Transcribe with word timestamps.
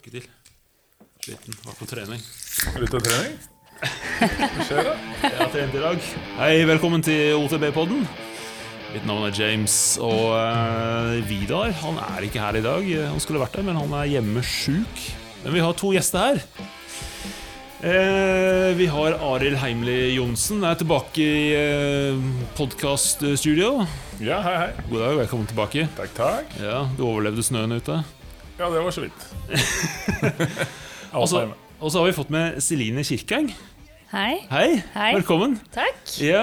Får 0.00 0.08
ikke 0.08 0.20
til. 0.20 0.28
Sliten. 1.20 1.56
Var 1.60 1.74
på 1.76 1.86
trening. 1.88 2.20
Litt 2.80 2.94
av 2.96 3.02
trening? 3.04 3.34
Hva 3.80 4.64
skjer 4.64 4.86
da? 4.86 4.92
Jeg 5.20 5.36
har 5.36 5.50
trent 5.52 5.74
i 5.76 5.80
dag. 5.82 6.04
Hei, 6.38 6.52
velkommen 6.70 7.02
til 7.04 7.34
OTB-podden. 7.36 8.06
Mitt 8.94 9.04
navn 9.04 9.26
er 9.28 9.34
James, 9.36 9.74
og 10.00 10.30
uh, 10.40 11.18
Vidar 11.28 11.74
han 11.82 12.00
er 12.00 12.24
ikke 12.24 12.40
her 12.40 12.56
i 12.56 12.62
dag. 12.64 12.88
Han 13.10 13.20
skulle 13.20 13.42
vært 13.42 13.58
der, 13.58 13.66
men 13.66 13.76
han 13.76 13.92
er 13.98 14.08
hjemme 14.14 14.40
sjuk. 14.40 15.02
Men 15.42 15.58
vi 15.58 15.64
har 15.66 15.76
to 15.76 15.92
gjester 15.92 16.30
her. 16.30 16.40
Eh, 17.80 18.70
vi 18.76 18.86
har 18.92 19.18
Arild 19.24 19.56
Heimli 19.60 20.14
Johnsen 20.14 20.64
er 20.68 20.80
tilbake 20.80 21.24
i 21.24 21.44
eh, 21.56 22.24
podkaststudio. 22.56 23.84
Ja, 24.20 24.40
hei, 24.44 24.56
hei. 24.64 24.72
God 24.88 25.04
dag, 25.04 25.18
velkommen 25.26 25.52
tilbake. 25.52 25.86
Takk, 26.00 26.16
takk. 26.16 26.56
Ja, 26.60 26.86
Du 26.96 27.04
overlevde 27.08 27.44
snøen 27.44 27.76
ute. 27.76 28.00
Ja, 28.60 28.68
det 28.68 28.80
var 28.84 28.92
så 28.92 29.00
vidt. 29.06 29.22
Og 31.16 31.28
så 31.30 31.46
og 31.80 31.88
så 31.88 32.02
har 32.02 32.10
vi 32.10 32.12
fått 32.12 32.28
med 32.28 32.58
Celine 32.60 33.00
Kirkeng. 33.08 33.46
Hei. 34.10 34.42
Hei, 34.50 34.82
Hei. 34.92 35.14
velkommen. 35.16 35.54
Takk. 35.72 36.10
Ja. 36.20 36.42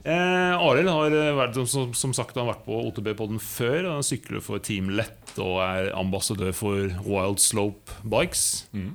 Eh, 0.00 0.54
Arild 0.56 0.88
har 0.88 1.12
eh, 1.12 1.32
vært, 1.36 1.58
som, 1.68 1.90
som 1.92 2.14
sagt 2.16 2.38
har 2.40 2.46
vært 2.48 2.62
på 2.64 2.78
OTB-podden 2.88 3.36
før. 3.42 3.90
Han 3.98 4.06
sykler 4.06 4.40
for 4.40 4.62
Team 4.64 4.88
Lett 4.96 5.34
og 5.36 5.58
er 5.60 5.90
ambassadør 5.92 6.56
for 6.56 6.88
Wild 7.04 7.42
Slope 7.44 7.98
Bikes. 8.00 8.64
Mhm. 8.72 8.94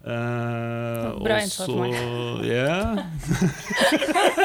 Eh, 0.00 1.18
Bra 1.20 1.40
innsats. 1.42 1.72
Ja. 2.48 2.96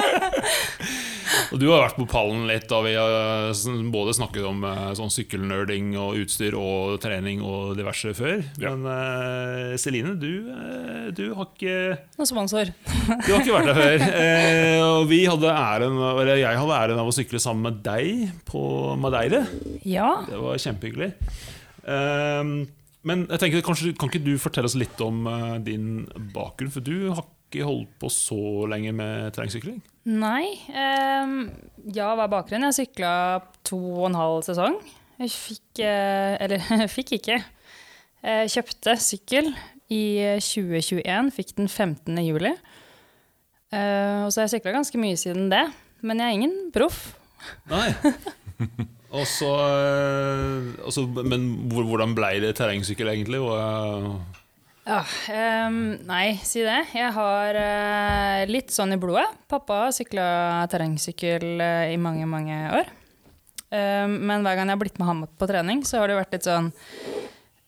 og 1.51 1.59
du 1.61 1.69
har 1.69 1.85
vært 1.85 1.97
på 1.99 2.07
pallen 2.09 2.43
litt 2.49 2.67
da 2.67 2.81
vi 2.83 2.93
har 2.97 3.53
både 3.93 4.15
snakket 4.17 4.47
om 4.47 4.65
eh, 4.67 4.91
sånn 4.97 5.13
sykkelnerding 5.13 5.93
og 5.99 6.19
utstyr 6.19 6.57
og 6.59 6.97
trening 7.03 7.43
og 7.45 7.75
diverse 7.79 8.11
før. 8.17 8.43
Ja. 8.59 8.73
Men 8.75 8.85
eh, 8.91 9.75
Celine, 9.81 10.15
du, 10.19 10.51
du 11.15 11.25
har 11.37 11.49
ikke 11.49 11.77
Noen 12.19 12.29
sponsor. 12.29 12.71
du 12.75 13.29
har 13.31 13.39
ikke 13.39 13.55
vært 13.55 13.71
der 13.71 13.81
før. 13.81 14.07
Eh, 14.25 14.79
og 14.81 15.05
vi 15.09 15.21
hadde 15.27 15.51
æren, 15.51 15.95
eller 15.97 16.39
jeg 16.39 16.57
hadde 16.59 16.77
æren 16.77 16.99
av 17.01 17.09
å 17.09 17.13
sykle 17.13 17.39
sammen 17.41 17.67
med 17.67 17.81
deg 17.85 18.31
på 18.47 18.61
Madeire. 18.99 19.43
Ja. 19.87 20.09
Det 20.27 20.39
var 20.41 20.59
kjempehyggelig. 20.61 21.11
Eh, 21.85 22.51
men 23.05 23.25
jeg 23.29 23.41
tenker, 23.41 23.63
kanskje, 23.65 23.93
kan 23.99 24.09
ikke 24.09 24.23
du 24.25 24.33
fortelle 24.41 24.69
oss 24.69 24.77
litt 24.79 25.01
om 25.05 25.25
uh, 25.29 25.55
din 25.63 26.05
bakgrunn? 26.33 26.71
For 26.73 26.85
du 26.85 27.11
har 27.11 27.23
ikke 27.23 27.67
holdt 27.67 27.91
på 28.01 28.09
så 28.11 28.65
lenge 28.71 28.93
med 28.97 29.35
terrengsykling? 29.35 29.77
Nei. 30.09 30.45
Um, 30.73 31.35
ja, 31.93 32.11
hva 32.13 32.25
er 32.25 32.33
bakgrunnen? 32.33 32.71
Jeg 32.71 32.87
sykla 32.87 33.13
to 33.67 33.77
og 33.77 34.09
en 34.09 34.17
halv 34.19 34.41
sesong. 34.47 34.79
Jeg 35.21 35.31
fikk 35.31 35.83
uh, 35.85 36.33
Eller 36.41 36.65
fikk 36.97 37.15
ikke. 37.19 37.39
Jeg 38.25 38.51
kjøpte 38.55 38.97
sykkel 38.97 39.51
i 39.93 40.03
2021. 40.41 41.31
Fikk 41.35 41.55
den 41.59 41.69
15. 41.69 42.17
juli. 42.25 42.55
Uh, 43.69 44.25
og 44.25 44.33
så 44.33 44.41
har 44.41 44.47
jeg 44.47 44.57
sykla 44.57 44.73
ganske 44.79 45.01
mye 45.01 45.19
siden 45.19 45.53
det. 45.53 45.67
Men 46.05 46.21
jeg 46.21 46.25
er 46.25 46.39
ingen 46.41 46.57
proff. 46.73 47.05
Nei. 47.69 47.89
Og 49.15 49.27
så, 49.29 49.51
og 50.83 50.91
så 50.91 51.05
men 51.23 51.47
hvordan 51.71 52.15
ble 52.17 52.33
det 52.43 52.55
terrengsykkel, 52.59 53.13
egentlig? 53.13 53.39
Og, 53.43 53.55
eh, 53.55 54.41
Ja, 54.85 54.99
um, 55.65 55.79
nei, 56.05 56.35
si 56.45 56.61
det. 56.61 56.81
Jeg 56.93 57.13
har 57.15 57.57
uh, 57.57 58.43
litt 58.51 58.75
sånn 58.75 58.93
i 58.93 58.99
blodet. 59.01 59.25
Pappa 59.49 59.85
har 59.87 59.95
sykla 59.95 60.27
terrengsykkel 60.69 61.47
uh, 61.57 61.87
i 61.89 61.97
mange, 61.97 62.27
mange 62.29 62.59
år. 62.81 62.93
Ehm, 63.73 64.19
men 64.27 64.45
hver 64.45 64.57
gang 64.57 64.69
jeg 64.69 64.77
har 64.77 64.81
blitt 64.81 64.99
med 65.01 65.09
ham 65.09 65.23
på 65.25 65.49
trening, 65.49 65.83
så 65.87 66.01
har 66.01 66.11
det 66.11 66.19
vært 66.19 66.35
litt 66.35 66.47
sånn 66.47 66.71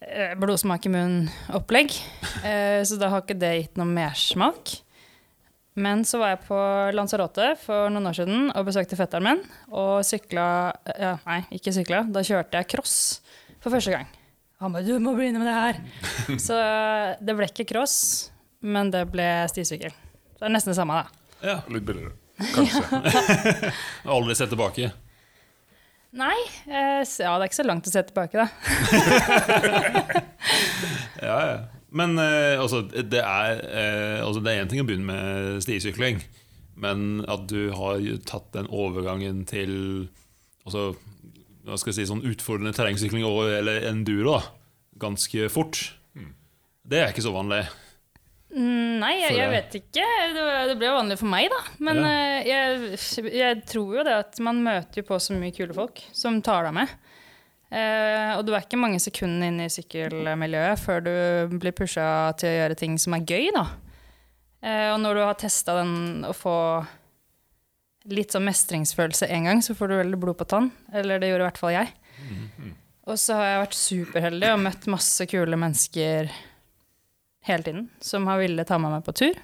eh, 0.05 0.35
blodsmak 0.39 0.87
i 0.87 0.93
munnen-opplegg. 0.93 1.95
Eh, 2.45 2.81
så 2.87 2.99
da 3.01 3.11
har 3.13 3.25
ikke 3.25 3.39
det 3.39 3.53
gitt 3.55 3.79
noe 3.79 3.89
mersmak. 3.89 4.77
Men 5.77 6.01
så 6.09 6.17
var 6.17 6.31
jeg 6.33 6.39
på 6.47 6.57
Lanzarote 6.97 7.51
for 7.61 7.91
noen 7.93 8.09
år 8.09 8.15
siden 8.17 8.47
og 8.49 8.65
besøkte 8.65 8.97
fetteren 8.97 9.27
min. 9.27 9.43
Og 9.69 10.01
sykla 10.05 10.45
ja, 10.97 11.11
Nei, 11.27 11.43
ikke 11.59 11.73
sykla. 11.75 12.01
Da 12.09 12.23
kjørte 12.25 12.57
jeg 12.57 12.69
cross 12.73 12.95
for 13.61 13.69
første 13.73 13.93
gang. 13.93 14.07
Han 14.57 14.73
bare 14.73 14.87
'Du 14.87 14.97
må 14.97 15.13
begynne 15.13 15.37
med 15.37 15.45
det 15.45 15.53
her'. 15.53 15.81
Så 16.47 16.57
det 17.21 17.35
ble 17.37 17.45
ikke 17.45 17.67
cross, 17.69 18.31
men 18.61 18.89
det 18.89 19.05
ble 19.13 19.45
stisykkel. 19.53 19.93
Så 20.33 20.39
det 20.41 20.49
er 20.49 20.55
nesten 20.55 20.73
det 20.73 20.79
samme, 20.79 20.97
da. 20.97 21.05
ja, 21.45 21.57
Litt 21.69 21.85
billigere. 21.85 22.17
Kanskje. 22.55 22.81
aldri 24.17 24.35
sett 24.37 24.49
tilbake. 24.49 24.89
Nei, 26.17 26.37
eh, 26.65 27.03
ja, 27.05 27.37
det 27.37 27.43
er 27.43 27.49
ikke 27.49 27.61
så 27.61 27.67
langt 27.67 27.85
å 27.89 27.93
se 27.93 28.01
tilbake, 28.09 28.37
da. 28.41 28.47
Ja, 31.27 31.37
ja. 31.41 31.57
Men 31.97 32.17
eh, 32.21 32.59
altså, 32.61 32.83
det 32.91 33.21
er 33.23 33.61
eh, 33.65 34.19
altså, 34.25 34.41
Det 34.45 34.53
er 34.53 34.63
én 34.65 34.69
ting 34.71 34.83
å 34.83 34.87
begynne 34.87 35.07
med 35.07 35.63
stisykling, 35.65 36.21
men 36.77 37.23
at 37.25 37.47
du 37.49 37.71
har 37.73 38.03
tatt 38.29 38.51
den 38.53 38.67
overgangen 38.69 39.41
til 39.49 39.71
altså, 40.67 40.91
hva 41.65 41.79
skal 41.79 41.91
jeg 41.93 41.97
si, 42.03 42.09
sånn 42.11 42.21
utfordrende 42.27 42.75
terrengsykling 42.77 43.25
og, 43.27 43.41
eller 43.57 43.87
enduro 43.89 44.37
da, 44.37 44.43
ganske 45.01 45.49
fort, 45.53 45.81
det 46.87 47.01
er 47.01 47.09
ikke 47.11 47.25
så 47.25 47.33
vanlig. 47.35 47.65
Mm, 48.55 48.99
Nei, 49.01 49.09
jeg, 49.19 49.33
jeg 49.35 49.49
vet 49.51 49.73
ikke. 49.81 50.05
Det, 50.37 50.43
det 50.69 50.75
ble 50.79 50.91
vanlig 50.95 51.17
for 51.19 51.27
meg, 51.33 51.49
da. 51.51 51.57
Men 51.83 51.97
Ja. 51.99 52.11
eh, 52.13 52.47
jeg, 52.47 53.33
jeg 53.35 53.57
tror 53.67 53.97
jo 53.97 54.05
det 54.07 54.13
at 54.21 54.39
man 54.45 54.61
møter 54.63 55.01
jo 55.01 55.07
på 55.09 55.17
så 55.19 55.35
mye 55.35 55.51
kule 55.55 55.75
folk 55.75 55.99
som 56.15 56.39
tar 56.45 56.69
deg 56.69 56.77
med. 56.79 56.93
Eh, 57.67 58.31
og 58.37 58.45
du 58.47 58.53
er 58.55 58.63
ikke 58.63 58.79
mange 58.79 58.99
sekundene 59.03 59.49
inne 59.51 59.65
i 59.67 59.73
sykkelmiljøet 59.73 60.79
før 60.79 61.03
du 61.03 61.57
blir 61.59 61.75
pusha 61.75 62.05
til 62.39 62.47
å 62.47 62.59
gjøre 62.61 62.77
ting 62.79 62.95
som 63.01 63.17
er 63.17 63.25
gøy, 63.27 63.49
da. 63.55 63.65
Eh, 64.63 64.87
og 64.93 65.01
når 65.03 65.17
du 65.19 65.23
har 65.25 65.39
testa 65.41 65.75
den 65.81 66.23
å 66.27 66.33
få 66.35 66.55
litt 68.07 68.31
sånn 68.31 68.47
mestringsfølelse 68.47 69.27
en 69.35 69.49
gang, 69.49 69.63
så 69.63 69.75
får 69.75 69.91
du 69.91 69.97
veldig 69.99 70.19
blod 70.21 70.39
på 70.39 70.47
tann. 70.47 70.71
Eller 70.95 71.19
det 71.19 71.31
gjorde 71.31 71.43
i 71.43 71.49
hvert 71.49 71.59
fall 71.59 71.75
jeg. 71.75 71.91
Og 73.07 73.19
så 73.19 73.35
har 73.39 73.49
jeg 73.49 73.63
vært 73.63 73.77
superheldig 73.79 74.53
og 74.53 74.63
møtt 74.63 74.87
masse 74.91 75.27
kule 75.31 75.59
mennesker 75.59 76.31
hele 77.47 77.63
tiden, 77.63 77.85
som 78.03 78.27
har 78.27 78.41
villet 78.41 78.67
ta 78.67 78.79
meg 78.79 78.95
med 78.95 79.05
på 79.05 79.15
tur. 79.15 79.37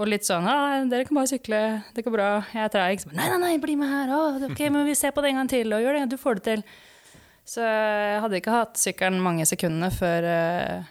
Og 0.00 0.06
litt 0.06 0.24
sånn 0.24 0.46
'Dere 0.46 1.04
kan 1.04 1.16
bare 1.18 1.28
sykle, 1.28 1.60
det 1.94 2.04
går 2.04 2.12
bra, 2.14 2.28
jeg 2.54 2.64
er 2.64 2.72
treig.' 2.72 3.06
Nei, 3.12 3.28
nei, 3.28 3.38
nei, 3.38 3.56
bli 3.58 3.74
med 3.76 3.88
her. 3.88 4.12
Å, 4.14 4.50
ok, 4.50 4.60
men 4.70 4.86
vi 4.86 4.94
ser 4.94 5.12
på 5.12 5.20
det 5.20 5.32
en 5.32 5.42
gang 5.42 5.50
til, 5.50 5.72
og 5.72 5.82
gjør 5.82 5.98
det. 5.98 6.10
Du 6.10 6.16
får 6.16 6.40
det 6.40 6.44
til. 6.44 6.64
Så 7.46 7.64
jeg 7.64 8.22
hadde 8.24 8.38
ikke 8.38 8.54
hatt 8.54 8.80
sykkelen 8.80 9.22
mange 9.22 9.46
sekundene 9.48 9.90
før 9.94 10.26
eh, 10.30 10.90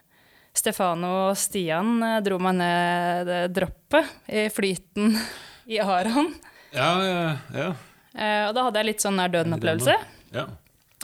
Stefano 0.56 1.12
og 1.30 1.38
Stian 1.40 2.00
eh, 2.04 2.20
dro 2.26 2.40
meg 2.44 2.58
ned 2.60 3.30
det 3.30 3.42
droppet 3.56 4.10
i 4.28 4.48
flyten 4.54 5.14
i 5.74 5.80
Aron. 5.84 6.34
Ja, 6.76 6.90
ja, 7.04 7.22
ja. 7.56 7.70
Eh, 8.14 8.44
og 8.50 8.56
da 8.58 8.66
hadde 8.68 8.82
jeg 8.82 8.92
litt 8.92 9.06
sånn 9.06 9.20
nær 9.20 9.32
døden-opplevelse. 9.34 9.96
ja. 10.36 10.50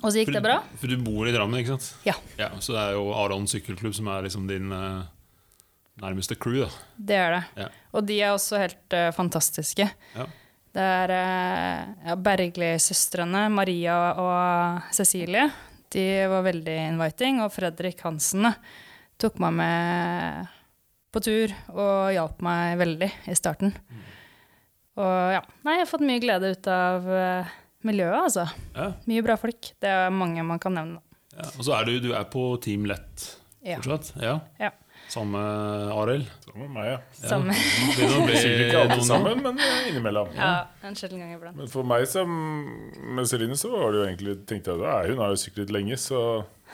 Og 0.04 0.12
så 0.12 0.22
gikk 0.22 0.34
det 0.36 0.42
bra. 0.44 0.58
For 0.78 0.92
du 0.92 1.00
bor 1.02 1.26
i 1.26 1.32
Drammen, 1.34 1.62
ikke 1.62 1.78
sant? 1.78 1.86
Ja. 2.06 2.18
Så 2.60 2.76
det 2.76 2.82
er 2.82 2.98
jo 2.98 3.14
Aron 3.16 3.48
sykkelklubb 3.50 3.96
som 3.96 4.10
er 4.12 4.26
liksom 4.28 4.44
din 4.50 4.68
uh, 4.74 5.06
nærmeste 6.04 6.36
crew, 6.36 6.66
da. 6.66 6.84
Det 6.98 7.16
er 7.16 7.32
det. 7.38 7.44
Ja. 7.64 7.68
Og 7.96 8.04
de 8.10 8.18
er 8.20 8.34
også 8.36 8.60
helt 8.60 8.98
uh, 8.98 9.08
fantastiske. 9.16 9.88
Ja. 9.88 10.26
Det 10.76 10.84
er 10.84 11.14
uh, 11.16 11.94
ja, 12.10 12.16
Bergli-søstrene, 12.20 13.46
Maria 13.54 13.96
og 14.20 14.92
Cecilie. 14.96 15.48
De 15.96 16.04
var 16.28 16.44
veldig 16.44 16.76
inviting. 16.90 17.40
Og 17.46 17.54
Fredrik 17.56 18.04
Hansen 18.04 18.50
tok 19.22 19.40
meg 19.40 19.56
med 19.62 20.52
på 21.16 21.22
tur 21.24 21.54
og 21.72 22.12
hjalp 22.12 22.44
meg 22.44 22.76
veldig 22.82 23.10
i 23.32 23.38
starten. 23.40 23.72
Og 25.00 25.16
ja, 25.36 25.42
nei, 25.64 25.78
jeg 25.78 25.86
har 25.86 25.92
fått 25.92 26.04
mye 26.08 26.24
glede 26.24 26.52
ut 26.56 26.68
av 26.72 27.08
eh, 27.12 27.56
miljøet, 27.88 28.20
altså. 28.20 28.46
Ja. 28.76 28.90
Mye 29.08 29.24
bra 29.24 29.36
folk. 29.40 29.72
Det 29.80 29.92
er 29.92 30.12
mange 30.12 30.44
man 30.48 30.60
kan 30.60 30.76
nevne. 30.76 31.00
Ja. 31.36 31.48
Og 31.56 31.66
så 31.68 31.76
er 31.80 31.88
du, 31.88 31.98
du 32.04 32.12
er 32.16 32.28
på 32.32 32.44
Team 32.64 32.88
Lett 32.88 33.30
fortsatt? 33.66 34.14
Ja. 34.22 34.38
Ja. 34.60 34.72
Samme 35.12 35.40
Arild? 35.94 36.26
Samme 36.44 36.66
med 36.66 36.74
meg, 36.76 36.88
ja. 36.90 36.98
Samme. 37.30 37.54
ja. 37.56 38.08
Det 38.10 38.22
blir 38.26 38.40
Sikkert 38.40 38.64
ikke 38.66 38.82
alltid 38.82 39.06
sammen, 39.08 39.44
men 39.46 39.62
eh, 39.62 39.90
innimellom. 39.92 40.32
Ja, 40.36 40.50
en 40.84 40.98
sjelden 40.98 41.22
gang 41.22 41.36
iblant. 41.36 41.58
Men 41.60 41.70
for 41.72 41.88
meg 41.88 42.08
som 42.10 42.32
med 43.16 43.30
Celine, 43.30 43.58
så 43.60 43.72
var 43.74 43.94
det 43.94 44.02
jo 44.02 44.06
egentlig 44.10 44.36
tenkte 44.50 44.76
jeg, 44.76 44.86
at 44.90 45.12
Hun 45.12 45.22
har 45.24 45.34
jo 45.34 45.40
syklet 45.40 45.74
lenge, 45.76 46.00
så 46.02 46.22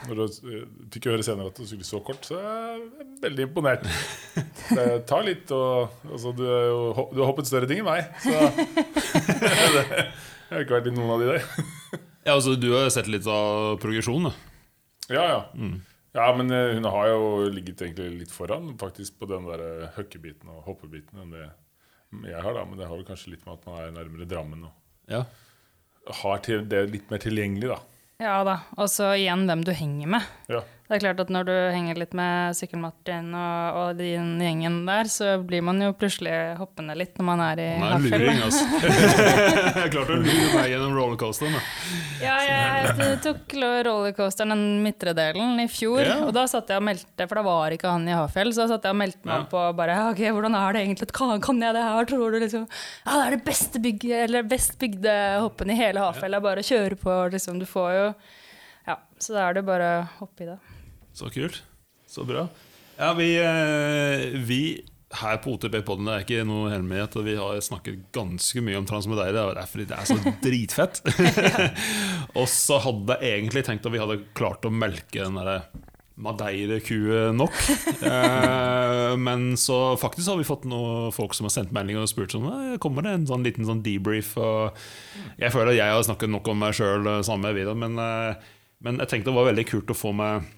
når 0.08 0.18
du 0.18 0.24
eh, 0.50 0.64
fikk 0.94 1.10
høre 1.12 1.26
senere 1.26 1.52
at 1.52 1.60
du 1.60 1.68
syklet 1.68 1.86
så 1.86 2.00
kort, 2.04 2.24
så 2.26 2.40
er 2.40 2.48
jeg 2.48 3.06
veldig 3.26 3.46
imponert. 3.50 3.86
Det 4.72 4.88
tar 5.10 5.26
litt 5.26 5.50
og 5.52 5.92
altså, 6.08 6.32
du, 6.36 6.46
er 6.48 6.66
jo, 6.70 7.08
du 7.12 7.20
har 7.20 7.28
hoppet 7.28 7.50
større 7.50 7.68
ting 7.68 7.82
enn 7.82 7.88
meg, 7.90 8.08
så 8.22 8.32
det, 9.76 9.84
Jeg 9.92 10.56
har 10.56 10.64
ikke 10.64 10.78
vært 10.78 10.88
i 10.88 10.94
noen 10.96 11.12
av 11.14 11.22
de 11.22 11.30
der. 11.34 11.46
Ja, 12.22 12.34
altså 12.36 12.56
Du 12.56 12.70
har 12.72 12.88
sett 12.94 13.10
litt 13.12 13.26
av 13.28 13.76
progresjonen, 13.82 14.30
da. 14.30 14.50
Ja, 15.12 15.24
ja. 15.28 15.40
Mm. 15.58 15.80
Ja, 16.12 16.26
men 16.36 16.50
eh, 16.52 16.74
hun 16.76 16.84
har 16.92 17.06
jo 17.08 17.48
ligget 17.48 17.80
egentlig 17.86 18.10
litt 18.24 18.32
foran 18.34 18.74
faktisk 18.80 19.18
på 19.22 19.28
den 19.30 19.46
der 19.48 19.62
eh, 19.64 19.92
høkkebiten 19.96 20.50
og 20.52 20.66
hoppebiten 20.68 21.22
enn 21.24 21.30
det 21.32 21.46
jeg 22.28 22.42
har, 22.44 22.52
da. 22.52 22.64
Men 22.68 22.76
det 22.76 22.84
har 22.90 22.98
vel 22.98 23.06
kanskje 23.08 23.30
litt 23.32 23.46
med 23.46 23.54
at 23.56 23.64
man 23.70 23.78
er 23.80 23.94
nærmere 23.96 24.28
Drammen 24.28 24.66
og 24.68 24.72
Ja. 25.08 25.22
har 26.22 26.38
til, 26.44 26.66
det 26.68 26.82
litt 26.90 27.10
mer 27.10 27.22
tilgjengelig, 27.22 27.70
da. 27.72 27.78
Ja 28.22 28.34
da. 28.44 28.58
Og 28.76 28.90
så 28.92 29.14
igjen 29.16 29.46
hvem 29.48 29.62
du 29.64 29.72
henger 29.72 30.10
med. 30.18 30.26
Ja. 30.52 30.60
Det 30.88 30.98
er 30.98 31.00
klart 31.06 31.20
at 31.22 31.30
når 31.32 31.46
du 31.48 31.52
henger 31.72 31.96
litt 31.96 32.12
med 32.18 32.56
Sykkel-Martin 32.58 33.30
og, 33.38 33.76
og 33.80 34.00
din 34.00 34.34
gjengen 34.42 34.80
der, 34.84 35.08
så 35.08 35.38
blir 35.40 35.62
man 35.64 35.78
jo 35.80 35.92
plutselig 35.96 36.34
hoppende 36.58 36.92
litt 36.98 37.14
når 37.16 37.26
man 37.30 37.40
er 37.46 37.62
i 37.62 37.68
Han 37.78 37.86
er 37.86 37.94
Hafjell. 37.94 38.24
luring, 38.26 38.40
altså. 38.44 38.64
Jeg 39.82 39.92
klarte 39.94 40.12
å 40.12 40.18
lure 40.18 40.48
meg 40.52 40.66
gjennom 40.74 40.96
rollercoasteren. 40.98 41.54
Ja, 42.20 42.34
jeg 42.44 43.20
tok 43.24 43.54
rollercoasteren 43.86 44.52
den 44.52 44.66
midtre 44.84 45.14
delen 45.16 45.62
i 45.62 45.68
fjor, 45.72 46.02
yeah. 46.02 46.26
og 46.26 46.34
da 46.36 46.44
satt 46.50 46.68
jeg 46.74 46.82
og 46.82 46.84
meldte, 46.90 47.24
for 47.30 47.40
da 47.40 47.46
var 47.46 47.74
ikke 47.78 47.94
han 47.94 48.04
i 48.10 48.14
Hafjell, 48.18 48.52
så 48.52 48.66
da 48.66 48.74
satt 48.74 48.84
jeg 48.90 48.94
og 48.94 49.00
meldte 49.00 49.24
meg 49.30 49.40
Ja. 49.46 49.48
på 49.54 49.62
bare, 49.78 49.96
ok, 50.12 50.20
hvordan 50.28 50.58
er 50.60 50.76
det 50.76 50.82
egentlig, 50.84 51.08
kan, 51.16 51.32
kan 51.42 51.62
jeg 51.64 51.78
det 51.78 51.86
her, 51.88 52.10
tror 52.12 52.36
du 52.36 52.38
liksom, 52.42 52.68
ja, 53.06 53.16
det 53.16 53.24
er 53.30 53.36
det 53.38 53.42
beste 53.48 53.82
bygget, 53.86 54.18
eller 54.26 54.46
best 54.52 54.76
bygde 54.82 55.16
hoppen 55.46 55.72
i 55.72 55.78
hele 55.78 56.04
Hafjell, 56.04 56.36
det 56.36 56.42
er 56.42 56.46
bare 56.50 56.62
å 56.66 56.68
kjøre 56.68 57.00
på, 57.00 57.16
liksom, 57.38 57.58
du 57.62 57.66
får 57.70 57.90
jo, 57.96 58.06
ja, 58.92 58.98
så 59.22 59.38
da 59.38 59.48
er 59.48 59.58
det 59.58 59.66
bare 59.72 59.90
å 59.96 60.06
hoppe 60.20 60.44
i 60.46 60.50
det. 60.52 60.60
Så 61.16 61.30
kult. 61.32 61.62
Så 62.08 62.24
bra. 62.28 62.46
Ja, 62.98 63.12
vi, 63.16 63.34
eh, 63.40 64.40
vi 64.40 64.62
her 65.12 65.36
på 65.44 65.54
OTP-podden, 65.56 66.08
det 66.08 66.14
er 66.14 66.24
ikke 66.24 66.44
noe 66.48 66.70
hemmelighet, 66.72 67.16
vi 67.26 67.36
har 67.36 67.60
snakket 67.64 68.06
ganske 68.16 68.64
mye 68.64 68.78
om 68.80 68.88
Transmedeire. 68.88 69.44
og 69.44 69.54
Det 69.56 69.62
er 69.62 69.70
fordi 69.70 69.86
det 69.90 69.98
er 69.98 70.08
så 70.08 70.34
dritfett. 70.46 71.00
og 72.38 72.46
så 72.48 72.80
hadde 72.86 73.18
jeg 73.20 73.40
egentlig 73.40 73.64
tenkt 73.68 73.88
at 73.88 73.94
vi 73.94 74.02
hadde 74.02 74.22
klart 74.38 74.68
å 74.68 74.72
melke 74.72 75.20
den 75.20 75.40
derre 75.40 75.62
Madeire-kue 76.22 77.30
nok. 77.36 77.56
Eh, 78.02 79.12
men 79.20 79.52
så 79.60 79.94
faktisk 80.00 80.26
har 80.32 80.38
vi 80.40 80.46
fått 80.46 80.64
noen 80.66 81.12
folk 81.14 81.36
som 81.36 81.46
har 81.46 81.52
sendt 81.54 81.72
melding 81.74 82.00
og 82.00 82.08
spurt 82.10 82.32
sånn 82.34 82.48
«Eh, 82.48 82.78
Kommer 82.82 83.04
det 83.06 83.12
en 83.14 83.26
sånn 83.28 83.44
liten 83.46 83.66
sånn 83.68 83.82
debrief? 83.84 84.32
Jeg 85.38 85.52
føler 85.54 85.70
at 85.70 85.78
jeg 85.78 85.94
har 85.94 86.06
snakket 86.08 86.32
nok 86.32 86.50
om 86.50 86.58
meg 86.64 86.74
sjøl 86.76 87.06
Vidar, 87.06 87.78
men, 87.78 87.94
eh, 88.02 88.50
men 88.82 88.98
jeg 89.02 89.12
tenkte 89.12 89.30
det 89.30 89.36
var 89.38 89.48
veldig 89.52 89.66
kult 89.70 89.92
å 89.94 89.98
få 89.98 90.10
med 90.18 90.50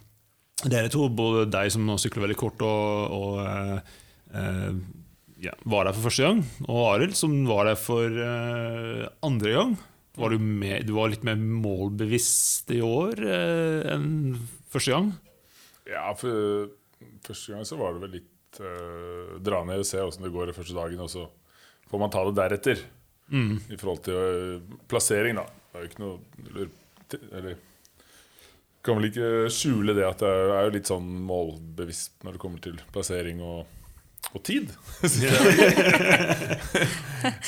dere 0.62 0.90
to, 0.92 1.08
både 1.10 1.48
deg 1.50 1.72
som 1.74 1.84
nå 1.86 1.96
sykler 2.00 2.28
veldig 2.28 2.38
kort 2.38 2.62
og, 2.64 3.16
og 3.16 3.40
eh, 3.42 3.96
eh, 4.38 4.76
ja, 5.44 5.54
var 5.68 5.88
der 5.88 5.96
for 5.96 6.08
første 6.08 6.28
gang, 6.28 6.44
og 6.68 6.80
Arild 6.94 7.16
som 7.18 7.34
var 7.48 7.68
der 7.68 7.80
for 7.80 8.22
eh, 8.28 9.02
andre 9.26 9.56
gang. 9.58 9.74
Var 10.14 10.30
du, 10.30 10.38
med, 10.38 10.86
du 10.86 10.94
var 10.94 11.10
litt 11.10 11.24
mer 11.26 11.40
målbevisst 11.40 12.70
i 12.70 12.78
år 12.86 13.18
eh, 13.18 13.80
enn 13.96 14.36
første 14.70 14.94
gang? 14.94 15.10
Ja, 15.90 16.06
for 16.16 16.70
første 17.26 17.56
gang 17.56 17.66
så 17.66 17.78
var 17.80 17.96
det 17.96 18.04
vel 18.04 18.14
litt 18.20 18.60
eh, 18.62 19.34
dra 19.44 19.64
ned 19.66 19.82
og 19.82 19.88
se 19.88 20.00
åssen 20.00 20.24
det 20.24 20.32
går 20.34 20.52
den 20.52 20.56
første 20.56 20.78
dagen, 20.78 21.02
og 21.02 21.10
så 21.10 21.26
får 21.90 22.00
man 22.00 22.14
ta 22.14 22.22
det 22.28 22.38
deretter. 22.38 22.86
Mm. 23.34 23.58
I 23.72 23.76
forhold 23.80 24.04
til 24.06 24.22
eh, 24.22 24.80
plassering, 24.88 25.42
da. 25.42 25.48
Det 25.50 25.80
er 25.80 25.84
jo 25.84 25.90
ikke 25.90 26.04
noe 26.04 26.68
eller 27.34 27.62
kan 28.84 28.98
vel 28.98 29.08
ikke 29.08 29.28
skjule 29.52 29.94
det 29.96 30.04
at 30.06 30.20
det 30.20 30.30
er 30.30 30.66
jo 30.68 30.74
litt 30.74 30.90
sånn 30.90 31.06
målbevisst 31.28 32.24
når 32.24 32.36
det 32.36 32.42
kommer 32.42 32.60
til 32.64 32.76
plassering 32.92 33.40
og, 33.44 33.64
og 34.32 34.42
tid. 34.44 34.72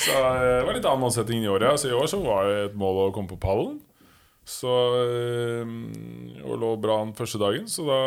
så 0.05 0.15
eh, 0.17 0.55
det 0.57 0.65
var 0.65 0.73
litt 0.77 0.87
annen 0.87 1.03
målsetting 1.03 1.43
i 1.45 1.51
år, 1.51 1.67
ja. 1.69 1.75
Så 1.77 1.91
i 1.91 1.97
år 1.97 2.09
så 2.09 2.21
var 2.23 2.47
det 2.49 2.57
et 2.69 2.79
mål 2.79 3.03
å 3.07 3.11
komme 3.15 3.31
på 3.33 3.39
pallen. 3.43 3.77
Så 4.47 4.71
eh, 5.03 5.67
Og 6.47 6.55
lå 6.61 6.71
bra 6.79 7.01
an 7.03 7.13
første 7.17 7.39
dagen, 7.41 7.67
så 7.69 7.83
da, 7.87 7.99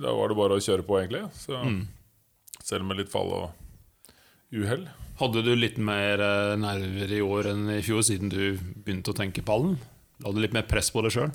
da 0.00 0.14
var 0.16 0.32
det 0.32 0.38
bare 0.38 0.56
å 0.58 0.64
kjøre 0.64 0.86
på, 0.88 0.98
egentlig. 1.02 1.26
Så, 1.38 1.58
Mm. 1.60 1.84
Selv 2.64 2.86
med 2.88 2.96
litt 2.96 3.10
fall 3.12 3.28
og 3.28 3.50
uhell. 4.56 4.86
Hadde 5.20 5.42
du 5.44 5.50
litt 5.52 5.76
mer 5.76 6.16
eh, 6.24 6.54
nerver 6.56 7.10
i 7.12 7.20
år 7.20 7.50
enn 7.52 7.68
i 7.76 7.82
fjor, 7.84 8.00
siden 8.06 8.32
du 8.32 8.56
begynte 8.56 9.12
å 9.12 9.18
tenke 9.18 9.44
pallen? 9.44 9.76
La 10.24 10.32
du 10.32 10.40
litt 10.40 10.54
mer 10.56 10.64
press 10.66 10.88
på 10.94 11.02
deg 11.04 11.12
sjøl? 11.12 11.34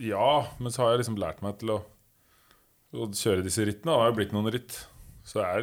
Ja, 0.00 0.46
men 0.58 0.72
så 0.72 0.82
har 0.84 0.90
jeg 0.94 1.00
liksom 1.02 1.18
lært 1.20 1.42
meg 1.44 1.58
til 1.60 1.70
å, 1.74 1.78
å 2.96 3.08
kjøre 3.12 3.44
disse 3.44 3.64
rittene. 3.68 3.92
Det 3.92 3.98
har 4.00 4.08
jo 4.12 4.16
blitt 4.20 4.32
noen 4.32 4.48
ritt. 4.54 4.72
Så 5.24 5.38
jeg, 5.38 5.46
er, 5.52 5.62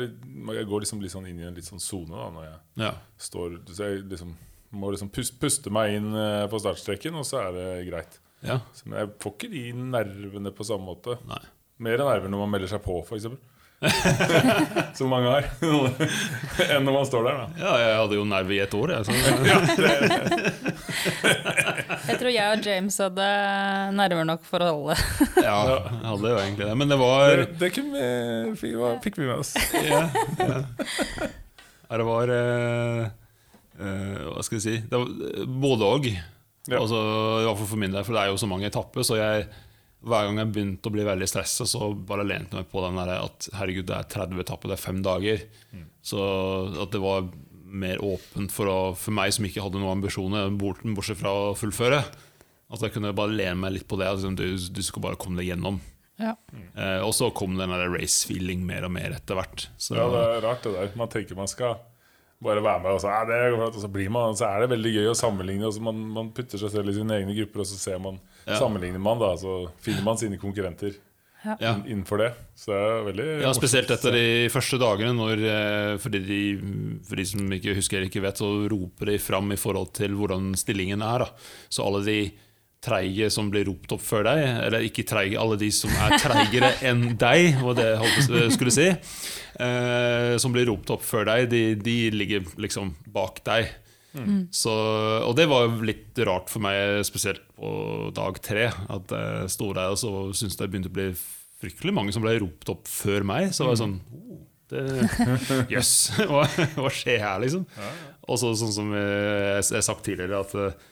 jeg 0.56 0.68
går 0.70 0.80
liksom 0.86 1.02
litt 1.04 1.12
sånn 1.12 1.26
inn 1.28 1.40
i 1.42 1.48
en 1.50 1.56
litt 1.58 1.68
sånn 1.68 1.82
sone 1.84 2.16
da, 2.16 2.30
når 2.32 2.44
jeg 2.46 2.58
Ja. 2.86 2.92
står 3.20 3.58
Så 3.68 3.84
jeg 3.90 4.06
liksom 4.08 4.30
må 4.72 4.92
liksom 4.94 5.10
puste 5.12 5.70
meg 5.74 5.96
inn 5.98 6.14
eh, 6.14 6.46
på 6.48 6.60
startstreken, 6.62 7.16
og 7.18 7.26
så 7.26 7.38
er 7.42 7.52
det 7.58 7.88
greit. 7.90 8.20
ja. 8.46 8.60
Så, 8.72 8.86
men 8.86 9.00
jeg 9.02 9.10
får 9.20 9.32
ikke 9.34 9.50
de 9.52 9.64
nervene 9.74 10.52
på 10.54 10.64
samme 10.68 10.86
måte. 10.86 11.18
Nei. 11.28 11.42
Mer 11.82 11.98
nerver 12.06 12.30
når 12.30 12.40
man 12.46 12.50
melder 12.54 12.68
seg 12.76 12.82
på, 12.86 13.00
f.eks. 13.02 13.26
Som 15.00 15.08
mange 15.10 15.30
har. 15.32 15.44
Enn 16.70 16.84
når 16.86 16.94
man 17.00 17.06
står 17.08 17.24
der, 17.30 17.36
da. 17.40 17.46
ja, 17.64 17.74
jeg 17.82 17.96
hadde 18.02 18.16
jo 18.20 18.26
nerve 18.28 18.52
i 18.54 18.60
et 18.62 18.74
år, 18.76 18.88
jeg. 18.94 19.04
Så, 19.08 19.12
Jeg 22.10 22.18
tror 22.20 22.32
jeg 22.34 22.56
og 22.56 22.66
James 22.66 22.98
hadde 23.04 23.28
nerver 23.98 24.26
nok 24.28 24.46
for 24.48 24.66
å 24.66 24.70
holde. 24.74 24.96
ja, 25.48 25.58
jeg 25.70 26.08
hadde 26.08 26.32
jo 26.34 26.40
egentlig 26.42 26.66
det. 26.66 26.76
Men 26.82 26.92
det 26.94 26.98
var 27.02 27.44
Det, 27.44 27.48
det 27.62 27.70
vi, 27.78 28.04
fikk, 28.64 28.80
fikk 29.06 29.22
vi 29.22 29.28
med 29.30 29.38
oss. 29.38 29.54
ja, 29.78 30.04
ja. 30.42 30.60
Det 31.90 32.06
var 32.06 32.30
uh, 32.30 33.08
uh, 33.82 34.18
Hva 34.36 34.44
skal 34.46 34.60
jeg 34.60 34.66
si 34.66 34.76
det 34.86 35.00
var, 35.02 35.10
eh, 35.30 35.48
Både 35.50 35.88
og. 35.90 36.10
Ja. 36.70 36.78
Altså, 36.78 37.00
I 37.42 37.48
hvert 37.48 37.62
fall 37.64 37.72
for 37.72 37.82
min 37.82 37.96
del, 37.96 38.06
for 38.06 38.14
det 38.18 38.24
er 38.24 38.34
jo 38.34 38.42
så 38.42 38.50
mange 38.50 38.70
etapper. 38.70 39.06
Så 39.06 39.18
jeg, 39.18 39.48
hver 40.06 40.28
gang 40.28 40.42
jeg 40.42 40.52
begynte 40.54 40.92
å 40.92 40.94
bli 40.94 41.06
veldig 41.08 41.30
stressa, 41.30 41.66
så 41.70 41.92
bare 41.94 42.28
lente 42.28 42.54
jeg 42.54 42.66
meg 42.66 42.70
på 42.74 42.84
den 42.86 43.00
der 43.02 43.14
at 43.18 43.50
herregud, 43.58 43.88
det 43.90 43.98
er 43.98 44.12
30 44.18 44.44
etapper, 44.46 44.70
det 44.70 44.78
er 44.78 44.84
fem 44.84 45.00
dager. 45.06 45.46
Så 46.06 46.20
at 46.86 46.94
det 46.94 47.02
var 47.04 47.26
mer 47.72 48.02
åpent 48.06 48.52
for, 48.54 48.70
å, 48.72 48.80
for 48.98 49.16
meg 49.16 49.34
som 49.36 49.46
ikke 49.48 49.62
hadde 49.64 49.80
noen 49.82 49.98
ambisjoner, 50.00 50.50
bort- 50.60 50.84
bortsett 50.84 51.20
fra 51.22 51.32
å 51.32 51.56
fullføre. 51.58 52.02
At 52.70 52.84
jeg 52.86 52.94
kunne 52.94 53.14
bare 53.18 53.34
lene 53.34 53.58
meg 53.58 53.74
litt 53.80 53.88
på 53.90 53.98
det. 53.98 54.10
Liksom, 54.14 54.36
du, 54.38 54.46
du 54.54 54.82
skal 54.86 55.02
bare 55.08 55.18
komme 55.18 55.42
deg 55.42 55.50
gjennom. 55.54 55.80
Ja. 56.20 56.36
Eh, 56.76 57.00
og 57.06 57.14
så 57.16 57.30
kom 57.34 57.56
den 57.58 57.72
der 57.72 57.90
race-feeling 57.94 58.66
mer 58.68 58.86
og 58.86 58.92
mer 58.94 59.16
etter 59.16 59.38
hvert. 59.40 59.70
Så, 59.80 59.96
Ja, 59.98 60.10
det 60.12 60.26
er 60.36 60.44
rart 60.46 60.66
det 60.68 60.74
der. 60.76 60.92
Man 61.00 61.10
tenker 61.14 61.38
man 61.40 61.48
skal 61.50 61.78
bare 62.44 62.62
være 62.64 62.84
med, 62.84 62.94
og 62.96 63.02
så, 63.04 63.10
ja, 63.12 63.24
det 63.28 63.38
går 63.56 63.66
og 63.66 63.80
så 63.84 63.90
blir 63.92 64.08
man 64.16 64.36
Så 64.40 64.46
er 64.48 64.62
det 64.64 64.70
veldig 64.72 64.92
gøy 64.96 65.10
å 65.12 65.16
sammenligne. 65.18 65.66
Og 65.68 65.74
så 65.76 65.82
man, 65.84 65.98
man 66.16 66.30
putter 66.36 66.62
seg 66.62 66.72
selv 66.76 66.92
i 66.92 66.98
sine 67.00 67.18
egne 67.22 67.36
grupper, 67.40 67.64
og 67.66 67.68
så 67.72 67.80
ser 67.80 67.98
man 68.04 68.20
Ja. 68.46 68.60
sammenligner 68.62 69.02
man, 69.04 69.20
da. 69.20 69.34
Så 69.40 69.56
finner 69.84 70.04
man 70.06 70.18
sine 70.22 70.38
konkurrenter 70.40 70.94
ja. 71.60 71.76
innenfor 71.88 72.18
det. 72.24 72.34
Så 72.56 72.72
det 72.74 72.80
er 72.80 73.08
veldig 73.08 73.28
Ja, 73.44 73.54
Spesielt 73.56 73.92
etter 73.94 74.16
de 74.16 74.28
første 74.52 74.80
dagene, 74.82 75.14
når, 75.16 75.46
eh, 75.54 75.94
fordi 76.02 76.22
de, 76.26 76.42
for 77.08 77.20
de 77.20 77.26
som 77.30 77.56
ikke 77.56 77.78
husker 77.78 78.00
eller 78.00 78.12
ikke 78.12 78.24
vet, 78.26 78.42
så 78.42 78.52
roper 78.72 79.14
de 79.14 79.18
fram 79.24 79.52
i 79.56 79.60
forhold 79.60 79.94
til 80.00 80.16
hvordan 80.20 80.52
stillingen 80.60 81.04
er. 81.06 81.26
Da. 81.26 81.50
Så 81.72 81.86
alle 81.88 82.04
de 82.08 82.20
treige 82.84 83.28
som 83.34 83.50
blir 83.52 83.68
ropt 83.68 83.92
opp 83.92 84.04
før 84.04 84.24
deg, 84.30 84.46
eller 84.68 84.86
ikke 84.88 85.04
treige, 85.08 85.40
alle 85.40 85.58
de 85.60 85.68
som 85.76 85.92
er 86.00 86.16
treigere 86.22 86.72
enn 86.90 87.10
deg, 87.20 87.60
var 87.64 87.76
det 87.76 87.90
jeg 87.90 88.02
holdt 88.06 88.56
skulle 88.56 88.76
si, 88.76 88.88
eh, 89.60 90.34
som 90.40 90.56
blir 90.56 90.70
ropt 90.72 90.92
opp 90.96 91.04
før 91.04 91.28
deg, 91.32 91.50
de, 91.52 91.64
de 91.80 91.98
ligger 92.16 92.48
liksom 92.60 92.94
bak 93.12 93.44
deg. 93.48 93.72
Så, 94.56 94.74
og 95.22 95.36
det 95.38 95.46
var 95.52 95.68
jo 95.68 95.86
litt 95.86 96.18
rart 96.26 96.50
for 96.50 96.64
meg, 96.66 97.04
spesielt 97.06 97.44
på 97.60 98.10
dag 98.16 98.40
tre. 98.44 98.70
At 98.90 99.14
jeg 99.14 99.52
sto 99.54 99.70
der 99.78 99.94
og 99.94 100.00
så 100.02 100.14
syntes 100.34 100.58
det 100.60 100.70
begynte 100.72 100.92
å 100.92 100.98
bli 100.98 101.12
fryktelig 101.60 101.96
mange 101.96 102.16
som 102.16 102.24
ble 102.24 102.38
ropt 102.42 102.72
opp 102.72 102.90
før 102.90 103.28
meg. 103.28 103.52
Så 103.56 103.68
var 103.68 103.76
jeg 103.76 103.84
sånn 103.84 103.98
oh, 104.00 105.66
yes. 105.72 105.92
Hva, 106.30 106.46
hva 106.78 106.94
skjer 106.94 107.22
her, 107.24 107.42
liksom? 107.44 107.68
Og 108.30 108.40
så 108.42 108.54
sånn 108.58 108.74
som 108.76 108.94
jeg 108.96 109.60
jeg 109.60 109.78
har 109.80 109.86
sagt 109.86 110.06
tidligere, 110.06 110.42
at 110.44 110.56
eh, 110.58 110.88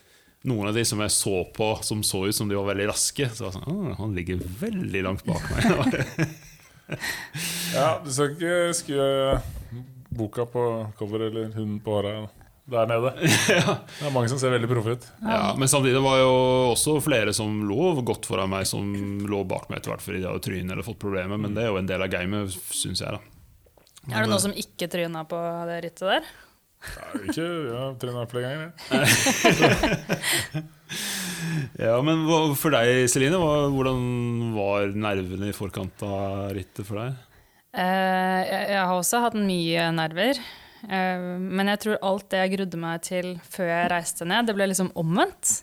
noen 0.50 0.72
av 0.72 0.78
de 0.78 0.84
som 0.88 1.02
jeg 1.04 1.14
så 1.14 1.42
på, 1.54 1.70
som 1.86 2.04
så 2.06 2.24
ut 2.28 2.36
som 2.36 2.50
de 2.50 2.58
var 2.58 2.70
veldig 2.72 2.90
raske, 2.92 3.30
så 3.34 3.48
var 3.48 3.54
jeg 3.54 3.60
sånn 3.60 3.74
oh, 3.74 3.94
Han 4.02 4.16
ligger 4.18 4.42
veldig 4.62 5.04
langt 5.10 5.26
bak 5.28 5.50
meg. 5.54 5.66
Ja, 7.76 7.98
du 8.00 8.08
skal 8.16 8.30
ikke 8.32 8.52
skrive 8.78 9.42
boka 10.16 10.46
på 10.48 10.62
cover 10.96 11.26
eller 11.26 11.50
hunden 11.52 11.82
på 11.84 11.98
håra 11.98 12.14
der 12.68 12.90
nede. 12.90 13.12
Det 14.00 14.08
er 14.10 14.14
mange 14.16 14.30
som 14.32 14.40
ser 14.42 14.52
veldig 14.54 14.70
proffe 14.72 14.98
ut. 14.98 15.06
Ja, 15.24 15.54
men 15.58 15.70
samtidig 15.72 16.02
var 16.04 16.18
jo 16.20 16.32
også 16.74 16.98
flere 17.04 17.34
som 17.36 17.62
lå 17.68 17.94
godt 18.08 18.28
foran 18.28 18.52
meg, 18.52 18.68
som 18.70 18.90
lå 19.28 19.44
bak 19.48 19.70
meg 19.72 19.80
etter 19.80 19.94
hvert 19.94 20.04
fordi 20.04 20.20
de 20.24 20.28
hadde 20.30 20.44
trynet 20.48 20.76
eller 20.76 20.88
fått 20.88 21.00
problemer. 21.02 21.40
Men 21.40 21.56
det 21.56 21.64
er 21.66 21.72
jo 21.72 21.80
en 21.80 21.88
del 21.90 22.04
av 22.04 22.12
gamet, 22.12 22.58
syns 22.76 23.04
jeg. 23.06 23.16
da 23.16 24.16
Er 24.16 24.26
det 24.26 24.34
noen 24.34 24.46
som 24.50 24.58
ikke 24.58 24.90
tryna 24.92 25.24
på 25.30 25.40
det 25.72 25.80
rittet 25.88 26.12
der? 26.12 26.28
Nei, 26.88 27.22
ikke 27.32 27.46
ja, 27.72 27.86
tryna 28.04 28.28
flere 28.30 28.52
ganger. 28.52 28.70
jeg. 28.92 30.66
Ja, 31.78 31.98
men 32.06 32.24
For 32.58 32.72
deg, 32.74 33.08
Celine, 33.12 33.40
hvordan 33.74 33.98
var 34.56 34.94
nervene 34.96 35.50
i 35.52 35.56
forkant 35.56 36.00
av 36.08 36.54
rittet 36.56 36.88
for 36.88 37.02
deg? 37.02 37.18
Eh, 37.78 38.54
jeg 38.72 38.80
har 38.80 38.94
også 38.96 39.20
hatt 39.26 39.36
mye 39.38 39.90
nerver. 39.94 40.40
Eh, 40.88 41.24
men 41.38 41.72
jeg 41.74 41.84
tror 41.84 42.04
alt 42.10 42.28
det 42.32 42.44
jeg 42.44 42.54
grudde 42.56 42.80
meg 42.82 43.02
til 43.08 43.34
før 43.44 43.72
jeg 43.74 43.90
reiste 43.92 44.28
ned, 44.28 44.48
det 44.48 44.56
ble 44.58 44.70
liksom 44.72 44.94
omvendt. 45.00 45.62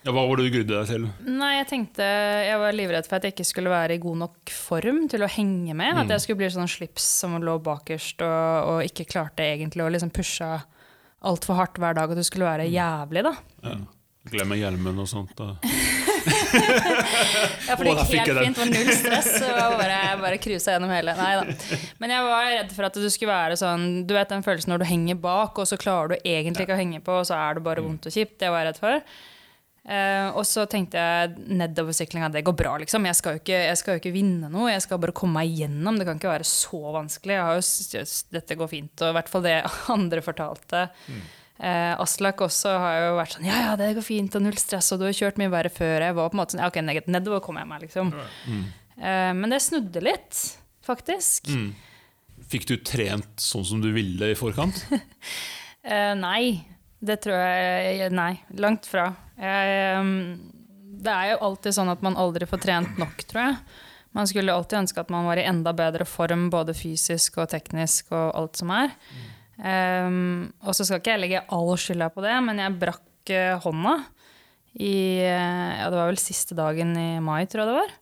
Ja, 0.00 0.14
Hva 0.16 0.22
var 0.24 0.40
det 0.40 0.46
du 0.46 0.54
grudde 0.54 0.72
deg 0.78 0.88
til? 0.88 1.02
Nei, 1.28 1.50
jeg 1.58 1.66
tenkte 1.68 2.04
Jeg 2.06 2.56
var 2.62 2.72
livredd 2.72 3.04
for 3.04 3.18
at 3.18 3.26
jeg 3.26 3.34
ikke 3.34 3.44
skulle 3.50 3.72
være 3.72 3.98
i 3.98 4.00
god 4.00 4.16
nok 4.22 4.52
form 4.54 5.02
til 5.12 5.26
å 5.26 5.28
henge 5.28 5.76
med. 5.76 5.98
At 6.00 6.14
jeg 6.14 6.24
skulle 6.24 6.40
bli 6.40 6.48
sånn 6.54 6.70
slips 6.72 7.04
som 7.20 7.36
lå 7.36 7.58
bakerst 7.60 8.24
og, 8.24 8.70
og 8.70 8.86
ikke 8.88 9.04
klarte 9.10 9.44
egentlig 9.44 9.84
å 9.84 9.90
liksom 9.92 10.12
pushe 10.16 10.48
altfor 11.20 11.60
hardt 11.60 11.76
hver 11.82 11.98
dag. 12.00 12.14
At 12.14 12.16
du 12.16 12.24
skulle 12.24 12.48
være 12.48 12.70
jævlig, 12.72 13.26
da. 13.28 13.34
Ja. 13.66 13.76
Glemme 14.30 14.56
hjelmen 14.56 15.04
og 15.04 15.08
sånt. 15.10 15.36
Da. 15.36 15.52
Ja, 17.70 17.76
for 17.76 17.86
det 17.86 17.92
gikk 17.94 18.00
helt 18.00 18.40
fint, 18.40 18.56
det 18.56 18.62
var 18.62 18.70
null 18.70 18.92
stress. 18.96 19.28
Så 19.38 19.48
jeg 19.48 19.80
bare, 19.80 19.98
bare 20.20 20.38
cruisa 20.42 20.74
gjennom 20.74 20.92
hele. 20.92 21.14
Nei 21.18 21.32
da. 21.38 21.80
Men 22.02 22.14
jeg 22.14 22.26
var 22.26 22.46
redd 22.50 22.72
for 22.76 22.88
at 22.88 23.00
du 23.00 23.08
skulle 23.12 23.34
være 23.34 23.58
sånn 23.60 23.84
Du 24.08 24.14
vet 24.16 24.32
den 24.32 24.44
følelsen 24.46 24.72
når 24.74 24.82
du 24.82 24.88
henger 24.90 25.20
bak, 25.22 25.58
og 25.60 25.68
så 25.68 25.78
klarer 25.80 26.14
du 26.14 26.16
egentlig 26.22 26.66
ikke 26.66 26.76
å 26.76 26.80
henge 26.80 27.02
på, 27.04 27.20
og 27.22 27.28
så 27.28 27.38
er 27.38 27.58
det 27.58 27.66
bare 27.66 27.84
vondt 27.84 28.08
og 28.10 28.16
kjipt. 28.16 28.38
Det 28.42 28.50
var 28.50 28.64
jeg 28.64 28.72
redd 28.72 28.82
for. 28.82 29.04
Uh, 29.80 30.28
og 30.36 30.44
så 30.44 30.66
tenkte 30.68 31.00
jeg 31.00 31.54
nedoversyklinga, 31.56 32.28
det 32.34 32.44
går 32.44 32.54
bra, 32.58 32.74
liksom. 32.82 33.06
Jeg 33.08 33.16
skal, 33.16 33.36
jo 33.36 33.40
ikke, 33.42 33.60
jeg 33.64 33.78
skal 33.80 33.96
jo 33.96 34.02
ikke 34.02 34.12
vinne 34.14 34.50
noe, 34.52 34.68
jeg 34.74 34.84
skal 34.84 35.00
bare 35.02 35.14
komme 35.16 35.40
meg 35.40 35.56
gjennom. 35.56 35.96
Det 35.98 36.06
kan 36.06 36.20
ikke 36.20 36.34
være 36.34 36.48
så 36.48 36.82
vanskelig. 36.94 37.38
Jo, 37.40 38.04
dette 38.36 38.58
går 38.60 38.70
fint. 38.70 38.94
Og 39.00 39.12
i 39.12 39.16
hvert 39.16 39.32
fall 39.32 39.46
det 39.46 39.56
andre 39.96 40.24
fortalte. 40.24 40.84
Eh, 41.60 41.92
Aslak 42.00 42.40
også 42.40 42.70
har 42.80 42.94
jo 43.02 43.16
vært 43.18 43.34
sånn 43.36 43.44
Ja, 43.44 43.58
ja, 43.66 43.72
det 43.76 43.90
går 43.98 44.04
fint, 44.06 44.36
og 44.38 44.44
null 44.46 44.56
stress, 44.56 44.86
og 44.94 45.02
du 45.02 45.04
har 45.04 45.16
kjørt 45.16 45.36
mye 45.40 45.52
verre 45.52 45.72
før. 45.72 46.06
Jeg 46.06 46.16
var 46.16 46.30
på 46.32 46.36
en 46.38 46.40
måte 46.40 46.56
sånn 46.56 46.62
Ja, 46.64 46.70
ok, 46.72 46.80
nedover 47.12 47.42
kom 47.44 47.60
jeg 47.60 47.68
meg, 47.68 47.84
liksom. 47.84 48.14
Eh, 48.96 49.32
men 49.36 49.52
det 49.52 49.60
snudde 49.64 50.00
litt, 50.04 50.40
faktisk. 50.86 51.52
Fikk 52.50 52.66
du 52.66 52.76
trent 52.82 53.44
sånn 53.44 53.66
som 53.68 53.82
du 53.84 53.90
ville 53.94 54.32
i 54.32 54.38
forkant? 54.38 54.84
Eh, 55.80 56.10
nei. 56.12 56.60
Det 57.00 57.14
tror 57.24 57.38
jeg 57.40 58.10
Nei. 58.12 58.34
Langt 58.60 58.84
fra. 58.84 59.06
Jeg, 59.40 59.70
ehm, 59.96 60.10
det 61.00 61.08
er 61.08 61.30
jo 61.30 61.38
alltid 61.46 61.72
sånn 61.72 61.88
at 61.88 62.02
man 62.04 62.18
aldri 62.20 62.44
får 62.44 62.60
trent 62.60 62.98
nok, 63.00 63.22
tror 63.30 63.40
jeg. 63.46 63.54
Man 64.12 64.28
skulle 64.28 64.52
alltid 64.52 64.82
ønske 64.82 65.00
at 65.00 65.08
man 65.08 65.24
var 65.24 65.40
i 65.40 65.46
enda 65.48 65.72
bedre 65.72 66.04
form, 66.04 66.50
både 66.52 66.74
fysisk 66.76 67.38
og 67.40 67.48
teknisk 67.54 68.10
og 68.12 68.34
alt 68.36 68.60
som 68.60 68.72
er. 68.76 68.92
Ehm, 69.60 70.50
og 70.64 70.76
så 70.76 70.86
skal 70.86 71.02
ikke 71.02 71.14
jeg 71.14 71.24
legge 71.24 71.44
all 71.52 71.74
skylda 71.78 72.10
på 72.14 72.24
det, 72.24 72.36
men 72.46 72.62
jeg 72.62 72.78
brakk 72.80 73.32
eh, 73.34 73.56
hånda 73.60 73.96
i 74.80 74.94
eh, 75.26 75.80
Ja, 75.80 75.88
det 75.90 75.98
var 75.98 76.12
vel 76.12 76.20
siste 76.22 76.56
dagen 76.56 76.94
i 76.96 77.10
mai, 77.24 77.44
tror 77.50 77.64
jeg 77.64 77.72
det 77.72 77.80
var. 77.82 77.98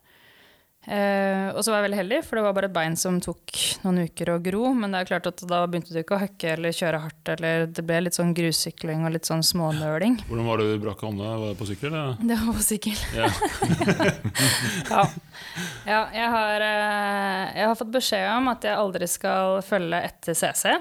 Uh, 0.89 1.53
og 1.53 1.61
så 1.61 1.69
var 1.69 1.83
jeg 1.83 1.89
veldig 1.91 1.99
heldig, 1.99 2.19
for 2.25 2.39
det 2.39 2.43
var 2.47 2.55
bare 2.57 2.69
et 2.71 2.73
bein 2.73 2.95
som 2.97 3.19
tok 3.21 3.53
noen 3.83 4.07
uker 4.09 4.31
å 4.33 4.39
gro. 4.41 4.71
Men 4.73 4.95
det 4.95 5.03
er 5.03 5.09
klart 5.11 5.29
at 5.29 5.43
da 5.51 5.59
begynte 5.69 5.93
du 5.93 5.99
ikke 6.01 6.17
å 6.17 6.21
hooke 6.23 6.55
eller 6.55 6.73
kjøre 6.73 7.01
hardt. 7.03 7.33
Eller 7.35 7.67
det 7.69 7.85
ble 7.85 7.99
litt 8.07 8.17
sånn 8.17 8.33
grussykling 8.37 9.05
og 9.05 9.13
litt 9.13 9.29
sånn 9.29 9.45
smånøling. 9.45 10.17
Hvordan 10.31 10.49
var 10.49 10.63
det 10.63 10.71
du 10.71 10.81
brakk 10.87 11.05
hånda? 11.05 11.35
Var 11.43 11.53
det 11.53 11.59
på 11.61 11.69
sykkel? 11.69 11.93
Eller? 11.93 12.17
Det 12.31 12.39
var 12.41 12.57
på 12.57 12.65
sykkel. 12.71 13.05
Yeah. 13.13 13.37
Ja. 14.89 15.03
ja 15.85 16.01
jeg, 16.15 16.29
har, 16.33 16.65
jeg 17.53 17.69
har 17.69 17.77
fått 17.77 17.93
beskjed 17.93 18.31
om 18.33 18.49
at 18.55 18.65
jeg 18.65 18.81
aldri 18.81 19.09
skal 19.11 19.61
følge 19.67 20.01
etter 20.09 20.39
CC. 20.39 20.79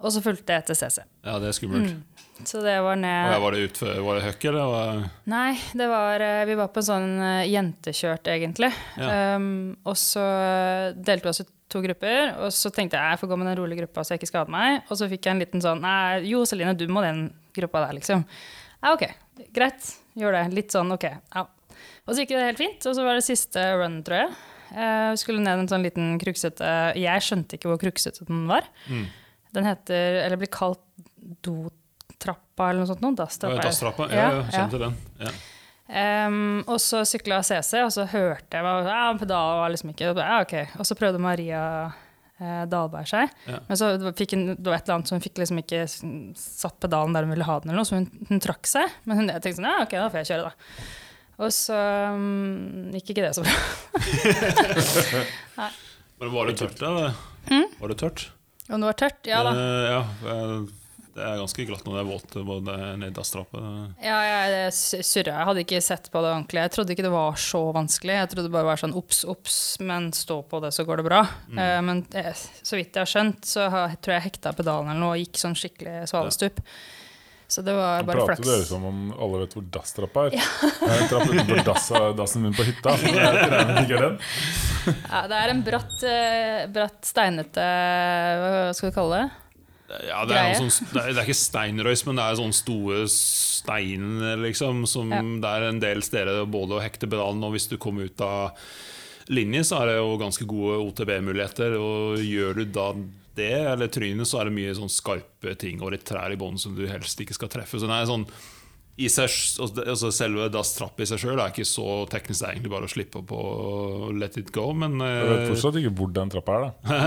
Og 0.00 0.14
så 0.14 0.22
fulgte 0.24 0.54
jeg 0.54 0.64
etter 0.64 0.78
CC. 0.78 1.02
ja, 1.26 1.36
det 1.42 1.50
er 1.50 1.56
skummelt. 1.56 2.20
Så 2.48 2.62
det 2.64 2.78
var 2.80 2.96
ned 2.96 3.34
og 3.34 3.42
var 3.44 3.52
det 3.52 3.66
utfor, 3.68 3.98
var 4.04 4.16
det 4.16 4.24
høkk, 4.24 4.44
eller? 4.48 4.70
Var 4.72 5.00
Nei, 5.28 5.50
det 5.76 5.88
var, 5.90 6.22
eh, 6.24 6.44
vi 6.48 6.56
var 6.56 6.70
på 6.72 6.80
en 6.80 6.86
sånn 6.86 7.10
eh, 7.20 7.48
jentekjørt, 7.50 8.30
egentlig. 8.32 8.70
Ja. 8.96 9.36
Um, 9.36 9.76
og 9.84 9.98
så 10.00 10.24
eh, 10.24 10.86
delte 10.96 11.28
vi 11.28 11.32
oss 11.34 11.42
i 11.44 11.48
to 11.70 11.82
grupper, 11.84 12.32
og 12.40 12.54
så 12.54 12.72
tenkte 12.74 12.98
jeg 12.98 13.14
jeg 13.14 13.20
får 13.20 13.30
gå 13.30 13.38
med 13.38 13.50
den 13.50 13.58
rolige 13.60 13.84
gruppa 13.84 14.02
så 14.02 14.14
jeg 14.14 14.22
ikke 14.22 14.30
skader 14.32 14.54
meg. 14.56 14.80
Og 14.88 14.98
så 14.98 15.08
fikk 15.10 15.28
jeg 15.28 15.36
en 15.36 15.44
liten 15.44 15.64
sånn 15.64 15.84
Nei, 15.84 16.22
jo, 16.30 16.42
Celine, 16.48 16.74
du 16.78 16.86
må 16.90 17.04
den 17.04 17.26
gruppa 17.56 17.84
der, 17.86 17.98
liksom. 18.00 18.24
Ja, 18.80 18.94
ok, 18.94 19.04
greit, 19.54 19.92
gjør 20.18 20.38
det. 20.38 20.44
Litt 20.56 20.74
sånn, 20.74 20.90
ok. 20.96 21.06
Ja. 21.12 21.44
Og 22.06 22.14
så 22.14 22.24
gikk 22.24 22.34
det 22.34 22.48
helt 22.48 22.62
fint, 22.62 22.88
og 22.88 22.96
så 22.96 23.04
var 23.04 23.20
det 23.20 23.26
siste 23.28 23.62
run, 23.78 24.00
tror 24.06 24.24
jeg. 24.24 24.32
Uh, 24.70 25.12
skulle 25.18 25.42
ned 25.42 25.64
en 25.64 25.66
sånn 25.66 25.82
liten 25.82 26.12
kruksete 26.22 26.68
Jeg 26.94 27.22
skjønte 27.26 27.56
ikke 27.56 27.72
hvor 27.72 27.80
kruksete 27.82 28.26
den 28.28 28.44
var. 28.50 28.68
Mm. 28.86 29.08
Den 29.56 29.66
heter, 29.66 30.20
eller 30.24 30.40
blir 30.40 30.50
kalt 30.52 30.82
dotrappa 31.46 32.70
eller 32.70 32.84
noe 32.84 32.90
sånt. 32.90 33.02
Noe, 33.04 33.16
dasstrappa. 33.18 33.64
Dasstrappa? 33.64 34.10
Ja, 34.14 34.28
ja, 34.44 34.66
til 34.70 34.84
den. 34.84 34.98
Ja. 35.20 35.32
Um, 35.90 36.60
og 36.70 36.78
så 36.78 37.00
sykla 37.08 37.40
CC, 37.42 37.80
og 37.82 37.90
så 37.90 38.04
hørte 38.12 38.60
jeg 38.60 38.62
meg, 38.62 38.86
ja, 38.86 39.08
pedalen 39.18 39.58
var 39.58 39.72
liksom 39.72 39.90
ikke 39.90 40.12
ja, 40.12 40.36
ok. 40.44 40.54
Og 40.78 40.86
så 40.86 40.94
prøvde 40.98 41.22
Maria 41.22 41.62
eh, 42.38 42.62
Dahlberg 42.70 43.10
seg. 43.10 43.32
Ja. 43.50 43.58
Men 43.66 43.80
så 43.80 43.90
fikk 44.14 44.36
hun, 44.36 44.46
det 44.54 44.70
var 44.70 44.78
et 44.78 44.86
eller 44.86 45.00
annet, 45.00 45.10
så 45.10 45.18
hun 45.18 45.24
fikk 45.24 45.42
liksom 45.42 45.58
ikke 45.64 45.82
satt 46.38 46.78
pedalen 46.82 47.16
der 47.16 47.26
hun 47.26 47.34
ville 47.34 47.48
ha 47.48 47.58
den, 47.58 47.72
eller 47.72 47.82
noe, 47.82 47.90
så 47.90 47.98
hun, 47.98 48.06
hun 48.30 48.42
trakk 48.44 48.70
seg. 48.70 48.98
Men 49.02 49.22
hun 49.22 49.32
jeg 49.34 49.42
tenkte 49.42 49.58
sånn, 49.58 49.70
ja, 49.72 49.86
ok, 49.86 49.96
da 49.98 50.10
får 50.12 50.22
jeg 50.22 50.30
kjøre, 50.30 50.50
da. 50.50 50.88
Og 51.40 51.54
så 51.56 51.76
um, 52.14 52.90
gikk 52.94 53.14
ikke 53.14 53.24
det 53.24 53.34
så 53.34 53.42
bra. 53.42 53.54
Men 56.20 56.34
var 56.36 56.50
det 56.50 56.58
tørt, 56.60 56.76
da? 56.78 57.14
Mm. 57.48 57.66
Var 57.80 57.92
det 57.92 57.98
tørt? 58.02 58.28
Og 58.70 58.76
det 58.78 58.86
var 58.86 59.00
tørt, 59.02 59.20
ja 59.26 59.40
da. 59.46 59.54
Uh, 59.56 59.86
ja, 59.90 60.02
eh, 60.30 60.80
det 61.10 61.24
er 61.26 61.40
ganske 61.40 61.64
glatt 61.66 61.82
når 61.84 61.96
det 61.96 62.00
er 62.00 62.08
våt 62.08 62.34
både 62.46 62.74
ned 63.00 63.14
dasstrappa. 63.16 63.60
Ja, 64.02 64.18
jeg 64.22 64.70
surra. 64.76 65.34
Jeg 65.34 65.48
hadde 65.48 65.64
ikke 65.64 65.80
sett 65.84 66.06
på 66.12 66.22
det 66.22 66.30
ordentlig. 66.30 66.62
Jeg 66.62 66.72
trodde 66.76 66.94
ikke 66.94 67.06
det 67.06 67.12
var 67.12 67.40
så 67.42 67.62
vanskelig. 67.76 68.16
Jeg 68.20 68.30
trodde 68.30 68.46
det 68.46 68.54
bare 68.54 68.68
var 68.70 68.80
sånn 68.80 68.94
obs, 68.96 69.24
obs, 69.28 69.58
men 69.82 70.10
stå 70.16 70.38
på 70.48 70.62
det, 70.62 70.70
så 70.76 70.86
går 70.88 71.02
det 71.02 71.08
bra. 71.10 71.24
Eh, 71.50 71.80
men 71.84 72.04
eh, 72.16 72.30
så 72.36 72.78
vidt 72.78 72.94
jeg 72.94 73.02
har 73.02 73.10
skjønt, 73.10 73.42
så 73.48 73.66
har, 73.74 73.98
tror 73.98 74.16
jeg 74.16 74.28
hekta 74.28 74.54
pedalen 74.56 74.94
eller 74.94 75.02
noe 75.02 75.18
og 75.18 75.24
gikk 75.24 75.42
sånn 75.42 75.58
skikkelig 75.58 76.06
svalestup. 76.12 76.62
Så 77.50 77.64
det 77.66 77.74
var 77.74 78.04
Nå 78.04 78.06
bare 78.06 78.24
prater 78.28 78.46
dere 78.46 78.60
flaks. 78.60 78.68
som 78.70 78.84
om 78.86 78.98
alle 79.16 79.40
vet 79.42 79.54
hvor 79.56 79.64
dasstrappa 79.74 80.26
er. 80.28 80.36
Jeg 80.90 81.08
trapp 81.10 81.32
utenfor 81.32 81.62
dassa, 81.66 82.02
dassen 82.14 82.44
min 82.46 82.54
på 82.54 82.66
hytta. 82.68 82.94
Så 83.00 83.10
jeg 83.18 83.50
regner 83.50 83.80
ikke 83.82 84.02
den. 84.04 84.18
Ja, 85.10 85.22
det 85.32 85.40
er 85.40 85.52
en 85.52 85.62
bratt, 85.66 85.96
eh, 86.06 86.60
bratt 86.72 87.04
steinete 87.04 87.64
Hva 88.40 88.52
skal 88.78 88.88
vi 88.92 88.94
kalle 88.96 89.18
det? 89.18 89.28
Ja, 90.06 90.20
det, 90.22 90.36
er 90.38 90.54
sånn, 90.54 90.70
det, 90.92 91.00
er, 91.02 91.08
det 91.10 91.18
er 91.18 91.26
ikke 91.26 91.34
steinrøys, 91.40 92.04
men 92.06 92.20
det 92.20 92.24
er 92.30 92.36
sånne 92.38 92.54
store 92.54 93.00
steiner, 93.10 94.36
liksom. 94.46 94.84
Som 94.86 95.10
Ja. 95.10 95.18
Det 95.42 95.50
er 95.50 95.66
en 95.72 95.80
del 95.82 96.04
steder 96.06 96.44
både 96.46 96.78
å 96.78 96.82
hekte 96.84 97.10
pedalen, 97.10 97.42
og 97.42 97.56
hvis 97.56 97.66
du 97.72 97.74
kommer 97.82 98.06
ut 98.06 98.22
av 98.22 98.54
linje, 99.30 99.64
så 99.66 99.80
er 99.82 99.90
det 99.90 99.96
jo 99.98 100.14
ganske 100.22 100.46
gode 100.46 100.78
OTB-muligheter. 100.86 101.74
Og 101.82 102.22
gjør 102.22 102.62
du 102.62 102.64
da 102.70 102.92
det, 103.38 103.52
eller 103.72 103.90
trynet, 103.92 104.28
så 104.28 104.40
er 104.40 104.48
det 104.48 104.56
mye 104.56 104.76
sånn 104.76 104.90
skarpe 104.92 105.54
ting 105.60 105.82
og 105.82 105.94
litt 105.94 106.06
trær 106.08 106.32
i 106.34 106.38
bånn 106.40 106.58
som 106.60 106.74
du 106.76 106.86
helst 106.90 107.20
ikke 107.22 107.36
skal 107.36 107.52
treffe. 107.52 107.80
Så 107.80 107.90
nei, 107.90 108.02
sånn 108.08 108.26
i 109.00 109.08
seg, 109.08 109.30
altså 109.62 110.10
Selve 110.12 110.48
dasstrappa 110.52 111.04
i 111.04 111.08
seg 111.08 111.20
sjøl 111.22 111.38
er 111.40 111.52
ikke 111.52 111.64
så 111.68 111.84
teknisk, 112.10 112.42
det 112.42 112.46
er 112.48 112.56
egentlig 112.56 112.72
bare 112.74 112.88
å 112.88 112.90
slippe 112.90 113.20
opp 113.22 113.30
og 113.36 114.10
let 114.20 114.36
it 114.40 114.50
go, 114.52 114.66
men 114.76 114.98
Jeg 115.00 115.28
vet 115.30 115.38
eh, 115.38 115.46
fortsatt 115.54 115.78
ikke 115.80 115.92
hvor 116.00 116.10
den 116.16 116.32
trappa 116.34 116.56
er. 116.58 116.66
da 116.66 117.00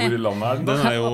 Hvor 0.00 0.16
i 0.16 0.20
landet 0.24 0.48
er 0.48 0.58
den? 0.58 0.66
den 0.66 0.82
da? 0.82 0.90
er 0.90 0.96
jo 0.98 1.12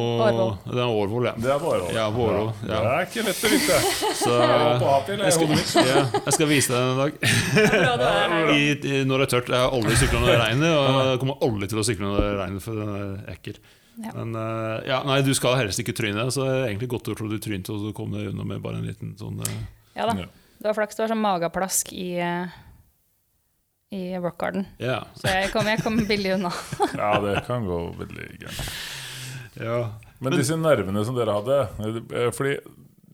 Den 0.64 0.80
er 0.86 0.94
Årvoll, 1.02 1.28
ja. 1.28 1.34
Det 1.44 1.52
er 1.52 1.58
Årvoll. 1.58 1.92
Ja, 1.92 2.06
ja. 2.06 2.48
Det 2.70 2.80
er 2.94 3.08
ikke 3.10 3.26
lett 3.28 3.44
å 3.44 3.52
vite. 3.52 3.80
Så 4.22 4.34
Jeg 4.38 5.20
jeg, 5.20 5.36
skal, 5.36 5.86
ja, 5.90 6.02
jeg 6.16 6.36
skal 6.38 6.50
vise 6.54 6.72
deg 6.72 6.80
den 6.80 6.92
en 6.94 7.00
dag. 7.04 8.54
I, 8.54 8.64
i, 8.72 9.04
når 9.08 9.24
det 9.24 9.26
er 9.28 9.32
tørt. 9.36 9.52
Jeg 9.52 9.60
har 9.66 9.76
aldri 9.76 9.98
sykla 10.00 10.22
når 10.22 10.32
det 10.32 10.40
regner, 10.40 10.76
og 10.78 11.00
jeg 11.10 11.22
kommer 11.24 11.48
aldri 11.48 11.70
til 11.74 11.82
å 11.82 11.86
sykle 11.90 12.08
når 12.08 12.22
det 12.22 12.34
regner, 12.40 12.64
for 12.64 12.80
den 12.80 12.94
er 12.96 13.34
ekkel. 13.34 13.60
Ja. 13.94 14.10
Men 14.14 14.34
uh, 14.34 14.80
ja, 14.86 15.02
nei, 15.06 15.20
du 15.22 15.30
skal 15.36 15.58
helst 15.60 15.78
ikke 15.78 15.94
tryne, 15.96 16.26
så 16.34 16.46
det 16.46 16.54
er 16.54 16.64
egentlig 16.68 16.90
godt 16.94 17.10
gjort 17.12 17.22
at 17.26 17.34
du 17.34 17.42
trynte, 17.42 17.74
og 17.74 17.84
så 17.84 17.92
kom 17.96 18.14
du 18.14 18.22
unna 18.24 18.46
med 18.48 18.62
bare 18.64 18.80
en 18.80 18.88
liten 18.88 19.14
sånn 19.20 19.38
uh, 19.38 19.58
Ja 19.94 20.08
da. 20.10 20.16
Ja. 20.24 20.30
Det 20.58 20.70
var 20.70 20.76
flaks. 20.78 20.96
Det 20.96 21.04
var 21.04 21.10
sånn 21.12 21.20
mageplask 21.20 21.90
i, 21.92 22.08
eh, 22.24 22.54
i 23.92 24.02
Rock 24.16 24.38
Garden. 24.40 24.64
Ja. 24.80 25.02
Så 25.18 25.28
jeg 25.28 25.50
kom, 25.52 25.66
jeg 25.68 25.82
kom 25.84 25.98
billig 26.08 26.38
unna. 26.38 26.52
Ja, 27.00 27.10
det 27.20 27.42
kan 27.48 27.66
gå 27.68 27.80
veldig 27.98 28.28
gærent. 28.40 28.70
ja. 29.60 29.78
Men 30.24 30.38
disse 30.38 30.56
nervene 30.56 31.02
som 31.04 31.16
dere 31.18 31.34
hadde 31.36 31.56
Fordi 32.32 32.54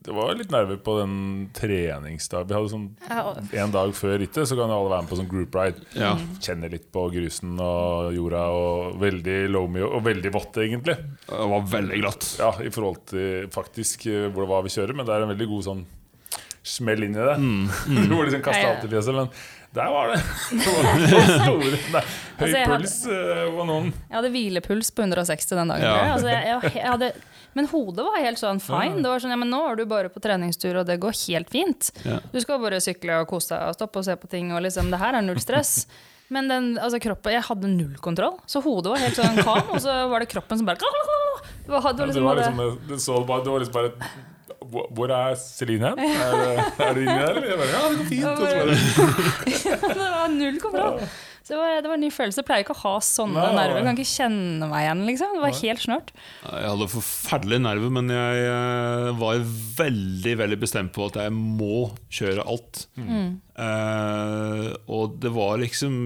det 0.01 0.13
var 0.17 0.33
litt 0.33 0.49
nerver 0.53 0.79
på 0.81 0.95
den 0.99 1.13
treningsdagen. 1.53 2.47
Vi 2.49 2.55
hadde 2.57 2.71
sånn 2.71 3.53
En 3.61 3.73
dag 3.75 3.91
før 3.93 4.15
rittet 4.21 4.49
så 4.49 4.57
kan 4.57 4.71
jo 4.73 4.79
alle 4.79 4.89
være 4.95 5.05
med 5.05 5.11
på 5.11 5.19
sånn 5.19 5.29
group 5.29 5.55
ride. 5.59 5.83
ja. 5.93 6.15
Kjenne 6.41 6.71
litt 6.73 6.87
på 6.93 7.03
grusen 7.13 7.53
og 7.61 8.09
jorda, 8.17 8.43
og 8.49 8.97
veldig 9.01 9.37
loamy 9.53 9.83
og 9.85 10.01
veldig 10.09 10.33
vått, 10.33 10.57
egentlig. 10.65 10.97
Det 11.29 11.47
var 11.53 11.69
veldig 11.77 12.01
glatt. 12.01 12.29
Ja, 12.41 12.51
I 12.65 12.73
forhold 12.73 13.03
til 13.13 13.47
faktisk 13.53 14.07
hvor 14.33 14.41
det 14.45 14.51
var 14.55 14.65
vi 14.65 14.73
kjører, 14.73 14.97
men 14.97 15.05
det 15.05 15.13
er 15.15 15.27
en 15.27 15.33
veldig 15.35 15.49
god 15.53 15.67
sånn 15.69 15.85
smell 16.63 17.03
inn 17.07 17.15
i 17.17 17.21
det. 17.25 17.37
Mm. 17.41 17.63
Mm. 17.89 18.03
du 18.09 18.13
må 18.15 18.23
liksom 18.27 18.43
kaste 18.45 18.67
alt 18.69 18.83
i 18.85 18.89
fjeset. 18.91 19.15
Men 19.17 19.29
der 19.73 19.87
var 19.93 20.11
det! 20.11 20.19
det 20.61 21.13
var 21.15 21.29
store, 21.45 21.77
nei, 21.93 22.01
høy 22.37 22.43
Altså, 22.45 22.57
hadde- 22.57 22.69
puls 22.75 22.95
eh, 23.07 23.45
var 23.55 23.69
noen. 23.69 23.87
Jeg 24.09 24.17
hadde 24.17 24.31
hvilepuls 24.33 24.91
på 24.97 25.05
160 25.05 25.55
den 25.61 25.71
dagen. 25.73 25.85
Ja. 25.87 26.13
Altså, 26.15 26.29
jeg, 26.29 26.43
jeg, 26.51 26.73
jeg 26.81 26.89
hadde, 26.91 27.11
men 27.57 27.67
hodet 27.71 28.05
var 28.05 28.21
helt 28.23 28.39
sånn 28.39 28.61
fine. 28.63 29.01
Det 29.03 29.09
var 29.11 29.23
sånn, 29.23 29.33
ja, 29.33 29.39
men 29.41 29.51
Nå 29.51 29.59
er 29.71 29.81
du 29.81 29.85
bare 29.89 30.11
på 30.13 30.21
treningstur, 30.23 30.77
og 30.81 30.87
det 30.87 30.99
går 31.03 31.17
helt 31.25 31.51
fint. 31.51 31.91
Ja. 32.07 32.21
Du 32.31 32.39
skal 32.43 32.61
bare 32.63 32.79
sykle 32.83 33.19
og 33.21 33.27
kose 33.31 33.55
deg 33.55 33.73
og 33.73 33.77
stoppe 33.77 33.99
og 34.01 34.07
se 34.07 34.15
på 34.19 34.29
ting. 34.31 34.53
og 34.55 34.63
liksom, 34.63 34.91
Det 34.93 35.01
her 35.01 35.19
er 35.19 35.25
null 35.25 35.41
stress. 35.43 35.85
Men 36.31 36.47
den, 36.47 36.67
altså, 36.79 36.95
kroppen, 37.03 37.33
jeg 37.35 37.43
hadde 37.43 37.67
null 37.67 37.97
kontroll. 37.99 38.37
Så 38.47 38.61
hodet 38.63 38.93
var 38.93 39.01
helt 39.03 39.17
sånn 39.19 39.41
calm, 39.43 39.73
og 39.75 39.81
så 39.83 39.97
var 40.07 40.23
det 40.23 40.29
kroppen 40.31 40.61
som 40.61 40.69
bare 40.69 40.79
Det 40.79 40.87
var, 40.87 41.41
det 41.65 41.73
var, 41.73 41.81
Ja, 41.83 41.91
det 41.91 42.07
liksom, 42.07 42.23
var 42.29 42.39
liksom, 42.39 42.61
det, 42.87 42.99
så 43.03 43.17
bare, 43.27 43.43
det 43.43 43.51
var 43.51 43.65
liksom 43.65 43.79
bare 43.81 44.29
hvor 44.71 45.09
er 45.11 45.35
Celine 45.41 45.89
hen? 45.89 45.99
Er, 45.99 46.59
er 46.85 46.93
du 46.95 47.01
inni 47.01 47.15
der? 47.17 47.35
eller? 47.35 47.47
Jeg 47.49 47.57
bare, 47.59 47.71
ja, 47.73 47.79
det 47.89 47.97
går 47.97 48.05
fint. 48.07 48.23
Bare, 48.23 49.95
det 49.97 50.09
var 50.13 50.31
null 50.31 50.59
kontroll. 50.61 51.01
Så 51.41 51.55
det 51.55 51.57
var, 51.57 51.71
det 51.81 51.89
var 51.89 51.97
en 51.97 52.03
ny 52.05 52.11
følelse. 52.13 52.41
Jeg 52.41 52.47
pleier 52.47 52.63
ikke 52.65 52.75
å 52.75 52.81
ha 52.83 52.93
sånne 53.01 53.39
Nei, 53.39 53.47
nei, 53.49 53.61
nerver. 53.63 53.79
Jeg 53.79 53.87
kan 53.87 53.97
ikke 53.97 54.11
kjenne 54.11 54.67
meg 54.69 54.83
igjen, 54.85 55.01
liksom. 55.07 55.31
Det 55.33 55.41
var 55.41 55.55
helt 55.57 55.81
snørt. 55.81 56.13
Jeg 56.45 56.69
hadde 56.69 56.87
forferdelige 56.91 57.63
nerver, 57.65 57.93
men 57.97 58.13
jeg 58.13 58.43
eh, 58.51 59.09
var 59.23 59.41
veldig 59.81 60.35
veldig 60.43 60.59
bestemt 60.61 60.93
på 60.95 61.07
at 61.09 61.17
jeg 61.23 61.33
må 61.33 61.79
kjøre 62.13 62.45
alt. 62.45 62.83
Eh, 63.01 64.69
og 64.93 65.19
det 65.23 65.33
var 65.35 65.61
liksom 65.61 65.99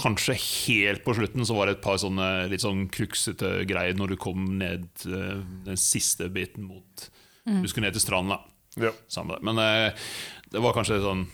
Kanskje 0.00 0.36
helt 0.38 1.02
på 1.02 1.12
slutten 1.18 1.42
så 1.44 1.54
var 1.56 1.66
det 1.66 1.72
et 1.74 1.82
par 1.82 1.96
sånne 1.98 2.46
litt 2.48 2.62
sånn 2.62 2.84
kruksete 2.94 3.64
greier 3.66 3.96
når 3.98 4.12
du 4.12 4.20
kom 4.22 4.44
ned 4.60 4.86
eh, 5.02 5.40
den 5.66 5.80
siste 5.82 6.28
biten 6.30 6.68
mot 6.68 7.08
Du 7.42 7.66
skulle 7.66 7.88
ned 7.88 7.96
til 7.98 8.04
stranden, 8.04 8.36
da. 8.38 8.86
Ja. 8.86 8.92
Men 9.42 9.58
eh, 9.58 9.90
det 10.54 10.62
var 10.62 10.76
kanskje 10.76 11.00
sånn 11.02 11.24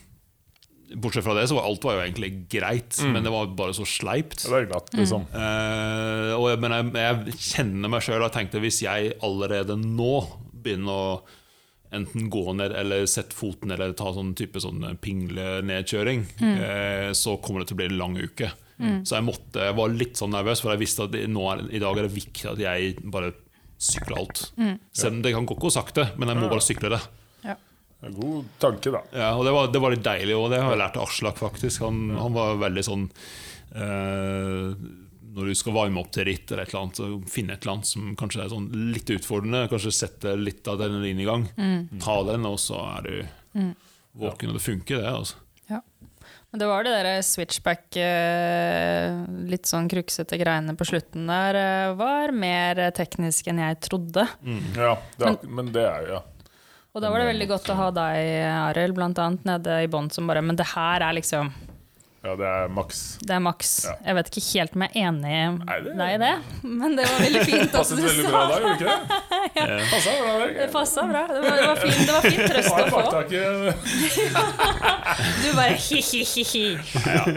Bortsett 0.95 1.25
fra 1.27 1.35
det 1.35 1.49
så 1.51 1.57
var 1.57 1.67
alt 1.67 1.83
var 1.83 1.97
jo 1.97 2.03
egentlig 2.05 2.31
greit, 2.53 2.99
men 3.03 3.25
det 3.27 3.33
var 3.35 3.49
bare 3.59 3.75
så 3.75 3.87
sleipt. 3.89 4.45
Det 4.45 4.53
var 4.53 4.69
glatt, 4.71 4.93
liksom. 4.95 5.25
Eh, 5.35 6.35
og 6.37 6.47
jeg, 6.53 6.61
men 6.63 6.75
jeg, 6.77 6.93
jeg 7.03 7.41
kjenner 7.49 7.91
meg 7.91 8.05
sjøl 8.07 8.23
og 8.23 8.31
tenkte 8.35 8.63
hvis 8.63 8.85
jeg 8.85 9.17
allerede 9.27 9.75
nå 9.81 10.13
begynner 10.53 10.93
å 10.95 11.09
enten 11.95 12.29
gå 12.31 12.53
ned 12.59 12.75
eller 12.77 13.07
sette 13.11 13.37
foten 13.37 13.73
eller 13.75 13.95
ta 13.97 14.11
sånn 14.15 14.33
type 14.39 14.61
sånn 14.63 14.85
pinglenedkjøring, 15.03 16.25
uh, 16.43 17.11
så 17.15 17.37
kommer 17.43 17.63
det 17.63 17.71
til 17.71 17.77
å 17.77 17.81
bli 17.81 17.91
en 17.93 18.01
lang 18.01 18.17
uke. 18.19 18.51
Så 19.09 19.17
jeg 19.17 19.25
måtte, 19.25 19.63
jeg 19.71 19.77
var 19.79 19.93
litt 19.95 20.19
sånn 20.21 20.35
nervøs, 20.35 20.61
for 20.61 20.75
jeg 20.75 20.83
visste 20.83 21.07
at 21.07 21.15
nå 21.33 21.45
er, 21.49 21.63
i 21.73 21.81
dag 21.81 21.97
er 21.97 22.05
det 22.05 22.13
viktig 22.13 22.51
at 22.51 22.59
jeg 22.61 22.97
bare 23.09 23.31
sykler 23.81 24.19
alt. 24.21 24.43
Selv 24.93 25.15
om 25.15 25.23
det 25.25 25.33
kan 25.33 25.47
gå 25.49 25.57
ikke 25.57 25.73
sakte, 25.73 26.11
men 26.21 26.29
jeg 26.29 26.41
må 26.43 26.51
bare 26.51 26.65
sykle 26.65 26.91
det. 26.93 27.01
God 28.15 28.45
tanke, 28.63 28.93
da. 28.95 29.01
Ja, 29.13 29.33
og 29.37 29.45
det 29.47 29.53
var, 29.57 29.73
det 29.73 29.81
var 29.83 29.95
litt 29.95 30.05
deilig, 30.07 30.37
òg. 30.37 30.51
det 30.53 30.61
har 30.63 30.71
jeg 30.75 30.83
lært 30.83 30.97
av 31.01 31.09
Aslak, 31.09 31.39
faktisk. 31.41 31.83
Han, 31.87 32.11
han 32.19 32.33
var 32.37 32.57
veldig 32.63 32.85
sånn 32.87 33.07
eh, 33.75 34.77
Når 35.37 35.51
du 35.51 35.55
skal 35.59 35.75
varme 35.77 36.01
opp 36.01 36.13
til 36.15 36.25
ritt, 36.29 36.51
eller 36.51 36.65
et 36.65 36.73
eller 36.73 36.83
annet, 36.87 37.01
så 37.01 37.09
finne 37.33 37.57
et 37.57 37.65
eller 37.67 37.75
annet 37.79 37.91
som 37.91 38.13
kanskje 38.17 38.45
er 38.45 38.53
sånn 38.53 38.69
litt 38.95 39.11
utfordrende, 39.17 39.67
kanskje 39.73 39.93
sette 39.93 40.37
litt 40.41 40.67
av 40.69 40.79
adrenalin 40.81 41.21
i 41.21 41.27
gang. 41.29 41.49
Ta 42.03 42.21
den, 42.31 42.47
og 42.49 42.61
så 42.63 42.79
er 42.97 43.11
du 43.11 43.19
våken, 44.17 44.53
og 44.53 44.57
det 44.57 44.65
funker, 44.65 45.03
det. 45.03 45.11
altså 45.13 45.37
Ja. 45.69 45.83
Men 46.51 46.61
det 46.63 46.69
var 46.71 46.87
det 46.87 46.95
der 46.95 47.21
switchback, 47.27 47.85
eh, 48.01 49.19
litt 49.51 49.69
sånn 49.69 49.91
kruksete 49.93 50.39
greiene 50.41 50.73
på 50.79 50.87
slutten 50.89 51.27
der, 51.29 51.59
eh, 51.61 51.93
var 51.99 52.33
mer 52.33 52.81
teknisk 52.97 53.49
enn 53.53 53.61
jeg 53.61 53.81
trodde. 53.85 54.25
Ja, 54.79 54.95
det 55.19 55.27
er, 55.35 55.37
men 55.53 55.69
det 55.75 55.85
er 55.85 56.07
jo 56.07 56.15
ja. 56.17 56.23
Og 56.97 57.03
da 57.05 57.11
var 57.13 57.21
det 57.21 57.27
veldig 57.29 57.45
godt 57.51 57.67
å 57.69 57.75
ha 57.77 57.91
deg, 57.93 58.17
Arild, 58.49 58.95
blant 58.97 59.19
annet 59.21 59.43
nede 59.45 59.85
i 59.85 59.89
bånn 59.93 60.09
som 60.15 60.25
bare 60.31 60.41
Men 60.41 60.57
det 60.57 60.65
her 60.73 61.05
er 61.05 61.13
liksom 61.19 61.51
ja, 62.27 62.33
det 62.35 62.47
er 62.49 62.67
maks. 62.75 63.01
Det 63.23 63.31
er 63.37 63.41
maks. 63.45 63.85
Ja. 63.87 63.93
Jeg 64.09 64.15
vet 64.17 64.29
ikke 64.33 64.43
helt 64.49 64.73
om 64.75 64.83
jeg 64.83 64.91
er 64.91 64.97
enig 65.07 65.35
Nei, 65.61 65.77
det- 65.85 65.93
deg 66.01 66.11
i 66.11 66.19
det, 66.19 66.31
men 66.81 66.97
det 66.99 67.05
var 67.07 67.19
veldig 67.23 67.43
fint 67.47 67.71
Passet 67.77 68.01
veldig 68.03 68.25
bra 68.27 68.41
da, 68.41 68.47
gjorde 68.57 68.67
det 68.67 68.73
ikke 68.81 68.89
det? 68.89 68.97
Passa 69.93 70.11
bra 70.17 70.33
det. 70.41 70.49
passa 70.73 71.03
bra. 71.07 71.23
Det 71.31 71.39
var, 71.45 71.55
det 71.61 71.67
var 71.69 71.77
fin, 71.85 71.99
det 72.01 72.13
var 72.17 72.25
fin 72.27 72.43
trøst 72.51 72.75
å 72.75 72.77
få. 72.91 73.01
Du 75.45 75.49
bare 75.55 75.77
hi-hi-hi-hi. 75.87 76.67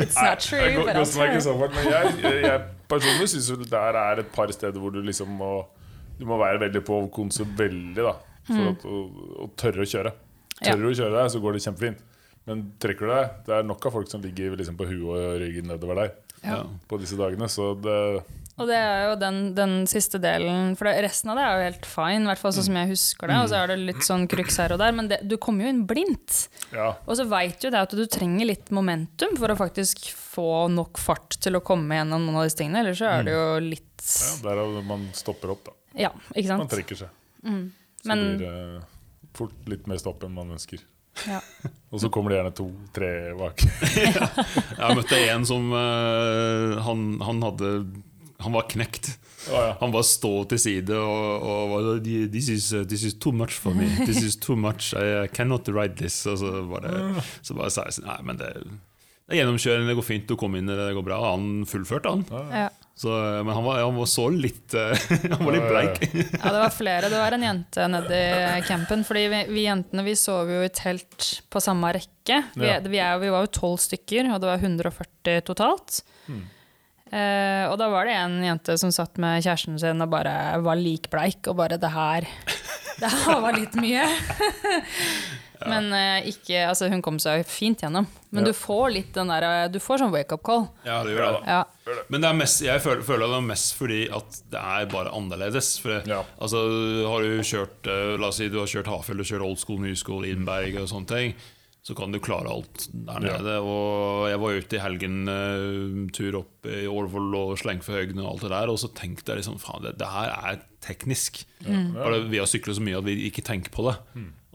It's 0.02 0.18
not 0.18 0.42
true, 0.42 0.66
Jeg 0.66 0.82
but 0.82 1.06
så 1.46 1.54
fort, 1.60 1.70
men 1.76 1.84
jeg, 1.86 1.94
jeg, 2.24 2.34
jeg 2.48 2.58
personlig 2.90 3.30
syns 3.36 3.46
det 3.62 3.70
der 3.70 3.94
er 4.02 4.18
et 4.24 4.32
par 4.34 4.50
steder 4.58 4.80
hvor 4.82 4.90
du 4.96 5.02
liksom 5.06 5.30
må 5.38 5.52
Du 6.18 6.26
må 6.26 6.34
være 6.42 6.58
veldig 6.66 6.82
på 6.88 6.94
å 7.04 7.06
konse 7.14 7.46
veldig 7.46 8.02
da 8.10 8.16
for 8.50 8.72
at, 8.74 8.86
å, 8.86 9.02
å 9.46 9.50
tørre 9.60 9.86
å 9.86 9.90
kjøre. 9.94 10.14
Tørre 10.60 10.90
å 10.92 10.98
kjøre, 10.98 11.26
så 11.32 11.40
går 11.44 11.56
det 11.58 11.64
kjempefint. 11.68 12.06
Men 12.50 12.64
trekker 12.82 13.06
du 13.06 13.12
deg 13.14 13.32
Det 13.46 13.54
er 13.60 13.66
nok 13.68 13.84
av 13.86 13.94
folk 13.94 14.10
som 14.10 14.22
ligger 14.24 14.56
liksom 14.58 14.78
på 14.80 14.88
huet 14.90 15.06
og 15.12 15.40
ryggen 15.42 15.68
nedover 15.70 16.00
deg 16.00 16.14
Ja. 16.48 16.64
på 16.90 16.98
disse 16.98 17.18
dagene, 17.20 17.50
så 17.52 17.74
det 17.78 18.24
Og 18.58 18.66
det 18.68 18.78
er 18.80 19.04
jo 19.10 19.18
den, 19.20 19.38
den 19.56 19.74
siste 19.88 20.18
delen, 20.24 20.74
for 20.80 20.88
det, 20.90 21.04
resten 21.06 21.30
av 21.32 21.38
det 21.38 21.44
er 21.46 21.52
jo 21.60 21.66
helt 21.68 21.86
fine, 21.88 22.24
i 22.26 22.30
hvert 22.32 22.42
fall 22.42 22.56
sånn 22.56 22.66
som 22.68 22.80
jeg 22.80 22.90
husker 22.90 23.30
det. 23.32 23.38
Og 23.44 23.50
så 23.52 23.60
er 23.60 23.70
det 23.72 23.78
litt 23.80 24.02
sånn 24.04 24.26
kruks 24.32 24.58
her 24.60 24.74
og 24.76 24.82
der, 24.82 24.96
men 24.98 25.08
det, 25.12 25.20
du 25.30 25.38
kommer 25.40 25.64
jo 25.68 25.72
inn 25.76 25.86
blindt. 25.88 26.40
Ja. 26.76 26.90
Og 27.06 27.16
så 27.20 27.28
veit 27.32 27.64
jo 27.64 27.72
det 27.72 27.80
at 27.86 27.96
du 27.96 28.02
trenger 28.12 28.50
litt 28.50 28.72
momentum 28.76 29.38
for 29.40 29.54
å 29.54 29.56
faktisk 29.60 30.10
få 30.16 30.68
nok 30.74 31.00
fart 31.00 31.38
til 31.40 31.56
å 31.56 31.64
komme 31.64 32.00
gjennom 32.02 32.26
noen 32.26 32.42
av 32.42 32.50
disse 32.50 32.60
tingene, 32.60 32.82
ellers 32.84 33.00
så 33.00 33.12
er 33.14 33.28
det 33.30 33.36
jo 33.38 33.46
litt 33.68 33.86
ja 34.00 34.34
Derav 34.50 34.76
man 34.88 35.08
stopper 35.16 35.52
opp, 35.56 35.64
da. 35.70 35.78
Ja, 36.08 36.12
ikke 36.34 36.50
sant? 36.52 36.64
Man 36.66 36.72
trekker 36.72 37.00
seg. 37.06 37.16
Så 38.00 38.08
Men- 38.12 38.38
blir 38.38 38.48
det 38.48 38.86
fort 39.36 39.68
litt 39.70 39.88
mer 39.88 40.00
stopp 40.02 40.24
enn 40.26 40.34
man 40.36 40.52
ønsker. 40.56 40.82
Ja. 41.28 41.40
Og 41.92 42.00
så 42.02 42.10
kommer 42.14 42.32
det 42.32 42.40
gjerne 42.40 42.56
to-tre 42.56 43.10
bak. 43.40 43.64
Jeg 44.80 44.98
møtte 45.00 45.20
en 45.34 45.48
som 45.48 45.72
uh, 45.74 46.78
han, 46.86 47.08
han 47.26 47.42
hadde 47.44 47.72
Han 48.40 48.56
var 48.56 48.68
knekt. 48.72 49.10
Oh, 49.50 49.56
ja. 49.58 49.74
Han 49.82 49.92
bare 49.92 50.06
stå 50.08 50.32
til 50.52 50.60
side 50.62 50.96
og, 50.96 51.44
og 51.48 51.72
var 51.72 51.88
this 52.04 52.50
is, 52.54 52.70
uh, 52.76 52.84
this 52.88 53.04
is 53.08 53.16
too 53.20 53.32
much 53.36 53.56
for 53.60 53.74
me. 53.76 53.88
This 54.06 54.22
is 54.24 54.36
too 54.40 54.56
much. 54.56 54.94
I 54.94 55.28
cannot 55.28 55.68
ride 55.68 55.96
this. 56.00 56.22
Og 56.30 56.38
så 56.40 56.52
bare, 56.70 57.24
så 57.42 57.58
bare 57.58 57.72
sa 57.74 57.88
jeg 57.88 57.98
sånn 58.00 58.08
Nei, 58.08 58.20
men 58.30 58.40
det, 58.40 58.52
det 58.64 59.36
er 59.36 59.42
gjennomkjøring, 59.42 59.88
det 59.90 59.96
går 60.00 60.08
fint, 60.08 60.28
du 60.30 60.38
kom 60.40 60.56
inn, 60.60 60.70
det 60.72 60.92
går 60.96 61.06
bra. 61.08 61.20
Han 61.34 61.66
fullførte, 61.68 62.14
han. 62.16 62.24
Ja. 62.54 62.70
Så, 63.00 63.08
men 63.48 63.54
han 63.56 63.64
var, 63.64 63.78
han 63.80 63.96
var 63.96 64.08
så 64.12 64.26
litt 64.28 64.74
eh, 64.76 64.92
Han 65.32 65.46
var 65.48 65.56
litt 65.56 65.70
bleik. 65.72 66.02
ja, 66.34 66.50
det 66.52 66.60
var 66.66 66.74
flere. 66.76 67.08
Det 67.08 67.16
var 67.22 67.32
en 67.38 67.46
jente 67.48 67.86
nede 67.88 68.18
i 68.58 68.64
campen. 68.68 69.06
Fordi 69.08 69.22
vi, 69.32 69.40
vi 69.56 69.64
jentene 69.70 70.04
vi 70.04 70.18
sov 70.20 70.52
jo 70.52 70.60
i 70.66 70.72
telt 70.76 71.30
på 71.48 71.62
samme 71.64 71.94
rekke. 71.96 72.42
Vi, 72.60 72.68
Ja. 72.68 72.80
vi, 72.84 73.00
er, 73.00 73.16
vi 73.24 73.32
var 73.32 73.46
jo 73.48 73.54
tolv 73.56 73.80
stykker, 73.80 74.28
og 74.34 74.42
det 74.44 74.50
var 74.52 74.60
140 74.68 75.40
totalt. 75.48 76.02
Eh, 77.10 77.64
og 77.72 77.78
da 77.82 77.88
var 77.90 78.06
det 78.06 78.18
en 78.20 78.36
jente 78.46 78.76
som 78.78 78.92
satt 78.94 79.16
med 79.18 79.42
kjæresten 79.48 79.80
sin 79.82 80.04
og 80.04 80.12
bare 80.12 80.36
var 80.62 80.78
likbleik, 80.78 81.40
og 81.50 81.56
bare 81.58 81.80
det 81.82 81.90
her 81.96 82.28
Det 83.00 83.10
her 83.16 83.40
var 83.42 83.56
litt 83.56 83.80
mye. 83.80 84.04
Men 85.68 85.90
uh, 85.92 86.28
ikke 86.30 86.62
Altså, 86.70 86.88
hun 86.90 87.02
kom 87.04 87.18
seg 87.20 87.44
fint 87.46 87.82
gjennom. 87.84 88.08
Men 88.32 88.46
Ja. 88.46 88.52
du 88.52 88.54
får 88.54 88.94
litt 88.94 89.12
den 89.14 89.28
der 89.28 89.68
Du 89.74 89.80
får 89.80 90.00
sånn 90.00 90.12
wake 90.14 90.32
up 90.38 90.44
call. 90.44 90.70
Ja, 90.86 91.04
det 91.04 91.18
gjør 91.18 91.40
det. 91.40 91.48
Ja. 91.48 91.64
Men 92.10 92.22
det 92.22 92.30
er 92.30 92.34
mest, 92.38 92.62
jeg 92.62 92.80
føler, 92.82 93.02
føler 93.04 93.28
det 93.28 93.38
er 93.42 93.48
mest 93.50 93.76
fordi 93.76 94.02
at 94.14 94.42
det 94.54 94.60
er 94.62 94.86
bare 94.94 95.12
annerledes. 95.12 95.80
For 95.82 96.02
Ja. 96.08 96.24
altså, 96.40 96.62
Har 97.10 97.22
du 97.22 97.40
kjørt 97.44 97.88
eh, 97.90 98.18
La 98.22 98.28
oss 98.28 98.38
si 98.38 98.48
du 98.50 98.60
har 98.60 98.68
kjørt 98.68 98.88
Hafjell, 98.88 99.18
du 99.18 99.24
kjører 99.24 99.46
old 99.50 99.58
school, 99.60 99.80
new 99.82 99.96
school, 99.96 100.24
Innberg 100.24 100.78
og 100.80 100.88
sånne 100.88 101.08
ting. 101.08 101.34
Så 101.82 101.96
kan 101.96 102.12
du 102.12 102.20
klare 102.20 102.52
alt 102.52 102.88
der 102.94 103.20
Ja. 103.26 103.38
nede. 103.40 103.58
Og 103.64 104.28
jeg 104.30 104.40
var 104.40 104.52
ute 104.52 104.76
i 104.76 104.80
helgen, 104.84 105.28
uh, 105.28 106.08
tur 106.14 106.36
opp 106.44 106.66
i 106.68 106.86
Årvoll 106.86 107.34
og 107.36 107.58
Slengfjøhøgden 107.58 108.20
og 108.22 108.34
alt 108.34 108.42
det 108.42 108.50
der, 108.52 108.70
og 108.70 108.78
så 108.78 108.94
tenkte 108.94 109.32
jeg 109.34 109.38
liksom 109.42 109.58
faen, 109.60 109.82
det, 109.84 109.98
det 109.98 110.08
her 110.08 110.30
er 110.54 110.60
teknisk. 110.86 111.46
Bare 111.66 112.20
vi 112.30 112.38
har 112.38 112.46
syklet 112.48 112.76
så 112.78 112.84
mye 112.84 112.98
at 113.00 113.04
vi 113.08 113.16
ikke 113.32 113.42
tenker 113.44 113.72
på 113.72 113.88
det. 113.90 113.98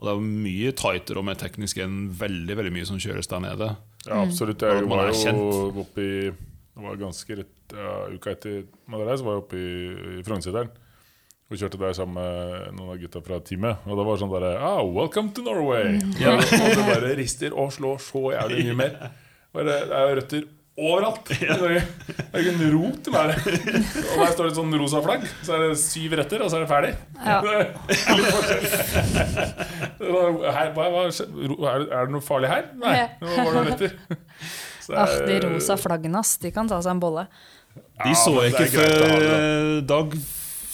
Og 0.05 0.11
det 0.11 0.13
er 0.13 0.41
mye 0.45 0.71
tightere 0.77 1.21
og 1.21 1.25
mer 1.25 1.37
teknisk 1.41 1.79
enn 1.81 2.05
veldig 2.13 2.57
veldig 2.59 2.73
mye 2.75 2.87
som 2.87 3.01
kjøres 3.01 3.29
der 3.31 3.41
nede. 3.41 3.71
Ja, 4.05 4.21
absolutt. 4.21 4.61
Jeg 4.61 4.85
mm. 4.85 4.91
var 4.91 5.09
jo 5.09 5.81
oppe 5.81 6.03
i 6.05 6.17
Det 6.29 6.83
var 6.83 6.97
ganske 6.99 7.37
rett 7.39 7.73
ja, 7.73 7.93
uka 8.13 8.33
etter 8.35 8.65
Madeira, 8.91 9.15
så 9.17 9.25
var 9.25 9.37
jeg 9.37 9.45
oppe 9.45 9.57
i, 9.57 9.69
i 10.19 10.25
Frognerseteren. 10.27 10.69
Og 11.45 11.61
kjørte 11.61 11.79
der 11.81 11.95
sammen 11.97 12.17
med 12.19 12.75
noen 12.75 12.91
av 12.93 12.99
gutta 13.01 13.21
fra 13.25 13.39
teamet. 13.45 13.85
Og 13.85 13.97
det 13.97 14.05
var 14.05 14.19
sånn 14.21 14.33
derre 14.33 14.51
ah, 14.59 14.81
'Welcome 14.83 15.33
to 15.33 15.45
Norway!' 15.45 15.97
Ja. 16.21 16.35
Og 16.37 16.69
det 16.75 16.85
bare 16.85 17.15
rister 17.17 17.55
og 17.55 17.73
slår 17.73 18.01
så 18.01 18.23
jævlig 18.35 18.67
mye 18.69 18.77
mer. 18.83 18.95
Bare, 19.55 19.65
det 19.65 19.97
er 19.97 20.15
røtter 20.19 20.47
overalt. 20.75 21.29
Det 21.29 21.47
er 21.47 22.41
ikke 22.41 22.51
en 22.51 22.73
rot 22.75 23.07
mer. 23.13 23.31
Og 23.39 24.17
der 24.19 24.31
står 24.33 24.43
det 24.43 24.51
et 24.51 24.57
sånn 24.59 24.73
rosa 24.81 24.99
flagg. 25.05 25.23
Så 25.45 25.55
er 25.55 25.59
det 25.69 25.77
syv 25.79 26.15
retter, 26.19 26.43
og 26.43 26.51
så 26.51 26.59
er 26.59 26.65
det 26.65 26.71
ferdig. 26.73 26.93
Ja. 27.23 27.39
Er. 30.05 30.51
Her, 30.51 30.71
hva, 30.75 30.85
hva, 30.91 31.01
er, 31.07 31.85
det- 31.89 32.11
noe 32.13 32.23
farlig 32.23 32.49
her? 32.51 32.67
Nei. 32.79 32.95
Nå 33.21 33.35
var 33.39 33.51
det 33.55 33.63
retter. 33.71 33.91
Så 34.85 34.93
Ah, 34.93 35.07
er- 35.09 35.25
de 35.25 35.39
rosa 35.47 35.75
flaggene, 35.81 36.19
ass. 36.19 36.35
De 36.37 36.51
kan 36.53 36.67
ta 36.69 36.77
seg 36.81 36.91
en 36.95 36.99
bolle. 37.01 37.23
De 38.03 38.13
så 38.15 38.33
jeg 38.43 38.53
ikke 38.53 38.67
før 38.75 39.23
eh, 39.23 39.81
dag 39.87 40.13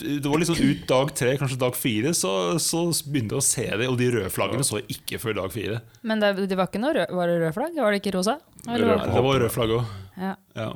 Det 0.01 0.29
var 0.29 0.41
liksom 0.41 0.57
ut 0.59 0.85
dag 0.89 1.11
tre, 1.15 1.33
kanskje 1.39 1.59
dag 1.61 1.75
fire, 1.77 2.13
så, 2.17 2.31
så 2.61 2.83
begynte 3.05 3.37
jeg 3.37 3.41
å 3.43 3.45
se 3.45 3.65
det. 3.83 3.89
Og 3.91 3.99
de 3.99 4.07
røde 4.15 4.31
flaggene 4.33 4.65
så 4.67 4.79
jeg 4.81 4.97
ikke 4.97 5.19
før 5.21 5.37
dag 5.41 5.53
fire. 5.53 5.81
Men 6.07 6.23
det, 6.23 6.31
det 6.49 6.57
var 6.59 6.71
ikke 6.71 6.81
noe 6.81 6.95
rød, 6.97 7.13
var 7.19 7.29
det 7.31 7.35
rød 7.43 7.53
flagg? 7.59 7.77
Var 7.85 7.95
det 7.95 8.01
ikke 8.01 8.15
rosa? 8.17 8.39
Eller 8.67 8.87
Rød 8.91 9.03
Nei, 9.03 9.11
det 9.13 9.25
var 9.27 9.37
røde 9.39 9.51
flagg 9.53 9.75
òg. 9.77 9.93
Ja. 10.21 10.33
Ja, 10.57 10.71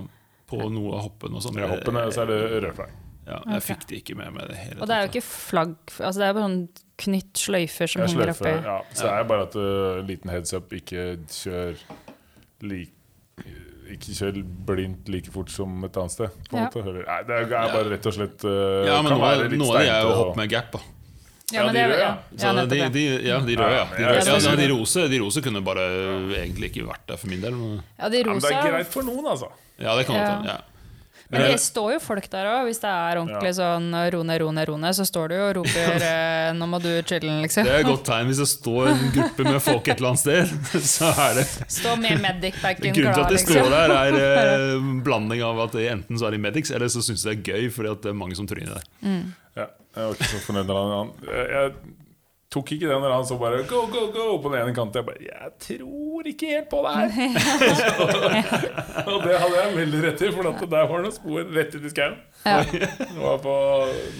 på 0.50 0.62
noe 0.70 0.94
av 1.00 1.08
hoppene 1.08 1.40
og 1.40 1.46
sånn. 1.46 1.58
Ja, 1.62 1.72
hoppene, 1.74 2.06
så 2.14 2.24
er 2.26 2.32
det 2.34 2.40
rød 2.68 2.78
flagg. 2.78 3.02
Ja, 3.26 3.40
jeg 3.56 3.64
fikk 3.66 3.88
det 3.90 4.00
ikke 4.04 4.16
med 4.20 4.36
meg. 4.36 4.50
det 4.52 4.58
hele 4.62 4.84
Og 4.84 4.90
det 4.90 4.96
er 4.96 5.08
jo 5.08 5.10
ikke 5.10 5.26
flagg 5.26 5.72
Altså 5.98 6.20
det 6.22 6.26
er 6.28 6.36
bare 6.38 6.46
sånn 6.46 6.60
knytt 7.02 7.40
sløyfer 7.42 7.90
som 7.90 8.04
henger 8.06 8.32
oppi. 8.36 8.52
ja. 8.54 8.76
Så 8.94 9.08
det 9.08 9.14
er 9.16 9.26
bare 9.32 9.48
at 9.48 9.58
uh, 9.58 10.04
liten 10.06 10.30
heads 10.32 10.54
up, 10.54 10.70
ikke 10.78 11.08
kjør 11.34 11.82
lik, 12.70 12.94
Ikke 13.94 14.16
kjør 14.18 14.38
blindt 14.66 15.08
like 15.14 15.30
fort 15.32 15.50
som 15.54 15.84
et 15.86 15.98
annet 15.98 16.12
sted. 16.12 16.30
På 16.50 16.58
Ja. 16.58 16.66
måte. 16.66 16.82
Eller, 16.82 17.06
Nei, 17.06 17.22
det 17.28 17.36
er 17.44 17.50
bare 17.74 17.90
rett 17.92 18.06
og 18.10 18.14
slett 18.18 18.44
uh, 18.46 18.86
Ja, 18.88 19.02
men 19.02 19.12
nå 19.14 19.18
noe, 19.20 19.32
av 19.32 19.50
det 19.80 19.90
er 19.90 20.02
jo 20.02 20.10
å 20.10 20.20
hoppe 20.24 20.38
med 20.42 20.50
gap. 20.50 20.72
da 20.72 20.80
Ja, 21.54 21.68
de 21.70 21.84
røde, 21.86 21.98
ja. 22.02 22.12
ja, 22.42 22.54
de, 22.66 22.78
de, 22.90 23.04
ja, 23.28 23.40
de 23.46 23.56
røde, 23.56 23.76
ja. 23.78 23.84
Ja, 23.86 23.86
De, 23.96 24.04
røde, 24.04 24.36
er 24.36 24.50
ja, 24.50 24.56
de, 24.58 24.68
rose, 24.74 25.08
de 25.12 25.20
rose 25.22 25.42
kunne 25.46 25.62
bare 25.64 25.84
egentlig 26.42 26.72
ikke 26.74 26.88
vært 26.88 27.06
der 27.08 27.18
for 27.22 27.30
min 27.30 27.42
del. 27.44 27.54
Men, 27.54 27.84
ja, 28.00 28.10
de 28.10 28.18
Ja, 28.24 28.32
men 28.34 28.40
det 28.42 28.52
er 28.56 28.72
greit 28.72 28.88
for 28.90 29.04
noen, 29.06 29.26
altså. 29.30 29.52
ja, 29.78 29.94
det 29.96 30.08
kan 30.08 30.16
godt 30.16 30.26
Ja. 30.26 30.36
hende. 30.40 30.56
Ja. 30.56 30.75
Men 31.30 31.42
det 31.50 31.58
står 31.64 31.96
jo 31.96 32.00
folk 32.04 32.28
der 32.30 32.48
òg, 32.52 32.68
hvis 32.68 32.80
det 32.84 32.90
er 32.92 33.20
ordentlig 33.22 33.54
sånn 33.58 33.88
ro 34.14 34.20
ned, 34.28 34.40
ro 34.44 34.50
ned, 34.54 34.68
ro 34.70 34.76
ned, 34.78 34.94
så 34.98 35.06
står 35.08 35.32
du 35.32 35.36
jo 35.36 35.46
og 35.48 35.54
roper 35.58 36.06
eh, 36.12 36.52
'nå 36.54 36.68
må 36.70 36.80
du 36.84 36.90
chille'n', 37.02 37.42
liksom. 37.46 37.66
Det 37.66 37.74
er 37.74 37.82
et 37.82 37.90
godt 37.90 38.06
tegn 38.12 38.30
hvis 38.30 38.42
det 38.44 38.48
står 38.52 38.92
en 38.92 39.04
gruppe 39.16 39.48
med 39.50 39.60
folk 39.66 39.90
et 39.90 39.98
eller 39.98 40.14
annet 40.14 40.22
sted. 40.22 40.54
Så 40.96 41.10
er 41.10 41.40
det 41.40 41.48
Stå 41.80 41.96
med 41.98 42.22
medic-bagen 42.22 42.94
Grunnen 42.94 43.18
til 43.18 43.26
at 43.26 43.34
de 43.34 43.42
står 43.42 43.66
liksom. 43.66 43.74
der, 43.74 43.96
er 43.98 44.20
eh, 44.46 44.94
blanding 45.10 45.42
av 45.50 45.66
at 45.66 45.76
det 45.80 45.90
enten 45.96 46.22
så 46.22 46.30
er 46.30 46.38
de 46.38 46.44
medics, 46.46 46.72
eller 46.72 46.92
så 46.94 47.02
syns 47.06 47.26
de 47.26 47.34
det 47.34 47.38
er 47.40 47.54
gøy 47.56 47.70
fordi 47.74 47.90
at 47.96 48.06
det 48.06 48.14
er 48.14 48.18
mange 48.22 48.38
som 48.38 48.48
tryner 48.50 48.78
der. 48.78 48.88
Ja, 49.56 49.66
jeg 49.96 50.06
var 50.06 50.18
ikke 50.20 50.30
så 50.30 50.42
fornøyd 50.46 50.70
med 50.70 51.24
det. 51.26 52.05
Tok 52.56 52.72
ikke 52.76 52.90
det 52.90 53.00
når 53.04 53.14
han 53.18 53.28
så 53.28 53.38
bare 53.40 53.62
go, 53.70 53.84
go, 53.92 54.06
go 54.16 54.28
på 54.42 54.52
den 54.54 54.62
ene 54.64 54.76
kanten. 54.76 55.02
Jeg 55.02 55.08
bare 55.10 55.28
Jeg 55.28 55.52
tror 55.68 56.30
ikke 56.32 56.54
helt 56.54 56.70
på 56.72 56.82
det 56.86 56.94
her. 56.96 57.10
og 59.12 59.28
det 59.28 59.36
hadde 59.44 59.60
jeg 59.60 59.76
veldig 59.82 60.02
rett 60.08 60.24
i, 60.24 60.32
for 60.38 60.52
at 60.54 60.64
der 60.64 60.88
var 60.90 60.96
det 60.96 61.10
noen 61.10 61.18
spor 61.20 61.54
rett 61.60 61.76
ut 61.76 61.84
i 61.84 61.94
skauen. 61.94 62.18
Ja. 62.46 62.58
Det 62.66 63.20
var 63.20 63.40
på 63.44 63.60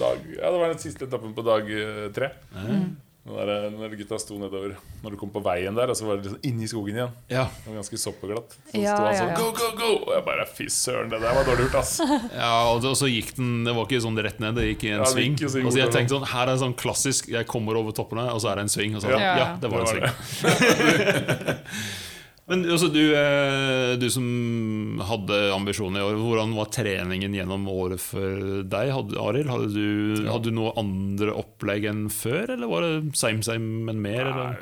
dag 0.00 0.22
Ja, 0.36 0.50
det 0.50 0.60
var 0.60 0.72
den 0.72 0.82
siste 0.82 1.08
etappen 1.08 1.34
på 1.36 1.44
dag 1.46 1.68
tre. 2.16 2.30
tre. 2.52 3.05
Når, 3.26 3.48
når 3.74 3.94
gutta 3.98 4.20
sto 4.22 4.36
nedover 4.38 4.76
Når 5.02 5.10
du 5.10 5.16
kom 5.18 5.32
på 5.34 5.40
veien 5.42 5.74
der, 5.74 5.90
og 5.90 5.96
så 5.98 6.06
var 6.06 6.20
det 6.20 6.28
liksom 6.28 6.44
inni 6.46 6.68
skogen 6.70 6.94
igjen. 7.00 7.14
Ja, 7.32 7.48
Det 7.50 7.72
var 7.72 7.80
ganske 7.80 7.98
soppeglatt. 7.98 8.54
Så 8.70 8.78
Ja, 8.78 8.92
sto 8.94 9.02
han 9.08 9.16
sånn 9.18 9.32
ja. 9.32 9.38
go, 9.40 9.48
go, 9.56 9.70
go! 9.80 9.88
Og 10.06 10.12
jeg 10.14 10.24
bare 10.28 10.44
fy 10.46 10.68
søren, 10.70 11.10
det 11.10 11.18
der 11.24 11.34
var 11.34 11.48
dårlig 11.48 11.66
gjort, 11.66 11.78
ass. 11.82 11.96
ja 12.42 12.52
og, 12.70 12.78
det, 12.84 12.92
og 12.94 12.98
så 13.02 13.10
gikk 13.10 13.34
den 13.40 13.50
Det 13.66 13.74
var 13.74 13.88
ikke 13.90 14.02
sånn 14.06 14.22
rett 14.28 14.38
ned, 14.44 14.54
det 14.60 14.68
gikk 14.70 14.86
i 14.86 14.92
en 14.94 15.02
Ja, 15.02 15.10
sving. 15.10 15.34
Og 15.42 15.50
så 15.50 15.80
jeg 15.80 15.88
det. 15.90 15.92
tenkte 15.98 16.14
sånn 16.14 16.28
Her 16.36 16.52
er 16.54 16.60
sånn 16.62 16.76
klassisk 16.78 17.26
Jeg 17.34 17.48
kommer 17.50 17.74
over 17.82 17.90
toppene, 17.98 18.28
og 18.30 18.38
så 18.44 18.52
er 18.54 18.60
det 18.62 18.68
en 18.68 18.74
sving. 18.76 18.94
Og 18.94 19.02
så, 19.02 19.10
Ja. 19.10 19.34
ja, 19.42 19.48
det 19.58 19.72
var 19.74 19.82
en 19.82 19.90
Det 19.90 20.06
var 20.06 20.14
sving. 20.14 21.62
Men 22.46 22.62
altså, 22.70 22.86
du, 22.94 23.00
eh, 23.18 23.96
du 23.98 24.06
som 24.14 25.00
hadde 25.02 25.38
ambisjoner 25.50 25.98
i 25.98 26.04
år, 26.06 26.18
hvordan 26.22 26.52
var 26.54 26.68
treningen 26.70 27.34
gjennom 27.34 27.64
året 27.72 27.98
for 27.98 28.62
deg? 28.62 28.92
Hadde, 28.94 29.18
Arild, 29.18 29.50
hadde 29.50 29.70
du, 29.74 30.22
Ja. 30.24 30.32
hadde 30.36 30.44
du 30.52 30.54
noe 30.54 30.72
andre 30.78 31.34
opplegg 31.34 31.88
enn 31.90 32.04
før, 32.08 32.52
eller 32.54 32.70
var 32.70 32.86
det 32.86 33.16
same 33.18 33.42
same, 33.42 33.84
men 33.88 34.00
mer? 34.00 34.30
Nei, 34.30 34.56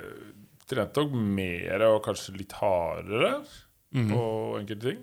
Trente 0.67 0.97
nok 0.97 1.13
mer 1.13 1.83
og 1.91 2.03
kanskje 2.07 2.39
litt 2.39 2.53
hardere 2.57 3.45
Mhm. 3.93 4.09
på 4.11 4.23
enkelte 4.63 4.81
ting. 4.89 5.03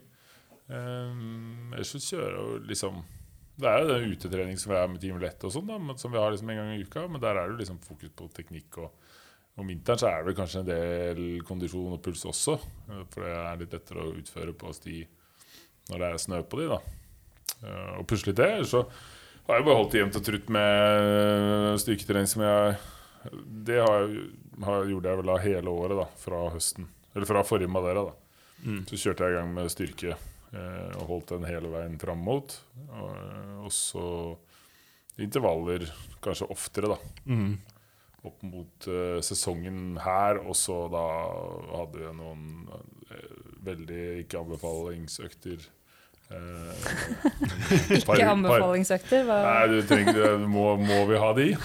Um, 0.72 1.72
ellers 1.76 1.92
så 1.94 2.00
kjører 2.02 2.38
jo 2.40 2.60
liksom 2.68 3.04
Det 3.60 3.68
er 3.68 3.82
jo 3.84 3.88
den 3.90 4.12
utetrening 4.16 4.58
som 4.58 4.72
vi 4.72 4.78
har 4.80 4.88
med 4.88 5.02
Team 5.02 5.20
Lett 5.20 5.44
og 5.44 5.52
sånn, 5.52 5.68
da, 5.68 5.78
men 5.78 5.98
som 6.00 6.10
vi 6.12 6.18
har 6.18 6.32
liksom 6.32 6.50
en 6.50 6.58
gang 6.58 6.72
i 6.80 6.82
uka. 6.84 7.08
Men 7.08 7.22
der 7.22 7.36
er 7.38 7.48
det 7.48 7.60
jo 7.60 7.62
liksom 7.62 7.80
fokus 7.86 8.10
på 8.16 8.28
teknikk. 8.34 8.78
Og 8.80 8.90
om 9.62 9.70
vinteren 9.72 10.02
så 10.02 10.10
er 10.12 10.26
det 10.28 10.36
kanskje 10.38 10.62
en 10.64 10.70
del 10.72 11.22
kondisjon 11.48 11.94
og 11.96 12.02
puls 12.04 12.26
også. 12.30 12.58
eh, 12.90 13.04
For 13.14 13.26
det 13.26 13.34
er 13.38 13.60
litt 13.62 13.76
lettere 13.78 14.06
å 14.08 14.14
utføre 14.18 14.54
på 14.58 14.74
sti 14.76 15.00
når 15.92 15.98
det 16.04 16.10
er 16.14 16.22
snø 16.26 16.42
på 16.48 16.60
de, 16.62 16.68
da. 16.72 16.80
Eh, 17.66 18.00
Og 18.00 18.08
pusle 18.10 18.32
litt 18.32 18.42
det. 18.42 18.50
Ellers 18.58 18.74
så 18.74 18.84
har 19.48 19.58
jeg 19.60 19.66
bare 19.68 19.80
holdt 19.82 19.96
jevnt 19.98 20.18
og 20.20 20.24
trutt 20.28 20.50
med 20.54 21.80
styrketrening 21.82 22.30
som 22.30 22.44
jeg 22.46 22.76
Det 23.68 23.80
har, 23.82 24.06
har, 24.66 24.86
gjorde 24.90 25.10
jeg 25.12 25.18
vel 25.22 25.30
da 25.30 25.38
hele 25.44 25.70
året, 25.74 25.98
da, 26.00 26.06
fra 26.18 26.44
høsten. 26.56 26.88
Eller 27.14 27.28
fra 27.30 27.44
forrige 27.46 27.70
Madeira, 27.70 28.06
da. 28.08 28.14
Mm. 28.66 28.80
Så 28.90 28.98
kjørte 29.02 29.26
jeg 29.28 29.34
i 29.34 29.38
gang 29.40 29.52
med 29.54 29.70
styrke 29.74 30.14
eh, 30.16 30.92
og 31.02 31.04
holdt 31.10 31.34
den 31.36 31.46
hele 31.50 31.70
veien 31.74 32.00
fram 32.02 32.22
mot. 32.26 32.56
Og, 32.94 33.12
og 33.66 33.72
så 33.74 34.06
intervaller 35.22 35.86
kanskje 36.24 36.48
oftere, 36.54 36.94
da. 36.96 36.98
Mhm. 37.30 37.60
Opp 38.28 38.42
mot 38.46 38.86
eh, 38.88 39.18
sesongen 39.26 39.96
her, 40.04 40.38
og 40.46 40.54
så 40.58 40.84
da 40.94 41.06
hadde 41.74 41.98
vi 42.04 42.10
noen 42.20 42.44
eh, 43.10 43.38
veldig 43.66 44.04
ikke-anbefalingsøkter. 44.28 45.64
Eh, 46.32 46.84
Ikke 47.98 48.28
anbefalingsøkter. 48.30 49.26
Hva? 49.28 49.40
Nei, 49.48 49.64
du 49.74 49.82
trenger 49.90 50.14
det- 50.20 50.36
må, 50.54 50.76
må 50.80 51.00
vi 51.10 51.18
ha 51.24 51.32
de? 51.38 51.48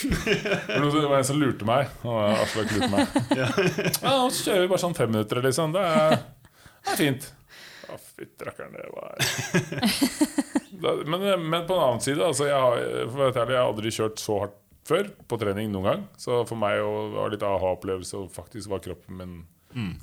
Det 0.00 1.02
var 1.04 1.18
en 1.18 1.24
som 1.28 1.36
lurte 1.36 1.66
meg. 1.68 1.90
Aslak 2.08 2.70
lurte 2.72 2.88
meg. 2.94 3.18
Ja, 3.42 4.14
nå 4.22 4.30
kjører 4.32 4.62
vi 4.64 4.70
bare 4.70 4.80
sånn 4.86 4.96
fem 4.96 5.10
minutter, 5.12 5.42
liksom. 5.44 5.74
Det 5.76 5.82
er, 5.84 6.14
det 6.86 6.94
er 6.94 7.00
fint. 7.02 7.26
Å, 7.90 7.98
fytti 7.98 8.46
rakkeren, 8.46 8.72
det 8.78 8.86
var 8.94 9.18
men, 11.10 11.24
men 11.50 11.64
på 11.66 11.74
en 11.74 11.82
annen 11.82 12.00
side, 12.04 12.22
altså, 12.22 12.46
jeg 12.48 12.54
har, 12.54 12.80
for 13.10 13.18
å 13.18 13.26
være 13.26 13.42
ærlig, 13.42 13.56
jeg 13.56 13.60
har 13.60 13.70
aldri 13.74 13.92
kjørt 13.98 14.22
så 14.22 14.36
hardt 14.44 14.59
før 14.88 15.10
på 15.28 15.38
trening 15.40 15.70
noen 15.72 15.88
gang. 15.88 16.04
Så 16.20 16.42
for 16.48 16.58
meg 16.60 16.80
var 16.82 17.28
det 17.28 17.38
litt 17.38 17.46
aha-opplevelse 17.46 18.20
og 18.20 18.30
faktisk 18.34 18.72
hva 18.72 18.80
kroppen 18.82 19.18
min 19.20 19.40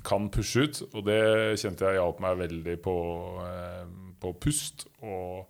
kan 0.06 0.30
pushe 0.32 0.64
ut. 0.64 0.80
Og 0.94 1.04
det 1.08 1.20
kjente 1.60 1.86
jeg 1.86 2.00
hjalp 2.00 2.20
meg 2.24 2.40
veldig 2.40 2.76
på, 2.84 2.96
eh, 3.44 3.86
på 4.20 4.32
pust 4.40 4.86
og, 5.04 5.44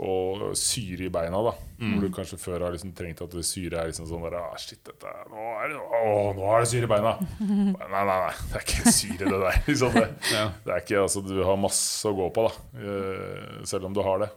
og 0.00 0.44
syre 0.58 1.08
i 1.08 1.12
beina. 1.12 1.42
da 1.44 1.52
Hvor 1.52 2.00
du 2.04 2.08
kanskje 2.14 2.40
før 2.40 2.66
har 2.66 2.74
liksom 2.74 2.94
trengt 2.96 3.20
at 3.24 3.36
det 3.36 3.44
syre 3.46 3.82
er 3.82 3.92
liksom 3.92 4.08
sånn 4.08 4.24
der 4.24 4.38
ah, 4.40 4.56
Shit, 4.60 4.80
dette, 4.86 5.12
nå, 5.32 5.44
er 5.60 5.74
det, 5.74 5.78
å, 5.82 6.32
nå 6.38 6.48
er 6.54 6.64
det 6.64 6.72
syre 6.72 6.88
i 6.88 6.92
beina! 6.94 7.14
Nei, 7.38 7.88
nei, 7.92 8.04
nei, 8.08 8.34
det 8.48 8.60
er 8.60 8.66
ikke 8.66 8.96
syre, 8.96 9.22
det 9.24 9.42
der. 9.44 9.62
Liksom 9.68 9.96
det. 9.98 10.08
Ja. 10.38 10.48
Det 10.64 10.74
er 10.74 10.84
ikke, 10.84 11.04
altså, 11.04 11.24
du 11.24 11.36
har 11.44 11.60
masse 11.60 12.08
å 12.08 12.16
gå 12.16 12.32
på, 12.34 12.48
da 12.48 12.82
eh, 12.82 13.62
selv 13.68 13.90
om 13.90 13.96
du 13.96 14.02
har 14.06 14.24
det. 14.24 14.32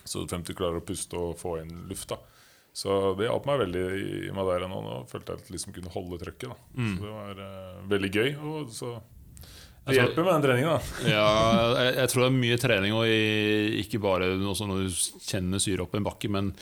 Så 0.00 0.24
frem 0.26 0.42
til 0.42 0.56
du 0.56 0.58
klarer 0.58 0.80
å 0.80 0.84
puste 0.84 1.18
og 1.18 1.38
få 1.38 1.60
inn 1.60 1.84
luft. 1.90 2.10
da 2.10 2.18
Så 2.72 3.14
det 3.18 3.26
hjalp 3.26 3.46
meg 3.50 3.62
veldig 3.64 3.80
i 4.00 4.34
Madeira 4.34 4.68
nå. 4.70 4.78
Nå 4.84 4.98
følte 5.10 5.32
jeg 5.34 5.40
at 5.40 5.48
jeg 5.48 5.56
liksom 5.56 5.74
kunne 5.74 5.90
holde 5.94 6.18
trøkket. 6.22 6.52
da 6.52 6.84
Så 6.94 7.00
det 7.02 7.14
var 7.14 7.40
uh, 7.42 7.80
veldig 7.90 8.10
gøy. 8.14 8.28
Og 8.46 8.70
så 8.74 8.92
det 8.94 9.96
Altså- 9.96 9.96
hjelper 10.02 10.26
med 10.26 10.32
den 10.36 10.44
treningen, 10.44 10.70
da. 10.70 11.10
Ja, 11.16 11.24
jeg, 11.80 11.94
jeg 11.96 12.08
tror 12.12 12.22
det 12.22 12.28
er 12.30 12.36
mye 12.36 12.58
trening, 12.60 12.92
og 12.94 13.08
i, 13.08 13.80
ikke 13.80 14.00
bare 14.04 14.28
også 14.36 14.68
når 14.68 14.84
du 14.86 14.98
kjenner 15.24 15.62
syre 15.62 15.82
opp 15.86 15.96
en 15.98 16.04
bakke, 16.06 16.30
men 16.30 16.52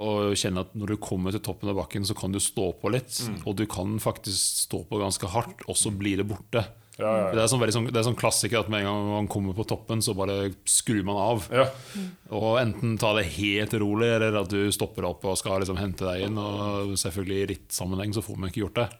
å 0.00 0.32
kjenne 0.32 0.62
at 0.64 0.72
når 0.74 0.94
du 0.94 0.96
kommer 1.04 1.34
til 1.36 1.42
toppen 1.44 1.68
av 1.68 1.76
bakken, 1.76 2.06
så 2.08 2.16
kan 2.16 2.32
du 2.32 2.40
stå 2.40 2.70
på 2.80 2.90
litt. 2.90 3.12
Og 3.44 3.52
du 3.60 3.66
kan 3.68 3.98
faktisk 4.00 4.64
stå 4.64 4.80
på 4.88 4.98
ganske 5.02 5.28
hardt, 5.28 5.60
og 5.68 5.76
så 5.76 5.92
blir 5.92 6.22
det 6.22 6.26
borte. 6.30 6.64
Ja, 7.00 7.12
ja, 7.16 7.28
Det 7.34 7.42
er 7.42 7.50
sånn, 7.50 7.64
sånn, 7.74 7.88
det 7.90 8.00
er 8.00 8.06
sånn 8.06 8.18
klassiker 8.18 8.60
at 8.60 8.70
med 8.72 8.84
en 8.84 8.90
gang 8.90 9.10
man 9.14 9.30
kommer 9.30 9.56
på 9.56 9.66
toppen, 9.68 10.02
så 10.04 10.14
bare 10.16 10.52
skrur 10.68 11.02
man 11.06 11.20
av. 11.20 11.46
ja. 11.54 11.68
Og 12.30 12.60
enten 12.60 12.98
ta 13.00 13.14
det 13.16 13.26
helt 13.34 13.72
rolig, 13.82 14.10
eller 14.14 14.36
at 14.42 14.52
du 14.52 14.68
stopper 14.74 15.08
opp 15.08 15.24
og 15.26 15.38
skal 15.40 15.64
liksom 15.64 15.80
hente 15.80 16.06
deg 16.06 16.28
inn. 16.28 16.36
Og 16.38 16.92
selvfølgelig 17.00 17.40
i 17.40 17.48
rittsammenheng 17.54 18.12
så 18.14 18.22
får 18.22 18.38
man 18.38 18.52
ikke 18.52 18.62
gjort 18.66 18.82
det. 18.82 18.90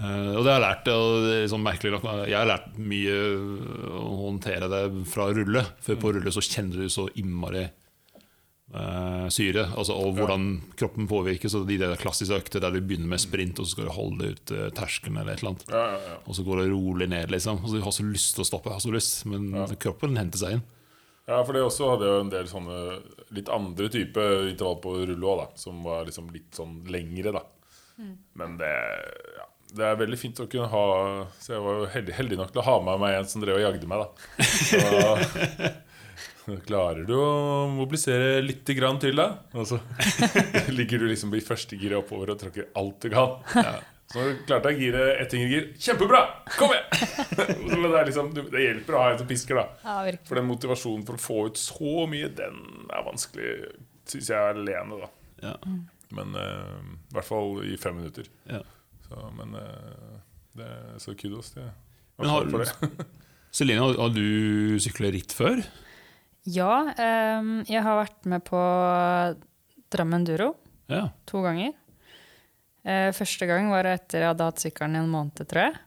Uh, 0.00 0.38
og 0.38 0.46
det 0.46 0.48
har 0.48 0.56
jeg 0.56 0.64
lært, 0.64 0.88
og 0.94 1.26
det 1.26 1.40
sånn 1.52 1.66
merkelig 1.66 1.92
nok, 1.92 2.06
jeg 2.30 2.38
har 2.38 2.48
lært 2.48 2.78
mye 2.80 3.18
å 4.00 4.14
håndtere 4.22 4.70
det 4.72 4.84
fra 5.10 5.28
rulle. 5.36 5.66
For 5.84 6.00
på 6.00 6.14
rulle 6.16 6.32
så 6.32 6.44
kjenner 6.46 6.86
du 6.86 6.92
så 6.92 7.10
innmari 7.20 7.66
syre, 9.34 9.64
altså, 9.74 9.96
og 9.98 10.14
hvordan 10.14 10.44
kroppen 10.78 11.08
påvirkes. 11.10 11.56
Og 11.58 11.64
de 11.66 11.78
der 11.80 11.96
klassiske 11.98 12.36
økter 12.38 12.62
der 12.62 12.74
du 12.74 12.78
begynner 12.78 13.10
med 13.10 13.22
sprint, 13.22 13.58
og 13.58 13.66
så 13.66 13.74
skal 13.74 13.88
du 13.88 13.94
holde 13.96 14.28
ut 14.34 14.52
uh, 14.54 14.68
terskelen 14.76 15.18
eller 15.18 15.34
et 15.34 15.42
eller 15.42 15.56
annet. 15.56 15.64
ja, 15.74 15.86
ja, 15.94 16.02
ja. 16.12 16.18
Og 16.22 16.38
så 16.38 16.44
går 16.46 16.62
det 16.62 16.68
rolig 16.70 17.08
ned, 17.10 17.34
liksom. 17.34 17.62
Og 17.64 17.70
så 17.70 17.80
du 17.80 17.86
har 17.86 17.96
så 17.96 18.06
lyst 18.06 18.36
til 18.36 18.44
å 18.44 18.50
stoppe, 18.52 18.74
har 18.74 18.84
så 18.84 18.94
lyst, 18.94 19.24
men 19.30 19.50
kroppen 19.82 20.18
henter 20.20 20.42
seg 20.42 20.58
inn. 20.58 20.66
Ja, 21.30 21.44
for 21.46 21.54
det 21.54 21.62
også 21.62 21.92
hadde 21.92 22.08
jo 22.10 22.22
en 22.24 22.30
del 22.32 22.48
sånne 22.50 22.78
litt 23.36 23.50
andre 23.54 23.86
type 23.92 24.22
intervall 24.50 24.80
på 24.82 24.94
rulle 25.12 25.34
òg. 25.34 25.44
Som 25.60 25.84
var 25.86 26.06
liksom 26.08 26.30
litt 26.34 26.54
sånn 26.58 26.80
lengre, 26.90 27.34
da. 27.36 27.44
Men 28.38 28.56
det, 28.58 28.70
ja, 29.36 29.46
det 29.76 29.86
er 29.86 30.00
veldig 30.00 30.18
fint 30.18 30.40
å 30.40 30.46
kunne 30.48 30.70
ha 30.72 30.84
Så 31.36 31.52
jeg 31.52 31.60
var 31.64 31.74
jo 31.82 31.88
heldig, 31.92 32.14
heldig 32.16 32.38
nok 32.40 32.54
til 32.54 32.62
å 32.62 32.64
ha 32.64 32.76
med 32.86 33.02
meg 33.02 33.18
en 33.18 33.28
som 33.28 33.42
drev 33.44 33.58
og 33.58 33.64
jagde 33.66 33.90
meg, 33.90 34.06
da. 34.06 34.46
Så 34.70 34.80
klarer 36.68 37.04
du 37.08 37.14
å 37.18 37.68
mobilisere 37.72 38.40
litt 38.44 38.68
grann 38.76 38.98
til, 39.02 39.16
da? 39.20 39.28
Og 39.54 39.66
så 39.68 39.78
ligger 40.78 41.02
du 41.04 41.08
liksom 41.10 41.32
i 41.36 41.42
første 41.44 41.78
gir 41.80 41.96
oppover 41.98 42.32
og 42.34 42.40
tråkker 42.42 42.70
alt 42.80 43.00
du 43.04 43.10
kan. 43.12 43.36
Så 44.10 44.24
klarte 44.48 44.72
jeg 44.72 44.78
å 44.78 44.82
gire 44.82 45.02
ett 45.22 45.34
gir. 45.38 45.68
Kjempebra! 45.78 46.24
Kom 46.56 46.72
igjen! 46.74 46.88
Det, 47.70 47.98
er 48.00 48.08
liksom, 48.08 48.32
det 48.34 48.62
hjelper 48.64 48.94
å 48.96 49.00
ha 49.04 49.12
en 49.12 49.20
som 49.20 49.28
pisker, 49.28 49.58
da. 49.60 49.92
For 50.26 50.38
den 50.38 50.48
motivasjonen 50.48 51.04
for 51.06 51.16
å 51.18 51.22
få 51.22 51.36
ut 51.50 51.60
så 51.60 52.04
mye, 52.10 52.28
den 52.34 52.58
er 52.90 53.04
vanskelig, 53.06 53.52
syns 54.10 54.30
jeg, 54.32 54.56
alene, 54.56 54.98
da. 55.04 55.08
Ja. 55.44 55.52
Men 56.16 56.34
uh, 56.34 56.80
i 56.82 57.14
hvert 57.14 57.28
fall 57.28 57.60
i 57.66 57.76
fem 57.80 58.00
minutter. 58.00 58.26
Ja. 58.50 58.60
Så, 59.06 59.20
men 59.38 59.54
uh, 59.54 60.18
det 60.58 60.66
er 60.66 60.98
så 61.02 61.14
kudos 61.18 61.52
til. 61.54 61.70
Celine, 63.54 63.82
har- 63.84 63.98
har 64.02 64.12
du 64.14 64.78
syklet 64.82 65.14
ritt 65.20 65.34
før? 65.36 65.62
Ja, 66.48 66.72
um, 67.40 67.60
jeg 67.68 67.82
har 67.84 67.98
vært 68.00 68.24
med 68.30 68.44
på 68.46 68.60
Drammen 69.92 70.24
Duro 70.24 70.54
Ja. 70.88 71.08
to 71.26 71.42
ganger. 71.44 71.74
Uh, 72.86 73.10
første 73.12 73.44
gang 73.46 73.68
var 73.70 73.84
etter 73.90 74.22
jeg 74.24 74.30
hadde 74.32 74.46
hatt 74.48 74.62
sykkelen 74.62 74.96
i 74.96 75.02
en 75.02 75.10
måned, 75.12 75.42
tror 75.50 75.66
jeg. 75.68 75.80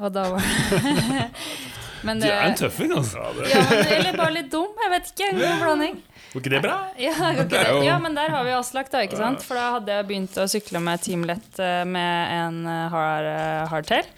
Og 0.00 0.10
da 0.12 0.26
var 0.32 0.44
Men 2.04 2.18
Du 2.20 2.26
det, 2.26 2.32
er 2.36 2.50
en 2.50 2.56
tøffing, 2.58 2.90
altså. 2.92 3.16
Ja, 3.48 3.62
men, 3.64 3.78
eller 3.94 4.16
bare 4.18 4.32
litt 4.34 4.50
dum. 4.52 4.74
Jeg 4.76 4.90
vet 4.92 5.06
ikke. 5.08 5.28
En 5.32 5.38
god 5.40 5.62
blanding. 5.62 5.94
var 6.34 6.42
ikke 6.42 6.50
det 6.52 6.58
bra? 6.66 6.74
Ja, 7.00 7.14
ikke 7.32 7.46
Det 7.48 7.62
jo- 7.70 7.78
ja, 7.86 7.94
men 8.02 8.14
der 8.18 8.28
har 8.34 8.44
vi 8.44 8.52
Aslak, 8.52 8.90
da. 8.92 9.00
ikke 9.06 9.16
sant? 9.16 9.40
For 9.46 9.56
da 9.56 9.70
hadde 9.78 9.94
jeg 9.96 10.06
begynt 10.10 10.36
å 10.36 10.44
sykle 10.52 10.82
med 10.84 11.00
Team 11.00 11.24
Lett 11.24 11.60
med 11.88 12.34
en 12.36 12.58
eh, 12.68 12.88
hard, 12.92 13.28
eh, 13.30 13.62
hardtail. 13.72 14.10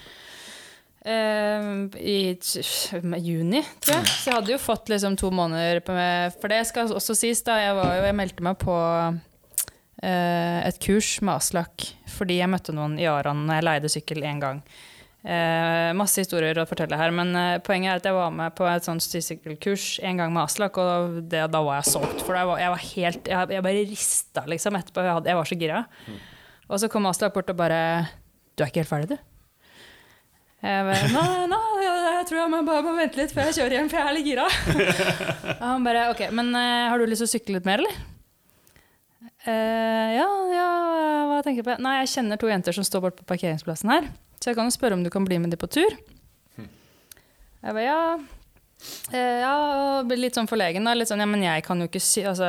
Eh, 1.07 1.67
I 2.03 2.19
juni, 3.23 3.63
tror 3.79 3.95
jeg. 4.01 4.09
Så 4.11 4.31
jeg 4.31 4.39
hadde 4.41 4.55
jo 4.57 4.59
fått 4.59 4.91
liksom 4.91 5.15
to 5.21 5.31
måneder 5.31 5.79
på 5.87 5.95
For 6.41 6.51
det 6.51 6.65
skal 6.67 6.91
også 6.91 7.15
sies, 7.15 7.45
da. 7.47 7.61
Jeg, 7.63 7.77
var 7.79 7.95
jo, 7.95 8.03
jeg 8.09 8.19
meldte 8.19 8.47
meg 8.47 8.59
på 8.59 8.75
eh, 10.03 10.59
et 10.67 10.83
kurs 10.83 11.17
med 11.23 11.37
Aslak 11.37 11.93
fordi 12.17 12.39
jeg 12.41 12.49
møtte 12.49 12.73
noen 12.73 12.95
i 12.99 13.07
Aran 13.11 13.45
når 13.45 13.59
jeg 13.59 13.67
leide 13.67 13.93
sykkel 13.93 14.25
én 14.25 14.43
gang. 14.43 14.63
Eh, 15.27 15.91
masse 15.99 16.23
historier 16.23 16.57
å 16.63 16.65
fortelle 16.71 16.97
her, 16.99 17.11
men 17.15 17.33
eh, 17.35 17.59
poenget 17.67 17.91
er 17.91 18.01
at 18.01 18.07
jeg 18.07 18.15
var 18.17 18.35
med 18.35 18.55
på 18.57 18.67
et 18.71 18.87
sånt 18.87 19.03
sykkelkurs 19.03 19.99
en 20.07 20.23
gang 20.23 20.33
med 20.33 20.45
Aslak, 20.45 20.79
og 20.79 21.21
det, 21.27 21.45
da 21.53 21.63
var 21.67 21.81
jeg 21.81 21.93
solgt. 21.93 22.23
For 22.27 22.39
jeg 22.39 22.49
var, 22.51 22.63
jeg 22.63 22.73
var 22.73 22.85
helt 22.87 23.31
Jeg, 23.31 23.53
jeg 23.57 23.67
bare 23.67 23.87
rista 23.91 24.47
liksom 24.47 24.79
etterpå. 24.79 25.03
Jeg, 25.07 25.19
hadde, 25.19 25.31
jeg 25.33 25.41
var 25.41 25.51
så 25.51 25.59
gira. 25.63 25.81
Og 26.67 26.83
så 26.83 26.91
kom 26.91 27.11
Aslak 27.11 27.35
bort 27.35 27.51
og 27.53 27.59
bare 27.59 27.81
Du 28.57 28.65
er 28.65 28.71
ikke 28.71 28.83
helt 28.83 28.95
ferdig, 28.95 29.17
du? 29.19 29.36
Jeg 30.65 30.85
bare 30.89 31.09
Nei, 31.13 31.47
nei, 31.53 31.63
jeg, 31.85 32.27
tror 32.29 32.39
jeg 32.41 32.51
må 32.53 32.61
bare 32.67 32.85
må 32.87 32.95
vente 32.97 33.21
litt 33.21 33.33
før 33.35 33.51
jeg 33.51 33.59
kjører 33.59 33.77
hjem, 33.77 33.89
for 33.93 34.01
jeg 34.01 34.09
er 34.09 34.17
litt 34.17 34.29
gira. 34.31 34.47
Og 35.61 35.65
han 35.67 35.87
bare 35.87 36.07
OK, 36.15 36.23
men 36.35 36.53
eh, 36.59 36.87
har 36.91 36.99
du 36.99 37.07
lyst 37.07 37.23
til 37.23 37.29
å 37.29 37.35
sykle 37.35 37.59
litt 37.59 37.69
mer, 37.69 37.85
eller? 37.85 37.99
Eh, 39.47 40.17
ja, 40.17 40.27
ja, 40.51 40.71
hva 41.31 41.43
tenker 41.47 41.63
du 41.63 41.69
på? 41.69 41.77
Nei, 41.85 41.99
jeg 42.01 42.15
kjenner 42.17 42.41
to 42.41 42.51
jenter 42.51 42.75
som 42.75 42.87
står 42.89 43.05
borte 43.05 43.21
på 43.21 43.29
parkeringsplassen 43.35 43.93
her. 43.93 44.09
Så 44.41 44.51
jeg 44.51 44.59
kan 44.59 44.69
jo 44.69 44.75
spørre 44.75 44.97
om 44.99 45.05
du 45.05 45.13
kan 45.13 45.27
bli 45.29 45.39
med 45.43 45.53
dem 45.55 45.61
på 45.61 45.69
tur. 45.71 45.95
Jeg 46.57 47.75
bare 47.75 47.85
ja. 47.85 48.01
Eh, 49.11 49.41
ja, 49.43 49.53
og 50.01 50.13
litt 50.15 50.37
sånn 50.37 50.49
forlegen. 50.51 50.85
da, 50.87 50.95
Litt 50.97 51.11
sånn, 51.11 51.23
ja, 51.23 51.29
men 51.31 51.45
jeg 51.45 51.65
kan 51.67 51.81
jo 51.83 51.89
ikke 51.89 52.03
sy... 52.03 52.25
Altså, 52.29 52.49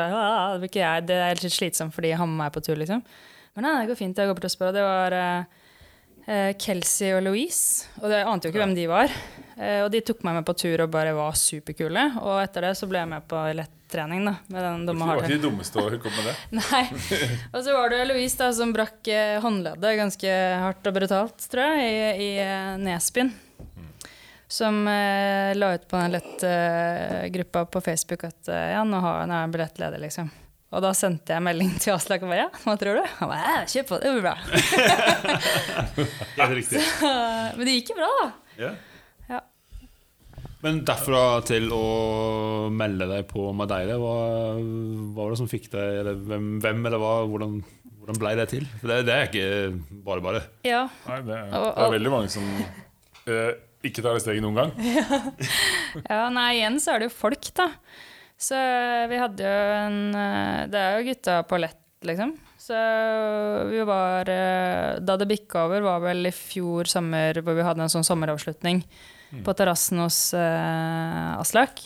det, 0.61 0.69
ikke 0.69 0.83
jeg, 0.83 1.05
det 1.09 1.21
er 1.27 1.41
litt 1.41 1.55
slitsomt 1.55 1.95
fordi 1.95 2.11
han 2.17 2.33
må 2.33 2.45
er 2.45 2.53
på 2.53 2.63
tur, 2.65 2.77
liksom. 2.79 3.01
Men 3.57 3.65
nei, 3.65 3.77
det 3.81 3.91
går 3.91 3.99
fint. 3.99 4.19
Jeg 4.19 4.29
går 4.29 4.37
bort 4.37 4.49
og 4.49 4.53
spør. 4.53 4.71
Og 4.71 4.77
det 4.77 4.85
var 4.85 5.15
eh, 5.17 5.65
Kelsey 6.59 7.13
og 7.15 7.23
Louise. 7.23 7.87
Og 8.01 8.11
jeg 8.11 8.27
ante 8.27 8.49
jo 8.49 8.53
ikke 8.53 8.63
hvem 8.65 8.75
de 8.75 8.87
var. 8.91 9.13
Eh, 9.57 9.79
og 9.81 9.89
de 9.93 10.03
tok 10.05 10.21
meg 10.27 10.37
med 10.37 10.45
på 10.45 10.53
tur 10.59 10.83
og 10.83 10.91
bare 10.93 11.15
var 11.17 11.37
superkule. 11.39 12.03
Og 12.21 12.37
etter 12.43 12.67
det 12.67 12.75
så 12.77 12.89
ble 12.89 13.01
jeg 13.01 13.09
med 13.09 13.25
på 13.29 13.39
lettrening, 13.57 14.27
da. 14.27 14.35
Med 14.53 14.67
den 14.67 14.85
Det 14.89 14.95
var 15.01 15.23
ikke 15.23 15.33
de 15.33 15.41
dummeste 15.47 15.81
å 15.81 15.87
opp 15.87 16.07
med 16.11 16.29
det. 16.29 16.35
Nei. 16.59 16.83
Og 17.53 17.59
så 17.65 17.73
var 17.73 17.93
det 17.93 18.03
Louise 18.11 18.37
da, 18.37 18.51
som 18.53 18.75
brakk 18.75 19.09
eh, 19.09 19.39
håndleddet 19.43 19.99
ganske 20.03 20.37
hardt 20.61 20.91
og 20.91 20.97
brutalt, 20.99 21.49
tror 21.49 21.77
jeg, 21.81 21.91
i, 22.21 22.23
i 22.27 22.31
nedspinn. 22.83 23.33
Nesbyen. 23.33 23.35
Som 24.47 24.85
eh, 24.87 25.51
la 25.57 25.73
ut 25.75 25.87
på 25.89 25.99
den 25.99 26.13
lettgruppa 26.13 27.65
på 27.65 27.81
Facebook 27.83 28.23
at 28.29 28.47
eh, 28.47 28.69
ja, 28.77 28.83
nå, 28.87 29.01
har, 29.03 29.25
nå 29.27 29.35
er 29.35 29.43
jeg 29.43 29.55
billettleder, 29.57 30.03
liksom. 30.05 30.29
Og 30.67 30.81
da 30.83 30.89
sendte 30.97 31.31
jeg 31.31 31.43
melding 31.45 31.69
til 31.79 31.93
Aslak 31.95 32.25
og 32.25 32.31
bare 32.33 32.41
ja, 32.41 32.47
hva 32.65 32.73
tror 32.79 32.97
du? 32.99 33.03
Han 33.21 33.29
bare 33.31 33.51
ja, 33.53 33.59
kjør 33.71 33.85
på, 33.87 33.99
det 34.03 34.09
blir 34.11 34.25
bra. 34.25 34.33
Helt 36.37 36.55
riktig. 36.57 36.81
Men 37.01 37.63
det 37.63 37.75
gikk 37.77 37.93
jo 37.93 37.97
bra, 38.01 38.09
da. 38.17 38.27
Yeah. 38.57 38.75
Ja. 39.31 39.39
Men 40.65 40.81
derfra 40.89 41.21
til 41.47 41.69
å 41.75 41.81
melde 42.73 43.07
deg 43.13 43.27
på 43.29 43.45
Madeira, 43.55 43.95
hva, 44.01 44.15
hva 44.57 45.21
var 45.21 45.31
det 45.35 45.39
som 45.39 45.49
fikk 45.51 45.69
deg 45.73 46.01
eller 46.01 46.19
Hvem, 46.27 46.49
hvem 46.65 46.83
eller 46.89 47.01
hva? 47.03 47.13
Hvordan, 47.31 47.55
hvordan 48.01 48.19
ble 48.25 48.33
det 48.41 48.47
til? 48.55 48.67
For 48.81 48.91
det, 48.91 48.99
det 49.07 49.15
er 49.15 49.29
ikke 49.29 49.47
bare 50.09 50.25
bare. 50.25 50.43
Ja. 50.67 50.83
Nei, 51.07 51.21
det, 51.29 51.39
er- 51.45 51.55
det 51.55 51.87
er 51.87 51.95
veldig 51.95 52.13
mange 52.17 52.33
som 52.33 52.43
eh, 52.57 53.53
ikke 53.87 54.03
tar 54.03 54.17
det 54.19 54.25
steget 54.25 54.43
noen 54.43 54.59
gang. 54.65 54.75
Ja, 56.11 56.27
nei, 56.29 56.49
igjen 56.59 56.75
så 56.83 56.93
er 56.93 57.01
det 57.01 57.07
jo 57.07 57.15
folk, 57.23 57.47
da. 57.57 57.71
Så 58.37 58.57
vi 59.09 59.17
hadde 59.17 59.41
jo 59.41 59.61
en 59.81 59.99
eh, 60.13 60.67
Det 60.69 60.77
er 60.77 60.97
jo 60.97 61.07
gutta 61.09 61.39
på 61.49 61.57
lett, 61.57 61.81
liksom. 62.05 62.35
Så 62.61 62.77
vi 63.71 63.81
var 63.87 64.29
eh, 64.29 64.99
Da 65.01 65.17
det 65.17 65.29
bikka 65.29 65.65
over, 65.65 65.85
var 65.85 66.03
vel 66.05 66.29
i 66.29 66.35
fjor 66.35 66.89
sommer 66.89 67.41
hvor 67.41 67.57
vi 67.57 67.65
hadde 67.65 67.85
en 67.85 67.93
sånn 67.93 68.05
sommeravslutning 68.07 68.83
på 69.43 69.53
terrassen 69.59 69.99
hos 69.99 70.31
uh, 70.37 71.35
Aslak. 71.35 71.81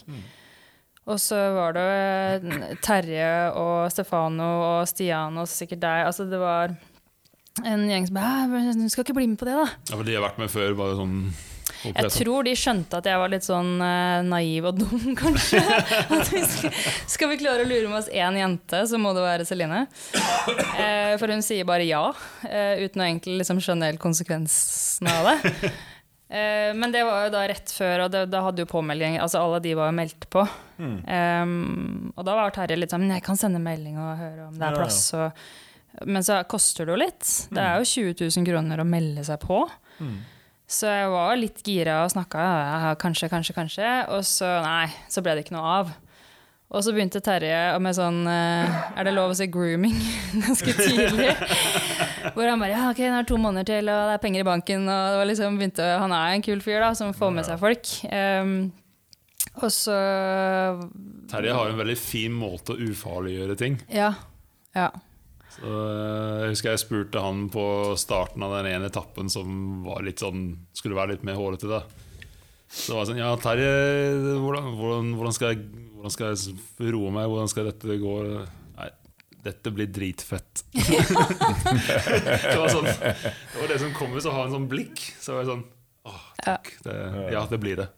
Og 1.10 1.18
så 1.18 1.38
var 1.56 1.74
det 1.74 2.78
Terje 2.86 3.32
og 3.58 3.90
Stefano 3.90 4.50
og 4.62 4.90
Stian 4.90 5.40
og 5.42 5.50
sikkert 5.50 5.82
deg. 5.82 6.04
Altså 6.12 6.28
det 6.30 6.38
var 6.38 6.76
en 7.66 7.88
gjeng 7.90 8.06
som 8.08 8.20
bare 8.20 8.76
Du 8.78 8.86
skal 8.94 9.08
ikke 9.08 9.18
bli 9.18 9.32
med 9.32 9.40
på 9.42 9.50
det, 9.50 9.58
da? 9.58 9.66
Ja, 9.90 9.96
for 9.96 10.06
de 10.08 10.16
har 10.16 10.24
vært 10.24 10.40
med 10.42 10.54
før, 10.54 10.76
bare 10.78 11.00
sånn 11.00 11.18
Jeg 11.86 12.12
tror 12.14 12.46
de 12.46 12.54
skjønte 12.58 13.00
at 13.02 13.08
jeg 13.10 13.20
var 13.22 13.32
litt 13.32 13.46
sånn 13.46 13.72
uh, 13.82 14.22
naiv 14.26 14.68
og 14.70 14.82
dum, 14.82 15.06
kanskje. 15.22 15.62
At 15.62 16.30
vi 16.30 16.42
skal, 16.46 16.76
skal 17.10 17.32
vi 17.32 17.40
klare 17.42 17.66
å 17.66 17.70
lure 17.70 17.88
med 17.90 18.02
oss 18.02 18.12
én 18.14 18.38
jente, 18.38 18.84
så 18.90 19.00
må 19.02 19.14
det 19.18 19.24
være 19.26 19.48
Celine. 19.50 19.86
Uh, 20.22 21.16
for 21.22 21.32
hun 21.34 21.42
sier 21.46 21.68
bare 21.68 21.88
ja, 21.88 22.04
uh, 22.12 22.74
uten 22.82 23.02
å 23.02 23.08
egentlig 23.08 23.40
liksom 23.42 23.62
skjønne 23.64 23.90
helt 23.92 24.04
konsekvensene 24.04 25.16
av 25.22 25.32
det. 25.32 25.72
Men 26.32 26.94
det 26.94 27.02
var 27.04 27.26
jo 27.26 27.32
da 27.34 27.42
rett 27.50 27.74
før, 27.76 28.06
og 28.06 28.14
det, 28.14 28.22
da 28.32 28.40
hadde 28.46 28.64
jo 28.64 28.68
påmelding 28.72 29.18
Altså 29.20 29.42
alle 29.42 29.58
de 29.66 29.74
var 29.76 29.90
jo 29.90 29.96
meldt 29.98 30.30
på. 30.32 30.46
Um, 30.80 32.14
og 32.16 32.24
da 32.24 32.38
var 32.38 32.54
Terje 32.56 32.78
litt 32.80 32.94
sånn 32.94 33.04
Men 33.04 33.18
jeg 33.18 33.26
kan 33.26 33.38
sende 33.38 33.60
melding 33.60 33.98
og 34.00 34.14
høre 34.16 34.46
om 34.46 34.56
det 34.56 34.64
er 34.64 34.70
er 34.70 34.78
ja. 34.78 34.80
plass. 34.80 35.02
Og, 35.20 36.08
men 36.08 36.24
så 36.24 36.40
koster 36.48 36.88
det 36.88 36.96
jo 36.96 37.02
litt. 37.02 37.26
Det 37.52 37.60
er 37.60 37.84
jo 37.84 37.90
20 38.16 38.16
000 38.24 38.48
kroner 38.48 38.80
å 38.80 38.88
melde 38.88 39.26
seg 39.28 39.44
på. 39.44 39.60
Så 40.72 40.88
jeg 40.88 41.10
var 41.12 41.36
litt 41.36 41.60
gira 41.68 42.02
og 42.06 42.14
snakka 42.14 42.40
ja, 42.40 42.94
kanskje, 43.00 43.28
kanskje, 43.32 43.56
kanskje. 43.58 43.90
Og 44.16 44.24
så 44.28 44.48
nei, 44.64 44.88
så 45.12 45.24
ble 45.24 45.36
det 45.36 45.46
ikke 45.46 45.58
noe 45.58 45.76
av. 45.82 45.92
Og 46.72 46.86
så 46.86 46.94
begynte 46.96 47.20
Terje 47.20 47.76
med 47.84 47.96
sånn 47.98 48.22
eh, 48.32 48.76
Er 48.96 49.04
det 49.04 49.12
lov 49.12 49.34
å 49.34 49.36
si 49.36 49.50
grooming? 49.52 49.98
Ganske 50.46 50.72
tidlig. 50.78 51.34
Hvor 52.38 52.48
han 52.48 52.62
bare 52.62 52.72
ja, 52.72 52.86
ok, 52.94 53.02
det 53.02 53.18
er 53.18 53.28
to 53.28 53.40
måneder 53.42 53.68
til, 53.68 53.92
og 53.92 54.08
det 54.08 54.16
er 54.16 54.24
penger 54.24 54.46
i 54.46 54.48
banken. 54.48 54.88
Og 54.88 55.12
det 55.12 55.20
var 55.20 55.28
liksom 55.28 55.60
begynte, 55.60 55.90
Han 56.00 56.16
er 56.16 56.38
en 56.38 56.46
kul 56.46 56.64
fyr 56.64 56.80
da, 56.80 56.94
som 56.96 57.12
får 57.18 57.36
med 57.36 57.50
seg 57.50 57.60
folk. 57.60 57.92
Um, 58.08 58.56
og 59.60 59.68
så 59.74 59.98
Terje 61.32 61.56
har 61.58 61.68
en 61.68 61.80
veldig 61.82 61.98
fin 62.00 62.32
måte 62.32 62.78
å 62.78 62.92
ufarliggjøre 62.92 63.58
ting. 63.60 63.76
Ja. 63.92 64.14
ja. 64.78 64.88
Så, 65.52 65.68
eh, 65.68 66.38
jeg 66.46 66.54
husker 66.54 66.72
jeg 66.72 66.82
spurte 66.84 67.24
han 67.24 67.44
på 67.52 67.66
starten 68.00 68.44
av 68.46 68.56
den 68.58 68.70
ene 68.72 68.88
etappen 68.92 69.30
som 69.32 69.82
var 69.86 70.04
litt 70.06 70.24
sånn, 70.24 70.54
skulle 70.78 70.98
være 70.98 71.16
litt 71.16 71.28
mer 71.28 71.40
hårete. 71.40 71.68
da 71.68 71.82
Så 72.72 72.96
var 72.96 73.04
jeg 73.04 73.12
sånn 73.12 73.22
Ja, 73.22 73.34
Terje, 73.42 73.76
hvordan, 74.40 74.72
hvordan, 74.80 75.14
hvordan, 75.20 75.36
skal 75.36 75.54
jeg, 75.54 75.68
hvordan 75.98 76.16
skal 76.16 76.32
jeg 76.32 76.96
roe 76.96 77.12
meg? 77.12 77.28
Hvordan 77.28 77.52
skal 77.52 77.70
dette 77.72 78.00
gå? 78.02 78.16
Nei, 78.80 78.90
dette 79.44 79.76
blir 79.76 79.92
dritfett. 79.92 80.64
det, 80.72 82.58
var 82.58 82.72
sånn, 82.72 82.88
det 82.88 83.60
var 83.60 83.72
det 83.74 83.82
som 83.84 83.96
kom 83.98 84.16
ut, 84.16 84.26
å 84.26 84.38
ha 84.40 84.48
en 84.48 84.56
sånn 84.56 84.70
blikk. 84.72 85.04
Så 85.20 85.36
var 85.36 85.44
jeg 85.44 85.54
sånn 85.56 85.68
Åh, 86.10 86.22
takk. 86.42 86.72
Det, 86.82 86.94
ja, 87.30 87.44
det 87.46 87.60
blir 87.62 87.78
det. 87.84 87.92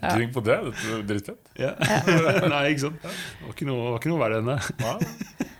Tenk 0.00 0.32
på 0.36 0.42
det. 0.46 0.56
Dette 0.70 0.94
er 0.94 1.02
dritfett. 1.10 1.50
Ja. 1.60 1.74
Nei, 2.54 2.62
ikke 2.72 2.86
sant? 2.86 3.02
Det 3.04 3.44
var 3.44 3.56
ikke 3.56 3.68
noe, 3.68 3.82
det 3.82 3.90
var 3.90 4.00
ikke 4.00 4.12
noe 4.14 4.22
verre 4.22 4.40
enn 4.40 4.48
det. 4.54 5.50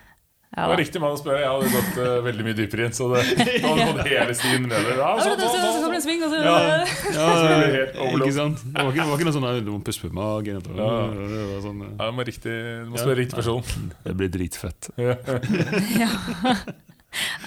Ja. 0.61 0.66
Det 0.66 0.73
var 0.75 0.81
riktig 0.83 1.01
mann 1.01 1.14
å 1.16 1.18
spørre. 1.20 1.38
Jeg 1.40 1.49
hadde 1.49 1.70
gått 1.73 1.94
uh, 1.96 2.09
veldig 2.27 2.44
mye 2.44 2.57
dypere 2.59 2.85
inn. 2.87 2.92
Så 2.96 3.07
det 3.14 3.23
hadde 3.64 3.87
gått 3.88 4.01
hele 4.11 4.35
stien 4.37 4.66
med 4.66 4.75
det. 4.77 4.96
Ja, 4.99 5.11
så, 5.16 5.23
så, 5.25 5.37
det- 5.40 5.49
så, 5.49 5.57
så 5.57 5.88
og 5.88 6.03
så 6.05 6.40
Ja, 6.40 6.57
ja, 7.16 8.11
ikke 8.12 8.35
sant? 8.37 8.61
Det 8.66 8.77
var 8.77 8.92
ikke, 8.92 9.01
det 9.01 9.09
var 9.09 9.16
ikke 9.16 9.29
noe 9.31 9.37
sånn 9.38 9.46
«Nei, 9.49 9.55
Du 9.64 9.73
må 9.73 9.81
puste 9.87 10.05
på 10.05 10.12
magen. 10.20 10.61
Ja. 10.77 10.92
Det 11.16 11.44
var 11.55 11.64
sånn, 11.64 11.81
Ja, 11.88 12.11
du 12.11 12.12
må, 12.18 12.27
riktig, 12.29 12.53
du 12.85 12.92
må 12.92 13.01
Ja. 13.01 13.05
spørre 13.07 13.18
riktig 13.23 13.40
person. 13.40 13.64
Det 14.05 14.16
blir 14.20 14.31
dritfett. 14.37 14.90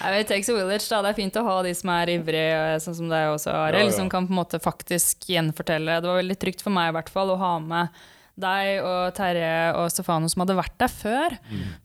Jeg 0.03 0.11
vet, 0.11 0.27
takes 0.27 0.49
a 0.51 0.55
village, 0.57 0.87
da. 0.91 0.97
Det 1.05 1.11
er 1.13 1.17
fint 1.21 1.37
å 1.39 1.43
ha 1.47 1.53
de 1.63 1.71
som 1.77 1.91
er 1.93 2.09
ivrige, 2.17 2.79
sånn 2.83 2.97
som 2.97 3.11
deg 3.11 3.29
også, 3.31 3.53
Arild, 3.55 3.85
Ja, 3.87 3.91
ja. 3.93 3.95
som 3.95 4.09
kan 4.11 4.25
på 4.27 4.33
en 4.35 4.39
måte 4.41 4.59
faktisk 4.59 5.29
gjenfortelle. 5.31 6.01
Det 6.03 6.09
var 6.09 6.19
veldig 6.19 6.39
trygt 6.41 6.65
for 6.65 6.75
meg 6.75 6.91
i 6.91 6.95
hvert 6.97 7.11
fall 7.13 7.31
å 7.31 7.37
ha 7.39 7.53
med 7.63 8.01
deg 8.39 8.79
og 8.81 9.13
Terje 9.13 9.75
og 9.77 9.91
Stefano 9.93 10.29
som 10.31 10.41
hadde 10.41 10.55
vært 10.57 10.77
der 10.81 10.89
før. 10.89 11.35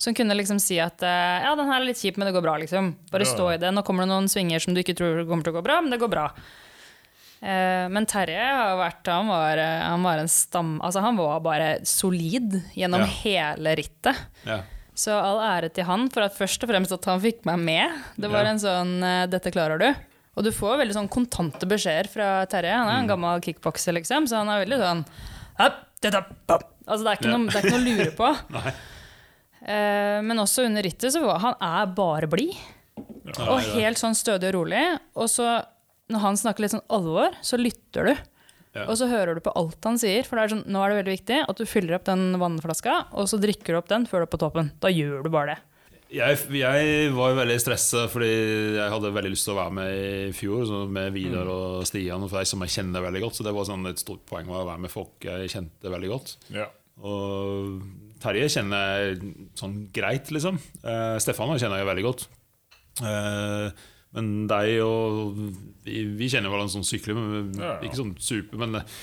Som 0.00 0.14
kunne 0.16 0.36
liksom 0.38 0.60
si 0.62 0.78
at 0.80 1.02
eh, 1.04 1.42
ja, 1.44 1.54
den 1.58 1.68
her 1.68 1.80
er 1.82 1.88
litt 1.90 2.00
kjip, 2.00 2.16
men 2.16 2.30
det 2.30 2.34
går 2.38 2.44
bra, 2.46 2.54
liksom. 2.62 2.94
Bare 3.12 3.26
Ja. 3.26 3.34
stå 3.34 3.50
i 3.54 3.58
det. 3.60 3.72
Nå 3.74 3.82
kommer 3.84 4.06
det 4.06 4.12
noen 4.14 4.28
svinger 4.32 4.60
som 4.64 4.72
du 4.74 4.80
ikke 4.80 4.96
tror 4.96 5.20
kommer 5.28 5.44
til 5.44 5.52
å 5.52 5.58
gå 5.60 5.64
bra, 5.66 5.80
men 5.82 5.90
det 5.92 6.00
går 6.00 6.08
bra. 6.10 6.30
Eh, 7.40 7.86
men 7.92 8.06
Terje 8.10 8.40
har 8.42 8.74
vært 8.80 9.06
Han 9.12 9.28
var, 9.30 9.58
eh, 9.62 9.82
han 9.86 10.02
var 10.02 10.18
en 10.18 10.26
stam... 10.32 10.80
Altså, 10.82 11.00
han 11.04 11.16
var 11.20 11.38
bare 11.44 11.68
solid 11.86 12.56
gjennom 12.74 13.04
Ja. 13.04 13.12
hele 13.22 13.76
rittet. 13.78 14.16
Ja. 14.48 14.62
Så 14.98 15.12
all 15.14 15.38
ære 15.38 15.68
til 15.72 15.84
han 15.86 16.08
for 16.10 16.22
at 16.26 16.34
først 16.34 16.64
og 16.64 16.70
fremst 16.72 16.90
at 16.96 17.04
han 17.06 17.20
fikk 17.22 17.44
meg 17.46 17.58
med. 17.62 18.00
Det 18.18 18.28
var 18.32 18.44
en 18.50 18.58
sånn 18.58 18.98
'dette 19.30 19.52
klarer 19.54 19.78
du'. 19.78 19.94
Og 20.36 20.42
du 20.42 20.50
får 20.50 20.78
veldig 20.78 20.94
sånn 20.96 21.08
kontante 21.10 21.66
beskjeder 21.66 22.08
fra 22.10 22.46
Terje. 22.46 22.72
Han 22.74 22.88
er 22.88 22.98
en 23.02 23.06
gammel 23.06 23.40
kickbokser, 23.40 23.94
liksom, 23.94 24.26
så 24.26 24.38
han 24.42 24.48
er 24.48 24.64
veldig 24.66 24.78
sånn 24.82 25.04
«Hopp, 25.58 25.78
dette, 25.87 25.87
hopp». 25.87 25.87
Altså 26.88 27.04
det 27.04 27.10
er 27.10 27.18
ikke, 27.18 27.32
noe, 27.32 27.50
det 27.50 27.58
er 27.58 27.66
ikke 27.66 27.74
noe 27.74 27.82
å 27.82 27.88
lure 27.88 28.12
på. 28.16 28.30
Nei. 28.56 28.72
Eh, 29.58 30.18
men 30.24 30.40
også 30.40 30.64
under 30.68 30.86
rittet 30.86 31.12
så 31.12 31.22
var 31.24 31.42
han 31.42 31.56
er 31.64 31.92
bare 31.96 32.30
blid. 32.30 32.56
Og 33.44 33.60
helt 33.74 34.00
sånn 34.00 34.16
stødig 34.16 34.52
og 34.52 34.60
rolig. 34.60 34.82
Og 35.18 35.28
så, 35.30 35.58
når 36.12 36.24
han 36.24 36.38
snakker 36.40 36.64
litt 36.64 36.74
sånn 36.76 36.86
alvor, 36.94 37.36
så 37.44 37.60
lytter 37.60 38.12
du. 38.12 38.26
Ja. 38.76 38.84
og 38.84 38.98
så 39.00 39.06
hører 39.08 39.34
du 39.34 39.40
på 39.42 39.52
alt 39.58 39.86
han 39.88 39.96
sier. 39.98 40.26
For 40.28 40.38
det 40.38 40.44
er 40.44 40.52
sånn, 40.52 40.66
nå 40.70 40.80
er 40.84 40.92
det 40.92 40.98
veldig 41.00 41.14
viktig 41.16 41.38
at 41.48 41.60
du 41.60 41.66
fyller 41.66 41.96
opp 41.96 42.04
den 42.06 42.36
vannflaska, 42.40 42.98
og 43.16 43.28
så 43.30 43.40
drikker 43.40 43.74
du 43.74 43.80
opp 43.80 43.88
den 43.90 44.04
før 44.08 44.22
du 44.22 44.28
er 44.28 44.32
på 44.34 44.40
toppen. 44.44 44.70
Da 44.82 44.92
gjør 44.92 45.24
du 45.24 45.30
bare 45.34 45.54
det. 45.54 45.62
Jeg, 46.08 46.38
jeg 46.56 47.10
var 47.12 47.34
veldig 47.36 47.56
stressa 47.60 48.06
fordi 48.08 48.28
jeg 48.78 48.92
hadde 48.94 49.10
veldig 49.12 49.32
lyst 49.34 49.44
til 49.44 49.52
å 49.52 49.58
være 49.58 49.74
med 49.76 49.90
i 49.92 50.30
fjor, 50.36 50.62
så 50.64 50.78
med 50.88 51.12
Vidar 51.12 51.50
og 51.52 51.82
Stian, 51.88 52.24
for 52.30 52.40
de 52.40 52.48
som 52.48 52.64
jeg 52.64 52.72
kjenner 52.78 53.04
veldig 53.04 53.20
godt. 53.26 53.36
Så 53.36 53.44
det 53.44 53.52
var 53.56 53.68
sånn 53.68 53.84
et 53.90 54.00
stort 54.00 54.22
poeng 54.28 54.48
å 54.48 54.62
være 54.62 54.80
med 54.86 54.92
folk 54.92 55.26
jeg 55.28 55.52
kjente 55.52 55.92
veldig 55.92 56.10
godt. 56.14 56.32
Ja. 56.54 56.64
Og 57.04 57.82
Terje 58.22 58.48
kjenner 58.56 58.88
jeg 59.04 59.34
sånn 59.60 59.76
greit, 59.94 60.32
liksom. 60.34 60.56
Eh, 60.80 61.18
Stefan 61.22 61.52
kjenner 61.60 61.82
jeg 61.82 61.90
veldig 61.92 62.06
godt. 62.08 62.24
Eh, 63.04 63.68
men 64.16 64.30
deg 64.50 64.78
og 64.82 65.36
vi, 65.84 66.00
vi 66.18 66.30
kjenner 66.32 66.50
hverandre 66.50 66.72
sånn 66.78 66.88
sykler, 66.88 67.18
men 67.20 67.52
Ja, 67.60 67.74
ja. 67.76 67.78
ikke 67.84 68.00
sånn 68.00 68.16
super. 68.16 68.64
Men 68.64 68.80
eh, 68.80 68.96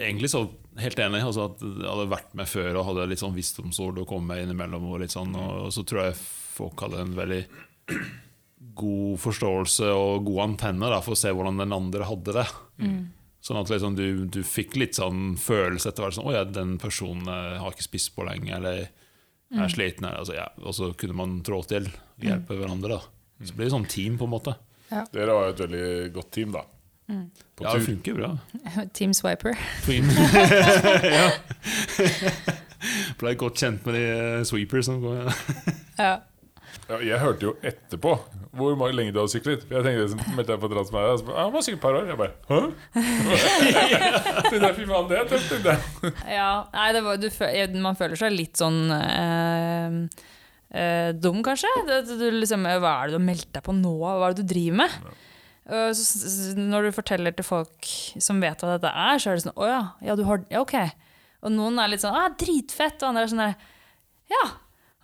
egentlig 0.00 0.32
så 0.32 0.46
helt 0.82 0.98
enig. 1.02 1.20
Altså 1.24 1.48
at 1.48 1.62
jeg 1.64 1.88
hadde 1.88 2.08
vært 2.12 2.32
med 2.38 2.48
før 2.50 2.78
og 2.80 2.86
hadde 2.90 3.08
litt 3.10 3.22
sånn 3.22 3.36
visdomsord 3.36 4.00
å 4.02 4.06
komme 4.08 4.34
med 4.34 4.46
innimellom. 4.46 4.86
Og, 4.92 5.00
litt 5.02 5.14
sånn, 5.14 5.34
og 5.38 5.68
så 5.74 5.84
tror 5.88 6.08
jeg 6.08 6.18
folk 6.58 6.80
hadde 6.86 7.02
en 7.04 7.14
veldig 7.18 7.42
god 8.78 9.20
forståelse 9.22 9.90
og 9.94 10.26
gode 10.26 10.48
antenner 10.52 10.92
da, 10.94 10.98
for 11.02 11.14
å 11.14 11.18
se 11.18 11.30
hvordan 11.34 11.60
den 11.62 11.74
andre 11.74 12.06
hadde 12.08 12.34
det. 12.40 12.46
Sånn 13.48 13.60
at 13.60 13.70
liksom, 13.70 13.94
du, 13.98 14.26
du 14.26 14.40
fikk 14.46 14.74
litt 14.76 14.98
sånn 14.98 15.36
følelse 15.38 15.92
etter 15.92 16.04
hvert. 16.04 16.16
Sånn, 16.16 16.26
'Å 16.26 16.34
ja, 16.34 16.44
den 16.44 16.76
personen 16.82 17.28
eh, 17.30 17.58
har 17.62 17.74
ikke 17.74 17.86
spist 17.86 18.10
på 18.16 18.26
lenge', 18.26 18.50
eller 18.58 18.88
er 19.62 19.70
sliten. 19.72 20.04
Eller, 20.04 20.18
altså, 20.20 20.34
ja. 20.36 20.48
Og 20.64 20.74
så 20.76 20.90
kunne 20.98 21.16
man 21.16 21.38
trå 21.46 21.62
til 21.70 21.86
og 21.86 22.24
hjelpe 22.26 22.58
hverandre. 22.58 22.98
da 22.98 23.46
Så 23.46 23.54
blir 23.54 23.68
det 23.68 23.74
sånn 23.76 23.88
team, 23.88 24.18
på 24.18 24.26
en 24.26 24.34
måte. 24.34 24.56
Dere 25.14 25.32
var 25.36 25.46
jo 25.46 25.54
et 25.54 25.62
veldig 25.64 26.12
godt 26.18 26.30
team, 26.34 26.52
da. 26.52 26.64
På 27.08 27.64
Ja, 27.64 27.74
det 27.74 27.86
funker 27.86 28.14
bra. 28.18 28.30
Team 28.96 29.14
Swiper. 29.16 29.56
Ja. 31.18 31.28
Ble 33.18 33.32
godt 33.34 33.58
kjent 33.58 33.86
med 33.88 33.96
de 33.98 34.02
eh, 34.06 34.42
sweepers 34.46 34.86
som 34.86 35.00
går. 35.02 35.32
Ja. 35.98 36.18
Ja, 36.88 36.98
jeg 37.04 37.18
hørte 37.20 37.44
jo 37.48 37.50
etterpå 37.66 38.14
hvor 38.56 38.92
lenge 38.94 39.12
du 39.12 39.18
hadde 39.20 39.32
syklet. 39.32 39.64
Jeg 39.68 39.84
tenkte 39.84 40.32
meldte 40.36 40.54
jeg 40.54 40.62
på 40.62 40.70
Transmedia 40.72 41.10
og 41.12 41.20
så 41.20 41.26
bare, 41.26 41.36
ah, 41.36 41.44
Han 41.48 41.52
var 41.52 41.64
sikkert 41.66 41.78
et 41.78 41.84
par 41.84 41.98
år. 41.98 42.06
Jeg 42.08 42.18
bare 42.18 42.32
Hæ? 42.48 42.60
det 44.48 44.62
jeg, 44.62 44.74
Fy 44.78 44.86
faen, 44.88 45.08
det 45.10 45.18
er 45.18 45.28
tøft. 45.28 45.52
tenkte. 45.52 46.12
Ja, 46.32 46.50
nei, 46.72 46.88
det 46.96 47.02
var, 47.04 47.20
du, 47.20 47.28
man 47.84 47.98
føler 47.98 48.20
seg 48.20 48.34
litt 48.34 48.60
sånn 48.60 48.80
eh, 48.94 49.98
eh, 50.72 51.10
dum, 51.18 51.42
kanskje. 51.46 51.72
Det, 51.88 52.00
du 52.08 52.26
liksom, 52.38 52.64
hva 52.64 52.94
er 53.02 53.08
det 53.10 53.16
du 53.16 53.20
har 53.20 53.26
meldt 53.28 53.50
deg 53.58 53.66
på 53.68 53.76
nå? 53.76 53.94
Hva 54.06 54.16
er 54.30 54.36
det 54.38 54.46
du 54.46 54.52
driver 54.54 54.80
med? 54.84 54.98
Og 55.04 55.27
så, 55.68 56.54
når 56.56 56.88
du 56.88 56.92
forteller 56.96 57.34
til 57.36 57.44
folk 57.44 57.88
som 58.24 58.40
vet 58.40 58.62
hva 58.64 58.76
dette 58.78 58.88
er, 58.88 59.18
så 59.20 59.30
er 59.30 59.36
det 59.36 59.44
sånn 59.44 59.58
Å 59.60 59.66
ja, 59.68 59.82
ja, 60.08 60.14
du 60.16 60.22
har, 60.24 60.40
ja, 60.50 60.62
ok. 60.64 60.74
Og 61.44 61.52
noen 61.52 61.76
er 61.82 61.90
litt 61.92 62.00
sånn 62.02 62.16
Å, 62.16 62.22
dritfett, 62.40 63.02
og 63.02 63.10
andre 63.10 63.26
er 63.26 63.32
sånn 63.34 63.42
der 63.44 63.54
Ja, 64.32 64.44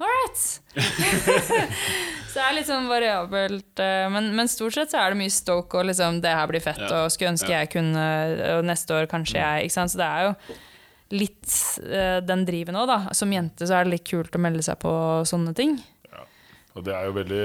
all 0.01 0.09
right. 0.11 0.41
så 1.45 2.35
det 2.39 2.45
er 2.49 2.57
litt 2.57 2.67
sånn 2.69 2.89
variabelt. 2.91 3.79
eh, 3.85 4.07
Men, 4.13 4.33
men 4.37 4.49
stort 4.51 4.75
sett 4.77 4.91
så 4.95 4.99
er 5.05 5.13
det 5.15 5.21
mye 5.21 5.33
stoke 5.33 5.79
og 5.81 5.87
liksom 5.91 6.21
Det 6.25 6.33
her 6.35 6.49
blir 6.51 6.65
fett, 6.65 6.81
Ja. 6.83 7.05
og 7.05 7.13
skulle 7.15 7.35
ønske 7.35 7.53
Ja. 7.53 7.61
jeg 7.63 7.71
kunne 7.77 8.07
Og 8.59 8.65
neste 8.67 8.97
år 8.97 9.07
kanskje 9.11 9.39
jeg. 9.39 9.69
Ikke 9.69 9.77
sant? 9.79 9.93
Så 9.95 10.01
det 10.01 10.09
er 10.09 10.29
jo 10.31 10.59
litt 11.15 11.53
eh, 11.85 12.19
den 12.27 12.43
driven 12.49 12.75
òg, 12.81 12.89
da. 12.91 12.99
Som 13.15 13.31
jente 13.37 13.69
så 13.69 13.77
er 13.79 13.85
det 13.87 13.93
litt 13.99 14.09
kult 14.09 14.35
å 14.35 14.41
melde 14.43 14.65
seg 14.67 14.81
på 14.83 14.91
sånne 15.29 15.53
ting. 15.55 15.77
Og 16.75 16.83
det 16.83 16.95
er 16.97 17.05
jo 17.07 17.13
veldig 17.15 17.45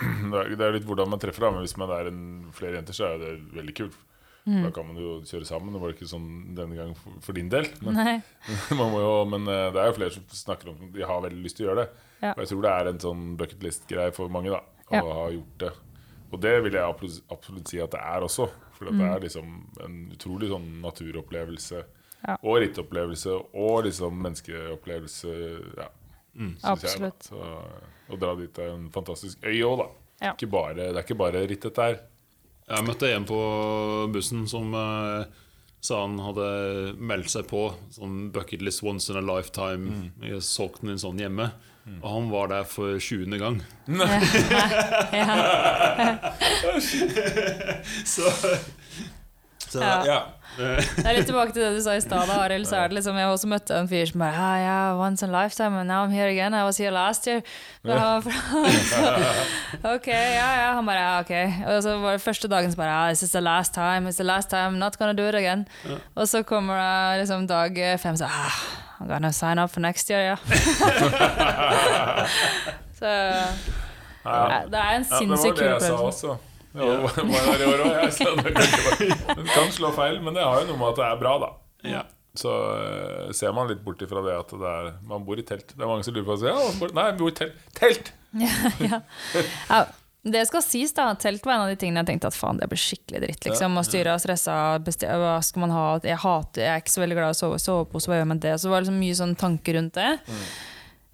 Det 0.30 0.60
er, 0.60 0.72
litt 0.76 0.86
hvordan 0.88 1.10
man 1.10 1.20
treffer, 1.22 1.46
da. 1.46 1.50
Men 1.54 1.64
hvis 1.66 1.76
man 1.80 1.90
er 1.96 2.08
en, 2.10 2.22
flere 2.56 2.78
jenter, 2.78 2.96
så 2.96 3.10
er 3.12 3.18
det 3.22 3.32
veldig 3.56 3.74
kult. 3.80 3.98
Mm. 4.46 4.62
Da 4.64 4.70
kan 4.72 4.86
man 4.88 4.96
jo 4.96 5.18
kjøre 5.28 5.44
sammen. 5.46 5.74
Det 5.76 5.80
var 5.82 5.92
ikke 5.92 6.08
sånn 6.08 6.28
denne 6.56 6.78
gang 6.78 6.94
for, 6.96 7.18
for 7.26 7.36
din 7.36 7.50
del. 7.52 7.68
Men, 7.84 7.98
man 8.80 8.92
må 8.94 9.02
jo, 9.02 9.12
men 9.28 9.44
eh, 9.52 9.66
det 9.74 9.82
er 9.82 9.90
jo 9.90 9.98
flere 9.98 10.14
som 10.16 10.24
snakker 10.32 10.72
om 10.72 10.88
de 10.94 11.04
har 11.06 11.20
veldig 11.26 11.42
lyst 11.44 11.58
til 11.60 11.66
å 11.66 11.70
gjøre 11.70 11.84
det. 11.84 12.06
Ja. 12.24 12.32
Og 12.32 12.42
jeg 12.44 12.50
tror 12.52 12.64
det 12.64 12.72
er 12.72 12.90
en 12.90 13.02
sånn 13.04 13.22
bucket 13.40 13.62
list-greie 13.66 14.14
for 14.16 14.32
mange 14.32 14.52
da 14.54 14.62
å 14.90 14.96
Ja. 14.96 15.04
ha 15.20 15.28
gjort 15.36 15.56
det. 15.62 15.72
Og 16.30 16.40
det 16.40 16.54
vil 16.64 16.76
jeg 16.78 16.82
absolutt, 17.34 17.68
si 17.68 17.80
at 17.82 17.90
det 17.92 18.00
er 18.00 18.22
også. 18.26 18.48
For 18.78 18.88
det 18.88 18.94
Mm. 18.94 19.00
er 19.10 19.20
liksom 19.20 19.48
en 19.84 19.96
utrolig 20.14 20.48
sånn 20.48 20.68
naturopplevelse. 20.80 21.84
Ja. 22.26 22.36
Og 22.42 22.60
rittopplevelse 22.62 23.32
og 23.54 23.84
liksom 23.84 24.16
menneskeopplevelse. 24.24 25.32
Ja, 25.76 25.88
jeg, 26.38 26.56
da. 26.62 26.70
Absolutt. 26.72 27.22
Så, 27.28 27.40
å 28.10 28.18
dra 28.20 28.34
dit 28.38 28.58
er 28.58 28.68
en 28.74 28.88
fantastisk 28.94 29.36
øy 29.46 29.60
òg, 29.66 29.76
da. 29.82 29.86
Ja. 30.20 30.32
Ikke 30.34 30.50
bare, 30.52 30.74
det 30.76 30.88
er 30.92 31.02
ikke 31.04 31.16
bare 31.20 31.46
ritt, 31.48 31.62
dette 31.64 31.82
her. 31.86 31.96
Jeg 32.70 32.86
møtte 32.86 33.08
en 33.10 33.24
på 33.26 33.38
bussen 34.14 34.44
som 34.50 34.74
uh, 34.76 35.24
sa 35.82 36.02
han 36.04 36.18
hadde 36.22 36.46
meldt 37.00 37.30
seg 37.32 37.44
på 37.50 37.64
sånn 37.96 38.28
bucket 38.34 38.62
list 38.62 38.84
once 38.86 39.10
in 39.10 39.18
a 39.18 39.24
lifetime. 39.24 40.10
Jeg 40.22 40.42
solgte 40.44 40.84
den 40.84 40.90
inn 40.94 41.02
sånn 41.02 41.18
hjemme. 41.22 41.46
Og 41.90 42.04
han 42.12 42.28
var 42.30 42.46
der 42.52 42.64
for 42.68 42.98
20. 43.00 43.38
gang. 43.40 43.56
så 48.04 48.30
så 49.70 49.78
Ja. 49.80 50.04
ja. 50.06 50.20
Det 50.60 51.06
er 51.06 51.14
litt 51.16 51.26
tilbake 51.30 51.52
til 51.56 51.62
det 51.62 51.70
du 51.76 51.80
sa 51.84 51.94
i 51.96 52.00
stad, 52.04 52.28
Arild. 52.34 52.66
Så 52.68 52.76
er 52.76 52.88
det 52.90 52.94
liksom, 52.98 53.16
jeg 53.16 53.26
også 53.32 53.48
møtte 53.50 53.72
en 53.80 53.88
fyr 53.88 54.04
som 54.10 54.20
bare 54.20 54.34
ah, 54.36 54.58
yeah, 54.60 54.98
once 55.00 55.24
in 55.26 55.32
a 55.34 55.38
lifetime, 55.42 55.74
and 55.80 55.88
now 55.88 56.02
I'm 56.04 56.10
here 56.12 56.28
again. 56.28 56.52
I 56.54 56.64
was 56.68 56.76
here 56.78 56.90
last 56.92 57.26
year. 57.26 57.40
Fra- 57.84 58.20
ok, 59.94 60.06
ja, 60.12 60.48
ja. 60.60 60.72
Han 60.76 60.86
bare 60.86 61.00
ja, 61.00 61.20
ok. 61.20 61.30
Og 61.76 61.82
så 61.82 61.96
var 62.02 62.12
det 62.18 62.22
første 62.24 62.48
dagen 62.48 62.70
så 62.72 62.76
bare 62.76 62.92
ah, 62.98 63.06
this 63.08 63.22
is 63.22 63.30
the 63.32 63.40
last 63.40 63.72
time, 63.74 64.08
it's 64.08 64.16
the 64.20 64.24
last 64.28 64.50
time, 64.50 64.70
not 64.78 64.98
gonna 64.98 65.12
do 65.16 65.28
it 65.28 65.34
again. 65.34 65.66
Og 66.14 66.28
så 66.28 66.42
kommer 66.42 66.74
det 66.76 67.18
liksom 67.24 67.46
dag 67.48 67.98
fem, 68.00 68.16
så 68.16 68.24
ah, 68.24 68.52
I'm 69.00 69.08
gonna 69.08 69.32
sign 69.32 69.58
up 69.58 69.70
for 69.70 69.80
next 69.80 70.10
year, 70.10 70.20
ja. 70.20 70.36
så 73.00 73.06
Ja. 74.24 74.60
det 74.68 74.74
er 74.78 74.96
en 74.98 75.04
sinnssykt 75.04 75.58
kul 75.58 75.66
jeg 75.66 75.80
Ja, 76.74 76.86
det 76.86 77.24
var 77.26 77.58
i 77.58 77.66
år 77.66 77.80
det 78.06 78.14
kan, 78.20 79.66
det 79.66 79.72
slå 79.74 79.90
feil, 79.96 80.20
men 80.22 80.36
det 80.36 80.44
har 80.46 80.60
jo 80.62 80.68
noe 80.70 80.78
med 80.78 80.92
at 80.92 81.00
det 81.00 81.06
er 81.10 81.20
bra, 81.22 81.36
da. 81.42 81.52
ja. 81.96 82.06
Så 82.38 82.50
eh, 82.78 83.32
ser 83.34 83.50
man 83.56 83.66
litt 83.66 83.80
bort 83.82 84.02
ifra 84.06 84.20
det 84.22 84.36
at 84.38 84.52
det 84.54 84.68
er, 84.70 84.92
man 85.02 85.24
bor 85.26 85.40
i 85.40 85.42
telt. 85.42 85.72
Det 85.74 85.82
er 85.82 85.88
mange 85.90 86.04
som 86.06 86.14
lurer 86.14 86.28
på 86.28 86.36
ja, 86.46 86.52
man 86.54 86.76
bor, 86.78 86.92
Nei, 86.94 87.06
vi 87.10 87.18
bor 87.18 87.32
i 87.32 87.34
telt. 87.40 87.56
Telt! 87.74 88.12
ja. 88.86 89.00
ja. 89.66 89.80
Det 90.22 90.44
skal 90.46 90.62
sies, 90.62 90.92
da. 90.94 91.08
Telt 91.18 91.42
var 91.48 91.56
en 91.56 91.64
av 91.64 91.70
de 91.72 91.78
tingene 91.80 92.04
jeg 92.04 92.10
tenkte 92.12 92.28
at 92.30 92.36
faen, 92.38 92.58
det 92.60 92.68
blir 92.70 92.78
skikkelig 92.78 93.22
dritt. 93.24 93.46
liksom, 93.48 93.74
Å 93.80 93.84
styre 93.88 94.14
og 94.14 94.20
stresse. 94.22 94.54
besti- 94.86 95.08
Hva 95.10 95.38
skal 95.42 95.64
man 95.64 95.72
ha? 95.74 95.84
Jeg 96.04 96.20
hater, 96.22 96.62
jeg 96.68 96.70
er 96.76 96.82
ikke 96.84 96.92
så 96.94 97.02
veldig 97.02 97.16
glad 97.18 97.32
i 97.32 97.34
å 97.34 97.40
sove, 97.40 97.58
sovepose, 97.66 98.10
hva 98.12 98.18
gjør 98.20 98.28
man 98.34 98.42
det? 98.46 98.52
Så 98.60 98.68
det 98.68 98.74
var 98.76 98.84
liksom 98.84 99.00
mye 99.00 99.16
sånn 99.24 99.34
tanker 99.40 99.78
rundt 99.80 99.96
det. 99.98 100.10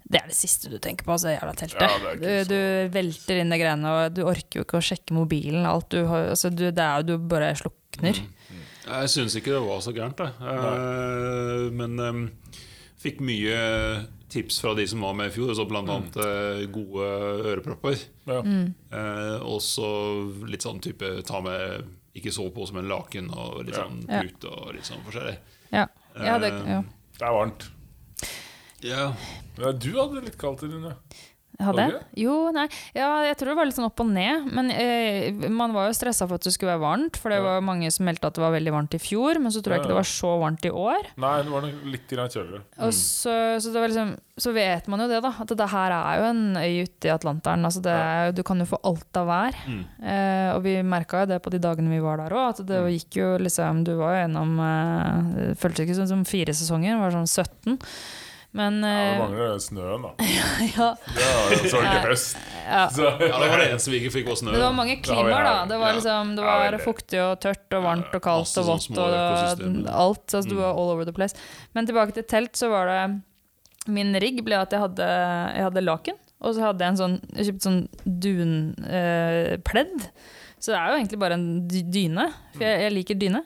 Det 0.07 0.21
er 0.21 0.29
det 0.31 0.37
siste 0.37 0.69
du 0.71 0.77
tenker 0.79 1.03
på, 1.03 1.11
altså, 1.17 1.33
jævla 1.33 1.53
teltet. 1.59 1.83
Ja, 1.83 2.13
du, 2.15 2.27
du 2.47 2.59
velter 2.93 3.41
inn 3.41 3.51
de 3.51 3.57
greiene, 3.59 3.91
og 3.91 4.13
du 4.15 4.21
orker 4.23 4.61
jo 4.61 4.63
ikke 4.63 4.79
å 4.79 4.85
sjekke 4.87 5.15
mobilen. 5.17 5.65
Alt 5.67 5.89
du 5.91 6.05
har, 6.07 6.29
altså, 6.31 6.51
du, 6.53 6.69
det 6.71 6.83
er 6.83 7.01
jo 7.03 7.09
du 7.09 7.25
bare 7.27 7.49
slukner. 7.59 8.21
Jeg 8.87 9.09
syns 9.11 9.35
ikke 9.35 9.51
det 9.57 9.63
var 9.65 9.81
så 9.83 9.91
gærent, 9.91 10.21
jeg. 10.23 10.31
Eh, 10.47 11.65
men 11.75 11.99
um, 11.99 12.21
fikk 13.03 13.19
mye 13.25 13.57
tips 14.31 14.61
fra 14.63 14.73
de 14.77 14.85
som 14.87 15.03
var 15.03 15.15
med 15.19 15.29
i 15.29 15.33
fjor, 15.35 15.51
så 15.55 15.65
blant 15.67 15.91
annet 15.91 16.15
eh, 16.23 16.63
gode 16.71 17.07
ørepropper. 17.51 17.99
Ja. 18.27 18.39
Eh, 18.43 19.35
og 19.43 19.59
så 19.63 19.89
litt 20.47 20.63
sånn 20.63 20.79
type 20.83 21.17
ta 21.27 21.41
med 21.43 21.87
ikke 22.17 22.31
sovepose, 22.33 22.75
men 22.75 22.87
laken 22.89 23.27
og 23.35 23.61
litt 23.67 23.77
sånn 23.77 24.01
Ja. 24.07 24.23
pute 24.23 24.51
og 24.51 24.71
litt 24.75 24.87
sånn 24.87 25.03
forskjellig. 25.05 25.35
Ja. 25.75 25.85
Ja, 26.17 26.37
det, 26.41 26.49
ja. 26.65 26.79
Det 27.19 27.27
er 27.27 27.35
varmt. 27.35 27.67
Ja. 28.83 29.03
Ja, 29.57 29.73
du 29.73 29.91
hadde 29.97 30.23
litt 30.25 30.37
kaldt 30.39 30.63
i 30.67 30.71
dine. 30.71 30.95
Hadde 31.57 31.87
jeg? 31.87 32.01
Jo, 32.21 32.33
nei. 32.53 32.67
Ja, 32.93 33.23
jeg 33.25 33.37
tror 33.39 33.49
det 33.49 33.55
var 33.57 33.65
litt 33.65 33.75
sånn 33.77 33.87
opp 33.87 34.01
og 34.03 34.09
ned. 34.13 34.45
Men 34.53 34.69
eh, 34.69 35.33
man 35.49 35.73
var 35.73 35.87
jo 35.87 35.95
stressa 35.97 36.27
for 36.27 36.37
at 36.37 36.45
det 36.45 36.53
skulle 36.53 36.75
være 36.75 36.83
varmt, 36.83 37.17
for 37.17 37.33
det 37.33 37.39
var 37.41 37.63
mange 37.65 37.89
som 37.93 38.05
meldte 38.05 38.29
at 38.29 38.37
det 38.37 38.43
var 38.43 38.53
veldig 38.53 38.73
varmt 38.75 38.93
i 38.93 38.99
fjor, 39.01 39.39
men 39.41 39.53
så 39.53 39.63
tror 39.65 39.73
jeg 39.73 39.81
ikke 39.81 39.89
det 39.89 39.97
var 39.97 40.09
så 40.09 40.33
varmt 40.43 40.67
i 40.69 40.73
år. 40.85 41.09
Nei, 41.23 41.33
det 41.47 41.53
var 41.55 41.65
nok 41.65 41.87
litt 41.89 42.13
kjøligere. 42.13 42.61
Og 42.85 42.93
så, 42.93 43.33
så, 43.63 43.71
det 43.73 43.81
var 43.81 43.93
liksom, 43.93 44.11
så 44.45 44.53
vet 44.53 44.91
man 44.93 45.01
jo 45.01 45.07
det, 45.09 45.23
da. 45.25 45.31
At 45.47 45.55
det 45.63 45.69
her 45.73 45.95
er 45.97 46.21
jo 46.21 46.27
en 46.27 46.43
øy 46.61 46.85
ute 46.85 47.09
i 47.09 47.13
Atlanteren. 47.15 47.65
Altså 47.71 47.81
det 47.87 47.97
er, 48.03 48.35
du 48.37 48.43
kan 48.45 48.61
jo 48.61 48.69
få 48.69 48.81
alt 48.91 49.21
av 49.23 49.31
vær. 49.31 49.59
Mm. 49.65 49.81
Eh, 50.13 50.51
og 50.51 50.61
vi 50.67 50.75
merka 50.85 51.23
jo 51.23 51.31
det 51.33 51.41
på 51.41 51.55
de 51.55 51.63
dagene 51.63 51.95
vi 51.95 52.03
var 52.05 52.21
der 52.21 52.37
òg, 52.37 52.53
at 52.53 52.63
det 52.69 52.83
gikk 52.99 53.17
jo 53.23 53.33
liksom 53.41 53.81
Du 53.87 53.95
var 53.97 54.13
jo 54.13 54.21
gjennom 54.21 54.55
eh, 54.61 55.51
føltes 55.57 55.87
ikke 55.87 55.97
som, 56.03 56.13
som 56.13 56.23
fire 56.27 56.53
sesonger, 56.53 56.93
det 56.93 57.01
var 57.01 57.17
sånn 57.17 57.33
17. 57.33 57.81
Men 58.55 58.77
Ja, 58.81 58.89
det 58.89 59.07
eh, 59.11 59.19
mangler 59.19 59.57
snøen, 59.61 60.01
da. 60.07 60.11
ja, 60.77 60.85
Det 61.03 61.25
var, 61.27 61.55
så 61.67 61.77
var 61.77 61.83
det 61.83 61.91
ikke 61.91 62.11
høst. 62.11 62.37
ja. 62.67 62.83
Så, 62.89 63.03
ja, 63.03 63.17
det 63.19 63.49
var 63.51 63.57
det 63.61 63.65
eneste 63.69 63.91
vi 63.91 63.99
ikke 64.01 64.13
fikk 64.15 64.29
var 64.31 64.37
snø. 64.39 64.53
Det 64.55 64.61
var 64.63 64.73
mange 64.77 64.95
klimaer, 65.03 65.43
da. 65.45 65.55
Det 65.69 65.77
var, 65.81 65.93
liksom, 65.99 66.31
det 66.39 66.45
var 66.47 66.77
fuktig 66.81 67.19
og 67.21 67.33
tørt 67.43 67.75
og 67.77 67.83
varmt 67.85 68.15
og 68.17 68.23
kaldt 68.23 68.57
og 68.63 68.69
vått 68.71 68.97
og 68.97 69.07
alt. 69.07 70.25
Altså, 70.33 70.47
du 70.49 70.55
Mm. 70.55 70.61
var 70.63 70.71
all 70.71 70.93
over 70.95 71.05
the 71.05 71.13
place. 71.13 71.35
Men 71.75 71.85
tilbake 71.85 72.13
til 72.15 72.23
telt, 72.23 72.55
så 72.57 72.69
var 72.71 72.87
det 72.87 73.21
Min 73.87 74.11
rigg 74.19 74.41
ble 74.43 74.57
at 74.59 74.71
jeg 74.73 74.81
hadde, 74.83 75.05
jeg 75.55 75.63
hadde 75.63 75.81
laken, 75.85 76.17
og 76.43 76.55
så 76.55 76.61
hadde 76.65 76.83
jeg 76.83 76.91
en 76.91 76.97
sånn 76.99 77.13
Jeg 77.37 77.45
kjøpte 77.47 77.63
sånn 77.67 77.87
dunpledd. 78.83 80.09
så 80.59 80.71
det 80.73 80.79
er 80.79 80.89
jo 80.91 80.97
egentlig 80.97 81.19
bare 81.21 81.37
en 81.37 81.67
dyne, 81.69 82.25
for 82.55 82.63
jeg, 82.65 82.81
jeg 82.83 82.95
liker 82.97 83.15
dyne. 83.21 83.43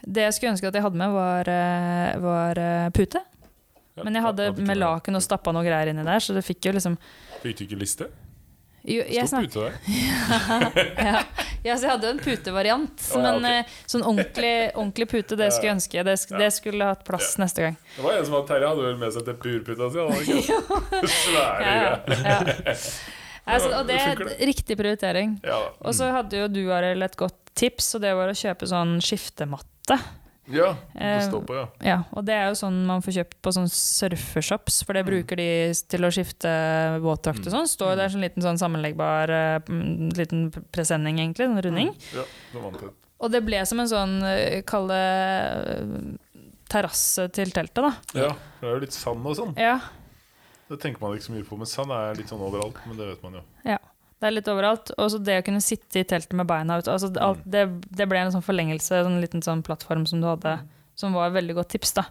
Det 0.00 0.22
jeg 0.24 0.32
skulle 0.34 0.52
ønske 0.56 0.66
at 0.70 0.74
jeg 0.78 0.82
hadde 0.86 0.96
med, 0.96 1.12
var, 1.12 1.48
eh, 1.52 2.14
var 2.22 2.58
eh, 2.58 2.88
pute. 2.96 3.20
Ja, 3.98 4.04
Men 4.06 4.14
jeg 4.14 4.22
hadde 4.22 4.52
med 4.62 4.78
laken 4.78 5.16
og 5.18 5.22
stappa 5.24 5.52
noe 5.52 5.64
greier 5.66 5.90
inni 5.90 6.04
der, 6.06 6.20
så 6.22 6.32
det 6.36 6.44
fikk 6.46 6.68
jo 6.70 6.72
liksom 6.76 6.94
Fikk 7.42 7.58
du 7.58 7.64
ikke 7.66 7.78
liste? 7.80 8.06
jo, 8.86 9.02
jeg, 9.12 9.26
Stor 9.28 9.44
pute 9.44 9.64
der. 9.66 9.74
ja. 11.10 11.18
ja, 11.66 11.74
så 11.76 11.84
jeg 11.84 11.90
hadde 11.90 12.06
jo 12.08 12.12
en 12.14 12.20
putevariant. 12.24 13.02
Oh, 13.12 13.20
ja, 13.20 13.32
Men 13.36 13.44
eh, 13.50 13.74
sånn 13.90 14.04
ordentlig, 14.08 14.52
ordentlig 14.72 15.08
pute, 15.10 15.36
det 15.36 15.50
skulle 15.52 15.68
jeg 15.72 15.76
ønske. 15.76 16.04
Det, 16.08 16.14
sk- 16.22 16.32
Ja. 16.32 16.38
det 16.40 16.48
skulle 16.56 16.88
hatt 16.88 17.02
plass 17.04 17.34
neste 17.42 17.66
gang. 17.66 17.76
Det 17.98 18.04
var 18.06 18.16
en 18.16 18.24
som 18.24 18.38
hadde 18.38 18.48
Terje 18.54 18.70
hadde 18.70 18.86
vel 18.86 18.96
med 19.02 19.12
seg 19.12 19.26
si. 19.92 20.06
hadde 20.06 20.06
han 20.06 20.22
ikke? 20.38 21.10
Svære 21.20 21.66
Ja, 21.66 21.96
greier. 22.06 22.54
ja. 22.64 22.76
Altså, 23.50 23.70
og 23.80 23.86
det 23.88 23.96
er 23.98 24.20
riktig 24.46 24.76
prioritering. 24.78 25.30
Ja. 25.42 25.56
Og 25.80 25.94
så 25.96 26.06
hadde 26.14 26.38
jo 26.38 26.46
du 26.52 26.60
Arild, 26.70 27.02
et 27.02 27.16
godt 27.18 27.38
tips, 27.58 27.88
og 27.98 28.02
det 28.04 28.12
var 28.14 28.30
å 28.30 28.36
kjøpe 28.36 28.68
sånn 28.68 28.98
skiftematte. 29.02 29.96
Ja, 30.52 30.70
Eh, 30.94 31.18
det 31.18 31.28
står 31.28 31.42
på, 31.46 31.54
ja. 31.54 31.66
Ja, 31.84 31.96
og 32.12 32.24
det 32.26 32.34
er 32.34 32.48
jo 32.50 32.54
sånn 32.60 32.84
man 32.86 33.02
får 33.02 33.16
kjøpt 33.20 33.36
på 33.42 33.52
sånn 33.56 33.68
surfeshops, 33.70 34.82
for 34.84 34.92
det 34.94 35.04
Mm. 35.04 35.10
bruker 35.10 35.36
de 35.36 35.48
til 35.88 36.00
å 36.06 36.10
skifte 36.10 36.50
våtdrakt 37.00 37.46
og 37.46 37.52
sånn. 37.52 37.68
Står 37.70 37.90
jo 37.94 37.96
der 37.96 38.08
sånn 38.08 38.24
liten 38.24 38.42
sånn 38.42 38.58
sammenleggbar 38.58 39.30
eh, 39.30 39.58
mm, 39.68 40.10
liten 40.16 40.50
presenning, 40.72 41.18
egentlig, 41.18 41.46
sånn 41.48 41.62
runding. 41.62 41.94
Ja, 42.14 42.24
det 42.52 42.62
vant 42.62 42.80
det. 42.80 42.90
Og 43.20 43.30
det 43.30 43.44
ble 43.44 43.64
som 43.66 43.80
en 43.80 43.86
sånn, 43.88 44.22
eh, 44.24 44.62
kall 44.62 44.88
det 44.88 44.96
eh, 44.96 46.18
terrasse 46.70 47.28
til 47.34 47.50
teltet, 47.50 47.82
da. 47.82 47.92
Ja, 48.14 48.28
det 48.60 48.68
er 48.68 48.74
jo 48.76 48.80
litt 48.84 48.92
sand 48.96 49.26
og 49.26 49.36
sånn. 49.36 49.56
Ja, 49.58 49.80
Det 50.70 50.78
tenker 50.78 51.00
man 51.02 51.16
ikke 51.18 51.26
så 51.26 51.32
mye 51.34 51.42
på, 51.44 51.56
men 51.58 51.66
sand 51.66 51.90
er 51.90 52.14
litt 52.14 52.28
sånn 52.30 52.38
overalt. 52.46 52.76
Men 52.86 52.96
det 52.96 53.06
vet 53.08 53.22
man 53.24 53.32
jo. 53.40 53.78
Det 54.20 54.28
er 54.28 54.34
litt 54.36 54.48
overalt. 54.52 54.92
Og 55.00 55.10
så 55.12 55.20
det 55.24 55.38
å 55.40 55.44
kunne 55.46 55.62
sitte 55.64 56.02
i 56.02 56.06
teltet 56.08 56.36
med 56.36 56.48
beina 56.48 56.78
ut, 56.80 56.88
altså 56.92 57.08
alt, 57.24 57.40
det, 57.48 57.66
det 57.88 58.08
ble 58.10 58.20
en 58.20 58.34
sånn 58.34 58.44
forlengelse, 58.44 59.00
en 59.06 59.20
liten 59.22 59.44
sånn 59.44 59.64
plattform 59.66 60.04
som 60.08 60.20
du 60.20 60.28
hadde, 60.28 60.58
som 61.00 61.16
var 61.16 61.30
et 61.30 61.38
veldig 61.38 61.56
godt 61.62 61.72
tips, 61.72 61.94
da. 61.96 62.04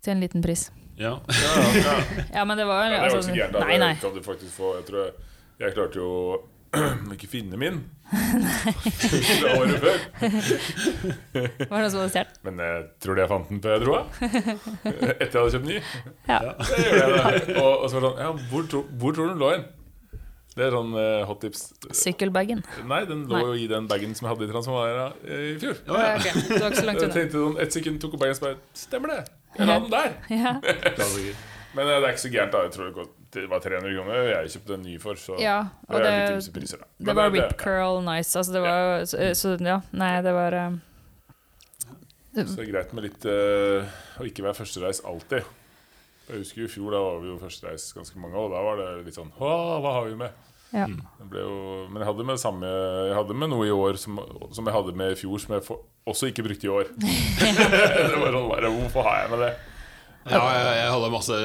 Til 0.00 0.14
en 0.14 0.22
liten 0.22 0.44
pris. 0.44 0.68
Ja. 1.00 1.16
Ja, 1.26 1.64
ja, 1.74 1.96
ja. 2.36 2.44
Men 2.44 2.56
det 2.60 2.64
var 2.68 2.84
Ja, 2.84 2.90
det 2.90 2.98
var 2.98 3.04
altså, 3.08 3.18
ikke 3.18 3.26
så 3.26 3.36
gærent. 3.40 3.66
Nei, 3.66 3.78
nei. 3.80 3.94
Kan 4.00 4.14
du 4.14 4.22
faktisk 4.24 4.52
få. 4.54 4.74
Jeg 4.78 4.86
tror 4.88 5.02
jeg, 5.02 5.12
jeg 5.64 5.76
klarte 5.76 6.00
jo 6.00 6.10
ikke 7.16 7.28
finne 7.30 7.58
min 7.58 7.80
fra 8.10 9.52
året 9.56 9.82
før. 9.82 9.98
Det 11.32 11.66
noen 11.70 11.82
noe 11.82 11.90
som 11.90 12.02
hadde 12.02 12.12
stjålet. 12.12 12.40
Men 12.46 12.62
jeg 12.62 12.84
tror 13.02 13.18
det 13.18 13.24
jeg 13.24 13.32
fant 13.32 13.50
den 13.50 13.60
på 13.64 13.72
jeg 13.72 13.82
dro 13.84 13.96
av. 13.98 14.22
Etter 14.84 15.26
jeg 15.26 15.40
hadde 15.40 15.52
kjøpt 15.56 15.68
ny. 15.68 15.80
Ja. 16.28 16.40
Det 16.60 16.86
gjør 16.86 17.16
jeg. 17.16 17.44
Og, 17.56 17.72
og 17.72 17.86
så 17.90 17.96
var 17.96 18.06
det 18.06 18.08
sånn 18.08 18.24
Ja, 18.24 18.32
hvor, 18.52 18.70
tro, 18.72 18.84
hvor 19.02 19.16
tror 19.16 19.30
du 19.30 19.34
den 19.34 19.42
lå 19.42 19.52
hen? 19.56 19.68
Det 20.60 20.66
er 20.66 20.74
sånn 20.76 20.90
uh, 20.92 21.22
hot 21.24 21.38
tips. 21.40 21.62
Sykkelbagen. 21.96 22.58
Nei, 22.84 22.98
den 23.08 23.22
lå 23.30 23.38
Nei. 23.38 23.44
jo 23.48 23.52
i 23.56 23.68
den 23.70 23.86
bagen 23.88 24.12
som 24.16 24.26
jeg 24.26 24.34
hadde 24.34 24.44
i 24.44 24.50
Transformera 24.50 25.06
eh, 25.24 25.44
i 25.54 25.54
fjor. 25.62 25.78
Å, 25.88 25.94
ja, 25.96 26.10
ok. 26.18 26.26
Det 26.36 26.58
var 26.58 26.66
ikke 26.66 26.82
så 26.82 26.88
langt 26.88 27.00
Jeg 27.00 27.06
unna. 27.06 27.14
tenkte 27.14 27.38
sånn 27.38 27.56
et 27.64 27.76
sekund, 27.78 28.00
tok 28.02 28.18
opp 28.18 28.24
bagen 28.26 28.36
og 28.36 28.40
så 28.40 28.44
bare 28.44 28.58
Stemmer 28.76 29.14
det! 29.14 29.22
Jeg 29.56 29.70
la 29.70 29.78
den 29.80 29.94
der! 29.94 30.12
Ja. 30.36 30.52
Men 31.78 31.86
eh, 31.86 31.96
det 31.96 32.02
er 32.02 32.12
ikke 32.12 32.24
så 32.26 32.32
gærent, 32.34 32.52
da. 32.52 32.62
Jeg 32.66 32.74
tror 32.74 32.90
det, 33.36 33.44
var 33.50 33.62
300 33.64 33.94
kroner. 33.94 34.20
Jeg 34.32 34.52
kjøpte 34.56 34.76
en 34.76 34.84
ny 34.84 34.98
for, 35.00 35.22
så 35.22 35.38
ja, 35.40 35.56
det 35.86 35.94
og 35.94 36.00
er 36.00 36.04
det, 36.04 36.34
litt 36.34 36.50
priser, 36.58 36.82
da. 36.82 36.90
det 37.08 37.14
var 37.20 37.32
rip 37.32 37.56
curl 37.62 38.02
nice. 38.04 38.34
Altså, 38.36 38.56
det 38.56 38.62
var 38.66 38.82
jo 38.82 39.08
så, 39.14 39.30
så 39.38 39.54
ja, 39.64 39.78
nei, 40.02 40.10
det 40.26 40.34
var 40.36 40.58
eh, 40.58 40.76
Så 42.34 42.46
det 42.58 42.66
er 42.66 42.70
greit 42.74 42.92
med 42.98 43.08
litt 43.08 43.24
uh, 43.30 43.96
å 44.20 44.28
ikke 44.28 44.44
være 44.44 44.60
førstereis 44.60 45.00
alltid. 45.08 45.56
Jeg 46.28 46.44
husker 46.44 46.62
jo 46.62 46.68
i 46.68 46.70
fjor, 46.70 46.92
da 46.94 47.00
var 47.06 47.24
vi 47.24 47.32
jo 47.32 47.40
førstereis 47.40 47.88
ganske 47.96 48.20
mange, 48.22 48.38
og 48.38 48.52
da 48.52 48.60
var 48.66 48.78
det 48.78 48.90
litt 49.08 49.16
sånn 49.18 49.32
hva 49.38 49.94
har 49.96 50.04
vi 50.06 50.18
med? 50.20 50.49
Ja. 50.72 50.86
Det 50.86 51.26
ble 51.32 51.40
jo, 51.42 51.54
men 51.90 51.98
jeg 52.02 52.06
hadde 52.12 52.24
med 52.28 52.38
samme 52.38 52.68
Jeg 53.08 53.16
hadde 53.16 53.34
med 53.34 53.50
noe 53.50 53.66
i 53.66 53.72
år 53.74 53.96
som, 53.98 54.20
som 54.54 54.68
jeg 54.70 54.74
hadde 54.76 54.94
med 54.94 55.16
i 55.16 55.18
fjor, 55.18 55.40
som 55.42 55.56
jeg 55.56 55.64
for, 55.66 55.80
også 56.06 56.30
ikke 56.30 56.44
brukte 56.46 56.68
i 56.68 56.70
år. 56.70 56.92
det 57.00 58.16
var 58.20 58.30
sånn, 58.30 58.48
bare, 58.52 58.70
Hvorfor 58.78 59.02
har 59.08 59.24
jeg 59.24 59.32
med 59.34 59.44
det? 59.48 59.52
Ja, 60.30 60.36
jeg, 60.52 60.64
jeg 60.76 60.90
hadde 60.92 61.08
masse 61.14 61.36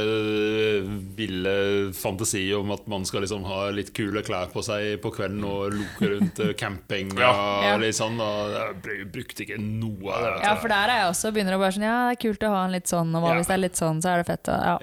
ville 1.16 1.54
fantasi 1.96 2.42
om 2.58 2.74
at 2.76 2.84
man 2.92 3.06
skal 3.08 3.24
liksom 3.24 3.46
ha 3.48 3.70
litt 3.74 3.94
kule 3.96 4.20
klær 4.26 4.50
på 4.52 4.62
seg 4.68 4.98
på 5.04 5.12
kvelden 5.16 5.46
og 5.48 5.78
loke 5.78 6.10
rundt 6.12 6.42
eh, 6.44 6.52
camping. 6.60 7.14
Ja. 7.24 7.32
og 7.32 7.64
Ja. 7.70 7.78
litt 7.82 7.96
sånn, 7.98 8.20
og 8.22 8.52
jeg 8.86 9.08
brukte 9.16 9.46
ikke 9.48 9.58
noe 9.62 10.12
av 10.12 10.26
det. 10.28 10.34
ja, 10.44 10.54
for 10.60 10.74
der 10.76 10.92
er 10.92 11.02
jeg 11.06 11.10
også 11.14 11.32
begynner 11.36 11.56
å 11.56 11.62
bare 11.64 11.76
sånn 11.78 11.88
Ja, 11.88 11.96
det 12.10 12.18
er 12.18 12.22
kult 12.28 12.44
å 12.46 12.52
ha 12.52 12.62
en 12.68 12.76
litt 12.76 12.92
sånn, 12.92 13.16
og 13.16 13.24
hva 13.24 13.32
Ja. 13.34 13.40
hvis 13.40 13.50
det 13.50 13.56
er 13.58 13.64
litt 13.64 13.80
sånn, 13.80 14.02
så 14.04 14.12
er 14.12 14.22
det 14.22 14.28
fett. 14.30 14.52
Ja. 14.52 14.78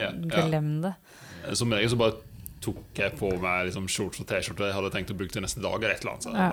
glem 0.48 0.72
det. 0.88 0.94
Som 1.58 1.72
regel 1.74 1.92
så 1.92 1.98
bare 2.00 2.16
tok 2.62 3.00
jeg 3.02 3.16
på 3.18 3.28
meg 3.42 3.66
liksom 3.68 3.88
shorts 3.90 4.20
og 4.22 4.26
T-skjorte 4.30 4.68
jeg 4.68 4.76
hadde 4.76 4.90
tenkt 4.94 5.10
å 5.10 5.16
bruke 5.18 5.32
til 5.34 5.42
neste 5.44 5.60
dag. 5.62 5.76
eller 5.82 5.94
et 5.96 6.00
eller 6.04 6.12
annet, 6.12 6.22
så 6.22 6.32
Ja. 6.32 6.52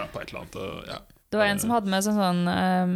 bare 0.00 0.08
på 0.14 0.20
et 0.22 0.30
eller 0.30 0.40
annet 0.44 0.56
og, 0.56 0.86
ja. 0.88 0.98
Det 1.30 1.38
var 1.38 1.46
en 1.46 1.58
som 1.62 1.70
hadde 1.70 1.86
med 1.92 2.02
sånn, 2.02 2.16
sånn 2.18 2.40
um, 2.50 2.94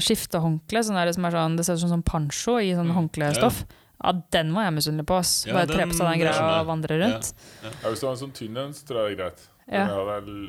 skiftehåndkle, 0.00 0.82
sånn 0.86 0.96
det, 0.98 1.04
er 1.16 1.34
sånn, 1.36 1.56
det 1.58 1.64
ser 1.66 1.74
ut 1.78 1.82
som 1.84 1.92
sånn 1.96 2.04
pancho 2.06 2.56
i 2.62 2.72
sånn 2.78 2.90
håndklestoff. 2.94 3.64
Ja, 4.02 4.12
den 4.32 4.54
var 4.56 4.64
jeg 4.64 4.74
misunnelig 4.78 5.04
på. 5.10 5.18
ass. 5.20 5.44
Ja, 5.46 5.52
Bare 5.58 5.66
den- 5.66 5.76
tre 5.76 5.86
på 5.90 5.96
seg 5.98 6.06
den 6.10 6.20
greia 6.22 6.60
og 6.60 6.66
vandre 6.70 6.96
rundt. 7.02 7.32
Ja, 7.62 7.90
hvis 7.90 8.00
du 8.00 8.06
har 8.06 8.12
en 8.16 8.22
sånn 8.22 8.32
tynn 8.32 8.56
en, 8.56 8.72
så 8.72 8.86
tror 8.86 9.08
jeg 9.08 9.16
det 9.18 9.20
er 9.20 9.30
greit. 9.30 9.40
Ja. 9.70 9.84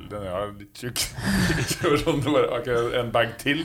den 0.10 0.24
er 0.26 0.52
litt 0.58 0.80
tjukk. 0.82 0.98
Sånn, 2.02 2.22
det 2.24 2.32
bare, 2.34 2.48
ok, 2.58 2.70
en 2.98 3.12
bag 3.14 3.36
til. 3.38 3.62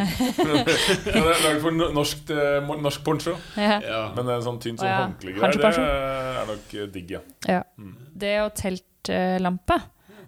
Den 1.06 1.22
er 1.22 1.40
laget 1.46 1.62
for 1.62 1.72
norsk, 1.96 2.28
eh, 2.34 2.68
norsk 2.84 3.04
poncho. 3.06 3.36
Ja. 3.56 3.78
Men 4.16 4.28
en 4.34 4.44
sånn 4.44 4.58
tynn 4.60 4.76
sånn 4.76 4.90
ja. 4.90 5.06
det 5.16 5.32
er 5.32 6.50
nok 6.50 6.74
eh, 6.76 6.88
digg, 6.92 7.14
ja. 7.16 7.22
Ja. 7.48 7.62
Mm. 7.80 7.94
Det 8.12 8.34
og 8.44 8.52
teltlampe, 8.60 9.80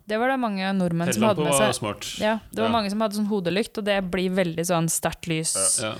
det 0.09 0.17
var 0.17 0.33
det 0.33 0.39
mange 0.41 0.73
nordmenn 0.73 1.13
som 1.13 1.29
hadde 1.29 1.45
med 1.45 1.53
seg. 1.53 1.67
var 1.67 1.77
smart. 1.77 2.09
Ja, 2.23 2.39
det 2.49 2.63
var 2.63 2.71
Ja. 2.71 2.77
mange 2.79 2.91
som 2.91 3.05
hadde 3.05 3.21
sånn 3.21 3.29
hodelykt, 3.29 3.77
og 3.79 3.85
det 3.85 3.99
blir 4.11 4.33
veldig 4.33 4.65
sånn 4.65 4.89
sterkt 4.89 5.29
lys. 5.29 5.53
Ja. 5.85 5.93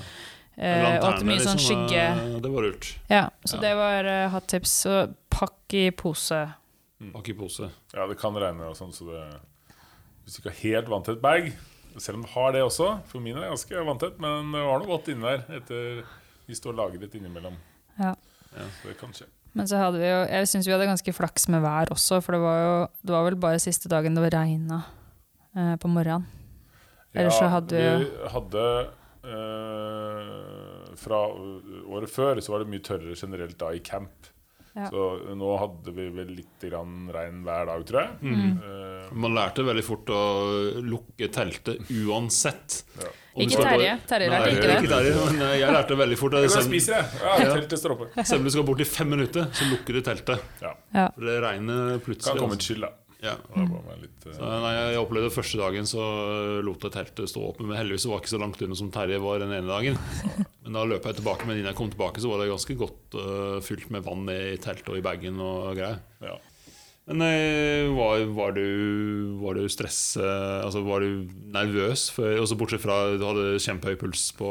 Eh, 0.57 0.97
og 0.97 1.05
at 1.13 1.19
det 1.21 1.27
mye 1.29 1.39
sånn 1.39 1.55
liksom, 1.55 1.85
skygge. 1.87 2.01
eh, 2.01 2.39
Det 2.41 2.49
var 2.51 2.65
lurt. 2.65 2.95
Ja, 3.07 3.29
så 3.45 3.55
Ja. 3.55 3.61
det 3.61 3.75
var 3.77 4.03
uh, 4.09 4.29
hot 4.33 4.47
tips. 4.47 4.73
Så 4.83 5.13
pakk 5.29 5.73
i 5.77 5.91
pose. 5.91 6.41
Bak 6.99 7.29
i 7.31 7.33
pose. 7.37 7.69
Ja, 7.95 8.05
det 8.09 8.17
kan 8.19 8.35
regne 8.35 8.67
og 8.67 8.75
sånn, 8.75 8.91
så 8.91 9.07
det 9.07 9.21
Hvis 10.25 10.35
du 10.35 10.41
ikke 10.41 10.51
har 10.51 10.63
helt 10.65 10.89
vanntett 10.91 11.21
bag 11.23 11.53
Selv 11.95 12.19
om 12.19 12.25
du 12.25 12.31
har 12.33 12.51
det 12.53 12.63
også, 12.65 12.89
for 13.07 13.23
min 13.23 13.37
er 13.39 13.47
ganske 13.49 13.85
vanntett, 13.87 14.19
men 14.21 14.51
det 14.53 14.61
var 14.67 14.81
noe 14.81 14.91
godt 14.91 15.07
inni 15.13 15.25
der 15.25 15.61
etter 15.61 16.03
vi 16.49 16.57
står 16.57 16.73
lagret 16.73 17.13
innimellom. 17.13 17.55
Ja. 17.99 18.15
Ja. 18.55 18.65
Så 18.79 18.89
det 18.89 18.95
kan 18.97 19.11
skje. 19.13 19.27
Men 19.57 19.67
så 19.69 19.77
hadde 19.81 19.99
vi 20.01 20.07
jo 20.07 20.19
Jeg 20.29 20.47
syns 20.49 20.67
vi 20.67 20.73
hadde 20.73 20.87
ganske 20.89 21.13
flaks 21.13 21.47
med 21.53 21.61
vær 21.65 21.91
også, 21.93 22.19
for 22.25 22.35
det 22.35 22.41
var 22.43 22.57
jo 22.59 22.73
Det 23.01 23.13
var 23.15 23.25
vel 23.27 23.37
bare 23.41 23.61
siste 23.61 23.89
dagen 23.91 24.17
det 24.17 24.31
regna 24.33 24.83
eh, 25.55 25.75
på 25.81 25.89
morgenen. 25.91 26.27
Ja, 27.17 27.29
så 27.33 27.47
hadde 27.49 27.73
vi 27.73 28.03
vi 28.03 28.29
hadde 28.33 28.65
eh, 29.25 30.91
Fra 31.01 31.21
året 31.89 32.13
før 32.13 32.41
så 32.41 32.53
var 32.53 32.63
det 32.63 32.69
mye 32.73 32.85
tørrere 32.85 33.17
generelt 33.17 33.57
da 33.61 33.71
i 33.73 33.81
camp. 33.81 34.29
Ja. 34.75 34.89
Så 34.91 35.05
nå 35.35 35.53
hadde 35.59 35.93
vi 35.95 36.05
vel 36.13 36.29
litt 36.37 36.65
grann 36.69 37.07
regn 37.13 37.41
hver 37.47 37.65
dag, 37.71 37.85
tror 37.89 38.01
jeg. 38.03 38.11
Mm. 38.21 38.51
Uh, 38.61 39.15
Man 39.25 39.33
lærte 39.37 39.65
veldig 39.65 39.85
fort 39.85 40.11
å 40.13 40.21
lukke 40.85 41.31
teltet 41.33 41.89
uansett. 41.89 42.83
ja. 43.01 43.09
Ikke 43.39 43.61
Terje. 43.63 43.91
Terje 44.09 44.29
lærte 44.33 44.47
ikke 44.51 44.67
det. 44.67 44.77
Ikke 44.81 44.91
Terje, 44.91 45.11
men 45.29 45.43
jeg 45.61 45.73
lærte 45.75 45.95
veldig 45.99 46.17
fort 46.19 46.33
Jeg 46.35 46.43
går 46.43 46.49
og 46.49 46.55
selv, 46.57 46.71
spiser, 46.73 46.95
jeg. 46.97 47.19
Ja, 47.23 47.51
teltet 47.53 47.79
står 47.79 47.93
oppe. 47.95 48.07
selv 48.25 48.41
om 48.41 48.47
du 48.49 48.51
skal 48.55 48.65
bort 48.67 48.81
i 48.83 48.87
fem 48.89 49.13
minutter, 49.13 49.45
så 49.55 49.67
lukker 49.69 49.95
du 49.95 50.01
teltet. 50.03 50.47
Ja. 50.63 50.73
Ja. 50.95 51.05
For 51.15 51.29
det 51.29 51.37
regner 51.45 52.01
Kan 52.03 52.41
komme 52.41 52.57
et 52.59 52.65
skyld, 52.65 52.83
da. 52.83 52.91
Ja. 53.19 53.35
Litt, 53.99 54.21
uh... 54.27 54.31
Så, 54.31 54.49
nei, 54.63 54.71
jeg 54.77 54.99
opplevde 55.01 55.31
Første 55.33 55.59
dagen 55.59 55.87
så 55.89 56.03
lot 56.63 56.85
jeg 56.87 56.93
teltet 56.95 57.31
stå 57.31 57.41
åpent. 57.49 57.67
men 57.67 57.75
heldigvis 57.75 58.07
var 58.07 58.19
det 58.19 58.23
ikke 58.23 58.35
så 58.35 58.39
langt 58.39 58.61
unna 58.63 58.77
som 58.79 58.91
Terje 58.95 59.19
var 59.23 59.41
den 59.43 59.55
ene 59.57 59.67
dagen. 59.67 59.99
Men 60.63 60.77
da 60.77 60.85
løp 60.85 61.07
jeg 61.07 61.17
tilbake, 61.17 61.47
men 61.47 61.57
innen 61.57 61.71
jeg 61.71 61.77
kom 61.79 61.89
tilbake, 61.89 62.21
så 62.21 62.29
var 62.29 62.43
det 62.43 62.51
ganske 62.51 62.75
godt 62.77 63.15
uh, 63.17 63.57
fylt 63.65 63.87
med 63.89 64.03
vann 64.05 64.27
i 64.29 64.53
teltet 64.61 64.91
og 64.91 64.99
i 64.99 65.01
bagen 65.01 65.39
og 65.41 65.71
greier. 65.73 65.97
ja. 66.21 66.35
Men 67.09 67.23
eh, 67.25 67.87
var, 67.89 68.21
var 68.37 68.51
du, 68.53 68.67
var 69.41 69.57
du 69.57 69.63
stresset 69.71 70.21
Altså 70.21 70.83
var 70.85 71.01
du 71.01 71.25
nervøs? 71.49 72.03
For, 72.13 72.37
også 72.37 72.57
bortsett 72.59 72.83
fra 72.83 72.99
du 73.17 73.25
hadde 73.25 73.61
kjempehøy 73.63 73.97
puls 73.97 74.27
på, 74.37 74.49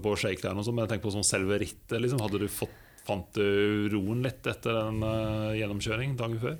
på 0.00 0.14
shakedown, 0.16 0.56
og 0.56 0.64
sånn, 0.64 0.78
men 0.78 0.86
jeg 0.86 0.94
tenker 0.94 1.10
på 1.10 1.12
sånn 1.18 1.28
selve 1.28 1.60
rittet. 1.60 1.98
Liksom. 2.00 2.22
Hadde 2.24 2.40
du 2.40 2.48
fått, 2.48 2.72
fant 3.04 3.28
du 3.36 3.90
roen 3.92 4.24
litt 4.24 4.48
etter 4.48 4.80
den 4.86 5.04
uh, 5.04 5.52
gjennomkjøring 5.58 6.16
dagen 6.16 6.40
før? 6.40 6.56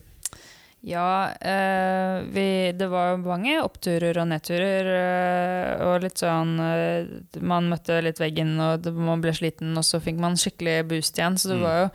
Ja, 0.86 1.30
eh, 1.42 2.22
vi, 2.30 2.72
det 2.78 2.86
var 2.88 3.16
mange 3.18 3.56
oppturer 3.64 4.20
og 4.22 4.28
nedturer. 4.30 4.86
eh, 4.94 5.82
og 5.88 6.04
litt 6.04 6.20
sånn 6.22 6.52
eh, 6.62 7.08
Man 7.42 7.66
møtte 7.72 7.96
litt 8.04 8.20
veggen, 8.22 8.54
og 8.62 8.84
det, 8.84 8.92
man 8.94 9.20
ble 9.24 9.32
sliten, 9.34 9.74
og 9.76 9.82
så 9.84 9.98
fikk 10.00 10.20
man 10.22 10.38
skikkelig 10.38 10.86
boost 10.88 11.18
igjen. 11.18 11.36
Så 11.36 11.50
det 11.50 11.58
Mm. 11.58 11.62
var 11.66 11.78
jo 11.82 11.90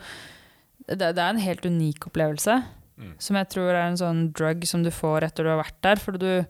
det, 0.86 1.14
det 1.16 1.18
er 1.18 1.30
en 1.32 1.40
helt 1.40 1.64
unik 1.64 2.06
opplevelse. 2.10 2.58
Mm. 3.00 3.14
Som 3.18 3.36
jeg 3.36 3.48
tror 3.48 3.70
er 3.72 3.86
en 3.88 3.96
sånn 3.96 4.32
drug 4.36 4.66
som 4.68 4.82
du 4.84 4.90
får 4.90 5.24
etter 5.24 5.44
du 5.44 5.50
har 5.50 5.62
vært 5.64 5.80
der. 5.82 5.96
For 5.96 6.12
du, 6.12 6.44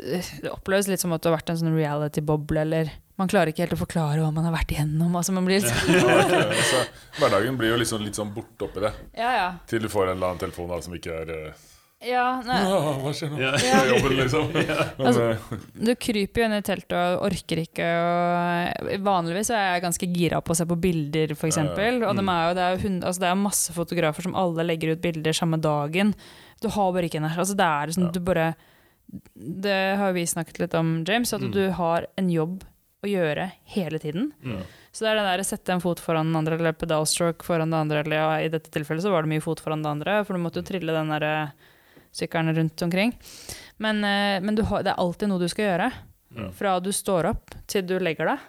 det, 0.00 0.22
det 0.42 0.50
oppleves 0.50 0.88
litt 0.88 1.00
som 1.04 1.12
at 1.12 1.20
du 1.22 1.28
har 1.28 1.36
vært 1.36 1.50
en 1.52 1.60
sånn 1.60 1.76
reality-boble, 1.76 2.64
eller 2.64 2.90
man 3.16 3.28
klarer 3.32 3.48
ikke 3.52 3.64
helt 3.64 3.72
å 3.76 3.80
forklare 3.80 4.20
hva 4.20 4.32
man 4.34 4.44
har 4.44 4.52
vært 4.52 4.74
igjennom. 4.74 5.14
Altså 5.16 5.32
man 5.32 5.46
blir 5.48 5.60
sånn, 5.64 5.94
Ja, 5.94 6.18
ok. 6.20 6.58
så, 6.68 6.82
hverdagen 7.20 7.56
blir 7.56 7.70
jo 7.72 7.78
liksom 7.80 8.02
litt 8.04 8.14
sånn 8.18 8.34
borte 8.34 8.66
oppi 8.68 8.80
det. 8.84 8.92
ja, 9.16 9.30
ja. 9.36 9.46
Til 9.66 9.80
du 9.80 9.88
får 9.88 10.10
en 10.10 10.16
eller 10.18 10.34
annen 10.34 10.42
telefon 10.44 10.68
da, 10.68 10.80
som 10.84 10.92
ikke 10.98 11.14
er 11.22 11.32
eh, 11.32 11.64
Ja, 12.10 12.42
nei, 12.44 12.58
Åh, 12.68 12.98
Hva 13.00 13.12
skjer 13.16 13.30
nå? 13.32 13.38
Ja. 13.40 13.54
Jobben, 13.90 14.16
liksom. 14.20 14.50
Altså, 15.06 15.30
eh, 15.32 15.64
Du 15.80 15.94
kryper 15.96 16.42
jo 16.42 16.48
inn 16.50 16.56
i 16.58 16.60
teltet 16.68 16.92
og 17.16 17.24
orker 17.30 17.62
ikke 17.64 17.88
og 17.96 18.92
Vanligvis 19.08 19.50
er 19.56 19.64
jeg 19.78 19.84
ganske 19.86 20.10
gira 20.12 20.42
på 20.44 20.52
å 20.52 20.58
se 20.60 20.68
på 20.68 20.76
bilder, 20.84 21.32
f.eks. 21.32 21.56
Ja, 21.56 21.64
ja. 21.72 21.96
Og 22.10 22.20
de 22.20 22.26
er 22.28 22.44
jo, 22.50 22.54
det, 22.60 22.66
er 22.68 22.76
jo 22.76 22.92
altså 23.00 23.24
det 23.24 23.30
er 23.32 23.40
masse 23.46 23.72
fotografer 23.72 24.28
som 24.28 24.36
alle 24.36 24.68
legger 24.68 24.92
ut 24.92 25.00
bilder 25.04 25.32
samme 25.36 25.56
dagen. 25.64 26.12
Du 26.60 26.68
har 26.76 26.92
bare 26.92 27.08
ikke 27.08 27.22
en. 27.22 27.30
Altså 27.32 27.56
det 27.56 27.64
er 27.72 27.88
liksom, 27.94 28.10
Ja. 28.10 28.12
du 28.12 28.20
bare 28.28 28.46
Det 29.64 29.80
har 30.00 30.12
vi 30.12 30.24
snakket 30.26 30.58
litt 30.66 30.74
om, 30.74 30.98
James, 31.06 31.32
at 31.32 31.40
Mm. 31.40 31.52
du 31.54 31.70
har 31.80 32.06
en 32.18 32.28
jobb 32.28 32.64
å 33.06 33.12
gjøre 33.12 33.46
hele 33.76 34.00
tiden. 34.02 34.30
Mm. 34.42 34.64
Så 34.92 35.04
det 35.04 35.12
er 35.12 35.20
det 35.20 35.26
der 35.26 35.42
å 35.42 35.46
sette 35.46 35.74
en 35.74 35.82
fot 35.84 36.00
foran 36.02 36.30
den 36.30 36.40
andre, 36.40 36.58
eller 36.58 36.76
pedalstroke 36.76 37.46
foran 37.46 37.72
det 37.72 37.80
andre, 37.84 38.02
eller 38.02 38.20
ja, 38.20 38.28
i 38.42 38.50
dette 38.52 38.72
tilfellet 38.72 39.04
så 39.04 39.12
var 39.12 39.24
det 39.24 39.34
mye 39.34 39.44
fot 39.44 39.62
foran 39.62 39.84
det 39.84 39.92
andre, 39.92 40.18
for 40.24 40.36
du 40.36 40.42
måtte 40.42 40.62
jo 40.62 40.68
trille 40.70 40.94
den 40.96 41.12
der 41.14 41.26
eh, 41.28 41.72
sykkelen 42.16 42.56
rundt 42.56 42.84
omkring. 42.86 43.14
Men, 43.82 44.02
eh, 44.04 44.40
men 44.42 44.56
du 44.56 44.64
har, 44.66 44.84
det 44.86 44.94
er 44.94 45.02
alltid 45.02 45.30
noe 45.30 45.42
du 45.42 45.48
skal 45.52 45.70
gjøre. 45.70 45.90
Mm. 46.36 46.50
Fra 46.56 46.76
du 46.82 46.90
står 46.92 47.30
opp 47.30 47.54
til 47.70 47.86
du 47.86 47.96
legger 48.02 48.32
deg. 48.32 48.46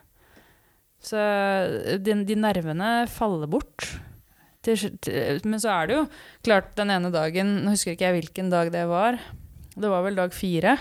Så 1.03 1.19
eh, 1.19 1.97
de, 2.01 2.19
de 2.27 2.37
nervene 2.39 2.91
faller 3.11 3.49
bort. 3.51 3.91
Til, 4.65 4.97
til, 5.03 5.43
men 5.47 5.61
så 5.63 5.71
er 5.71 5.87
det 5.87 5.95
jo 5.95 6.05
klart 6.43 6.73
den 6.75 6.89
ene 6.91 7.07
dagen 7.13 7.51
Nå 7.63 7.71
husker 7.71 7.93
ikke 7.93 8.09
jeg 8.09 8.17
hvilken 8.17 8.49
dag 8.51 8.71
det 8.73 8.83
var. 8.89 9.19
Det 9.77 9.91
var 9.91 10.03
vel 10.03 10.17
dag 10.17 10.33
fire. 10.35 10.75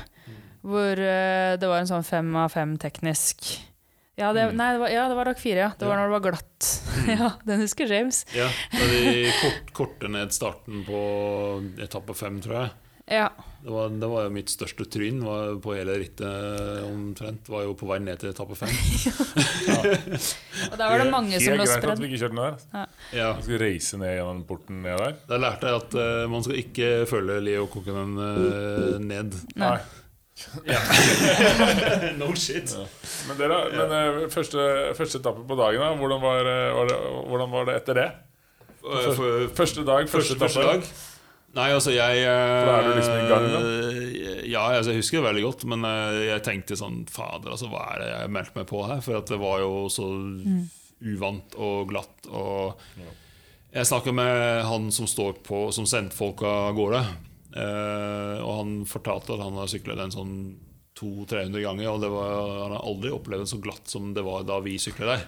Hvor 0.66 0.98
uh, 0.98 1.54
det 1.60 1.70
var 1.70 1.78
en 1.80 1.90
sånn 1.90 2.06
fem 2.06 2.34
av 2.42 2.50
fem 2.54 2.74
teknisk 2.82 3.52
ja 4.16 4.30
det, 4.32 4.46
Mm. 4.48 4.56
nei, 4.56 4.72
det 4.72 4.80
var, 4.80 4.88
ja, 4.88 5.08
det 5.08 5.14
var 5.18 5.28
dag 5.28 5.36
fire, 5.38 5.58
ja. 5.60 5.72
Det 5.76 5.84
var 5.84 5.98
når 6.00 6.08
det 6.08 6.14
var 6.14 6.22
glatt. 6.24 6.68
ja, 7.20 7.26
den 7.44 7.60
husker 7.60 7.90
James. 7.92 8.22
Ja, 8.32 8.48
da 8.72 8.86
de 8.88 9.26
kort, 9.42 9.72
korte 9.76 10.08
ned 10.08 10.32
starten 10.32 10.86
på 10.86 11.00
etappe 11.84 12.16
fem, 12.16 12.40
tror 12.40 12.56
jeg. 12.62 12.70
Ja. 13.12 13.28
Det 13.62 13.70
var, 13.70 13.92
det 13.92 14.08
var 14.08 14.24
jo 14.24 14.30
mitt 14.34 14.50
største 14.50 14.86
tryn 14.90 15.20
var 15.22 15.58
på 15.62 15.74
hele 15.76 15.98
rittet 16.00 16.86
omtrent. 16.88 17.50
Var 17.50 17.66
jo 17.66 17.74
på 17.78 17.86
vei 17.90 17.98
ned 18.02 18.22
til 18.22 18.32
etappe 18.32 18.56
fem. 18.58 18.72
Og 20.70 20.78
der 20.78 20.86
var 20.86 20.96
det 21.02 21.10
mange 21.12 21.36
som 21.36 21.52
Helt 21.52 21.60
lå 21.60 21.68
greit 21.68 21.86
at 21.92 22.02
vi 22.02 22.08
ikke 22.08 22.22
kjørte 22.24 22.34
den 22.34 22.42
der. 22.42 22.88
Ja, 23.14 23.28
Vi 23.36 23.46
skulle 23.46 23.60
reise 23.62 24.00
ned 24.00 24.16
gjennom 24.16 24.42
porten 24.48 24.80
ned 24.86 24.96
der. 25.02 25.14
Da 25.28 25.38
lærte 25.44 25.70
jeg 25.70 25.82
at 25.82 25.98
uh, 26.00 26.24
man 26.32 26.46
skal 26.46 26.60
ikke 26.64 26.90
følge 27.10 27.38
Leo 27.44 27.68
Kokkonen 27.70 28.16
uh, 28.16 28.96
ned. 29.02 29.38
Nei. 29.60 29.76
no 32.20 32.28
shit. 32.36 32.72
Men, 33.28 33.38
dere, 33.38 33.58
men 33.72 33.92
eh, 33.96 34.22
første, 34.32 34.60
første 34.98 35.20
etappe 35.22 35.44
på 35.48 35.56
dagen, 35.58 35.80
da, 35.80 35.94
hvordan 35.96 36.20
var, 36.22 36.48
eh, 36.50 36.72
var 36.76 36.90
det, 36.90 36.98
hvordan 37.30 37.52
var 37.54 37.68
det 37.70 37.76
etter 37.80 38.00
det? 38.00 38.06
For, 38.86 39.46
Første 39.56 39.82
dag, 39.82 40.08
første, 40.10 40.36
første, 40.36 40.42
første 40.44 40.66
dag? 40.68 40.90
Nei, 41.56 41.70
altså 41.72 41.94
jeg 41.94 42.20
eh, 42.20 42.66
Da 42.68 42.74
er 42.76 42.84
du 42.84 42.90
liksom 42.98 43.16
i 43.16 43.28
gang, 43.30 43.46
Ja, 44.46 44.66
altså, 44.76 44.92
jeg 44.92 45.00
husker 45.00 45.18
det 45.18 45.26
veldig 45.30 45.44
godt, 45.46 45.64
men 45.72 45.86
jeg 46.28 46.44
tenkte 46.46 46.78
sånn 46.78 47.00
Fader, 47.10 47.54
altså, 47.56 47.70
hva 47.72 47.86
er 47.94 48.02
det 48.04 48.10
jeg 48.12 48.34
meldte 48.36 48.60
meg 48.60 48.68
på 48.70 48.82
her? 48.86 49.00
For 49.02 49.18
at 49.18 49.32
det 49.32 49.40
var 49.40 49.62
jo 49.64 49.86
så 49.92 50.10
uvant 51.00 51.56
og 51.58 51.88
glatt. 51.90 52.28
Og 52.28 52.76
jeg 53.72 53.88
snakka 53.88 54.12
med 54.16 54.62
han 54.68 54.92
som 54.94 55.08
står 55.10 55.40
på 55.44 55.66
Som 55.74 55.88
sendte 55.88 56.16
folk 56.16 56.44
av 56.46 56.76
gårde. 56.76 57.02
Eh, 57.56 58.38
og 58.44 58.52
han 58.60 58.74
fortalte 58.88 59.34
at 59.34 59.44
han 59.44 59.58
har 59.60 59.70
syklet 59.70 60.02
en 60.02 60.14
sånn 60.14 60.34
200-300 60.96 61.60
ganger, 61.60 61.88
og 61.92 62.00
det 62.00 62.10
var, 62.12 62.34
han 62.64 62.74
har 62.76 62.84
aldri 62.88 63.12
opplevd 63.12 63.44
det 63.44 63.50
så 63.52 63.60
glatt 63.60 63.90
som 63.92 64.12
det 64.16 64.24
var 64.24 64.46
da 64.48 64.60
vi 64.64 64.78
syklet 64.80 65.12
der. 65.12 65.26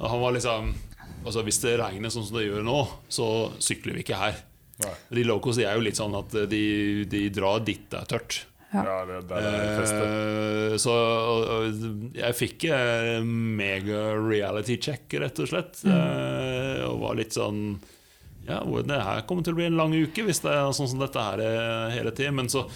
Og 0.00 0.06
han 0.10 0.22
var 0.22 0.34
liksom 0.36 0.72
Altså 1.20 1.42
Hvis 1.44 1.58
det 1.60 1.74
regner 1.76 2.08
sånn 2.08 2.24
som 2.24 2.38
det 2.38 2.46
gjør 2.46 2.62
nå, 2.64 2.78
så 3.12 3.24
sykler 3.60 3.98
vi 3.98 4.00
ikke 4.06 4.16
her. 4.16 4.38
Nei. 4.80 4.92
De 5.18 5.24
locals 5.28 5.58
de 5.60 5.66
er 5.68 5.76
jo 5.76 5.84
litt 5.84 5.98
sånn 5.98 6.14
at 6.16 6.32
de, 6.48 6.62
de 7.12 7.20
drar 7.34 7.60
dit 7.60 7.82
det 7.92 7.98
er 7.98 8.08
tørt. 8.08 8.38
Ja. 8.70 8.84
Ja, 8.86 8.96
det, 9.04 9.18
det 9.28 9.36
er 9.36 9.56
det 9.58 9.74
feste. 9.82 10.00
Eh, 10.06 10.74
så 10.80 10.94
og, 10.94 11.86
jeg 12.16 12.38
fikk 12.38 12.68
mega 13.26 14.04
reality 14.16 14.78
check, 14.80 15.10
rett 15.20 15.42
og 15.42 15.50
slett. 15.50 15.82
Eh, 15.84 16.84
og 16.86 17.02
var 17.02 17.18
litt 17.18 17.36
sånn 17.36 17.74
Ja, 18.50 18.82
det 18.86 19.02
her 19.06 19.22
kommer 19.28 19.46
til 19.46 19.54
å 19.54 19.60
bli 19.60 19.68
en 19.70 19.78
lang 19.78 19.94
uke 19.94 20.24
hvis 20.26 20.42
det 20.44 20.52
er 20.52 20.72
sånn 20.76 20.90
som 20.90 21.02
dette 21.02 21.22
her 21.22 21.42
er 21.44 21.94
hele 21.96 22.14
tiden. 22.16 22.36
Men 22.40 22.52
så 22.52 22.66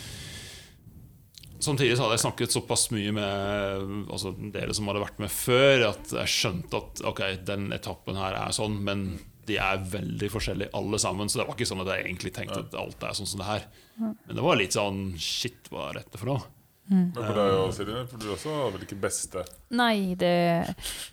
Samtidig 1.65 1.95
så 1.97 2.05
hadde 2.05 2.17
jeg 2.19 2.25
snakket 2.27 2.53
såpass 2.53 2.83
mye 2.93 3.13
med 3.17 4.11
altså, 4.13 4.35
dere 4.53 4.75
som 4.77 4.89
hadde 4.91 5.01
vært 5.01 5.21
med 5.23 5.31
før, 5.33 5.85
at 5.95 6.11
jeg 6.13 6.33
skjønte 6.33 6.77
at 6.77 7.01
ok, 7.09 7.23
den 7.49 7.71
etappen 7.73 8.19
her 8.21 8.37
er 8.37 8.53
sånn, 8.53 8.75
men 8.85 9.07
de 9.49 9.57
er 9.61 9.81
veldig 9.95 10.29
forskjellige 10.33 10.75
alle 10.77 11.01
sammen. 11.01 11.31
Så 11.31 11.41
det 11.41 11.47
var 11.49 11.57
ikke 11.57 11.69
sånn 11.71 11.81
at 11.85 11.93
jeg 11.95 12.05
egentlig 12.05 12.35
tenkte 12.37 12.61
at 12.67 12.77
alt 12.81 13.07
er 13.09 13.17
sånn 13.17 13.31
som 13.31 13.41
det 13.41 13.49
her. 13.49 13.65
Men 13.97 14.37
det 14.37 14.45
var 14.45 14.61
litt 14.61 14.77
sånn 14.77 15.01
Shit, 15.21 15.71
hva 15.73 15.89
er 15.89 16.03
dette 16.03 16.21
for 16.21 16.35
noe? 16.35 16.45
Men 16.91 17.07
på 17.17 17.23
deg 17.25 17.55
også, 17.57 17.79
Silje, 17.79 18.01
for 18.11 18.21
du 18.21 18.27
også 18.35 18.51
var 18.53 18.73
vel 18.75 18.83
ikke 18.85 18.99
beste 19.01 19.45
Nei, 19.73 20.13
det 20.21 20.35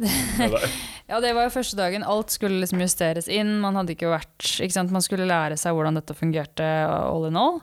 med? 0.03 0.65
Ja, 1.11 1.21
det 1.23 1.31
var 1.35 1.47
jo 1.47 1.53
første 1.53 1.77
dagen. 1.79 2.03
Alt 2.07 2.33
skulle 2.35 2.59
liksom 2.59 2.81
justeres 2.83 3.29
inn. 3.31 3.53
Man 3.63 3.77
hadde 3.79 3.95
ikke 3.95 4.11
vært 4.11 4.47
ikke 4.63 4.75
sant? 4.75 4.91
Man 4.91 5.03
skulle 5.03 5.27
lære 5.29 5.57
seg 5.59 5.75
hvordan 5.75 5.99
dette 5.99 6.15
fungerte 6.15 6.67
all 6.87 7.29
in 7.29 7.39
all. 7.39 7.61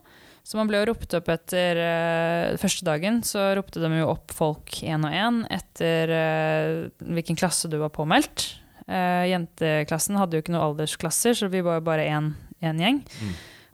Så 0.49 0.57
man 0.57 0.71
ble 0.71 0.81
jo 0.81 0.89
ropt 0.89 1.13
opp 1.19 1.27
etter 1.29 1.77
uh, 1.77 2.57
Første 2.61 2.87
dagen 2.87 3.21
så 3.27 3.51
ropte 3.59 3.83
de 3.83 3.91
jo 3.99 4.09
opp 4.15 4.33
folk 4.33 4.79
én 4.81 5.05
og 5.05 5.13
én 5.13 5.43
etter 5.53 6.13
uh, 6.15 7.05
hvilken 7.05 7.37
klasse 7.37 7.69
du 7.69 7.77
var 7.83 7.93
påmeldt. 7.93 8.47
Uh, 8.89 9.29
jenteklassen 9.29 10.17
hadde 10.17 10.39
jo 10.39 10.45
ikke 10.45 10.55
noen 10.55 10.71
aldersklasser, 10.71 11.37
så 11.37 11.51
vi 11.53 11.61
var 11.65 11.81
jo 11.81 11.87
bare 11.91 12.09
én 12.09 12.33
gjeng. 12.81 13.03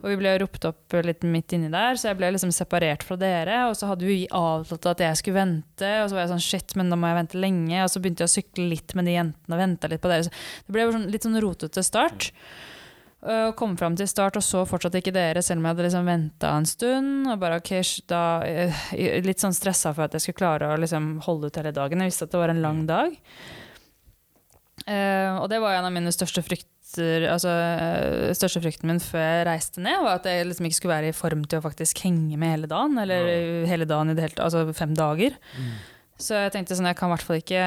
Og 0.04 0.10
vi 0.12 0.18
ble 0.20 0.34
ropt 0.42 0.66
opp 0.68 0.94
litt 1.06 1.22
midt 1.24 1.54
inni 1.56 1.70
der, 1.72 1.96
så 1.96 2.10
jeg 2.10 2.18
ble 2.18 2.28
liksom 2.34 2.50
separert 2.52 3.06
fra 3.06 3.16
dere. 3.16 3.62
Og 3.70 3.78
så 3.78 3.88
hadde 3.88 4.04
vi 4.04 4.26
avtalt 4.28 4.90
at 4.90 5.00
jeg 5.00 5.20
skulle 5.20 5.38
vente, 5.40 5.92
og 6.02 6.10
så 6.10 6.18
var 6.18 6.26
jeg 6.26 6.32
sånn 6.34 6.44
shit, 6.44 6.76
men 6.76 6.92
da 6.92 6.98
må 7.00 7.08
jeg 7.08 7.20
vente 7.22 7.40
lenge. 7.40 7.78
Og 7.80 7.88
så 7.88 8.02
begynte 8.04 8.26
jeg 8.26 8.28
å 8.28 8.34
sykle 8.34 8.68
litt 8.74 8.92
med 8.98 9.08
de 9.08 9.16
jentene 9.16 9.56
og 9.56 9.62
venta 9.64 9.88
litt 9.88 10.04
på 10.04 10.12
dere. 10.12 10.26
Så 10.28 10.68
det 10.68 10.76
ble 10.76 10.86
sånn, 10.92 11.08
litt 11.14 11.24
sånn 11.24 11.40
rotete 11.40 11.86
start. 11.88 12.28
Og 13.24 13.54
kom 13.56 13.72
fram 13.80 13.94
til 13.96 14.08
start 14.10 14.36
og 14.36 14.44
så 14.44 14.66
fortsatt 14.68 14.98
ikke 15.00 15.14
dere, 15.16 15.40
selv 15.40 15.62
om 15.62 15.64
jeg 15.64 15.72
hadde 15.72 15.86
liksom 15.86 16.12
venta 16.12 16.52
en 16.52 16.68
stund. 16.68 17.30
Og 17.32 17.40
bare 17.40 17.62
ok, 17.62 17.72
da, 18.12 18.22
eh, 18.44 18.84
Litt 19.24 19.40
sånn 19.40 19.56
stressa 19.56 19.94
for 19.96 20.04
at 20.04 20.18
jeg 20.18 20.26
skulle 20.26 20.42
klare 20.42 20.68
å 20.68 20.80
liksom 20.80 21.14
holde 21.24 21.48
ut 21.48 21.56
hele 21.62 21.72
dagen. 21.72 22.04
Jeg 22.04 22.12
visste 22.12 22.28
at 22.28 22.36
det 22.36 22.42
var 22.44 22.52
en 22.52 22.60
lang 22.66 22.84
dag. 22.90 23.16
Uh, 24.84 25.40
og 25.40 25.48
det 25.48 25.62
var 25.62 25.78
en 25.78 25.86
av 25.88 25.94
mine 25.94 26.12
største 26.12 26.42
frykter 26.94 27.26
altså, 27.30 27.50
eh, 27.50 28.34
største 28.34 28.62
frykten 28.62 28.90
min 28.90 29.00
før 29.02 29.20
jeg 29.20 29.46
reiste 29.48 29.82
ned, 29.82 30.02
var 30.02 30.20
at 30.20 30.26
jeg 30.26 30.46
liksom 30.46 30.66
ikke 30.66 30.78
skulle 30.78 30.94
være 30.94 31.08
i 31.08 31.16
form 31.16 31.44
til 31.44 31.58
å 31.58 31.64
faktisk 31.64 31.98
henge 32.04 32.36
med 32.36 32.50
hele 32.50 32.66
dagen. 32.70 32.98
Eller 32.98 33.26
ja. 33.28 33.66
hele 33.66 33.84
dagen 33.84 34.10
i 34.10 34.14
det 34.14 34.28
hele 34.28 34.44
altså 34.44 34.72
fem 34.72 34.94
dager. 34.94 35.36
Så 36.18 36.38
jeg 36.38 36.54
tenkte 36.54 36.76
sånn, 36.76 36.86
jeg 36.86 36.96
kan 36.96 37.10
i 37.10 37.14
hvert 37.14 37.26
fall 37.26 37.40
ikke 37.40 37.62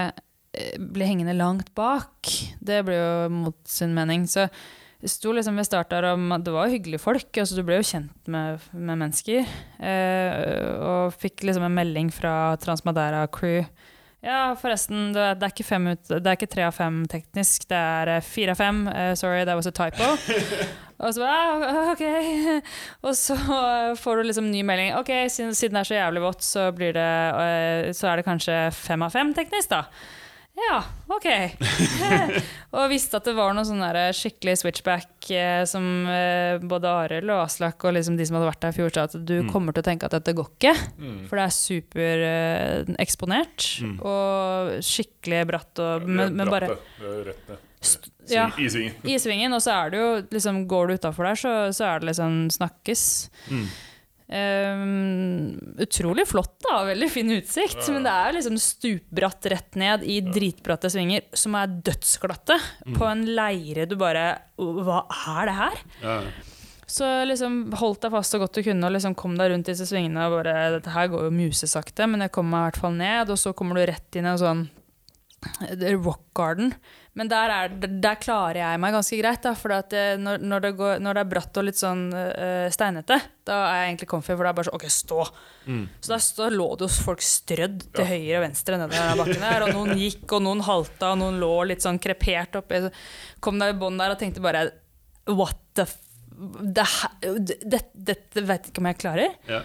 eh, 0.54 0.78
bli 0.80 1.08
hengende 1.08 1.36
langt 1.36 1.74
bak. 1.76 2.32
Det 2.60 2.84
ble 2.86 2.96
jo 2.96 3.30
mot 3.30 3.58
sin 3.68 3.94
mening. 3.94 4.28
Så 4.28 4.48
det 4.98 5.12
sto 5.14 5.34
liksom 5.36 5.60
ved 5.60 5.68
start 5.68 5.92
der 5.92 6.10
om 6.14 6.32
at 6.34 6.46
det 6.46 6.56
var 6.56 6.72
hyggelige 6.72 7.04
folk. 7.04 7.30
altså 7.38 7.58
Du 7.58 7.66
ble 7.68 7.78
jo 7.82 7.86
kjent 7.86 8.32
med, 8.32 8.64
med 8.74 9.04
mennesker. 9.04 9.46
Eh, 9.78 10.74
og 10.80 11.14
fikk 11.20 11.46
liksom 11.46 11.68
en 11.68 11.78
melding 11.78 12.10
fra 12.14 12.56
Transmadera 12.62 13.28
Crew. 13.28 13.68
Ja, 14.28 14.58
forresten, 14.60 15.14
det 15.16 15.22
er, 15.24 15.52
ikke, 15.54 15.64
fem 15.64 15.86
ut, 15.94 16.10
det 16.10 16.20
er 16.20 16.36
ikke 16.36 16.50
tre 16.52 16.66
av 16.68 16.76
fem 16.76 17.00
teknisk, 17.08 17.64
det 17.72 17.78
er 17.80 18.10
eh, 18.18 18.26
fire 18.26 18.52
av 18.52 18.60
fem. 18.60 18.82
Uh, 18.92 19.14
sorry, 19.16 19.46
that 19.48 19.56
was 19.56 19.70
a 19.70 19.72
typo. 19.72 20.10
og 21.06 21.14
så 21.16 21.24
ah, 21.24 21.94
ok. 21.94 22.04
Og 23.08 23.16
så 23.16 23.38
får 23.96 24.20
du 24.20 24.28
liksom 24.28 24.52
ny 24.52 24.66
melding. 24.68 24.92
Ok, 25.00 25.14
siden, 25.32 25.56
siden 25.56 25.80
det 25.80 25.86
er 25.86 25.92
så 25.92 26.00
jævlig 26.02 26.26
vått, 26.26 26.44
så, 26.44 26.68
blir 26.76 26.92
det, 26.98 27.12
uh, 27.40 27.88
så 27.96 28.12
er 28.12 28.20
det 28.20 28.28
kanskje 28.28 28.60
fem 28.76 29.08
av 29.08 29.16
fem 29.16 29.32
teknisk, 29.38 29.72
da. 29.72 29.86
Ja, 30.58 30.80
ok. 31.14 31.26
og 32.78 32.88
visste 32.90 33.20
at 33.20 33.28
det 33.30 33.36
var 33.38 33.54
noe 33.54 33.62
sånn 33.68 33.84
skikkelig 34.18 34.56
switchback 34.64 35.28
eh, 35.30 35.62
som 35.70 35.86
eh, 36.10 36.58
både 36.66 36.90
Arild 37.04 37.30
og 37.30 37.44
Aslak 37.44 37.86
og 37.86 37.94
liksom 37.94 38.18
de 38.18 38.26
som 38.26 38.40
hadde 38.40 38.50
vært 38.50 38.64
der 38.66 38.74
i 38.74 38.78
fjor, 38.80 38.90
sa 38.96 39.04
at 39.06 39.14
du 39.22 39.36
kommer 39.52 39.76
til 39.76 39.84
å 39.84 39.88
tenke 39.88 40.10
at 40.10 40.16
dette 40.18 40.34
går 40.38 40.50
ikke. 40.56 40.74
For 41.30 41.38
det 41.38 41.46
er 41.46 41.56
supereksponert 42.98 43.68
Mm. 43.78 43.98
og 44.02 44.82
skikkelig 44.86 45.44
bratt. 45.50 45.80
Og, 45.84 46.08
men, 46.10 46.34
men 46.38 46.50
bare 46.50 46.68
Det 46.74 47.12
rett 47.30 47.50
ned. 47.52 47.58
Ja. 48.28 48.48
I 48.58 48.66
svingen. 48.74 48.96
i 49.08 49.16
svingen, 49.22 49.54
og 49.54 49.62
så 49.64 49.72
er 49.86 49.92
det 49.94 50.00
jo 50.02 50.08
liksom 50.34 50.64
Går 50.68 50.88
du 50.90 50.94
utafor 50.98 51.24
der, 51.30 51.38
så, 51.40 51.52
så 51.78 51.86
er 51.92 52.02
det 52.02 52.10
liksom 52.10 52.40
snakkes. 52.58 53.04
Mm. 53.54 53.68
Ehm, 54.28 55.56
utrolig 55.80 56.28
flott, 56.28 56.58
da. 56.66 56.82
Veldig 56.90 57.08
fin 57.12 57.32
utsikt. 57.38 57.80
Men 57.94 58.04
det 58.08 58.14
er 58.14 58.36
liksom 58.36 58.60
stupbratt 58.60 59.48
rett 59.54 59.80
ned 59.80 60.04
i 60.04 60.20
dritbratte 60.26 60.92
svinger 60.92 61.24
som 61.38 61.56
er 61.60 61.72
dødsglatte. 61.88 62.60
På 62.98 63.08
en 63.10 63.26
leire 63.38 63.88
du 63.88 63.96
bare 64.00 64.28
Hva 64.58 65.06
er 65.38 65.50
det 65.50 65.58
her? 65.62 65.82
Ja. 66.04 66.20
Så 66.88 67.08
liksom 67.28 67.74
holdt 67.76 68.06
deg 68.06 68.14
fast 68.16 68.32
så 68.32 68.40
godt 68.40 68.56
du 68.56 68.64
kunne 68.64 68.88
og 68.88 68.94
liksom 68.96 69.16
kom 69.20 69.34
deg 69.36 69.52
rundt 69.52 69.68
disse 69.68 69.88
svingene. 69.90 70.28
og 70.28 70.40
bare, 70.40 70.56
Dette 70.78 70.94
her 70.96 71.10
går 71.12 71.28
jo 71.28 71.36
musesakte, 71.36 72.08
men 72.08 72.24
jeg 72.24 72.32
kom 72.36 72.48
meg 72.50 72.62
i 72.62 72.68
hvert 72.70 72.84
fall 72.86 72.96
ned. 73.00 73.32
Og 73.32 73.40
så 73.40 73.54
kommer 73.56 73.76
du 73.76 73.88
rett 73.88 74.20
inn 74.20 74.28
i 74.28 74.34
en 74.34 74.44
sånn 74.44 74.68
Rock 76.04 76.24
Garden. 76.36 76.74
Men 77.18 77.30
der, 77.32 77.50
er, 77.50 77.74
der 77.74 78.20
klarer 78.22 78.60
jeg 78.62 78.80
meg 78.82 78.94
ganske 78.94 79.18
greit. 79.18 79.42
Da, 79.42 79.54
for 79.58 79.74
at 79.74 79.94
når, 80.22 80.44
når, 80.46 80.66
det 80.66 80.72
går, 80.78 81.00
når 81.02 81.18
det 81.18 81.24
er 81.24 81.30
bratt 81.32 81.60
og 81.60 81.66
litt 81.66 81.80
sånn 81.80 82.04
uh, 82.14 82.68
steinete, 82.74 83.18
da 83.48 83.60
er 83.72 83.80
jeg 83.80 83.92
egentlig 83.92 84.10
comfy. 84.12 84.36
For 84.36 84.46
det 84.46 84.52
er 84.52 84.58
bare 84.60 84.70
sånn 84.70 84.78
OK, 84.78 84.86
stå. 84.94 85.26
Så 86.00 86.14
da 86.14 86.20
stå, 86.22 86.50
lå 86.54 86.68
det 86.78 86.88
jo 86.88 87.06
folk 87.08 87.24
strødd 87.26 87.88
til 87.98 88.10
høyre 88.12 88.38
og 88.40 88.46
venstre 88.46 88.80
nedover 88.80 89.24
bakken 89.24 89.48
der. 89.48 89.66
Og 89.66 89.74
noen 89.80 90.04
gikk, 90.04 90.28
og 90.38 90.46
noen 90.46 90.62
halta, 90.68 91.14
og 91.16 91.22
noen 91.24 91.42
lå 91.42 91.54
litt 91.72 91.86
sånn 91.86 92.00
krepert 92.04 92.60
oppi. 92.62 92.84
Så 92.86 92.94
kom 93.44 93.58
da 93.62 93.72
i 93.72 93.78
bånn 93.78 93.98
der 94.00 94.14
og 94.14 94.22
tenkte 94.22 94.44
bare 94.46 94.68
What 95.28 95.60
the 95.76 95.88
f... 95.88 95.98
Det, 96.38 96.86
dette 97.66 97.90
det, 97.98 98.16
det 98.36 98.44
vet 98.46 98.70
ikke 98.70 98.84
om 98.84 98.92
jeg 98.92 99.02
klarer. 99.02 99.38
Ja. 99.50 99.64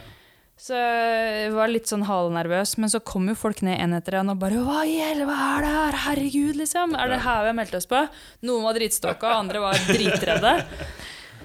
Så 0.63 0.79
jeg 0.79 1.51
var 1.57 1.71
litt 1.73 1.91
sånn 1.91 2.05
halvnervøs, 2.07 2.77
men 2.79 2.91
så 2.93 3.01
kom 3.03 3.27
jo 3.27 3.35
folk 3.35 3.65
ned 3.67 3.81
en 3.83 3.97
etter 3.97 4.21
en 4.21 4.31
og 4.31 4.39
bare 4.45 4.61
Hva 4.63 4.85
i 4.87 5.01
helvete, 5.03 5.27
hva 5.27 5.49
er 5.57 5.65
det 5.65 5.73
her? 5.75 5.97
Herregud, 6.05 6.61
liksom. 6.61 6.95
Er 6.95 7.11
det 7.11 7.19
her 7.25 7.41
vi 7.43 7.51
har 7.51 7.57
meldt 7.59 7.75
oss 7.75 7.89
på? 7.91 8.03
Noen 8.47 8.69
var 8.69 8.79
dritstokka, 8.79 9.33
andre 9.41 9.63
var 9.65 9.81
dritredde. 9.89 10.53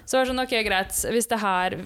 Så 0.06 0.14
det 0.14 0.20
var 0.22 0.30
sånn, 0.30 0.44
ok, 0.44 0.54
greit. 0.68 1.00
Hvis, 1.16 1.30
det 1.32 1.40
her, 1.42 1.78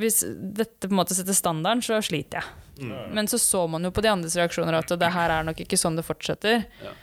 hvis 0.00 0.22
dette 0.56 0.88
på 0.88 0.94
en 0.96 1.00
måte 1.02 1.14
setter 1.18 1.36
standarden, 1.36 1.84
så 1.84 2.00
sliter 2.02 2.40
jeg. 2.40 2.88
Men 3.12 3.28
så 3.28 3.38
så 3.42 3.66
man 3.68 3.84
jo 3.84 3.92
på 3.92 4.02
de 4.02 4.10
andres 4.10 4.38
reaksjoner 4.38 4.80
at 4.80 4.96
det 4.98 5.12
her 5.12 5.34
er 5.34 5.46
nok 5.46 5.60
ikke 5.62 5.78
sånn 5.78 5.98
det 5.98 6.06
fortsetter. 6.06 6.64
Ja. 6.82 6.96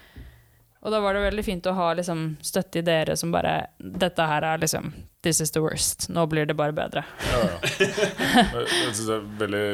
Og 0.85 0.93
da 0.93 0.99
var 1.01 1.13
det 1.13 1.27
veldig 1.27 1.45
fint 1.45 1.69
å 1.69 1.77
ha 1.77 1.91
liksom, 1.97 2.25
støtte 2.45 2.81
i 2.81 2.85
dere 2.85 3.15
som 3.17 3.31
bare 3.33 3.55
Dette 3.79 4.27
her 4.29 4.45
er 4.45 4.61
liksom 4.61 4.91
This 5.25 5.41
is 5.41 5.49
the 5.55 5.61
worst. 5.65 6.05
Nå 6.13 6.27
blir 6.29 6.45
det 6.45 6.53
bare 6.57 6.75
bedre. 6.77 7.01
Ja, 7.25 7.39
ja. 7.49 7.57
Jeg, 7.81 8.93
synes 8.93 9.07
det 9.09 9.15
er 9.17 9.25
veldig 9.41 9.65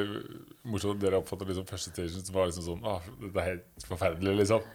morsomt 0.72 0.96
at 0.96 1.04
dere 1.04 1.20
oppfatter 1.20 1.50
liksom 1.50 1.66
første 1.68 1.92
station 1.92 2.24
som 2.24 2.36
var 2.38 2.48
liksom 2.52 2.66
sånn 2.68 2.84
ah, 2.88 3.00
Dette 3.20 3.42
er 3.42 3.48
helt 3.50 3.86
forferdelig, 3.90 4.36
liksom. 4.44 4.66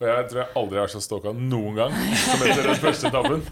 Og 0.00 0.06
jeg 0.08 0.28
tror 0.30 0.38
jeg 0.40 0.48
aldri 0.56 0.78
har 0.78 0.86
vært 0.86 0.94
så 0.94 1.00
stalka 1.04 1.32
noen 1.36 1.74
gang 1.76 1.96
som 2.22 2.44
etter 2.46 2.68
den 2.70 2.78
første 2.80 3.10
etappen. 3.10 3.42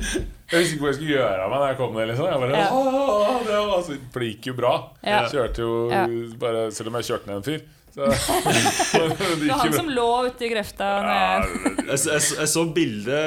Jeg 0.00 0.62
visste 0.62 0.78
ikke 0.78 0.86
hva 0.86 0.88
jeg 0.88 0.96
skulle 0.96 1.10
gjøre 1.18 1.42
av 1.44 1.50
meg 1.52 1.58
når 1.60 1.66
jeg 1.68 1.78
kom 1.82 1.98
ned. 1.98 2.06
liksom 2.08 2.28
Jeg 2.30 2.40
bare, 2.44 2.60
Ja. 2.62 2.68
«Åh, 2.72 3.34
det, 3.44 3.58
var, 3.58 3.72
altså, 3.76 3.98
det 4.14 4.30
gikk 4.30 4.48
jo 4.48 4.54
bra. 4.62 4.70
Ja. 5.02 5.18
Jeg 5.26 5.34
kjørte 5.34 5.66
jo 5.66 5.74
Ja. 5.92 6.06
bare 6.46 6.62
Selv 6.72 6.88
om 6.88 6.96
jeg 6.96 7.10
kjørte 7.10 7.28
ned 7.28 7.36
en 7.42 7.46
fyr. 7.50 7.66
Det 7.98 8.08
Det 9.38 9.48
var 9.48 9.58
han 9.64 9.72
som 9.74 9.88
lå 9.90 10.06
ute 10.28 10.44
i 10.46 10.50
grøfta. 10.52 10.86
Ja, 11.02 11.16
jeg- 11.42 11.74
Jeg, 11.88 11.98
jeg, 12.04 12.22
jeg 12.38 12.48
så 12.52 12.62
bilde, 12.74 13.18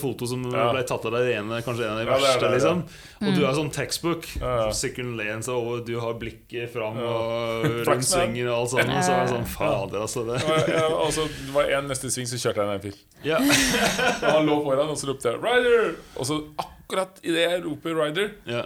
foto 0.00 0.26
som 0.26 0.42
Ja. 0.52 0.66
ble 0.74 0.82
tatt 0.88 1.04
av 1.08 1.12
deg 1.14 1.28
ene, 1.38 1.60
kanskje 1.64 1.84
en 1.86 1.92
av 1.94 1.98
de 1.98 2.04
Ja, 2.04 2.16
er 2.16 2.20
verste. 2.20 2.40
det, 2.40 2.50
liksom 2.58 2.82
Og 3.28 3.34
du 3.34 3.44
er 3.46 3.54
sånn 3.56 3.70
textbook. 3.74 4.26
Second 4.74 5.16
lane, 5.18 5.42
seg 5.42 5.54
over, 5.54 5.80
du 5.86 5.94
har 6.00 6.14
blikket 6.20 6.70
fram 6.72 6.98
Ja. 6.98 7.06
og 7.08 7.64
rundt 7.88 8.04
svingen 8.04 8.48
og 8.48 8.56
alt 8.60 8.70
sånt. 8.70 8.88
Og 8.90 9.02
så 9.02 9.12
er 9.12 9.20
det 9.26 9.32
sånn 9.34 9.46
Fader, 9.46 10.00
altså. 10.04 10.24
Det. 10.28 10.42
Og 10.44 10.68
jeg- 10.68 11.12
så 11.14 11.26
det 11.28 11.52
var 11.54 11.64
en 11.78 11.88
neste 11.88 12.10
sving, 12.10 12.26
så 12.28 12.36
kjørte 12.38 12.62
jeg 12.62 12.68
ned 12.68 12.82
en. 12.82 12.98
Ja. 13.24 13.38
Og 14.28 14.30
han 14.36 14.46
lå 14.46 14.62
foran, 14.64 14.88
og 14.90 14.96
så 14.98 15.06
ropte 15.08 15.30
jeg 15.32 15.40
'Rider!' 15.40 15.94
Og 16.16 16.26
så 16.26 16.42
akkurat 16.58 17.18
idet 17.22 17.50
jeg 17.50 17.64
roper 17.64 17.90
'Rider', 17.94 18.30
Ja. 18.46 18.62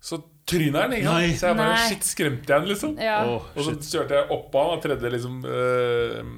så 0.00 0.22
tryner 0.50 0.84
han. 0.86 0.94
Ikke 0.98 1.08
sant? 1.08 1.40
Så 1.40 1.50
jeg 1.50 1.58
bare 1.60 1.74
Nei. 1.74 1.88
Shit, 1.88 2.06
skremte 2.10 2.52
jeg 2.52 2.60
han, 2.60 2.68
liksom? 2.70 2.94
ja. 3.00 3.18
Oh, 3.26 3.48
Og 3.56 3.66
så 3.66 3.76
kjørte 3.80 4.18
jeg 4.20 4.30
oppå 4.36 4.64
han 4.64 4.76
og 4.76 4.84
tredde 4.84 5.12
liksom 5.16 5.42
øh, 5.46 6.32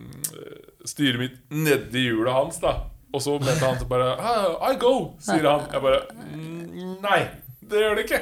styret 0.89 1.23
mitt 1.23 1.39
nedi 1.53 2.09
hjulet 2.09 2.35
hans. 2.37 2.61
da 2.63 2.77
Og 3.13 3.23
så 3.25 3.39
mente 3.43 3.63
han 3.65 3.79
så 3.81 3.89
bare 3.91 4.13
ah, 4.19 4.73
I 4.73 4.77
go, 4.81 4.95
sier 5.23 5.49
han. 5.49 5.69
Jeg 5.73 5.85
bare 5.85 6.05
«Mm, 6.33 6.99
Nei, 7.03 7.21
det 7.73 7.81
gjør 7.81 7.95
det 7.97 8.03
ikke. 8.05 8.19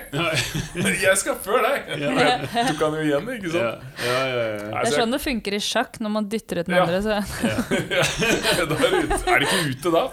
Jeg 1.07 1.17
skal 1.19 1.37
før 1.43 1.65
deg. 1.65 1.89
Du 1.99 2.83
han 2.85 2.97
jo 2.99 3.03
igjen, 3.03 3.31
ikke 3.35 3.53
sant? 3.55 3.87
ja, 4.05 4.19
ja, 4.31 4.43
ja. 4.45 4.69
Det 4.71 4.91
er 4.91 4.95
sånn 4.95 5.15
det 5.17 5.21
funker 5.25 5.57
i 5.57 5.61
sjakk 5.65 5.99
når 6.05 6.13
man 6.17 6.29
dytter 6.31 6.61
ut 6.63 6.71
den 6.71 6.77
andre. 6.79 7.01
Så. 7.03 7.17
er, 8.61 8.69
det 8.71 8.79
ute. 8.79 9.21
er 9.25 9.43
det 9.43 9.49
ikke 9.49 9.63
ute 9.73 9.95
da? 9.97 10.05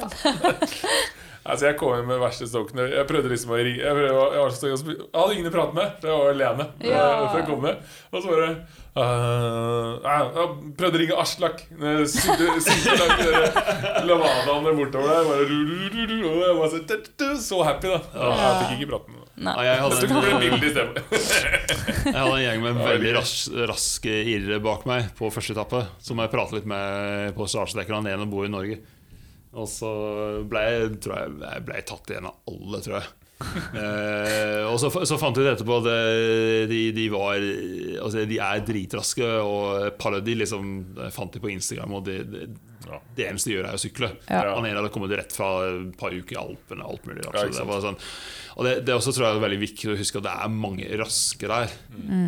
Altså 1.47 1.69
Jeg 1.69 1.77
kom 1.79 1.93
inn 1.95 2.07
med 2.09 2.19
verste 2.21 2.47
stokken. 2.49 2.81
Jeg 2.91 3.07
prøvde 3.09 3.31
liksom 3.31 3.53
å 3.55 3.59
ringe 3.59 3.79
Jeg, 3.79 3.93
prøvde, 3.95 4.09
jeg, 4.35 4.41
var 4.41 4.55
så 4.55 4.71
jeg 4.71 4.97
hadde 5.15 5.37
ingen 5.37 5.49
å 5.49 5.53
prate 5.53 5.77
med, 5.77 5.93
for 6.01 6.11
jeg 6.11 6.19
var 6.21 6.33
alene. 6.33 6.67
Ja. 6.83 7.05
Før 7.27 7.39
jeg 7.39 7.47
kom 7.47 7.63
med 7.63 7.93
Og 8.11 8.23
så 8.23 8.33
bare 8.33 8.49
uh, 8.97 9.91
Jeg 10.03 10.49
prøvde 10.81 10.91
å 10.91 11.03
ringe 11.03 11.21
Aslak. 11.23 11.63
Sydde 12.17 12.97
langt 13.03 13.23
Lavadaene 14.07 14.75
bortover 14.81 15.13
der. 15.13 15.29
Bare, 15.31 15.47
ru, 15.47 15.57
ru, 15.69 15.87
ru, 15.93 16.03
ru, 16.11 16.19
og 16.31 16.43
jeg 16.43 16.59
var 16.59 16.75
så, 16.75 17.31
så 17.43 17.63
happy, 17.67 17.93
da. 17.93 18.01
Og 18.17 18.43
jeg 18.43 18.59
fikk 18.61 18.75
ikke 18.77 18.91
prate 18.93 19.13
med 19.13 19.21
ham. 19.21 19.27
Nei. 19.37 19.53
Jeg 19.67 19.81
hadde 19.83 19.97
en, 20.01 20.41
i. 20.41 20.47
Jeg 22.07 22.15
hadde 22.15 22.31
en 22.31 22.41
gjeng 22.41 22.63
med 22.63 22.71
en 22.71 22.79
veldig 22.81 23.11
ras, 23.19 23.33
raske 23.69 24.15
irre 24.33 24.57
bak 24.63 24.87
meg 24.89 25.11
på 25.19 25.29
første 25.33 25.53
etappe, 25.53 25.83
som 26.01 26.17
jeg 26.23 26.31
pratet 26.33 26.57
litt 26.57 26.69
med 26.69 27.35
på 27.37 27.45
startstrekken. 27.45 27.99
Han 27.99 28.09
ene 28.09 28.25
bor 28.31 28.47
i 28.47 28.49
Norge. 28.49 28.79
Og 29.57 29.69
så 29.71 29.89
ble 30.49 30.65
jeg, 30.67 30.91
tror 31.03 31.17
jeg, 31.21 31.37
jeg 31.41 31.63
ble 31.67 31.85
tatt 31.89 32.11
igjen 32.13 32.29
av 32.29 32.51
alle, 32.51 32.81
tror 32.85 32.99
jeg. 32.99 33.13
eh, 33.77 34.63
og 34.65 34.79
så, 34.81 34.89
så 35.05 35.13
fant 35.21 35.37
vi 35.37 35.43
ut 35.45 35.51
etterpå 35.51 35.75
at 35.83 35.87
eh, 35.91 36.63
de, 36.65 36.79
de 36.95 37.03
var 37.13 37.35
Altså 38.01 38.23
de 38.25 38.39
er 38.41 38.63
dritraske, 38.65 39.27
og 39.45 39.83
et 39.91 39.99
par 40.01 40.15
av 40.17 40.23
de 40.25 40.33
liksom 40.39 40.71
jeg 41.03 41.13
fant 41.13 41.35
de 41.35 41.41
på 41.43 41.51
Instagram, 41.53 41.93
og 41.99 42.07
det, 42.07 42.15
de, 42.31 42.47
Ja. 42.87 42.97
det 43.17 43.27
eneste 43.27 43.51
de 43.51 43.57
gjør, 43.57 43.67
er 43.69 43.77
å 43.77 43.83
sykle. 43.83 44.09
Ja. 44.25 44.41
Han 44.55 44.65
ene 44.65 44.79
hadde 44.79 44.93
kommet 44.95 45.13
rett 45.19 45.35
fra 45.37 45.51
et 45.69 45.93
par 45.99 46.15
uker 46.17 46.37
i 46.37 46.41
Alpene. 46.41 46.87
Alt 46.87 47.05
mulig 47.05 47.27
rart. 47.27 47.37
Ja, 47.43 47.51
det 47.59 47.67
var 47.69 47.85
sånn, 47.85 47.99
og 48.57 48.65
det, 48.65 48.73
det 48.87 48.95
også 48.97 49.13
tror 49.13 49.27
jeg 49.27 49.37
er 49.37 49.45
veldig 49.45 49.61
viktig 49.67 49.91
å 49.93 49.99
huske 49.99 50.17
at 50.21 50.25
det 50.25 50.33
er 50.33 50.57
mange 50.65 50.89
raske 50.97 51.51
der. 51.51 51.77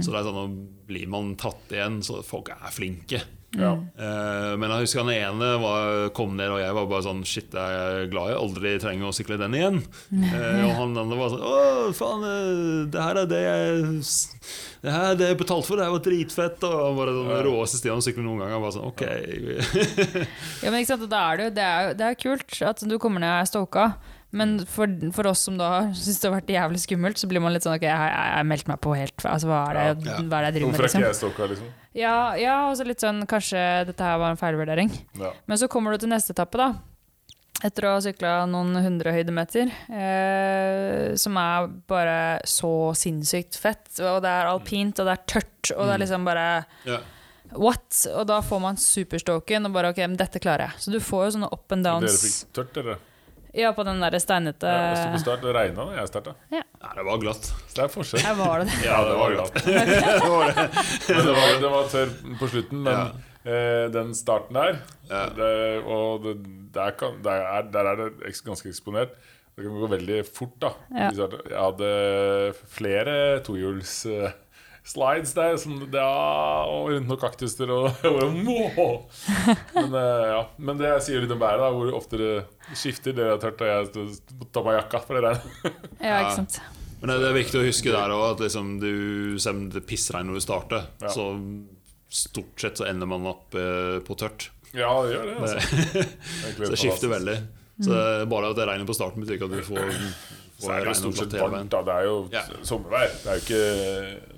Så 0.05 0.13
det 0.13 0.19
er 0.19 0.29
sånn, 0.29 0.37
nå 0.37 0.89
blir 0.89 1.09
man 1.09 1.33
tatt 1.41 1.73
igjen, 1.73 2.01
så 2.05 2.21
folk 2.25 2.53
er 2.53 2.69
flinke. 2.75 3.23
Ja. 3.57 3.71
Eh, 3.97 4.51
men 4.61 4.69
jeg 4.69 4.83
husker 4.85 5.01
han 5.01 5.09
ene 5.09 5.47
var, 5.57 6.09
kom 6.13 6.35
ned, 6.37 6.51
og 6.53 6.59
jeg 6.61 6.75
var 6.77 6.85
bare 6.91 7.05
sånn 7.07 7.23
Shit, 7.25 7.55
jeg 7.57 7.79
er 7.81 8.09
glad 8.11 8.29
jeg 8.29 8.37
aldri 8.43 8.73
trenger 8.83 9.09
å 9.09 9.15
sykle 9.15 9.39
den 9.41 9.55
igjen. 9.57 9.79
Eh, 10.29 10.59
og 10.67 10.75
han 10.77 10.93
andre 11.01 11.17
var 11.17 11.31
sånn 11.33 11.41
Å, 11.49 11.55
faen, 11.97 12.25
eh, 12.29 12.83
det 12.93 13.01
her 13.01 13.21
er 13.23 13.29
det 13.31 13.39
jeg 13.41 13.87
Det 14.83 14.93
her 14.93 15.07
er 15.15 15.17
det 15.17 15.31
jeg 15.31 15.39
betalte 15.41 15.65
for, 15.71 15.79
det 15.81 15.87
her 15.87 15.95
var 15.95 16.05
dritfett. 16.05 16.67
Og 16.69 16.77
han 16.83 16.99
var 16.99 17.09
den 17.13 17.33
råeste 17.49 17.81
Stian 17.81 18.03
å 18.03 18.05
sykle 18.05 18.23
noen 18.27 18.43
gang. 18.43 18.53
Jeg 18.53 18.63
var 18.67 18.75
sånn, 18.77 18.93
ok 18.93 19.03
Ja, 20.63 20.69
men 20.69 20.79
ikke 20.81 20.93
sant, 20.93 21.09
da 21.11 21.25
er 21.31 21.41
det, 21.43 21.49
det, 21.57 21.65
er 21.65 21.97
det 21.97 22.07
er 22.11 22.21
kult 22.21 22.61
at 22.69 22.85
du 22.85 22.95
kommer 23.01 23.23
ned 23.23 23.31
og 23.33 23.41
er 23.41 23.49
stoka. 23.49 23.89
Men 24.29 24.59
for, 24.69 24.85
for 25.15 25.25
oss 25.31 25.41
som 25.47 25.55
da 25.57 25.87
syns 25.97 26.19
det 26.21 26.29
har 26.29 26.35
vært 26.37 26.51
jævlig 26.53 26.81
skummelt, 26.83 27.17
så 27.21 27.29
blir 27.31 27.41
man 27.41 27.55
litt 27.55 27.65
sånn 27.65 27.73
Ok, 27.79 27.87
jeg 27.87 27.97
har 27.97 28.45
meldt 28.45 28.69
meg 28.69 28.77
på 28.83 28.93
helt 28.97 29.25
Altså, 29.25 29.49
hva 29.49 29.63
er 29.71 29.79
det, 29.79 30.05
Ja. 30.05 30.19
hva 30.21 30.41
er 30.43 30.45
det 30.45 30.51
jeg 30.51 30.57
driver 30.59 30.69
med, 30.69 30.77
Hvorfor 30.77 30.85
er 30.85 30.89
liksom? 30.89 31.01
ikke 31.01 31.09
jeg 31.09 31.19
stalka, 31.23 31.47
liksom? 31.55 31.71
Ja, 31.99 32.35
ja, 32.39 32.53
og 32.69 32.77
så 32.79 32.85
litt 32.87 33.01
sånn 33.03 33.25
Kanskje 33.29 33.59
dette 33.89 34.05
her 34.05 34.19
var 34.21 34.31
en 34.33 34.39
feilvurdering. 34.39 34.91
Ja. 35.19 35.33
Men 35.49 35.59
så 35.59 35.67
kommer 35.71 35.91
du 35.95 36.05
til 36.05 36.11
neste 36.13 36.31
etappe, 36.35 36.59
da. 36.61 36.69
Etter 37.59 37.89
å 37.89 37.93
ha 37.97 37.99
sykla 37.99 38.33
noen 38.47 38.77
hundre 38.79 39.11
høydemeter. 39.11 39.67
Eh, 39.91 41.15
som 41.19 41.35
er 41.41 41.67
bare 41.91 42.17
så 42.47 42.71
sinnssykt 42.95 43.57
fett. 43.59 43.89
Og 43.99 44.21
det 44.23 44.31
er 44.31 44.47
alpint, 44.47 45.01
og 45.01 45.09
det 45.09 45.17
er 45.17 45.25
tørt, 45.27 45.73
og 45.75 45.89
det 45.89 45.97
er 45.97 46.03
liksom 46.05 46.27
bare 46.29 46.45
ja. 46.87 47.01
What? 47.57 48.03
Og 48.13 48.27
da 48.29 48.39
får 48.45 48.59
man 48.61 48.77
superstoken, 48.79 49.65
og 49.67 49.73
bare 49.75 49.89
OK, 49.91 49.99
men 50.05 50.15
dette 50.19 50.39
klarer 50.39 50.69
jeg. 50.69 50.83
Så 50.85 50.93
du 50.93 50.99
får 51.03 51.25
jo 51.25 51.31
sånne 51.39 51.49
up 51.51 51.73
and 51.75 51.83
Dere 51.87 51.99
downs. 52.05 52.21
fikk 52.23 52.53
tørt, 52.59 52.73
dere? 52.77 52.97
Ja, 53.57 53.71
på 53.73 53.83
den 53.87 54.01
der 54.03 54.15
steinete 54.21 54.69
Ja, 54.69 54.89
jeg 54.91 54.97
sto 54.99 55.13
på 55.15 55.21
start, 55.23 55.41
det 55.45 55.53
regna 55.55 55.85
da 55.89 55.95
jeg 55.97 56.09
starta. 56.11 56.33
Nei, 56.53 56.61
det 56.99 57.05
var 57.07 57.21
glatt. 57.23 57.47
Så 57.49 57.73
det 57.79 57.85
er 57.85 57.93
forskjell. 57.93 58.21
Ja, 58.25 58.33
var 58.37 58.61
det 58.61 58.67
det. 58.69 58.77
Ja, 58.85 58.99
det 59.07 59.15
var 59.17 59.33
glatt. 59.33 59.57
Men 61.09 61.25
det 61.25 61.33
var, 61.39 61.55
det 61.63 61.71
var 61.73 61.89
tørr 61.93 62.13
på 62.39 62.49
slutten, 62.51 62.83
men 62.85 63.23
eh, 63.49 63.85
den 63.95 64.13
starten 64.17 64.59
der 64.59 64.79
Ja. 65.09 65.23
det, 65.33 65.49
Og 65.85 66.23
det, 66.27 66.35
der, 66.75 66.91
kan, 66.99 67.17
der, 67.25 67.41
er, 67.57 67.67
der 67.73 67.89
er 67.93 68.03
det 68.03 68.35
ganske 68.45 68.69
eksponert. 68.69 69.15
Det 69.55 69.65
kan 69.65 69.79
gå 69.81 69.87
veldig 69.91 70.19
fort, 70.29 70.53
da. 70.61 70.69
Ja. 70.95 71.09
Jeg 71.11 71.57
hadde 71.57 71.89
flere 72.71 73.15
tohjuls 73.43 74.05
eh, 74.07 74.29
slides 74.89 75.35
der 75.37 75.57
som, 75.61 75.77
ja, 75.93 76.07
og 76.65 76.89
rundt 76.93 77.09
noen 77.09 77.21
kaktuser 77.21 77.69
og 77.73 77.89
jeg 78.03 78.17
men, 79.75 79.93
eh, 79.93 80.25
ja. 80.31 80.41
men 80.57 80.81
det 80.81 80.95
sier 81.05 81.23
litt 81.23 81.33
om 81.35 81.41
været, 81.41 81.61
da, 81.61 81.69
hvor 81.75 81.93
ofte 81.97 82.19
det 82.19 82.33
skifter. 82.77 83.15
Dere 83.17 83.35
er 83.37 83.41
tørt, 83.43 83.61
og 83.61 83.69
jeg 83.69 84.49
tar 84.53 84.65
meg 84.65 84.79
jakka 84.79 85.01
for 85.05 85.19
det 85.19 85.29
der. 85.29 85.73
Ja, 86.09 86.21
ikke 86.23 86.37
sant. 86.41 86.59
Men 86.99 87.13
det 87.15 87.29
er 87.29 87.37
viktig 87.37 87.61
å 87.61 87.63
huske 87.63 87.93
der 87.93 88.11
òg 88.11 88.25
at 88.33 88.41
liksom 88.43 88.73
du, 88.81 88.91
selv 89.39 89.61
om 89.61 89.67
det 89.71 89.85
pissregner 89.87 90.33
når 90.33 90.41
du 90.41 90.45
starter, 90.47 90.89
Ja. 91.03 91.13
så 91.13 91.29
stort 92.09 92.57
sett 92.59 92.81
så 92.81 92.89
ender 92.89 93.07
man 93.07 93.27
opp 93.29 93.55
eh, 93.55 93.99
på 94.03 94.17
tørt. 94.19 94.49
Ja, 94.73 94.89
det 95.05 95.13
gjør 95.15 95.29
det. 95.29 95.37
Altså. 95.39 95.85
det 96.57 96.57
Så 96.57 96.73
det 96.73 96.81
skifter 96.81 97.13
veldig. 97.13 97.37
Så 97.79 97.93
det 97.93 98.01
er 98.03 98.25
bare 98.29 98.49
at 98.51 98.57
det 98.59 98.65
regner 98.67 98.89
på 98.89 98.95
starten, 98.97 99.23
betyr 99.23 99.37
ikke 99.37 99.47
at 99.47 99.55
du 99.55 99.61
får, 99.63 99.93
Så 100.59 100.71
er 100.75 100.83
det 100.83 100.91
jo 100.91 100.99
stort 100.99 101.15
sett 101.21 101.33
varmt. 101.39 101.69
da 101.71 101.81
Det 101.87 101.95
er 101.95 102.05
jo 102.09 102.15
Ja. 102.33 102.41
sommervær. 102.67 103.09
Det 103.23 103.31
er 103.31 103.39
jo 103.39 103.43
ikke, 103.45 103.63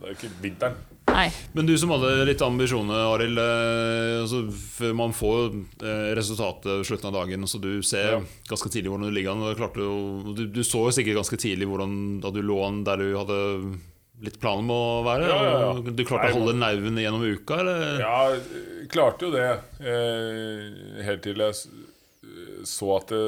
det 0.02 0.08
er 0.10 0.16
ikke 0.16 0.32
vinteren. 0.42 0.80
Nei. 1.12 1.26
Men 1.54 1.66
du 1.68 1.74
som 1.78 1.90
hadde 1.92 2.26
litt 2.30 2.40
ambisjoner, 2.46 3.02
Arild. 3.12 3.38
Eh, 3.42 4.22
altså, 4.22 4.94
man 4.96 5.12
får 5.12 5.50
eh, 5.84 6.14
resultatet 6.16 6.70
ved 6.78 6.86
slutten 6.88 7.10
av 7.10 7.14
dagen, 7.26 7.44
så 7.50 7.60
du 7.60 7.82
ser 7.84 8.12
Ja. 8.14 8.20
ganske 8.48 8.70
tidlig 8.72 8.92
hvordan 8.94 9.10
du 9.10 9.16
ligger 9.18 9.32
an. 9.34 9.42
Du, 9.74 10.34
Du, 10.38 10.46
du 10.48 10.62
så 10.64 10.86
jo 10.88 10.92
sikkert 10.96 11.18
ganske 11.20 11.38
tidlig 11.42 11.68
hvordan, 11.68 12.22
da 12.22 12.30
du 12.32 12.42
lå 12.42 12.62
an 12.68 12.84
der 12.86 12.98
du 12.98 13.18
hadde 13.18 13.80
litt 14.22 14.40
planen 14.40 14.70
å 14.70 15.04
være? 15.04 15.28
Ja, 15.28 15.44
ja, 15.44 15.60
ja. 15.74 15.92
Du 15.92 16.04
klarte 16.06 16.30
Nei, 16.30 16.32
å 16.32 16.40
holde 16.40 16.54
nerven 16.62 16.96
gjennom 17.02 17.26
uka, 17.26 17.60
eller? 17.60 18.00
Ja, 18.00 18.38
klarte 18.88 19.26
jo 19.28 19.32
det. 19.32 19.60
Eh, 19.82 21.04
helt 21.04 21.24
til 21.24 21.36
jeg 21.36 21.56
så 22.68 22.96
at 22.98 23.12
det, 23.14 23.22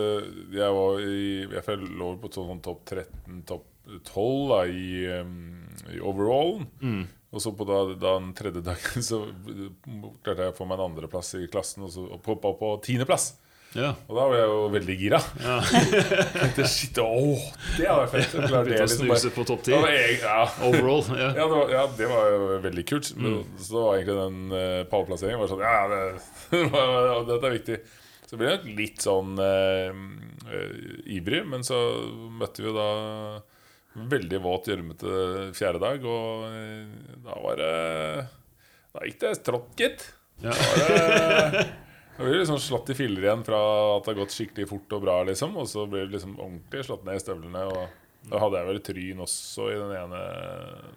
jeg 0.57 0.75
var 0.77 0.99
i 1.01 1.23
Jeg 1.43 1.77
lå 1.99 2.13
på 2.21 2.31
sånn 2.33 2.61
topp 2.63 2.83
13, 2.89 3.43
topp 3.49 3.69
12 4.07 4.49
da, 4.49 4.59
i, 4.65 5.07
um, 5.19 5.67
i 5.91 5.99
overallen. 5.99 6.67
Mm. 6.81 7.03
Og 7.33 7.41
så 7.41 7.51
på 7.57 7.65
da, 7.65 7.79
da 7.97 8.17
den 8.19 8.33
tredje 8.37 8.61
dagen 8.63 9.03
så 9.03 9.23
klarte 10.23 10.45
jeg 10.45 10.53
å 10.53 10.57
få 10.57 10.67
meg 10.69 10.77
en 10.77 10.91
andreplass 10.91 11.33
i 11.39 11.47
klassen, 11.51 11.87
og 11.87 11.91
så 11.91 12.05
poppa 12.23 12.53
på 12.59 12.75
tiendeplass. 12.85 13.33
Ja. 13.73 13.95
Og 14.05 14.13
da 14.13 14.25
var 14.29 14.35
jeg 14.37 14.49
jo 14.51 14.57
veldig 14.75 14.95
gira. 14.99 15.19
ja. 15.41 15.55
Tenkte, 16.35 16.67
Shit, 16.69 16.99
å, 17.01 17.33
det 17.79 17.87
hadde 17.89 18.03
vært 18.03 18.13
fett. 18.13 18.35
Jeg 18.37 18.51
klarte 18.51 18.69
det 18.69 18.77
liksom 18.83 19.09
bare- 19.09 19.23
snuse 19.23 19.33
på 19.33 19.45
topp 19.49 19.63
Det 19.65 19.79
10 19.79 20.21
ja. 20.21 20.37
overall. 20.69 21.01
Ja. 21.09 21.31
Ja, 21.39 21.47
det 21.47 21.57
var, 21.57 21.73
ja, 21.73 21.83
det 21.97 22.11
var 22.11 22.29
jo 22.29 22.59
veldig 22.67 22.85
kult. 22.91 23.09
Men, 23.17 23.39
Så 23.57 23.81
var 23.81 23.97
egentlig 23.97 24.19
den 24.19 24.39
uh, 24.53 24.85
pallplasseringen 24.93 25.41
var 25.41 25.51
sånn 25.51 25.65
Ja, 25.65 25.73
ja, 25.81 25.89
det, 25.89 27.25
dette 27.33 27.49
er 27.49 27.57
viktig. 27.57 27.79
Så 28.33 28.37
ble 28.41 28.47
jeg 28.49 28.71
litt 28.73 29.03
sånn 29.05 29.35
eh, 29.37 29.93
eh, 30.49 30.77
ivrig, 31.13 31.43
men 31.45 31.61
så 31.61 31.77
møtte 32.33 32.63
vi 32.63 32.71
jo 32.71 32.73
da 32.73 32.87
veldig 34.09 34.39
våt, 34.41 34.71
gjørmete 34.71 35.51
fjerde 35.53 35.81
dag, 35.83 36.07
og 36.09 36.47
eh, 36.47 37.11
da 37.21 37.37
var 37.43 37.61
det 37.61 37.75
Da 38.95 39.05
gikk 39.05 39.19
det 39.21 39.35
strått, 39.37 39.69
gitt. 39.77 40.07
Ja. 40.41 40.49
Da 40.49 40.65
var 40.65 41.53
det 41.53 41.65
da 42.13 42.21
blir 42.23 42.35
det 42.35 42.41
liksom 42.43 42.59
slått 42.61 42.89
i 42.93 42.95
filler 42.97 43.25
igjen 43.25 43.45
fra 43.45 43.59
at 43.95 44.05
det 44.05 44.11
har 44.11 44.19
gått 44.19 44.33
skikkelig 44.35 44.67
fort 44.69 44.93
og 44.93 45.01
bra, 45.01 45.15
liksom. 45.25 45.55
Og 45.57 45.65
så 45.69 45.87
blir 45.89 46.05
det 46.05 46.13
liksom 46.13 46.35
ordentlig 46.37 46.83
slått 46.85 47.05
ned 47.07 47.17
i 47.17 47.23
støvlene. 47.23 47.63
Og 47.73 48.29
da 48.29 48.41
hadde 48.43 48.59
jeg 48.59 48.69
vel 48.69 48.81
tryn 48.85 49.23
også 49.25 49.69
i 49.73 49.77
den 49.81 49.93
ene 49.97 50.19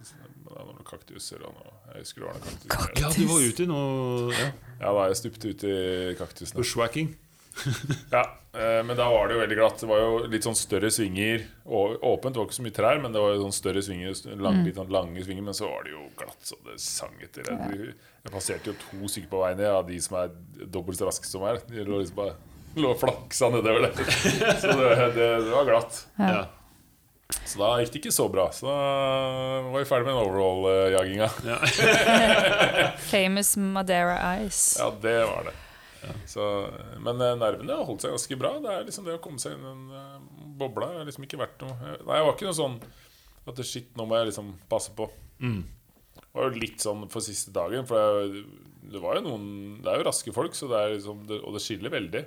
Det 0.05 0.53
var 0.53 0.69
noen 0.69 0.85
kaktuser 0.87 1.41
og 1.43 1.57
noe 1.57 1.73
Jeg 1.95 2.05
husker 2.05 2.23
det 2.23 2.29
var 2.29 2.37
noen 2.37 2.61
kaktuser. 2.71 3.01
ja, 3.01 3.13
du 3.17 3.33
var 3.33 3.47
ute 3.49 3.65
i 3.65 3.71
noe 3.71 4.29
ja. 4.37 4.51
Ja, 4.77 4.93
da 4.93 5.07
jeg 5.09 5.19
stupte 5.25 5.51
ut 5.51 5.65
i 5.67 5.79
kaktusene. 6.21 6.61
bushwacking. 6.61 7.17
Ja, 8.15 8.23
eh, 8.53 8.81
men 8.87 8.97
da 8.99 9.07
var 9.11 9.29
det 9.29 9.37
jo 9.37 9.43
veldig 9.43 9.59
glatt. 9.59 9.81
Det 9.81 9.89
var 9.91 10.03
jo 10.03 10.19
litt 10.33 10.47
sånn 10.47 10.59
større 10.59 10.91
svinger. 10.93 11.47
Åpent, 11.67 12.35
det 12.35 12.41
var 12.41 12.49
ikke 12.49 12.59
så 12.59 12.67
mye 12.67 12.77
trær, 12.77 13.01
men 13.03 13.15
det 13.15 13.23
var 13.23 13.35
jo 13.35 13.47
sånn 13.47 13.57
større 13.57 13.85
svinger. 13.85 14.19
Lang, 14.43 14.61
litt 14.67 14.79
sånn 14.79 14.93
lange 14.93 15.25
svinger, 15.25 15.47
men 15.47 15.57
så 15.57 15.71
var 15.71 15.87
det 15.87 15.95
jo 15.95 16.05
glatt 16.21 16.51
så 16.51 16.59
det 16.67 16.77
sang 16.83 17.17
etter. 17.25 17.49
Jeg, 17.53 17.95
jeg 18.27 18.35
passerte 18.35 18.73
jo 18.73 18.77
to 18.83 19.13
stykker 19.13 19.33
på 19.33 19.43
veien 19.45 19.61
ned 19.63 19.73
av 19.73 19.87
de 19.89 20.01
som 20.03 20.21
er 20.23 20.37
dobbelt 20.67 21.01
så 21.01 21.09
raske 21.09 21.31
som 21.31 21.47
meg. 21.47 21.63
De 21.71 21.87
lå 21.87 22.03
liksom 22.03 22.21
bare 22.21 22.37
lå 22.77 22.93
og 22.93 23.01
flaksa 23.01 23.49
nedover 23.55 23.87
der. 23.89 24.15
Så 24.61 24.69
det, 24.77 24.91
det, 25.17 25.29
det 25.47 25.53
var 25.55 25.65
glatt. 25.69 26.03
Ja. 26.21 26.43
Så 27.47 27.59
da 27.59 27.71
gikk 27.81 27.95
det 27.95 28.01
ikke 28.05 28.15
så 28.15 28.29
bra. 28.31 28.45
Så 28.55 28.69
da 28.69 28.75
var 29.73 29.81
vi 29.81 29.87
ferdig 29.89 30.07
med 30.07 30.15
den 30.15 30.21
overall-jaginga. 30.23 31.29
Ja. 31.49 31.57
Famous 33.11 33.57
Madeira 33.57 34.19
Ice. 34.45 34.77
Ja, 34.79 34.93
det 35.03 35.17
var 35.25 35.49
det. 35.49 35.55
Så, 36.29 36.45
men 37.03 37.21
eh, 37.23 37.37
nervene 37.39 37.79
har 37.79 37.89
holdt 37.89 38.05
seg 38.05 38.15
ganske 38.15 38.39
bra. 38.41 38.53
Det 38.63 38.73
er 38.73 38.87
liksom 38.89 39.07
det 39.09 39.17
å 39.17 39.23
komme 39.23 39.43
seg 39.43 39.57
inn 39.57 39.65
i 39.65 39.71
den 39.71 39.97
eh, 40.01 40.47
bobla. 40.61 40.93
Har 40.99 41.09
liksom 41.09 41.27
ikke 41.27 41.41
vært 41.41 41.65
noe 41.65 41.77
Nei, 41.79 42.19
jeg 42.19 42.29
var 42.29 42.35
ikke 42.35 42.49
noe 42.49 42.61
sånn 42.61 42.79
at 43.47 43.63
shit, 43.63 43.93
nå 43.99 44.07
må 44.09 44.19
jeg 44.19 44.33
liksom 44.33 44.55
passe 44.71 44.95
på. 44.97 45.07
Mm. 45.39 45.61
Det 46.17 46.25
var 46.35 46.49
jo 46.49 46.63
litt 46.65 46.83
sånn 46.83 47.05
for 47.13 47.25
siste 47.25 47.53
dagen, 47.55 47.87
for 47.89 48.27
det, 48.27 48.43
det 48.93 49.01
var 49.03 49.19
jo 49.19 49.27
noen 49.29 49.47
Det 49.85 49.93
er 49.93 50.01
jo 50.01 50.09
raske 50.09 50.35
folk, 50.35 50.57
så 50.59 50.69
det 50.73 50.81
er 50.83 50.95
liksom, 50.97 51.23
det, 51.31 51.39
og 51.43 51.57
det 51.57 51.63
skiller 51.65 51.95
veldig. 51.95 52.25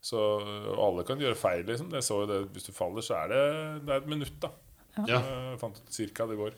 Så 0.00 0.16
og 0.16 0.80
alle 0.80 1.04
kan 1.08 1.20
gjøre 1.20 1.36
feil, 1.36 1.66
liksom. 1.68 1.90
Jeg 1.92 2.06
så 2.06 2.22
jo 2.22 2.28
det, 2.30 2.40
hvis 2.54 2.70
du 2.70 2.72
faller, 2.72 3.04
så 3.04 3.18
er 3.20 3.32
det, 3.34 3.44
det 3.84 3.94
er 3.94 4.04
et 4.04 4.12
minutt, 4.14 4.36
da. 4.40 4.52
Ja. 5.06 5.20
Jeg 5.20 5.58
fant 5.60 5.76
ut 5.78 5.92
cirka 5.94 6.26
det 6.26 6.38
går. 6.40 6.56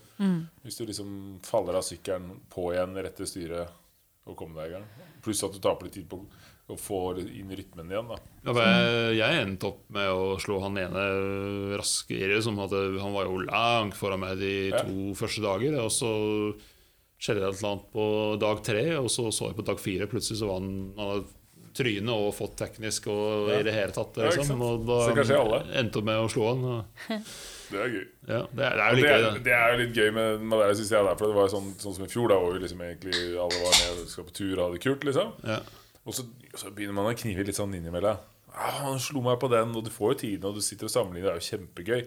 Hvis 0.65 0.79
du 0.79 0.87
liksom 0.89 1.11
faller 1.47 1.79
av 1.79 1.87
sykkelen 1.87 2.41
på 2.53 2.71
igjen 2.73 2.97
rett 2.97 3.19
til 3.19 3.29
styret 3.29 3.79
og 4.31 4.39
kommer 4.39 4.63
deg 4.63 4.71
i 4.71 4.75
gang. 4.77 4.87
Pluss 5.25 5.43
at 5.47 5.55
du 5.55 5.61
taper 5.63 5.89
litt 5.89 5.97
tid 5.99 6.07
på 6.11 6.21
å 6.75 6.81
få 6.81 7.01
inn 7.23 7.51
rytmen 7.55 7.91
igjen. 7.93 8.09
da 8.09 8.19
Ja, 8.45 8.53
jeg, 8.59 9.17
jeg 9.21 9.43
endte 9.47 9.69
opp 9.71 9.83
med 9.95 10.09
å 10.11 10.37
slå 10.43 10.61
han 10.65 10.79
ene 10.83 11.05
raskere, 11.79 12.41
som 12.43 12.59
hadde, 12.63 12.83
han 13.01 13.13
var 13.15 13.29
jo 13.31 13.43
langt 13.47 13.95
foran 13.99 14.21
meg 14.25 14.39
de 14.43 14.53
Ja. 14.73 14.83
to 14.83 15.13
første 15.19 15.43
dager. 15.45 15.79
Og 15.85 15.91
så 15.95 16.11
skjedde 17.23 17.41
det 17.45 17.53
et 17.53 17.61
eller 17.63 17.71
annet 17.73 17.93
på 17.95 18.07
dag 18.43 18.63
tre, 18.67 18.83
og 18.99 19.07
så 19.13 19.29
så 19.33 19.49
jeg 19.53 19.57
på 19.61 19.65
dag 19.69 19.79
fire. 19.81 20.07
Plutselig 20.11 20.41
så 20.43 20.49
var 20.51 20.61
han, 20.61 20.93
han 20.99 21.09
hadde 21.13 21.39
trynet 21.73 22.13
og 22.13 22.35
fått 22.37 22.57
teknisk 22.61 23.07
og 23.09 23.49
Ja. 23.49 23.61
i 23.61 23.63
det 23.63 23.73
hele 23.73 23.93
tatt. 23.95 24.17
Liksom. 24.17 24.61
og 24.61 24.87
da 24.87 25.63
endte 25.79 25.99
opp 26.03 26.05
med 26.05 26.19
å 26.21 26.29
slå 26.29 26.49
han. 26.55 26.65
Og, 26.65 26.85
Det 27.73 27.81
er 27.81 27.89
gøy. 27.89 28.03
ja, 28.29 28.41
det, 28.53 28.65
er, 28.67 28.75
det 28.77 28.83
er 28.85 28.91
jo 28.93 28.97
Det 29.01 29.09
er, 29.09 29.39
det. 29.47 29.53
er 29.57 29.71
jo 29.73 29.77
litt 29.81 29.95
gøy 29.97 30.11
med 30.13 30.51
det 30.61 30.77
syns 30.77 30.91
jeg. 30.93 31.05
Der, 31.07 31.15
for 31.17 31.27
det 31.31 31.37
var 31.39 31.49
sånn, 31.49 31.71
sånn 31.81 31.95
som 31.97 32.05
i 32.05 32.09
fjor, 32.13 32.29
da 32.29 32.37
hvor 32.37 32.53
vi 32.53 32.61
liksom 32.67 32.83
egentlig 32.85 33.21
alle 33.33 33.61
var 33.65 33.73
med 33.79 34.03
og 34.03 34.11
skal 34.13 34.27
på 34.29 34.35
tur 34.37 34.53
og 34.59 34.65
hadde 34.67 34.77
det 34.77 34.83
kult. 34.85 35.07
liksom 35.09 35.31
Ja. 35.49 35.57
Og 36.07 36.15
så, 36.17 36.25
så 36.59 36.71
begynner 36.75 36.97
man 36.97 37.11
å 37.13 37.17
knive 37.19 37.45
litt 37.47 37.59
sånn 37.59 37.75
innimellom. 37.79 38.19
Ah, 38.53 38.83
han 38.85 38.99
slo 39.01 39.23
meg 39.25 39.39
på 39.41 39.49
den, 39.49 39.71
og 39.79 39.85
du 39.87 39.89
får 39.95 40.11
jo 40.13 40.17
tiden, 40.27 40.45
og 40.51 40.59
du 40.59 40.61
sitter 40.65 40.85
og 40.89 40.93
sammenligner. 40.93 41.31
Det 41.31 41.33
er 41.33 41.41
jo 41.41 41.51
kjempegøy. 41.55 42.03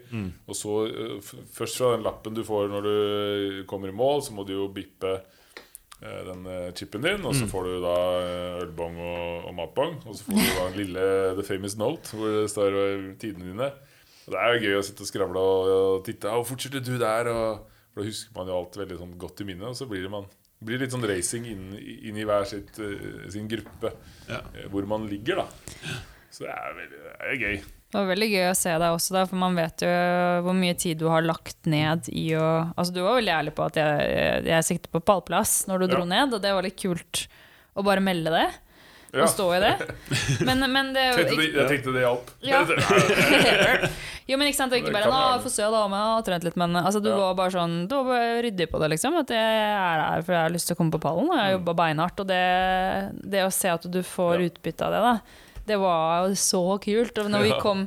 Og 0.46 0.54
så 0.54 0.74
f- 1.18 1.40
først 1.56 1.80
fra 1.80 1.88
den 1.96 2.04
lappen 2.06 2.36
du 2.36 2.44
får 2.46 2.68
når 2.70 2.86
du 2.86 3.64
kommer 3.66 3.90
i 3.90 3.96
mål, 3.96 4.22
så 4.22 4.36
må 4.36 4.44
du 4.46 4.52
jo 4.54 4.68
bippe 4.70 5.10
øh, 5.16 6.20
den 6.28 6.46
øh, 6.46 6.68
chipen 6.78 7.02
din, 7.02 7.24
og 7.26 7.34
så 7.34 7.48
får 7.50 7.66
du 7.66 7.74
da 7.82 7.96
ølbong 8.62 9.00
og, 9.00 9.48
og 9.50 9.56
matbong. 9.58 9.96
Og 10.06 10.14
så 10.20 10.28
får 10.28 10.38
du 10.38 10.52
da 10.60 10.68
en 10.68 10.78
lille 10.78 11.08
The 11.40 11.46
Famous 11.48 11.74
Note 11.80 12.14
hvor 12.14 12.30
det 12.42 12.50
står 12.52 12.78
tidene 13.18 13.50
dine. 13.50 13.70
Og 14.26 14.34
det 14.36 14.42
er 14.44 14.54
jo 14.54 14.62
gøy 14.68 14.78
å 14.78 14.86
sitte 14.86 15.02
og 15.02 15.10
skravle 15.10 15.42
og, 15.42 15.72
og 15.96 16.04
titte. 16.06 16.30
Hvor 16.30 16.46
fortsetter 16.52 16.84
du 16.84 16.94
der? 17.00 17.32
Og, 17.32 17.66
for 17.90 18.02
da 18.04 18.10
husker 18.12 18.38
man 18.38 18.50
jo 18.52 18.60
alt 18.60 18.78
veldig 18.84 19.00
sånn 19.02 19.18
godt 19.18 19.42
i 19.42 19.48
minnet, 19.50 19.72
og 19.72 19.76
så 19.78 19.86
blir 19.90 20.02
det 20.06 20.12
man 20.14 20.30
det 20.58 20.66
blir 20.70 20.78
litt 20.80 20.92
sånn 20.94 21.04
racing 21.06 21.46
inn, 21.46 21.64
inn 21.78 22.16
i 22.16 22.24
hver 22.24 22.46
sitt, 22.48 22.78
øh, 22.80 23.26
sin 23.30 23.48
gruppe 23.48 23.92
Ja. 24.28 24.40
eh, 24.54 24.68
hvor 24.72 24.86
man 24.88 25.06
ligger, 25.08 25.36
da. 25.44 25.46
Så 26.30 26.44
det 26.44 26.52
er, 26.52 26.74
veldig, 26.76 27.00
det 27.04 27.16
er 27.20 27.36
gøy. 27.40 27.56
Det 27.86 27.94
var 28.00 28.08
veldig 28.10 28.28
gøy 28.32 28.46
å 28.50 28.56
se 28.58 28.72
deg 28.82 28.92
også, 28.96 29.12
da, 29.14 29.24
for 29.30 29.36
man 29.40 29.54
vet 29.56 29.84
jo 29.86 29.90
hvor 30.44 30.56
mye 30.58 30.74
tid 30.76 30.98
du 30.98 31.06
har 31.08 31.22
lagt 31.22 31.68
ned 31.70 32.08
i 32.12 32.24
å 32.34 32.72
Altså, 32.76 32.92
du 32.92 33.00
var 33.04 33.14
veldig 33.20 33.32
ærlig 33.36 33.54
på 33.54 33.64
at 33.68 33.78
jeg, 33.78 34.44
jeg 34.50 34.66
sikter 34.66 34.90
på 34.92 35.00
pallplass 35.06 35.66
når 35.70 35.78
du 35.78 35.86
dro 35.94 36.02
Ja. 36.02 36.10
ned, 36.26 36.34
og 36.34 36.42
det 36.42 36.52
var 36.52 36.62
litt 36.66 36.76
kult 36.82 37.26
å 37.76 37.84
bare 37.86 38.00
melde 38.04 38.32
det. 38.34 38.48
Og 39.24 39.30
stå 39.32 39.46
i 39.56 39.60
det. 39.62 39.72
Men, 40.46 40.64
men 40.72 40.92
det 40.94 41.04
jeg, 41.06 41.16
Tenkte 41.16 41.38
det, 41.40 41.48
jeg 41.54 41.70
tenkte 41.70 41.94
det 41.94 42.02
hjalp. 42.04 42.32
Ja. 42.44 42.60
jo, 44.30 44.38
men 44.38 44.50
ikke 44.50 44.58
sant, 44.58 44.74
og 44.74 44.80
ikke 44.82 44.94
bare 44.94 45.10
nå 45.12 45.22
få 45.44 45.52
se 45.52 45.64
Jeg 45.64 45.72
har 45.72 46.26
trent 46.26 46.46
litt, 46.46 46.58
men 46.60 46.76
altså, 46.82 47.02
du 47.04 47.10
var 47.12 47.36
bare 47.38 47.54
sånn 47.54 47.78
Du 47.90 47.96
var 48.00 48.10
bare 48.10 48.42
ryddig 48.46 48.68
på 48.72 48.82
det, 48.82 48.90
liksom. 48.96 49.16
At 49.22 49.32
jeg 49.34 49.62
er 49.62 50.04
her 50.04 50.26
for 50.26 50.36
jeg 50.36 50.44
har 50.48 50.54
lyst 50.54 50.70
til 50.70 50.76
å 50.76 50.80
komme 50.82 50.94
på 50.94 51.02
pallen, 51.02 51.30
og 51.30 51.38
jeg 51.38 51.44
har 51.44 51.56
jobba 51.56 51.76
beinhardt. 51.82 52.22
Og 52.22 52.30
det, 52.30 52.44
det 53.24 53.46
å 53.46 53.54
se 53.54 53.72
at 53.72 53.88
du 53.90 54.02
får 54.04 54.36
Mm. 54.36 54.44
Utbytte 54.50 54.86
av 54.86 54.92
det, 54.92 55.00
da, 55.00 55.62
det 55.66 55.76
var 55.80 56.26
jo 56.26 56.34
så 56.38 56.62
kult. 56.82 57.18
Og 57.22 57.30
når 57.32 57.44
vi 57.46 57.52
kom 57.62 57.86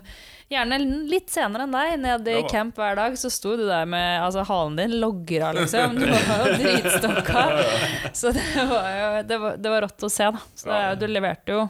Gjerne 0.50 0.78
litt 1.12 1.30
senere 1.30 1.68
enn 1.68 1.76
deg, 1.76 1.92
ned 2.02 2.28
i 2.32 2.36
Ja 2.40 2.46
camp 2.50 2.80
hver 2.82 2.96
dag, 2.98 3.18
så 3.22 3.30
sto 3.30 3.52
du 3.60 3.68
der 3.68 3.86
med 3.86 4.16
altså, 4.24 4.42
halen 4.50 4.80
din 4.80 4.96
logra, 4.98 5.52
liksom. 5.54 6.00
Du 6.00 6.08
var 6.10 6.42
jo 6.48 6.56
dritstokka. 6.58 7.44
Så 8.20 8.32
det 8.34 8.46
var 8.72 8.88
jo 8.96 9.10
det 9.30 9.38
var, 9.44 9.60
det 9.62 9.74
var 9.76 9.86
rått 9.86 10.06
å 10.08 10.10
se, 10.10 10.26
da. 10.34 10.42
Så 10.58 10.72
det, 10.72 10.80
Ja. 10.82 10.96
du 10.98 11.06
leverte 11.08 11.54
jo 11.54 11.68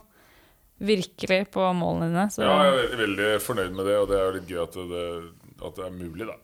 virkelig 0.80 1.41
på 1.51 1.65
målene 1.75 2.07
dine. 2.07 2.23
Så. 2.32 2.45
Ja, 2.47 2.53
jeg 2.69 2.86
er 2.93 3.01
veldig 3.03 3.27
fornøyd 3.43 3.75
med 3.75 3.89
det, 3.91 3.97
og 3.99 4.07
det 4.13 4.15
er 4.19 4.23
jo 4.30 4.36
litt 4.38 4.53
gøy 4.53 4.61
at 4.63 4.77
det, 4.93 5.03
at 5.59 5.75
det 5.82 5.86
er 5.89 5.97
mulig, 5.97 6.30
da. 6.30 6.38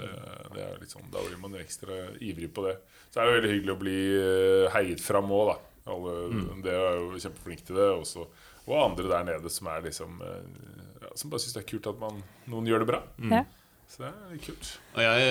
Det, 0.00 0.10
det 0.54 0.62
er 0.68 0.76
litt 0.80 0.94
sånn, 0.94 1.10
Da 1.12 1.24
blir 1.26 1.40
man 1.42 1.58
ekstra 1.58 1.96
ivrig 2.22 2.52
på 2.54 2.68
det. 2.68 2.76
Så 3.10 3.18
er 3.18 3.26
det 3.26 3.34
veldig 3.40 3.50
hyggelig 3.56 3.74
å 3.74 3.80
bli 3.82 3.98
eh, 4.20 4.68
heiet 4.76 5.02
fram 5.02 5.34
òg, 5.34 5.50
da. 5.50 5.58
Alle, 5.90 6.14
Dere 6.62 6.86
er 6.92 7.00
jo 7.02 7.18
kjempeflinke 7.18 7.66
til 7.66 7.80
det. 7.82 7.88
Også, 7.98 8.28
og 8.70 8.76
andre 8.78 9.10
der 9.10 9.26
nede 9.32 9.50
som 9.50 9.66
er 9.74 9.82
liksom 9.88 10.22
eh, 10.22 10.86
Som 11.18 11.32
bare 11.32 11.42
syns 11.42 11.56
det 11.56 11.64
er 11.64 11.70
kult 11.72 11.88
at 11.90 11.98
man, 12.02 12.20
noen 12.50 12.68
gjør 12.70 12.84
det 12.84 12.90
bra. 12.92 13.02
Ja. 13.30 13.44
Så 13.90 14.04
det 14.04 14.08
er 14.12 14.30
litt 14.30 14.44
kult. 14.46 14.68
Og 14.94 15.00
jeg, 15.02 15.30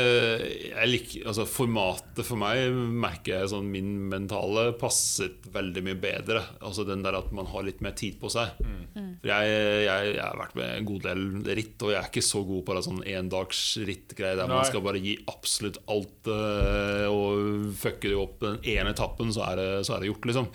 jeg 0.68 0.88
liker, 0.90 1.28
altså 1.32 1.46
Formatet 1.48 2.26
for 2.28 2.40
meg 2.42 2.74
merker 2.76 3.38
jeg 3.38 3.52
sånn 3.54 3.70
min 3.72 3.94
mentale 4.12 4.66
passet 4.80 5.48
veldig 5.54 5.84
mye 5.86 6.00
bedre. 6.04 6.42
Altså 6.60 6.84
den 6.88 7.06
der 7.06 7.16
at 7.22 7.32
man 7.36 7.48
har 7.48 7.64
litt 7.64 7.80
mer 7.86 7.96
tid 7.96 8.18
på 8.20 8.28
seg. 8.34 8.60
For 8.60 9.32
jeg, 9.32 9.54
jeg, 9.86 10.12
jeg 10.18 10.24
har 10.26 10.42
vært 10.42 10.58
med 10.60 10.74
en 10.74 10.90
god 10.92 11.08
del 11.08 11.24
ritt, 11.56 11.78
og 11.88 11.94
jeg 11.94 12.02
er 12.02 12.12
ikke 12.12 12.26
så 12.26 12.44
god 12.50 12.66
på 12.68 12.76
det 12.76 12.84
sånn 12.90 13.02
endags 13.08 13.64
der 13.80 14.36
der 14.42 14.52
man 14.52 14.68
skal 14.68 14.84
bare 14.84 15.00
gi 15.04 15.16
absolutt 15.32 15.80
alt 15.92 16.28
eh, 16.32 17.08
og 17.08 17.72
fucker 17.80 18.12
du 18.12 18.20
opp 18.20 18.44
den 18.44 18.60
ene 18.76 18.92
etappen, 18.92 19.32
så 19.36 19.46
er 19.54 19.60
det, 19.60 19.70
så 19.88 19.96
er 19.96 20.04
det 20.04 20.12
gjort, 20.12 20.28
liksom. 20.30 20.50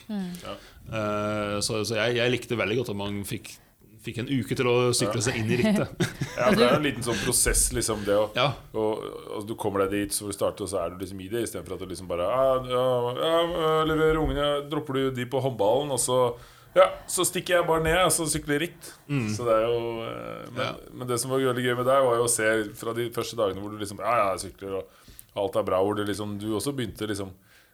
Ja. 0.45 0.55
Eh, 0.85 1.57
så 1.65 1.81
så 1.89 1.97
jeg, 2.03 2.19
jeg 2.21 2.33
likte 2.33 2.61
veldig 2.61 2.83
godt 2.83 2.93
at 2.93 3.01
man 3.01 3.23
fikk, 3.29 3.55
fikk 4.05 4.19
en 4.23 4.29
uke 4.31 4.57
til 4.59 4.69
å 4.69 4.75
sykle 4.97 5.23
seg 5.25 5.39
inn 5.41 5.51
i 5.51 5.57
rittet. 5.63 6.07
Ja, 6.37 6.51
Det 6.57 6.65
er 6.67 6.77
en 6.79 6.85
liten 6.85 7.05
sånn 7.07 7.21
prosess, 7.25 7.67
liksom, 7.77 8.03
det 8.07 8.17
òg. 8.21 8.37
Ja, 8.39 8.51
Og 8.77 9.05
altså, 9.05 9.47
Du 9.49 9.55
kommer 9.61 9.85
deg 9.85 9.95
dit, 9.97 10.13
så 10.17 10.29
du 10.29 10.35
starter, 10.37 10.67
og 10.67 10.71
så 10.73 10.83
er 10.83 10.93
du 10.95 11.01
liksom 11.05 11.21
i 11.25 11.29
det, 11.33 11.45
istedenfor 11.49 11.77
at 11.79 11.85
du 11.85 11.91
liksom 11.93 12.09
bare 12.11 12.27
ah, 12.29 12.59
ja, 12.69 12.85
ja, 13.19 13.71
Leverer 13.89 14.21
ungene, 14.21 14.49
dropper 14.73 14.99
du 15.01 15.07
de 15.17 15.27
på 15.33 15.41
håndballen, 15.45 15.91
og 15.95 16.01
så 16.03 16.19
ja, 16.75 16.89
så 17.07 17.23
stikker 17.23 17.55
jeg 17.61 17.67
bare 17.69 17.85
ned 17.85 18.01
og 18.03 18.09
så 18.11 18.25
sykler 18.27 18.59
ritt. 18.65 18.89
Så 19.31 19.45
det 19.47 19.53
er 19.61 19.67
jo 19.69 19.77
eh, 20.03 20.49
men, 20.57 20.59
Ja. 20.65 20.73
men 20.91 21.07
det 21.07 21.21
som 21.23 21.31
var 21.31 21.39
veldig 21.45 21.63
gøy 21.63 21.77
med 21.79 21.87
deg, 21.87 22.01
var 22.03 22.17
jo 22.19 22.25
å 22.27 22.33
se 22.33 22.49
fra 22.75 22.91
de 22.97 23.05
første 23.15 23.39
dagene 23.39 23.63
hvor 23.63 23.71
du 23.71 23.79
liksom 23.79 24.01
Ja, 24.03 24.15
ja, 24.19 24.25
jeg 24.35 24.49
sykler, 24.49 24.81
og 24.81 25.39
alt 25.45 25.61
er 25.61 25.69
bra, 25.69 25.79
hvor 25.87 25.95
du 25.95 26.03
liksom, 26.09 26.33
du 26.43 26.49
også 26.59 26.73
begynte 26.75 27.07
liksom 27.07 27.31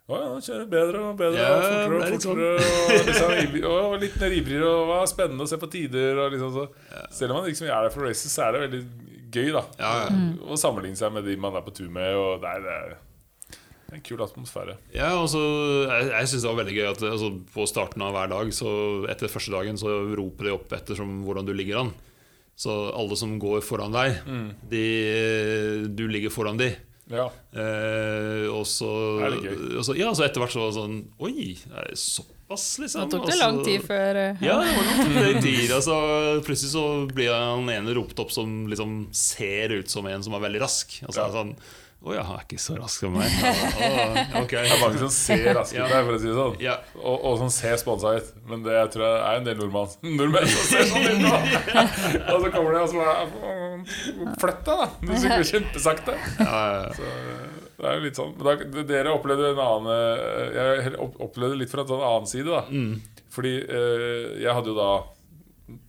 å 0.08 0.16
ja, 0.18 0.30
kjører 0.42 0.64
bedre 0.72 1.02
og 1.10 1.18
bedre 1.20 1.38
Ja, 1.42 1.50
og 1.52 1.66
fortere 1.66 1.84
og 1.84 2.00
det 2.00 2.06
er 2.06 2.14
litt 2.14 2.24
sånn. 2.24 2.40
fortere. 2.40 2.96
Og 2.96 3.10
liksom, 3.10 3.68
og 3.70 3.98
litt 4.06 4.16
mer 4.22 4.38
ivrigere 4.40 4.70
og 4.80 4.88
var 4.90 5.04
spennende 5.10 5.44
å 5.46 5.50
se 5.52 5.58
på 5.62 5.68
tider. 5.70 6.18
Og 6.24 6.32
liksom, 6.34 6.56
så. 6.56 6.64
Selv 7.14 7.34
om 7.36 7.40
man 7.42 7.46
liksom 7.50 7.68
er 7.68 7.76
der 7.86 7.94
for 7.94 8.08
races, 8.08 8.32
så 8.34 8.48
er 8.48 8.56
det 8.56 8.64
veldig 8.64 8.82
gøy 9.30 9.52
da 9.54 9.62
Ja, 9.78 9.92
ja. 10.08 10.16
å 10.50 10.58
sammenligne 10.58 10.98
seg 10.98 11.12
med 11.14 11.28
de 11.28 11.36
man 11.38 11.54
er 11.54 11.62
på 11.62 11.74
tur 11.76 11.92
med. 11.94 12.10
Og 12.18 12.42
det 12.42 12.56
er, 12.56 12.66
det 12.66 12.74
er 12.80 12.98
en 14.00 14.02
kul 14.06 14.20
atmosfære. 14.22 14.74
Ja, 14.94 15.12
altså, 15.18 15.38
jeg, 15.86 16.10
jeg 16.14 16.28
synes 16.30 16.42
det 16.44 16.50
var 16.50 16.58
veldig 16.64 16.74
gøy 16.80 16.88
at 16.90 17.06
altså, 17.12 17.30
på 17.54 17.64
starten 17.70 18.02
av 18.06 18.12
hver 18.14 18.28
dag, 18.34 18.50
så 18.54 18.70
etter 19.10 19.30
første 19.30 19.54
dagen, 19.54 19.78
så 19.78 19.94
roper 20.18 20.46
de 20.50 20.56
opp 20.58 20.74
ettersom 20.78 21.20
hvordan 21.26 21.46
du 21.48 21.54
ligger 21.58 21.84
an. 21.84 21.94
Så 22.60 22.74
alle 22.92 23.16
som 23.16 23.38
går 23.40 23.62
foran 23.64 23.94
deg, 23.94 24.18
de, 24.70 24.84
du 25.96 26.02
ligger 26.10 26.30
foran 26.34 26.58
de. 26.60 26.68
Ja, 27.10 27.28
Eh, 27.50 28.46
og 28.54 28.62
så, 28.70 28.86
Er 29.26 29.32
det 29.34 29.40
gøy? 29.42 29.78
og 29.80 29.84
så 29.84 29.96
Ja, 29.98 30.12
så 30.14 30.22
etter 30.22 30.38
hvert 30.44 30.52
så 30.54 30.60
var 30.62 30.68
det 30.70 30.76
sånn 30.78 30.98
Oi, 31.26 31.56
er 31.74 31.88
det 31.90 31.98
såpass, 31.98 32.66
liksom? 32.78 33.02
Nå 33.02 33.10
tok 33.10 33.26
det 33.26 33.38
lang 33.40 33.58
tid 33.66 33.82
før 33.88 34.20
eh, 34.20 34.44
Ja, 34.46 34.60
det 34.62 34.76
var 34.76 34.86
nok 34.86 35.10
det 35.18 35.42
tid. 35.42 35.72
Altså, 35.74 35.96
plutselig 36.46 36.70
så 36.76 36.84
blir 37.10 37.32
han 37.34 37.66
ene 37.74 37.96
ropt 37.98 38.22
opp 38.22 38.30
som 38.34 38.68
liksom 38.70 39.08
ser 39.16 39.74
ut 39.80 39.90
som 39.90 40.06
en 40.06 40.22
som 40.22 40.36
er 40.38 40.44
veldig 40.46 40.62
rask. 40.62 41.00
Altså, 41.02 41.18
så 41.18 41.26
er 41.26 41.34
sånn 41.40 41.54
Å 42.00 42.14
ja, 42.16 42.22
han 42.24 42.38
er 42.40 42.44
ikke 42.46 42.56
så 42.62 42.74
rask 42.78 43.02
som 43.02 43.12
meg. 43.12 43.28
Oh, 43.84 44.14
okay. 44.40 44.62
Det 44.64 44.72
er 44.72 44.78
mange 44.80 45.00
som 45.02 45.10
ser 45.12 45.42
raske 45.56 45.76
ut 45.76 45.90
Ja. 45.92 45.98
for 46.06 46.14
å 46.16 46.20
si 46.22 46.28
det 46.30 46.36
sånn. 46.38 46.54
Ja. 46.64 46.76
Og, 46.96 47.16
og 47.28 47.34
som 47.42 47.50
ser 47.52 47.76
sponsa 47.80 48.14
ut. 48.16 48.30
Men 48.48 48.62
det 48.64 48.72
jeg 48.72 48.90
tror 48.94 49.04
jeg 49.04 49.18
er 49.20 49.40
en 49.42 49.48
del 49.50 49.58
nordmann 49.60 49.92
nordmenn 50.20 50.48
som 50.48 50.64
ser 50.70 50.86
sånn 50.88 51.04
ut 51.10 51.20
nå. 51.26 51.32
og 52.32 52.46
så 52.46 52.52
kommer 52.54 52.76
de 52.78 52.80
og 52.80 52.88
så 52.88 53.02
bare 53.02 54.34
Flytt 54.40 54.62
deg, 54.64 54.80
da! 54.80 54.86
Du 55.04 55.12
sykler 55.12 55.46
kjempesakte. 55.50 56.16
Ja, 56.40 56.62
ja. 56.78 56.88
Så 56.96 57.10
det 57.80 57.88
er 57.88 57.94
jo 57.96 58.02
litt 58.04 58.18
sånn 58.18 58.32
Men 58.36 58.48
da, 58.48 58.82
dere 58.90 59.12
opplevde 59.16 59.52
en 59.54 59.60
annen 59.64 59.86
eh, 59.94 60.56
Jeg 60.58 60.90
opplevde 61.24 61.56
litt 61.62 61.70
fra 61.72 61.84
en 61.84 61.88
sånn 61.92 62.02
annen 62.04 62.28
side, 62.28 62.48
da. 62.48 62.64
Mm. 62.68 63.22
Fordi 63.32 63.52
eh, 63.64 64.24
jeg 64.46 64.56
hadde 64.56 64.72
jo 64.72 64.76
da 64.80 64.90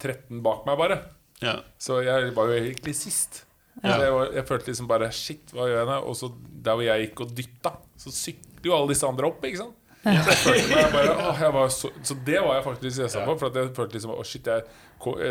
13 0.03 0.43
bak 0.45 0.68
meg, 0.68 0.76
bare. 0.80 0.99
ja. 1.41 1.55
Så 1.82 2.01
jeg 2.05 2.34
var 2.36 2.51
jo 2.51 2.59
egentlig 2.59 2.93
sist. 2.99 3.41
Ja. 3.82 3.95
Så 3.95 4.05
jeg, 4.05 4.13
var, 4.13 4.32
jeg 4.38 4.45
følte 4.45 4.69
liksom 4.71 4.88
bare 4.89 5.11
Shit, 5.15 5.53
hva 5.55 5.67
gjør 5.69 5.79
jeg 5.79 5.89
nå? 5.89 5.99
Og 6.05 6.17
så 6.17 6.32
der 6.65 6.77
hvor 6.77 6.86
jeg 6.86 7.05
gikk 7.07 7.23
og 7.25 7.36
dytta, 7.38 7.75
så 7.97 8.13
sykler 8.13 8.69
jo 8.69 8.75
alle 8.77 8.93
disse 8.93 9.07
andre 9.07 9.29
opp, 9.32 9.45
ikke 9.47 9.63
sant? 9.63 9.77
Så 10.01 10.11
jeg 10.15 10.38
følte 10.41 10.77
meg 10.79 10.95
bare, 10.95 11.49
var 11.53 11.67
så, 11.73 11.91
så 12.05 12.15
det 12.25 12.39
var 12.41 12.55
jeg 12.57 12.65
faktisk 12.65 12.95
stressa 12.97 13.21
på. 13.25 13.36
For 13.38 13.51
at 13.51 13.59
jeg 13.59 13.73
følte 13.77 13.97
liksom 13.97 14.15
Å, 14.15 14.25
shit, 14.25 14.49
jeg, 14.49 14.65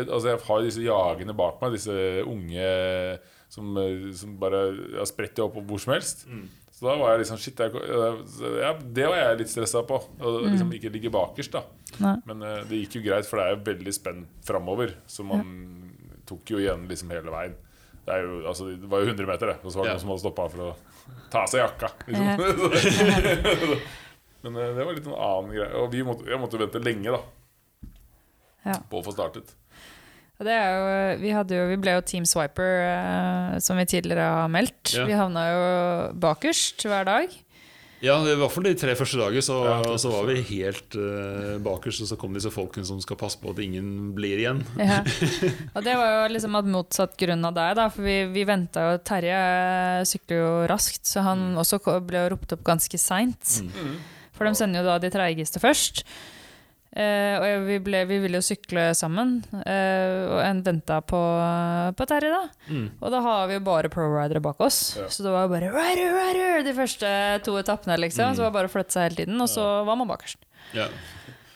altså 0.01 0.31
jeg 0.31 0.41
har 0.47 0.65
disse 0.67 0.85
jagene 0.85 1.35
bak 1.35 1.59
meg, 1.63 1.75
disse 1.75 1.95
unge 2.23 2.71
som, 3.51 3.71
eh, 3.81 4.09
som 4.15 4.37
bare 4.39 4.61
ja, 4.95 5.05
spretter 5.07 5.43
opp 5.47 5.59
hvor 5.59 5.81
som 5.81 5.95
helst. 5.95 6.23
Så 6.71 6.87
da 6.87 6.95
var 6.97 7.13
jeg 7.13 7.25
liksom 7.25 7.41
Shit, 7.43 7.59
jeg, 7.61 7.81
jeg, 7.91 8.53
ja, 8.63 8.71
det 8.79 9.09
var 9.11 9.19
jeg 9.19 9.41
litt 9.43 9.51
stressa 9.51 9.83
på. 9.87 9.99
Å 9.99 10.35
liksom 10.47 10.71
ikke 10.77 10.93
ligge 10.93 11.11
bakerst, 11.13 11.57
da. 11.57 11.65
Nei. 12.01 12.15
Men 12.29 12.45
uh, 12.47 12.61
det 12.69 12.85
gikk 12.85 12.97
jo 12.97 13.03
greit, 13.09 13.27
for 13.27 13.37
det 13.37 13.47
er 13.47 13.57
jo 13.57 13.65
veldig 13.67 13.93
spenn 13.93 14.23
framover. 14.47 14.95
Så 15.05 15.27
man 15.27 15.43
tok 16.29 16.55
jo 16.55 16.63
igjen 16.63 16.87
liksom 16.89 17.11
hele 17.13 17.33
veien. 17.33 17.59
Det, 18.05 18.11
er 18.15 18.23
jo, 18.25 18.37
altså, 18.49 18.65
det 18.73 18.89
var 18.89 19.03
jo 19.03 19.11
100 19.11 19.27
meter, 19.29 19.51
det. 19.51 19.57
Og 19.63 19.71
så 19.71 19.77
var 19.79 19.85
det 19.85 19.91
Ja. 19.91 19.93
noen 19.97 20.01
som 20.01 20.09
hadde 20.13 20.23
stoppa 20.23 20.47
for 20.49 20.59
å 20.65 20.75
ta 21.31 21.43
av 21.43 21.49
seg 21.51 21.61
jakka. 21.61 21.89
Liksom. 22.07 22.25
Men 24.41 24.55
eh, 24.57 24.71
det 24.75 24.85
var 24.87 24.95
litt 24.97 25.05
en 25.07 25.13
annen 25.17 25.51
greie. 25.53 25.71
Og 25.77 25.91
vi 25.93 26.01
måtte, 26.07 26.25
jeg 26.29 26.39
måtte 26.41 26.61
vente 26.61 26.81
lenge 26.81 27.13
da 27.13 27.21
Ja. 28.65 28.77
på 28.89 28.99
å 29.01 29.05
få 29.05 29.13
startet. 29.15 29.53
Og 30.41 30.47
det 30.47 30.53
er 30.57 30.71
jo, 30.73 30.85
vi, 31.21 31.29
hadde 31.37 31.53
jo, 31.59 31.67
vi 31.69 31.77
ble 31.77 31.93
jo 31.99 32.01
Team 32.09 32.25
Swiper, 32.25 32.71
eh, 32.87 33.59
som 33.61 33.77
vi 33.77 33.85
tidligere 33.85 34.25
har 34.41 34.49
meldt. 34.49 34.95
Ja. 34.97 35.05
Vi 35.05 35.13
havna 35.17 35.43
jo 35.51 35.61
bakerst 36.23 36.81
hver 36.89 37.05
dag. 37.05 37.35
Ja, 38.01 38.15
i 38.25 38.33
hvert 38.33 38.49
fall 38.49 38.65
de 38.65 38.73
tre 38.81 38.95
første 38.97 39.19
dager 39.21 39.43
så, 39.45 39.59
Ja, 39.67 39.97
så 40.01 40.09
var 40.09 40.25
vi 40.29 40.39
helt 40.47 40.95
uh, 40.97 41.57
bakerst. 41.61 42.01
Og 42.01 42.09
så 42.09 42.17
kom 42.19 42.33
disse 42.33 42.49
folkene 42.53 42.87
som 42.87 43.01
skal 43.03 43.19
passe 43.19 43.37
på 43.41 43.53
at 43.53 43.61
ingen 43.61 44.11
blir 44.17 44.41
igjen. 44.41 44.63
Ja. 44.81 45.03
Og 45.75 45.85
det 45.85 45.93
var 45.99 46.15
jo 46.15 46.31
liksom 46.33 46.57
av 46.57 46.71
motsatt 46.73 47.13
grunn 47.21 47.45
av 47.45 47.55
deg, 47.57 47.75
da. 47.77 47.87
For 47.93 48.07
vi, 48.07 48.17
vi 48.33 48.45
venta 48.49 48.87
jo 48.87 48.99
Terje 49.05 49.41
sykler 50.09 50.41
jo 50.41 50.51
raskt, 50.71 51.05
så 51.09 51.25
han 51.29 51.51
også 51.61 51.81
ble 52.07 52.25
ropt 52.33 52.57
opp 52.57 52.65
ganske 52.65 52.97
seint. 53.01 53.61
For 54.33 54.49
de 54.49 54.57
sender 54.57 54.81
jo 54.81 54.89
da 54.89 54.97
de 55.01 55.13
treigeste 55.13 55.61
først. 55.61 56.01
Eh, 56.91 57.37
og 57.39 57.45
jeg- 57.47 57.61
vi, 57.69 57.77
ble, 57.79 58.01
vi 58.05 58.17
ville 58.19 58.35
jo 58.41 58.43
sykle 58.43 58.89
sammen, 58.99 59.37
uh, 59.53 60.23
og 60.35 60.39
en 60.43 60.59
venta 60.65 60.97
på, 61.07 61.21
på 61.95 62.07
Terje, 62.09 62.31
da. 62.33 62.41
Mm. 62.67 62.89
Og 62.99 63.13
da 63.13 63.21
har 63.23 63.47
vi 63.47 63.55
jo 63.55 63.61
bare 63.63 63.87
pro-ridere 63.93 64.41
bak 64.43 64.59
oss. 64.59 64.97
Ja. 64.99 65.07
Så 65.07 65.23
det 65.23 65.31
var 65.31 65.47
bare 65.47 65.71
rider, 65.71 66.11
rider 66.35 66.65
de 66.67 66.73
første 66.75 67.13
to 67.47 67.55
etappene, 67.61 67.95
liksom. 68.03 68.35
Så 68.35 68.43
det 68.43 68.47
var 68.49 68.57
bare 68.59 68.67
å 68.67 68.73
flytte 68.75 68.91
seg 68.97 69.07
hele 69.07 69.21
tiden, 69.21 69.39
og 69.39 69.47
så 69.47 69.69
var 69.87 69.95
man 69.95 70.11
bakerst. 70.11 70.43
Ja. 70.75 70.89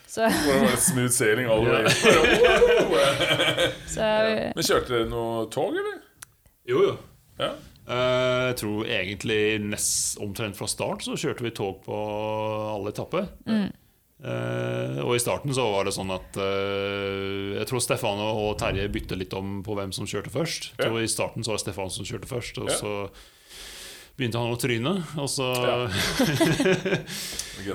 Så, 0.08 0.24
det 0.24 0.56
var 0.62 0.76
smooth 0.80 1.12
sailing 1.12 1.50
all 1.52 1.66
the 1.66 1.70
way. 1.76 1.84
så 3.94 4.10
Men 4.56 4.64
kjørte 4.64 4.94
dere 4.94 5.08
noe 5.12 5.46
tog, 5.52 5.76
eller? 5.76 5.98
Jo, 6.64 6.80
jo. 6.88 6.94
Ja. 7.42 7.52
Uh, 7.86 8.48
jeg 8.48 8.56
tror 8.64 8.88
egentlig 8.88 9.40
nest, 9.68 10.16
omtrent 10.24 10.56
fra 10.58 10.66
start 10.66 11.04
så 11.04 11.12
kjørte 11.20 11.44
vi 11.44 11.52
tog 11.54 11.84
på 11.84 11.98
alle 12.72 12.90
etapper. 12.96 13.28
Eh, 14.26 14.98
og 15.04 15.12
i 15.14 15.22
starten 15.22 15.54
så 15.54 15.68
var 15.70 15.86
det 15.86 15.92
sånn 15.94 16.10
at 16.10 16.34
uh, 16.40 17.54
Jeg 17.60 17.68
tror 17.70 17.82
Stefan 17.84 18.18
og 18.24 18.56
Terje 18.58 18.88
bytte 18.90 19.14
litt 19.18 19.34
om 19.38 19.60
på 19.62 19.76
hvem 19.78 19.92
som 19.94 20.08
kjørte 20.08 20.32
først. 20.34 20.72
Ja. 20.82 20.90
I 20.98 21.06
starten 21.10 21.46
så 21.46 21.52
var 21.52 21.60
det 21.60 21.66
Stefan 21.68 21.92
som 21.94 22.08
kjørte 22.08 22.30
først, 22.30 22.58
og 22.58 22.72
Ja. 22.72 22.78
så 22.80 22.94
begynte 24.16 24.40
han 24.40 24.50
å 24.50 24.58
tryne. 24.58 24.94
Og 25.20 25.28
så, 25.30 25.46
ja. 25.62 25.76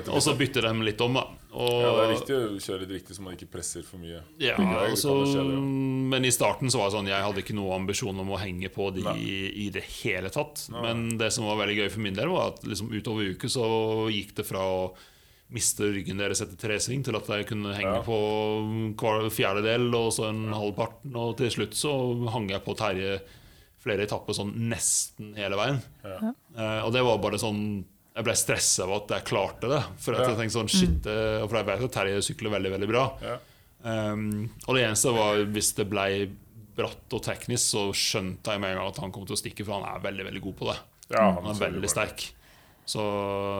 og 0.12 0.20
så 0.24 0.34
bytte 0.36 0.64
de 0.64 0.72
litt 0.84 1.00
om, 1.00 1.14
da. 1.16 1.22
Og, 1.52 1.76
Ja, 1.84 1.92
det 1.94 2.02
er 2.02 2.12
viktig 2.16 2.36
å 2.36 2.42
kjøre 2.64 2.80
litt 2.82 2.94
riktig, 2.98 3.16
så 3.16 3.24
man 3.24 3.36
ikke 3.38 3.48
presser 3.52 3.84
for 3.86 4.02
mye. 4.02 4.20
Ja, 4.42 4.56
Begge 4.58 4.74
veier, 4.74 4.90
altså, 4.90 5.14
skje, 5.28 5.44
ja. 5.46 5.60
men 6.12 6.26
i 6.26 6.32
starten 6.34 6.72
så 6.72 6.80
var 6.82 6.90
det 6.90 6.96
sånn 6.96 7.10
Jeg 7.12 7.26
hadde 7.28 7.44
ikke 7.44 7.56
noe 7.56 7.76
ambisjon 7.78 8.20
om 8.24 8.34
å 8.34 8.40
henge 8.42 8.72
på 8.74 8.90
de 8.96 9.06
i, 9.22 9.38
i 9.66 9.70
det 9.72 9.84
hele 10.02 10.32
tatt. 10.34 10.66
Men 10.74 11.14
det 11.20 11.30
som 11.32 11.46
var 11.48 11.62
veldig 11.62 11.78
gøy 11.84 11.88
for 11.94 12.04
min 12.04 12.18
del, 12.18 12.32
var 12.34 12.52
at 12.52 12.66
liksom 12.66 12.92
utover 12.92 13.32
uka 13.32 13.48
så 13.52 13.64
gikk 14.12 14.36
det 14.40 14.48
fra 14.48 14.66
å 14.66 14.82
miste 15.52 15.84
ryggen 15.92 16.18
deres 16.18 16.40
etter 16.44 16.56
tresving 16.56 17.02
til 17.04 17.16
at 17.18 17.26
jeg 17.28 17.46
kunne 17.50 17.74
henge 17.76 17.98
Ja. 17.98 18.02
på 18.06 18.16
hver 18.98 19.28
fjerdedel 19.30 19.88
og 19.94 20.10
så 20.16 20.28
en 20.30 20.46
halvparten. 20.52 21.14
Og 21.18 21.36
til 21.40 21.50
slutt 21.52 21.74
så 21.76 21.92
hang 22.32 22.48
jeg 22.50 22.64
på 22.64 22.74
Terje 22.78 23.20
flere 23.82 24.04
etapper 24.06 24.36
sånn 24.36 24.52
nesten 24.70 25.34
hele 25.36 25.56
veien. 25.58 25.80
Ja. 26.06 26.32
Eh, 26.56 26.80
og 26.86 26.92
det 26.94 27.02
var 27.04 27.18
bare 27.18 27.38
sånn 27.42 27.84
Jeg 28.14 28.24
ble 28.26 28.34
stressa 28.36 28.84
av 28.84 28.90
at 28.92 29.08
jeg 29.08 29.24
klarte 29.24 29.68
det. 29.72 29.78
For 29.96 30.12
at 30.12 30.20
Ja. 30.20 30.34
jeg 30.34 30.36
tenkte 30.42 30.58
sånn, 30.58 30.68
shit 30.68 31.06
og 31.06 31.48
For 31.48 31.56
jeg 31.56 31.64
vet 31.66 31.82
at 31.86 31.92
Terje 31.92 32.18
sykler 32.20 32.50
veldig, 32.52 32.70
veldig 32.74 32.88
bra. 32.90 33.04
Ja. 33.22 33.38
Um, 33.84 34.50
og 34.68 34.76
det 34.76 34.84
eneste 34.84 35.14
var 35.16 35.36
hvis 35.48 35.74
det 35.74 35.88
ble 35.88 36.28
bratt 36.76 37.08
og 37.16 37.22
teknisk, 37.22 37.72
så 37.72 37.88
skjønte 37.96 38.52
jeg 38.52 38.60
med 38.60 38.70
en 38.70 38.76
gang 38.82 38.88
at 38.92 38.98
han 39.00 39.10
kom 39.12 39.24
til 39.26 39.34
å 39.34 39.40
stikke, 39.40 39.64
for 39.64 39.80
han 39.80 39.88
er 39.96 40.04
veldig 40.04 40.26
veldig 40.28 40.42
god 40.42 40.56
på 40.56 40.68
det. 40.70 40.78
Ja, 41.10 41.32
Han 41.40 41.46
er 41.46 41.58
veldig 41.72 41.88
sterk. 41.90 42.30
Så, 42.84 43.02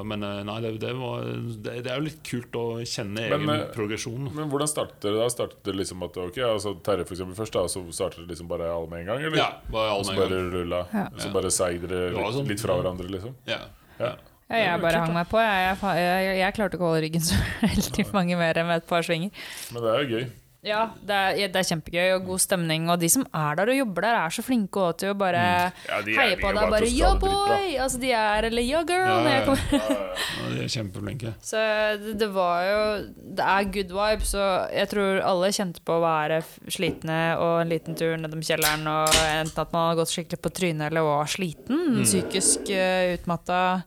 men 0.05 0.23
eh, 0.27 0.41
nei, 0.45 0.57
det, 0.65 0.73
det, 0.83 0.89
var, 0.99 1.23
det, 1.23 1.77
det 1.87 1.93
er 1.93 2.01
jo 2.01 2.07
litt 2.09 2.19
kult 2.27 2.57
å 2.59 2.65
kjenne 2.83 3.23
Men, 3.31 3.37
egen 3.37 3.47
men, 3.47 3.61
progresjon. 3.73 4.25
Men 4.35 4.51
hvordan 4.51 4.71
startet 4.71 4.99
dere 5.05 5.21
da? 5.21 5.29
Startet 5.31 5.61
det 5.69 5.77
liksom 5.79 6.03
at 6.09 6.19
ok, 6.25 6.41
altså 6.49 6.73
Terje 6.83 7.07
for 7.07 7.15
eksempel 7.17 7.39
først, 7.39 7.55
da, 7.55 7.63
så 7.71 7.85
startet 7.95 8.25
det 8.25 8.33
liksom 8.35 8.51
bare 8.51 8.67
alle 8.73 8.91
med 8.91 9.05
en 9.05 9.13
gang? 9.13 9.23
Eller? 9.29 9.39
Ja, 9.39 9.47
bare 9.71 9.95
alle 9.95 10.09
med 10.09 10.17
en 10.17 10.21
bare 10.25 10.41
gang. 10.41 10.51
rulla? 10.57 10.83
Ja. 10.91 11.05
Så 11.23 11.31
bare 11.37 11.55
seig 11.55 11.79
dere 11.87 12.03
Det 12.11 12.19
litt, 12.19 12.35
sånn. 12.41 12.51
litt 12.51 12.65
fra 12.67 12.77
hverandre, 12.81 13.09
liksom? 13.15 13.39
Ja. 13.49 13.61
Ja. 14.03 14.13
Ja, 14.53 14.59
jeg 14.59 14.83
bare 14.83 14.99
kult, 14.99 15.07
hang 15.07 15.15
meg 15.17 15.29
på. 15.31 15.39
Jeg, 15.41 15.69
jeg, 15.71 16.03
jeg, 16.27 16.37
jeg 16.43 16.55
klarte 16.59 16.77
ikke 16.77 16.85
å 16.85 16.91
holde 16.91 17.05
ryggen 17.07 17.23
så 17.25 17.39
veldig 17.63 18.09
mange 18.13 18.37
mer 18.43 18.59
enn 18.61 18.69
med 18.69 18.83
et 18.83 18.89
par 18.91 19.07
svinger. 19.07 19.31
Men 19.73 19.87
det 19.87 19.93
er 19.95 20.03
jo 20.03 20.19
gøy. 20.19 20.27
Ja, 20.63 20.93
det 21.03 21.11
er, 21.11 21.49
det 21.51 21.59
er 21.59 21.67
kjempegøy 21.67 22.13
og 22.15 22.27
god 22.29 22.39
stemning. 22.39 22.85
Og 22.93 23.01
de 23.03 23.09
som 23.11 23.25
er 23.35 23.57
der 23.59 23.71
og 23.73 23.79
jobber 23.81 24.05
der, 24.07 24.19
er 24.23 24.31
så 24.31 24.45
flinke 24.47 24.79
også 24.79 24.99
til 25.03 25.11
å 25.11 25.17
bare 25.19 25.41
Ja, 25.89 25.97
de 26.07 26.13
er- 26.15 26.21
heie 26.21 26.37
på 26.39 26.53
deg. 26.55 26.71
bare 26.71 26.87
'yo, 26.87 26.99
'ja, 27.01 27.15
boy!' 27.19 27.79
Altså, 27.83 27.99
de 27.99 28.13
er 28.13 28.45
Eller 28.47 28.63
'ja, 28.63 28.83
girl'. 28.87 29.11
Ja, 29.11 29.17
når 29.25 29.31
jeg 29.33 29.41
ja. 29.41 29.45
kommer. 29.45 29.73
Ja, 30.39 30.55
de 30.55 30.63
er 30.63 30.71
kjempeflinke. 30.71 31.35
Så 31.43 31.59
det, 31.99 32.19
det 32.21 32.29
var 32.33 32.63
jo 32.63 33.09
Det 33.37 33.45
er 33.45 33.65
good 33.75 33.91
vibes, 33.91 34.35
og 34.35 34.71
jeg 34.73 34.89
tror 34.89 35.21
alle 35.25 35.51
kjente 35.51 35.81
på 35.85 35.93
å 35.99 36.01
være 36.01 36.43
slitne 36.69 37.37
og 37.39 37.63
en 37.63 37.69
liten 37.69 37.97
tur 37.99 38.17
nedom 38.17 38.41
kjelleren, 38.41 38.87
og 38.87 39.09
enten 39.43 39.59
at 39.67 39.73
man 39.73 39.89
har 39.89 39.97
gått 40.05 40.15
skikkelig 40.15 40.41
på 40.43 40.53
trynet 40.55 40.87
eller 40.93 41.03
var 41.03 41.27
sliten, 41.27 42.03
psykisk 42.05 42.71
uh, 42.71 43.15
utmatta. 43.19 43.83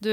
Du 0.00 0.08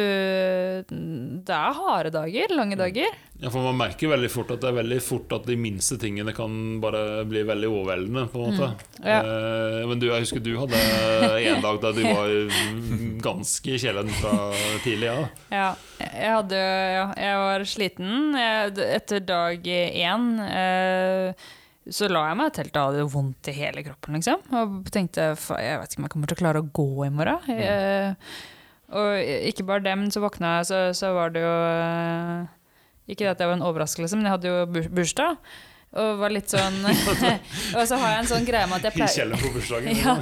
Det 1.47 1.53
er 1.55 1.73
harde 1.77 2.11
dager. 2.11 2.51
Lange 2.55 2.75
dager. 2.79 3.13
Ja, 3.39 3.49
for 3.53 3.61
Man 3.63 3.77
merker 3.79 4.09
veldig 4.11 4.29
fort 4.33 4.49
at 4.51 4.61
det 4.63 4.69
er 4.71 4.77
veldig 4.79 4.97
fort 5.05 5.31
at 5.38 5.45
de 5.47 5.55
minste 5.61 5.95
tingene 6.01 6.33
kan 6.35 6.79
bare 6.83 7.23
bli 7.29 7.43
veldig 7.47 7.69
overveldende. 7.69 8.25
på 8.33 8.41
en 8.41 8.55
måte 8.57 8.69
Ja. 9.05 9.19
eh, 9.21 9.85
Men 9.88 9.99
du, 10.01 10.07
jeg 10.09 10.25
husker 10.25 10.43
du 10.43 10.57
hadde 10.57 10.81
en 11.47 11.61
dag 11.61 11.79
da 11.81 11.91
du 11.93 12.01
var 12.03 12.33
ganske 13.23 13.73
i 13.75 13.77
kjelleren 13.77 14.09
fra 14.19 14.33
tidlig. 14.83 15.07
Ja. 15.11 15.27
Ja. 15.51 15.69
Jeg 16.01 16.33
hadde 16.33 16.57
Ja, 16.97 17.05
jeg 17.17 17.38
var 17.45 17.65
sliten. 17.65 18.33
Jeg, 18.35 18.75
etter 18.97 19.19
dag 19.25 19.63
én 19.63 20.27
eh, 20.49 21.33
så 21.88 22.09
la 22.11 22.25
jeg 22.27 22.35
meg 22.41 22.49
i 22.51 22.55
teltet 22.57 22.75
og 22.81 22.89
hadde 22.91 23.07
vondt 23.13 23.47
i 23.47 23.53
hele 23.55 23.83
kroppen, 23.85 24.17
liksom. 24.19 24.41
Og 24.51 24.89
tenkte 24.91 25.29
jeg 25.38 25.79
vet 25.79 25.93
ikke 25.93 26.01
om 26.01 26.07
jeg 26.09 26.11
kommer 26.11 26.27
til 26.27 26.35
å 26.35 26.41
klare 26.41 26.59
å 26.59 26.67
gå 26.75 27.05
i 27.05 27.11
morgen. 27.15 27.39
Jeg, 27.47 28.17
Og 28.95 29.17
ikke 29.51 29.65
bare 29.67 29.83
det, 29.83 29.95
men 29.99 30.11
så 30.13 30.21
våkna 30.23 30.57
jeg, 30.59 30.69
så, 30.69 30.77
så 30.95 31.09
var 31.15 31.33
det 31.35 31.41
jo 31.43 31.55
eh, 31.67 32.45
Ikke 33.11 33.31
at 33.33 33.39
det 33.41 33.47
var 33.49 33.57
en 33.57 33.65
overraskelse, 33.67 34.15
men 34.15 34.29
jeg 34.29 34.38
hadde 34.38 34.53
jo 34.53 34.85
bursdag. 34.95 35.41
Og 35.97 36.17
var 36.19 36.33
litt 36.35 36.51
sånn 36.51 36.81
Og 37.77 37.83
så 37.88 37.95
har 37.99 38.11
jeg 38.11 38.19
en 38.21 38.27
sånn 38.29 38.45
greie 38.47 38.67
med 38.67 38.83
at 38.83 38.88
jeg 38.99 39.07
I 39.07 39.11
kjelleren 39.11 39.39
på 39.43 39.51
bursdagen. 39.55 39.95
ja. 40.03 40.15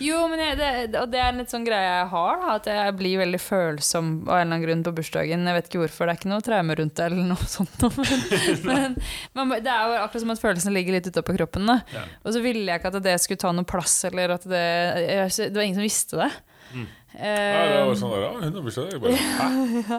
Jo, 0.00 0.20
men 0.30 0.38
jeg, 0.42 0.58
det, 0.60 0.68
og 1.00 1.10
det 1.12 1.18
er 1.20 1.32
en 1.32 1.40
litt 1.42 1.50
sånn 1.54 1.66
greie 1.66 1.86
jeg 1.88 2.06
har, 2.12 2.38
da, 2.44 2.52
at 2.60 2.68
jeg 2.70 2.94
blir 2.98 3.18
veldig 3.20 3.40
følsom 3.42 4.12
av 4.28 4.36
en 4.36 4.38
eller 4.38 4.44
annen 4.46 4.62
grunn 4.66 4.84
på 4.86 4.94
bursdagen. 5.00 5.46
Jeg 5.50 5.58
vet 5.58 5.70
ikke 5.70 5.82
hvorfor, 5.82 6.06
det 6.06 6.14
er 6.14 6.20
ikke 6.22 6.30
noe 6.30 6.46
traume 6.46 6.76
rundt 6.78 6.94
det, 6.98 7.08
eller 7.10 7.26
noe 7.30 7.48
sånt. 7.50 7.86
Men, 8.66 8.94
men 9.34 9.50
man- 9.50 9.58
det 9.66 9.70
er 9.74 9.90
jo 9.90 9.98
akkurat 10.04 10.24
som 10.24 10.34
at 10.34 10.42
følelsen 10.46 10.74
ligger 10.78 10.98
litt 10.98 11.10
utapå 11.10 11.34
kroppen. 11.40 11.66
Da. 11.70 11.80
Ja. 11.94 12.04
Og 12.24 12.34
så 12.34 12.42
ville 12.46 12.66
jeg 12.70 12.80
ikke 12.82 12.94
at 12.94 13.02
det 13.06 13.16
skulle 13.22 13.42
ta 13.42 13.50
noe 13.54 13.66
plass, 13.68 13.98
eller 14.10 14.36
at 14.38 14.46
det 14.50 14.64
Det 15.36 15.54
var 15.58 15.66
ingen 15.66 15.78
som 15.82 15.86
visste 15.86 16.22
det. 16.22 16.30
Mm. 16.74 16.88
Ja, 17.10 17.20
det 17.20 17.78
Eh, 17.80 17.86
var 17.88 17.94
sånn 17.98 18.12
der, 18.14 18.20
ja, 18.22 18.30
bare, 19.02 19.14
Hæ? 19.40 19.46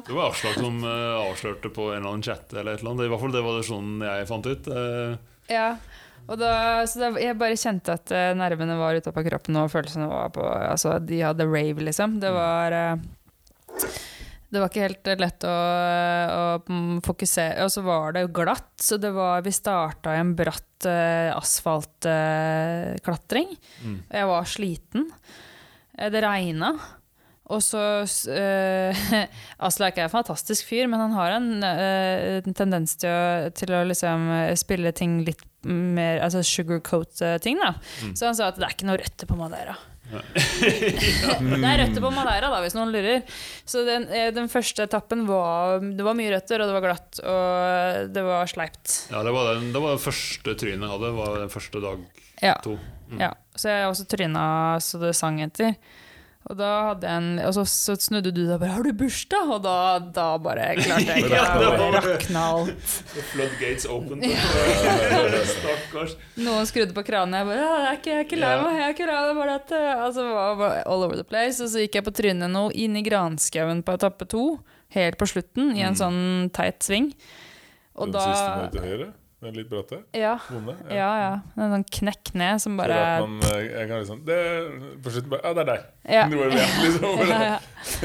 Det 0.08 0.14
var 0.16 0.26
Aslak 0.30 0.56
som 0.56 0.76
uh, 0.86 1.26
avslørte 1.26 1.70
på 1.74 1.84
en 1.92 1.98
eller 2.00 2.12
annen 2.14 2.24
chat. 2.24 2.54
Eller 2.54 2.72
et 2.74 2.80
eller 2.84 2.92
annet. 2.94 3.06
I 3.10 3.12
hvert 3.12 3.24
fall 3.26 3.36
det 3.36 3.44
var 3.44 3.54
det 3.60 3.66
sånn 3.68 3.90
jeg 4.06 4.30
fant 4.30 4.46
ut. 4.48 4.64
Uh, 4.72 5.12
ja. 5.52 5.68
Og 6.30 6.38
da, 6.40 6.86
så 6.88 7.00
da, 7.02 7.10
jeg 7.20 7.36
bare 7.40 7.58
kjente 7.60 7.94
at 7.98 8.12
eh, 8.14 8.38
nervene 8.38 8.78
var 8.80 8.96
utapå 8.96 9.24
kroppen, 9.26 9.58
og 9.60 9.72
følelsene 9.74 10.08
var 10.12 10.30
på 10.36 10.44
Altså, 10.46 11.00
de 11.04 11.22
hadde 11.26 11.46
rave, 11.50 11.82
liksom. 11.88 12.20
Det 12.22 12.32
var 12.32 12.72
eh, 12.78 12.96
Det 14.52 14.60
var 14.62 14.70
ikke 14.70 14.86
helt 14.86 15.08
lett 15.24 15.44
å, 15.48 15.52
å 15.52 16.62
mm, 16.68 17.02
fokusere 17.08 17.64
Og 17.66 17.72
så 17.74 17.82
var 17.86 18.12
det 18.16 18.22
jo 18.26 18.36
glatt, 18.42 18.74
så 18.80 18.98
det 19.02 19.12
var 19.16 19.46
Vi 19.46 19.52
starta 19.56 20.10
i 20.16 20.20
en 20.22 20.36
bratt 20.38 20.86
uh, 20.88 21.38
asfaltklatring. 21.38 23.50
Mm. 23.84 23.98
Og 24.08 24.16
jeg 24.18 24.26
var 24.32 24.44
sliten. 24.50 25.04
Eh, 26.02 26.12
Det 26.12 26.24
regna. 26.26 26.74
Og 27.52 27.60
så 27.66 27.80
uh, 28.08 29.08
Aslak 29.68 29.98
er 30.00 30.06
en 30.06 30.14
fantastisk 30.14 30.70
fyr, 30.70 30.86
men 30.88 31.02
han 31.04 31.16
har 31.18 31.34
en, 31.36 31.50
uh, 31.66 32.38
en 32.40 32.56
tendens 32.56 32.94
til 33.02 33.12
å, 33.12 33.50
til 33.58 33.74
å 33.76 33.82
liksom 33.90 34.30
spille 34.62 34.94
ting 34.96 35.20
litt 35.28 35.44
mer 35.68 36.22
Altså 36.24 36.46
sugarcoat-ting, 36.48 37.60
da. 37.62 37.76
Mm. 38.06 38.14
Så 38.16 38.30
han 38.30 38.38
sa 38.38 38.48
at 38.50 38.58
det 38.58 38.66
er 38.66 38.78
ikke 38.78 38.88
noe 38.88 39.02
røtter 39.02 39.30
på 39.30 39.36
Madeira. 39.38 39.76
det 41.62 41.68
er 41.68 41.80
røtter 41.82 42.04
på 42.04 42.12
Madeira, 42.14 42.50
da, 42.52 42.60
hvis 42.64 42.76
noen 42.78 42.92
lurer. 42.94 43.22
Så 43.68 43.84
den, 43.88 44.08
eh, 44.12 44.30
den 44.36 44.50
første 44.52 44.84
etappen 44.88 45.26
var 45.30 45.80
Det 45.84 46.04
var 46.06 46.18
mye 46.18 46.34
røtter, 46.36 46.62
og 46.64 46.70
det 46.72 46.76
var 46.78 46.86
glatt, 46.86 47.22
og 47.24 48.12
det 48.16 48.24
var 48.26 48.52
sleipt. 48.52 48.96
ja, 49.14 49.24
det 49.24 49.34
var, 49.36 49.54
den, 49.56 49.72
det 49.76 49.82
var 49.84 49.96
det 49.98 50.04
første 50.06 50.56
trynet 50.60 50.86
jeg 50.88 50.94
hadde. 50.96 51.14
var 51.22 51.40
den 51.46 51.54
første 51.54 51.82
dag 51.84 52.06
Ja. 52.42 52.56
to. 52.64 52.78
Mm. 53.12 53.20
Ja, 53.22 53.34
så 53.56 53.70
jeg 53.70 53.90
også 53.92 54.08
tryna 54.10 54.46
så 54.82 55.00
det 55.02 55.16
sang 55.16 55.42
etter. 55.44 55.76
Og 56.50 56.58
da 56.58 56.70
hadde 56.90 57.06
jeg 57.06 57.22
en 57.22 57.40
Og 57.46 57.54
så, 57.54 57.64
så 57.70 57.94
snudde 58.02 58.32
du 58.34 58.40
deg 58.48 58.58
bare 58.60 58.72
'Har 58.74 58.84
du 58.84 58.92
bursdag?' 58.98 59.52
Og 59.54 59.62
da, 59.62 60.00
da 60.00 60.38
bare 60.42 60.72
klarte 60.82 61.06
jeg 61.14 61.26
ikke 61.26 61.38
å 61.38 61.92
rakne 61.94 62.42
alt. 62.42 62.96
Floodgates 63.32 63.86
opened. 63.86 64.26
Stakkars. 65.54 66.16
Noen 66.42 66.66
skrudde 66.70 66.96
på 66.98 67.04
kranen, 67.06 67.38
jeg 67.38 67.46
bare 67.52 67.62
'Jeg 67.62 67.86
er 67.86 67.98
ikke, 68.00 68.10
jeg 68.10 68.18
er 68.20 68.26
ikke 68.26 68.40
lei 68.42 68.56
meg', 68.64 68.76
jeg 68.80 68.88
er 68.88 68.96
ikke 68.96 69.08
lei 69.12 69.22
meg. 69.28 69.36
Bare 69.42 69.56
at 69.62 69.72
eh, 69.72 70.04
Altså, 70.06 70.26
all 70.86 71.04
over 71.06 71.16
the 71.16 71.24
place. 71.24 71.62
Og 71.64 71.70
så 71.70 71.86
gikk 71.86 71.96
jeg 72.00 72.04
på 72.10 72.16
trynet 72.18 72.50
nå 72.52 72.66
inn 72.74 72.96
i 72.98 73.04
granskauen 73.06 73.84
på 73.86 73.94
etappe 73.98 74.26
to, 74.28 74.60
helt 74.98 75.18
på 75.22 75.28
slutten, 75.30 75.76
i 75.78 75.82
en 75.86 75.94
Mm. 75.94 76.02
sånn 76.02 76.52
teit 76.52 76.80
sving. 76.84 77.14
Og 77.96 78.12
Den 78.12 78.22
siste 78.22 78.48
da 78.50 78.62
med 78.62 78.72
til 78.72 78.82
høyre. 78.82 79.08
Den 79.42 79.56
litt 79.58 79.70
bratte. 79.72 80.04
Ja, 80.14 80.36
Vonde. 80.52 80.76
ja. 80.94 81.10
ja. 81.18 81.32
En 81.58 81.72
sånn 81.74 81.86
knekk 81.98 82.34
ned 82.38 82.62
som 82.62 82.76
For 82.78 82.84
bare 82.84 82.98
at 83.02 83.24
man, 83.26 83.40
eh, 83.50 83.64
jeg 83.72 83.90
kan 83.90 84.04
liksom 84.04 84.20
det, 84.28 84.40
På 85.02 85.14
slutten 85.14 85.32
bare 85.34 85.42
Ja, 85.48 85.54
det 85.58 85.64
er 85.64 85.70
deg. 85.72 85.88
Ja. 86.18 86.26
Du 86.30 86.36
var 86.38 86.54
med, 86.54 86.76
liksom. 86.86 87.24
ja, 87.32 87.40
ja. 87.48 87.56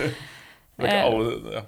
det 0.00 0.86
er 0.86 0.94
ikke 0.94 1.08
alle 1.10 1.56
ja. 1.58 1.64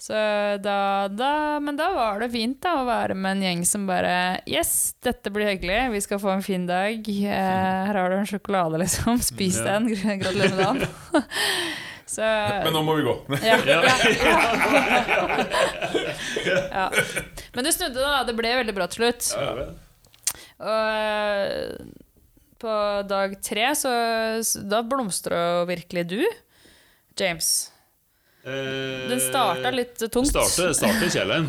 Så 0.00 0.16
da, 0.64 1.08
da, 1.12 1.32
men 1.60 1.76
da 1.76 1.90
var 1.92 2.22
det 2.22 2.30
fint 2.32 2.56
da 2.64 2.78
å 2.80 2.86
være 2.88 3.12
med 3.12 3.36
en 3.36 3.42
gjeng 3.44 3.64
som 3.68 3.84
bare 3.84 4.14
Yes, 4.48 4.94
dette 5.04 5.28
blir 5.32 5.50
hyggelig, 5.50 5.90
vi 5.92 6.00
skal 6.00 6.22
få 6.22 6.32
en 6.32 6.44
fin 6.44 6.64
dag. 6.64 7.04
Eh, 7.04 7.84
her 7.84 7.98
har 8.00 8.08
du 8.08 8.16
en 8.16 8.28
sjokolade, 8.28 8.80
liksom. 8.80 9.20
Spis 9.20 9.60
den. 9.60 9.90
Gratulerer 10.22 10.56
med 10.56 10.64
dagen. 10.64 11.28
Så 12.10 12.26
Men 12.26 12.72
nå 12.74 12.80
må 12.82 12.96
vi 12.98 13.04
gå. 13.06 13.12
ja, 13.38 13.56
ja, 13.70 13.80
ja. 13.86 13.94
ja. 16.70 16.90
Men 17.54 17.64
du 17.64 17.72
snudde, 17.72 18.00
da. 18.02 18.22
Det 18.26 18.34
ble 18.38 18.50
veldig 18.60 18.74
bra 18.76 18.88
til 18.90 19.04
slutt. 19.04 19.30
Og 20.60 20.86
eh, 20.90 21.74
på 22.60 22.72
dag 23.08 23.36
tre 23.40 23.70
så, 23.78 23.92
så 24.44 24.60
Da 24.68 24.82
blomstra 24.84 25.38
jo 25.60 25.68
virkelig 25.70 26.04
du, 26.10 26.18
James. 27.16 27.52
Eh, 28.44 29.06
Den 29.08 29.20
starta 29.22 29.70
litt 29.72 29.96
tungt. 30.12 30.28
Starte, 30.32 30.70
starte 30.76 31.06
i 31.08 31.12
kjelleren. 31.14 31.48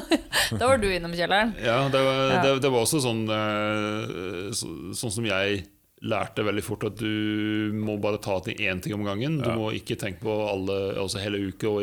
Da 0.58 0.64
var 0.70 0.78
du 0.80 0.88
innom 0.88 1.12
kjelleren. 1.14 1.52
Ja, 1.62 1.82
det 1.92 2.00
var, 2.02 2.20
Ja. 2.32 2.42
Det, 2.46 2.52
det 2.64 2.70
var 2.72 2.86
også 2.86 3.02
sånn 3.04 3.24
eh, 3.28 4.54
Sånn 4.56 5.12
som 5.12 5.26
jeg 5.28 5.66
lærte 6.02 6.44
veldig 6.46 6.62
fort 6.62 6.84
at 6.86 6.96
du 7.00 7.72
må 7.74 7.96
bare 8.00 8.20
ta 8.22 8.36
ting 8.46 8.56
én 8.62 8.80
ting 8.82 8.94
om 8.94 9.02
gangen. 9.04 9.40
Du 9.42 9.48
Ja. 9.50 9.56
må 9.56 9.72
ikke 9.74 9.96
tenke 9.98 10.20
på 10.22 10.34
alle, 10.48 10.94
altså 10.96 11.18
hele 11.18 11.40
uka 11.50 11.66
og 11.66 11.82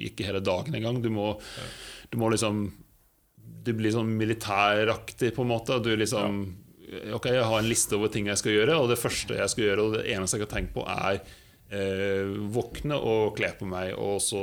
ikke 0.00 0.24
hele 0.26 0.40
dagen 0.42 0.74
engang. 0.74 1.00
Du 1.02 1.10
må, 1.10 1.38
du 2.10 2.18
må 2.18 2.30
liksom 2.30 2.72
Du 3.62 3.74
blir 3.76 3.92
sånn 3.92 4.16
militæraktig, 4.16 5.34
på 5.36 5.42
en 5.42 5.48
måte. 5.52 5.82
Du 5.84 5.94
liksom 5.96 6.54
Ok, 7.14 7.26
jeg 7.26 7.44
har 7.44 7.58
en 7.60 7.68
liste 7.68 7.94
over 7.94 8.08
ting 8.08 8.26
jeg 8.26 8.38
skal 8.40 8.50
gjøre, 8.56 8.74
og 8.80 8.88
det 8.88 8.98
første 8.98 9.36
jeg 9.36 9.48
skal 9.52 9.64
gjøre, 9.64 9.82
og 9.84 9.92
det 9.94 10.06
eneste 10.10 10.38
jeg 10.38 10.48
kan 10.48 10.56
tenke 10.56 10.72
på, 10.74 10.82
er 10.88 11.20
eh, 11.70 12.26
våkne 12.50 12.96
og 12.98 13.36
kle 13.36 13.52
på 13.60 13.68
meg, 13.70 13.92
og 13.96 14.16
så 14.18 14.40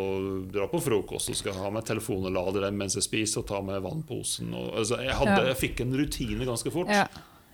dra 0.50 0.70
på 0.72 0.80
frokost. 0.80 1.28
Og 1.30 1.36
skal 1.36 1.58
ha 1.60 1.70
meg 1.76 1.84
telefon 1.84 2.24
og 2.30 2.32
lade 2.32 2.62
den 2.64 2.78
mens 2.80 2.96
jeg 2.96 3.04
spiser, 3.04 3.42
og 3.42 3.48
ta 3.50 3.60
med 3.62 3.82
vannposen. 3.84 4.54
Og, 4.56 4.78
altså, 4.80 4.96
jeg, 5.04 5.12
hadde, 5.20 5.42
Ja. 5.42 5.48
jeg 5.52 5.58
fikk 5.60 5.82
en 5.84 5.92
rutine 6.00 6.46
ganske 6.48 6.72
fort. 6.72 6.88
Ja. 6.88 7.04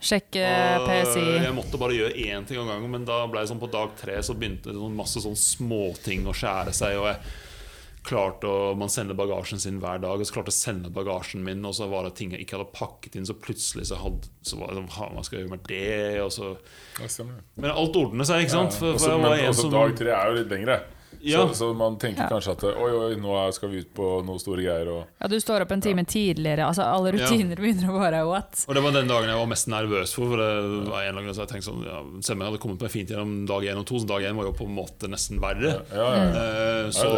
Sjekke 0.04 0.44
Og 0.44 0.84
PSI. 0.90 1.22
jeg 1.46 1.54
måtte 1.56 1.78
bare 1.80 1.96
gjøre 1.96 2.18
én 2.28 2.44
ting 2.48 2.58
om 2.60 2.68
gangen, 2.68 2.90
men 2.92 3.06
da 3.08 3.22
ble 3.30 3.40
det 3.40 3.48
sånn 3.48 3.62
på 3.62 3.70
dag 3.72 3.94
tre 3.96 4.18
så 4.26 4.36
begynte 4.36 4.68
det 4.68 4.76
sånn 4.76 4.98
masse 4.98 5.22
sånn 5.24 5.38
småting 5.38 6.26
å 6.28 6.34
skjære 6.36 6.74
seg. 6.76 6.98
Og 7.00 7.08
jeg 7.08 7.20
klarte 8.04 8.44
å, 8.44 8.74
Man 8.76 8.90
sender 8.92 9.16
bagasjen 9.16 9.58
sin 9.62 9.78
hver 9.80 10.02
dag, 10.02 10.20
og 10.20 10.26
så 10.28 10.34
klarte 10.36 10.52
jeg 10.52 10.58
å 10.58 10.64
sende 10.66 10.90
bagasjen 10.92 11.40
min, 11.46 11.64
og 11.64 11.72
så 11.78 11.88
var 11.88 12.04
det 12.04 12.14
ting 12.18 12.34
jeg 12.36 12.44
ikke 12.44 12.58
hadde 12.58 12.72
pakket 12.76 13.16
inn, 13.16 13.24
så 13.24 13.32
plutselig 13.40 13.86
så, 13.88 13.96
hadde, 14.02 14.28
så 14.44 14.58
var 14.60 14.74
det 14.74 14.82
sånn 14.82 14.90
Hva 15.16 15.24
skal 15.24 15.38
jeg 15.38 15.46
gjøre 15.46 15.54
med 15.56 15.64
det? 15.70 16.20
Og 16.20 16.30
så, 16.36 16.50
men 17.56 17.70
alt 17.72 17.96
ordner 17.96 18.28
seg, 18.28 18.44
ikke 18.44 18.56
sant? 18.58 18.76
For, 18.76 18.92
For, 18.92 18.98
også- 18.98 19.08
for 19.08 19.24
var 19.24 19.30
men 19.30 19.38
en 19.46 19.54
også 19.54 19.64
som 19.64 19.72
dag 19.72 19.96
tre 20.02 20.12
er 20.12 20.28
jo 20.28 20.36
litt 20.42 20.52
lengre. 20.52 20.76
Ja. 21.24 21.42
Så, 21.48 21.54
så 21.58 21.68
man 21.76 21.96
tenker 22.00 22.24
Ja. 22.24 22.28
kanskje 22.28 22.52
at 22.52 22.64
oi, 22.68 22.90
oi, 22.92 23.14
nå 23.20 23.34
skal 23.56 23.70
vi 23.72 23.80
ut 23.84 23.90
på 23.96 24.08
noen 24.26 24.38
store 24.42 24.62
greier. 24.64 24.90
Og, 24.92 25.06
Ja, 25.22 25.28
du 25.32 25.36
står 25.40 25.64
opp 25.64 25.72
en 25.72 25.80
time 25.84 26.04
tidligere. 26.04 26.66
Altså, 26.68 26.84
alle 26.84 27.14
rutiner 27.16 27.56
begynner 27.56 27.90
å 27.94 27.98
være 28.02 28.20
what? 28.28 28.64
Og 28.68 28.74
det 28.76 28.82
var 28.84 28.92
den 28.98 29.08
dagen 29.08 29.28
jeg 29.32 29.40
var 29.40 29.50
mest 29.54 29.70
nervøs 29.72 30.12
for. 30.14 30.34
For 30.34 30.42
det 30.42 30.90
var 30.92 31.08
en 31.08 31.20
gang 31.22 31.30
så 31.34 31.44
jeg 31.46 31.52
tenkte 31.54 31.68
sånn 31.70 31.82
ja, 31.88 32.02
Selv 32.20 32.36
om 32.36 32.44
jeg 32.44 32.50
hadde 32.52 32.62
kommet 32.66 32.84
meg 32.84 32.92
fint 32.94 33.10
gjennom 33.14 33.34
dag 33.48 33.66
én 33.72 33.80
og 33.80 33.86
to, 33.88 33.98
så 34.04 34.10
dag 34.12 34.28
én 34.28 34.36
var 34.36 34.50
jo 34.50 34.54
på 34.60 34.68
en 34.68 34.76
måte 34.76 35.08
nesten 35.12 35.40
verre. 35.42 35.74
ja, 35.92 36.08
ja, 36.14 36.24
ja. 36.28 36.44
Eh, 36.44 36.90
så 36.94 37.10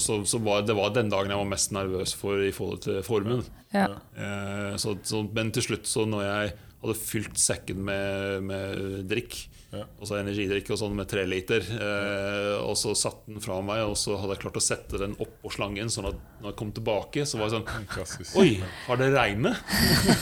så, 0.00 0.20
så 0.24 0.38
var, 0.42 0.62
det 0.64 0.74
var 0.78 0.92
den 0.94 1.10
dagen 1.12 1.30
jeg 1.32 1.40
var 1.40 1.48
mest 1.50 1.72
nervøs 1.76 2.14
for 2.16 2.40
i 2.40 2.52
forhold 2.54 2.80
til 2.86 3.02
formen. 3.06 3.42
Ja. 3.74 3.88
Eh, 4.16 4.76
så, 4.80 4.94
så, 5.04 5.22
men 5.34 5.50
til 5.54 5.62
slutt, 5.66 5.88
så 5.90 6.06
når 6.08 6.24
jeg 6.24 6.52
hadde 6.80 6.96
fylt 6.96 7.36
sekken 7.40 7.82
med, 7.84 8.46
med 8.48 9.08
drikk, 9.10 9.36
Ja. 9.70 9.84
så 10.02 10.16
energidrikk 10.18 10.66
og 10.74 10.78
sånn 10.80 10.96
med 10.98 11.06
tre 11.06 11.22
liter, 11.30 11.62
eh, 11.62 12.56
og 12.58 12.74
så 12.74 12.90
satte 12.98 13.30
den 13.30 13.38
fra 13.44 13.60
meg, 13.62 13.84
og 13.86 13.94
så 13.94 14.16
hadde 14.18 14.34
jeg 14.34 14.42
klart 14.42 14.58
å 14.58 14.62
sette 14.64 14.98
den 14.98 15.12
oppå 15.22 15.52
slangen, 15.54 15.86
sånn 15.94 16.08
at 16.10 16.16
når 16.40 16.50
jeg 16.50 16.56
kom 16.58 16.72
tilbake, 16.74 17.22
så 17.22 17.38
var 17.38 17.46
jeg 17.46 17.54
sånn 17.60 17.86
Klassisk. 17.92 18.34
Oi, 18.40 18.56
har 18.88 18.98
det 18.98 19.12
regnet? 19.14 19.60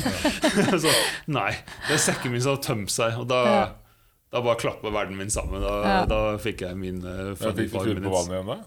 så, 0.84 0.92
nei. 1.32 1.55
Det 1.88 1.96
er 1.96 2.03
sekken 2.11 2.34
min 2.34 2.44
som 2.44 2.59
har 2.59 2.62
tømt 2.64 2.92
seg. 2.92 3.16
Og 3.22 3.28
da, 3.30 3.38
Ja. 3.49 3.62
da 4.36 4.42
bare 4.44 4.61
klappa 4.61 4.92
verden 4.92 5.16
min 5.16 5.30
sammen. 5.32 5.62
Da, 5.64 5.72
Ja. 5.86 6.05
da 6.11 6.20
fikk 6.36 6.66
jeg 6.66 6.76
min 6.76 7.01
uh, 7.05 7.30
ja, 7.32 7.34
fikk 7.40 7.72
du 7.72 7.78
fylle 7.78 8.03
på 8.05 8.12
vannet 8.12 8.36
igjen 8.36 8.53
da? 8.53 8.59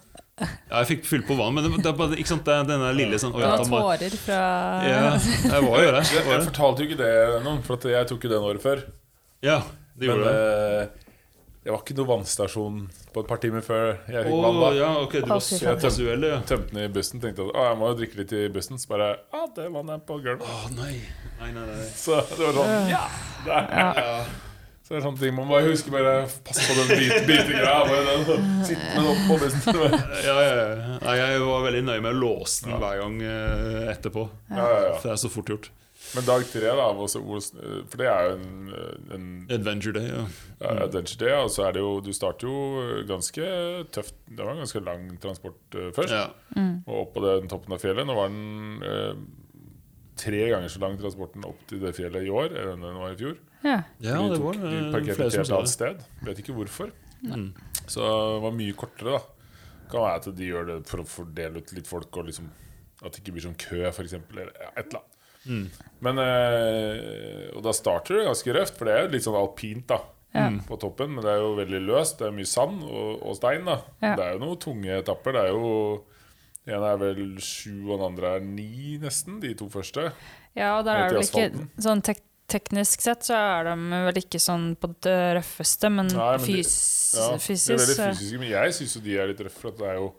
Ja, 0.42 0.80
jeg 0.82 0.88
fikk 0.96 1.04
fylt 1.06 1.28
på 1.28 1.36
vann, 1.38 1.54
men 1.54 1.68
det, 1.70 1.86
er 1.86 1.94
bare, 1.94 2.18
ikke 2.18 2.32
sant, 2.32 2.42
det 2.48 2.56
er 2.56 2.66
denne 2.66 2.90
lille 2.98 3.20
sånn 3.22 3.36
Du 3.36 3.38
Det 3.38 3.46
var 3.46 3.62
ta 3.62 3.68
tårer 3.70 4.16
fra 4.24 4.40
Ja, 4.88 5.12
jeg 5.22 5.68
var 5.68 5.84
jo 5.86 5.92
det. 5.94 6.02
Jeg, 6.10 6.26
Jeg 6.32 6.48
fortalte 6.48 6.82
jo 6.82 6.90
ikke 6.90 6.98
det 7.04 7.44
noen, 7.46 7.62
for 7.68 7.78
at 7.78 7.86
jeg 7.94 8.10
tok 8.10 8.26
jo 8.26 8.32
den 8.34 8.48
året 8.50 8.64
før. 8.66 8.82
Ja, 9.46 9.60
det 10.02 10.10
Men 10.12 10.26
det. 10.26 10.36
eh, 10.36 11.08
det 11.62 11.70
var 11.70 11.82
ikke 11.84 11.94
noe 12.00 12.10
vannstasjon 12.10 12.78
på 13.14 13.22
et 13.22 13.28
par 13.30 13.38
timer 13.44 13.62
før 13.62 13.84
jeg 14.10 14.24
fikk 14.26 14.38
vann. 14.42 14.56
da 14.64 14.70
ja, 14.74 14.88
ok, 15.04 15.12
du 15.22 15.28
var 15.30 15.42
så 15.46 15.60
ja. 15.62 16.40
Tømte 16.50 16.72
den 16.74 16.80
i 16.82 16.88
bussen. 16.96 17.22
Tenkte 17.22 17.44
at 17.46 17.52
å, 17.54 17.66
jeg 17.70 17.78
må 17.78 17.90
jo 17.92 17.98
drikke 18.00 18.18
litt 18.18 18.32
i 18.34 18.46
bussen. 18.56 18.80
Så 18.82 18.90
bare 18.90 19.12
Å, 19.30 19.44
det 19.56 19.68
vannet 19.70 20.00
er 20.00 20.06
på 20.08 20.18
gulvet. 20.24 20.42
Å 20.42 20.72
nei. 20.74 20.96
Nei, 21.42 21.52
nei, 21.54 21.66
nei. 21.70 21.86
Så 21.94 22.18
det 22.34 22.48
var 22.48 22.58
sånn 22.58 22.90
Ja! 22.90 23.04
Der. 23.46 23.70
Ja. 23.78 24.16
Så 24.82 24.96
det 24.96 24.98
er 25.00 25.04
sånne 25.06 25.22
ting 25.22 25.36
Man 25.38 25.48
må 25.48 25.60
huske 25.64 25.94
bare 25.94 26.16
Pass 26.44 26.58
på 26.66 26.74
den 26.80 26.90
bit- 26.98 27.28
bitegreia. 27.30 27.78
Bare 27.88 28.18
Sitt 28.66 28.82
med 28.82 28.98
den 28.98 29.12
oppå 29.14 29.38
bussen. 29.44 29.62
Ja, 30.26 30.36
ja, 30.42 30.56
ja. 30.58 31.14
Jeg 31.22 31.46
var 31.46 31.62
veldig 31.70 31.84
nøye 31.92 32.02
med 32.04 32.16
å 32.16 32.20
låse 32.26 32.66
den 32.66 32.82
hver 32.82 32.98
gang 33.04 33.22
eh, 33.22 33.86
etterpå. 33.94 34.26
Ja, 34.50 34.66
ja, 34.66 34.82
ja. 34.90 34.98
For 34.98 35.12
det 35.12 35.14
er 35.14 35.22
så 35.28 35.32
fort 35.38 35.54
gjort. 35.54 35.70
Men 36.12 36.26
dag 36.28 36.44
tre, 36.52 36.72
da 36.76 36.88
For 36.92 38.02
det 38.02 38.08
er 38.12 38.26
jo 38.28 38.32
en, 38.36 38.72
en 39.16 39.28
Adventure 39.54 39.94
Day, 39.96 40.10
ja. 40.12 40.24
ja, 40.60 40.72
adventure 40.86 41.20
day. 41.22 41.36
Og 41.40 41.52
så 41.54 41.68
er 41.68 41.78
det 41.78 41.84
jo 41.84 41.94
Du 42.04 42.12
starter 42.16 42.50
jo 42.50 43.04
ganske 43.10 43.52
tøft. 43.96 44.18
Det 44.28 44.44
var 44.44 44.56
en 44.56 44.64
ganske 44.64 44.82
lang 44.84 45.06
transport 45.24 45.78
eh, 45.80 45.92
først. 45.96 46.16
ja. 46.16 46.28
Og 46.86 46.98
opp 47.06 47.14
på 47.16 47.24
den 47.26 47.48
toppen 47.52 47.78
av 47.78 47.84
fjellet. 47.84 48.08
Nå 48.08 48.18
var 48.18 48.32
den 48.34 48.84
eh, 48.88 49.14
tre 50.22 50.42
ganger 50.52 50.72
så 50.72 50.82
lang 50.84 50.98
transporten 51.00 51.46
opp 51.48 51.62
til 51.70 51.82
det 51.84 51.94
fjellet 51.98 52.28
i 52.28 52.34
år 52.34 52.58
enn 52.66 52.84
den 52.84 53.00
var 53.02 53.16
i 53.16 53.20
fjor. 53.20 53.38
Ja. 53.62 53.78
Ja, 54.02 54.18
de, 54.18 54.32
det 54.34 54.40
tok, 54.40 54.48
var 54.48 54.60
de 54.60 54.74
eh, 54.74 54.90
parkerte 54.94 55.28
et 55.30 55.38
helt 55.40 55.56
annet 55.58 55.74
sted. 55.76 56.04
Vet 56.28 56.42
ikke 56.44 56.58
hvorfor. 56.58 56.92
Mm. 57.22 57.52
Så 57.86 58.02
det 58.02 58.42
var 58.44 58.58
mye 58.58 58.76
kortere, 58.78 59.16
da. 59.20 59.56
Kan 59.92 60.06
være 60.06 60.20
at 60.22 60.30
de 60.38 60.50
gjør 60.50 60.68
det 60.70 60.78
for 60.90 61.04
å 61.04 61.08
fordele 61.08 61.62
ut 61.62 61.74
litt 61.78 61.90
folk, 61.90 62.12
og 62.18 62.30
liksom 62.30 62.52
at 63.02 63.16
det 63.16 63.24
ikke 63.24 63.34
blir 63.36 63.48
sånn 63.48 63.58
kø, 63.60 63.82
f.eks. 63.90 64.14
Eller 64.20 64.52
et 64.52 64.84
eller 64.86 65.02
annet. 65.02 65.11
Mm. 65.48 65.70
Men 66.06 66.20
eh, 66.22 67.50
Og 67.56 67.64
da 67.66 67.72
starter 67.74 68.20
det 68.20 68.28
ganske 68.30 68.54
røft, 68.58 68.76
for 68.78 68.86
det 68.90 68.94
er 68.96 69.06
jo 69.08 69.12
litt 69.16 69.26
sånn 69.26 69.40
alpint 69.40 69.88
da 69.90 69.98
Ja. 70.34 70.48
på 70.68 70.78
toppen. 70.80 71.16
Men 71.16 71.24
det 71.26 71.32
er 71.34 71.42
jo 71.42 71.56
veldig 71.58 71.82
løst. 71.88 72.20
Det 72.20 72.28
er 72.30 72.36
mye 72.38 72.48
sand 72.48 72.84
og, 72.84 73.22
og 73.26 73.36
stein. 73.36 73.66
da 73.66 73.80
Ja. 74.02 74.16
Det 74.16 74.26
er 74.26 74.34
jo 74.38 74.40
noen 74.46 74.60
tunge 74.62 75.00
etapper. 75.02 75.34
Det 75.34 75.42
er 75.46 75.54
jo 75.56 76.04
Den 76.64 76.84
er 76.86 76.98
vel 77.02 77.38
sju, 77.42 77.90
og 77.90 77.98
den 77.98 78.06
andre 78.12 78.36
er 78.36 78.40
ni, 78.46 78.98
nesten. 79.02 79.40
De 79.42 79.54
to 79.58 79.66
første. 79.68 80.12
Ja, 80.56 80.78
og 80.78 80.86
der 80.86 80.96
er 80.96 81.10
det 81.10 81.18
vel 81.18 81.50
ikke. 81.50 81.68
Sånn 81.82 82.04
tek 82.06 82.20
teknisk 82.52 83.02
sett 83.02 83.24
så 83.24 83.34
er 83.34 83.64
de 83.64 83.76
vel 84.06 84.20
ikke 84.22 84.38
sånn 84.38 84.76
på 84.78 84.92
det 85.02 85.16
røffeste, 85.40 85.90
men, 85.90 86.08
Nei, 86.14 86.38
men 86.38 86.46
de- 86.46 86.54
fys 86.62 87.16
Ja, 87.16 87.32
Det 87.36 87.50
er 87.50 87.78
veldig 87.78 87.96
fysiske, 87.98 88.40
men 88.40 88.50
jeg 88.52 88.74
syns 88.78 88.94
jo 88.96 89.02
de 89.02 89.18
er 89.18 89.28
litt 89.28 89.40
røffe. 89.42 89.60
For 89.62 89.72
det 89.72 89.88
er 89.90 89.96
jo 89.96 90.14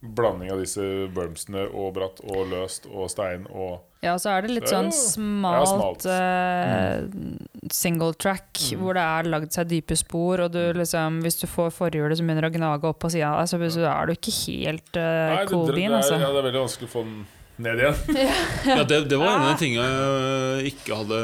blanding 0.00 0.48
av 0.52 0.60
disse 0.62 0.80
bermsene 1.12 1.66
og 1.76 1.92
bratt 1.98 2.22
og 2.24 2.46
løst 2.48 2.86
og 2.88 3.10
stein 3.12 3.42
og 3.52 3.82
Ja, 4.00 4.14
så 4.16 4.30
er 4.32 4.46
det 4.46 4.54
litt 4.54 4.70
sånn 4.70 4.88
smalt, 4.96 5.58
ja, 5.60 5.66
smalt. 5.68 6.06
eh, 6.08 7.66
single 7.68 8.14
track, 8.16 8.62
hvor 8.80 8.96
det 8.96 9.02
er 9.04 9.28
lagd 9.28 9.52
seg 9.52 9.68
dype 9.68 9.98
spor, 10.00 10.40
og 10.46 10.54
du 10.54 10.62
liksom, 10.78 11.18
hvis 11.20 11.36
du 11.42 11.44
får 11.50 11.68
forhjulet 11.76 12.16
som 12.16 12.30
begynner 12.30 12.48
å 12.48 12.52
gnage 12.54 12.88
opp 12.88 13.02
på 13.04 13.10
sida, 13.12 13.34
deg 13.42 13.74
så 13.74 13.84
er 13.90 14.08
du 14.08 14.14
ikke 14.14 14.32
helt 14.38 14.96
uh, 14.96 15.04
Nei, 15.04 15.42
det, 15.44 15.50
cool 15.52 15.68
det, 15.68 15.76
bean, 15.76 15.98
altså. 15.98 16.16
ja, 16.16 16.30
det 16.32 16.40
er 16.40 16.48
veldig 16.48 16.64
vanskelig 16.64 16.88
å 16.88 16.94
få 16.94 17.04
den 17.04 17.20
ned 17.60 17.82
igjen. 17.84 18.00
Ja, 18.70 18.84
det, 18.88 19.02
det 19.10 19.18
var 19.20 19.34
en 19.34 19.44
av 19.44 19.50
de 19.52 19.60
tingene 19.60 19.90
jeg 20.62 20.72
ikke 20.74 20.96
hadde 21.02 21.20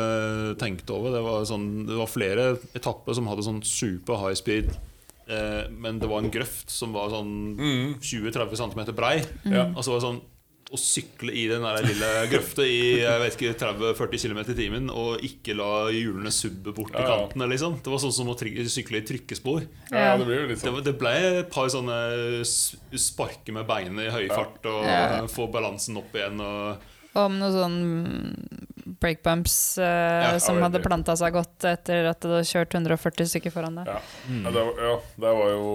tenkt 0.60 0.92
over. 0.92 1.16
Det 1.16 1.22
var, 1.24 1.48
sånn, 1.48 1.66
det 1.88 1.96
var 1.96 2.12
flere 2.12 2.46
etapper 2.76 3.16
som 3.16 3.32
hadde 3.32 3.46
sånn 3.46 3.62
super 3.64 4.20
high 4.20 4.36
speed, 4.36 4.68
eh, 5.28 5.66
men 5.70 5.98
det 5.98 6.08
var 6.10 6.22
en 6.24 6.30
grøft 6.30 6.70
som 6.70 6.92
var 6.96 7.10
sånn 7.10 7.56
20-30 8.00 8.56
cm 8.56 8.94
brei. 8.96 9.20
Ja. 9.44 9.68
Og 9.74 9.82
så 9.84 9.92
var 9.92 10.00
det 10.00 10.06
sånn 10.08 10.24
å 10.74 10.78
sykle 10.82 11.30
i 11.30 11.44
den 11.46 11.62
der 11.62 11.84
lille 11.86 12.06
grøfta 12.26 12.64
i 12.66 12.98
jeg 12.98 13.20
vet 13.22 13.36
ikke, 13.36 13.52
30-40 13.54 14.22
km 14.24 14.40
i 14.50 14.56
timen 14.58 14.88
og 14.90 15.22
ikke 15.22 15.54
la 15.54 15.68
hjulene 15.94 16.32
subbe 16.34 16.72
bort 16.74 16.90
til 16.90 17.06
kantene. 17.06 17.46
liksom 17.52 17.76
Det 17.84 17.92
var 17.92 18.02
sånn 18.02 18.12
som 18.16 18.32
å 18.32 18.34
sykle 18.34 18.98
i 18.98 19.04
trykkespor. 19.06 19.62
Ja, 19.92 19.98
Ja. 20.00 20.16
det 20.18 20.26
blir 20.26 20.40
jo 20.42 20.48
litt 20.50 20.58
sånn. 20.58 20.74
det, 20.82 20.88
det 20.90 20.98
ble 20.98 21.14
et 21.44 21.50
par 21.54 21.68
sånne 21.70 22.42
sparke 22.44 22.98
sparker 22.98 23.52
med 23.54 23.66
beinet 23.68 24.08
i 24.08 24.10
høy 24.10 24.26
fart 24.34 24.66
og 24.66 24.82
Ja. 24.84 25.22
få 25.30 25.46
balansen 25.52 25.96
opp 26.02 26.12
igjen. 26.12 26.40
Og, 26.40 26.82
Om 27.14 27.38
noe 27.38 27.52
sånn 27.54 28.36
breakbumps 29.02 29.54
uh, 29.78 29.84
Ja, 29.86 30.30
som 30.42 30.60
hadde 30.62 30.80
planta 30.84 31.16
seg 31.18 31.34
godt 31.34 31.66
etter 31.66 32.06
at 32.12 32.20
det 32.22 32.30
hadde 32.30 32.46
kjørt 32.48 32.76
140 32.78 33.26
stykker 33.32 33.54
foran 33.54 33.80
deg. 33.80 33.90
Ja. 33.90 33.98
Ja, 34.30 34.52
det 34.54 34.62
var, 34.68 34.80
ja, 34.86 34.94
det 35.24 35.32
var 35.40 35.50
jo 35.56 35.66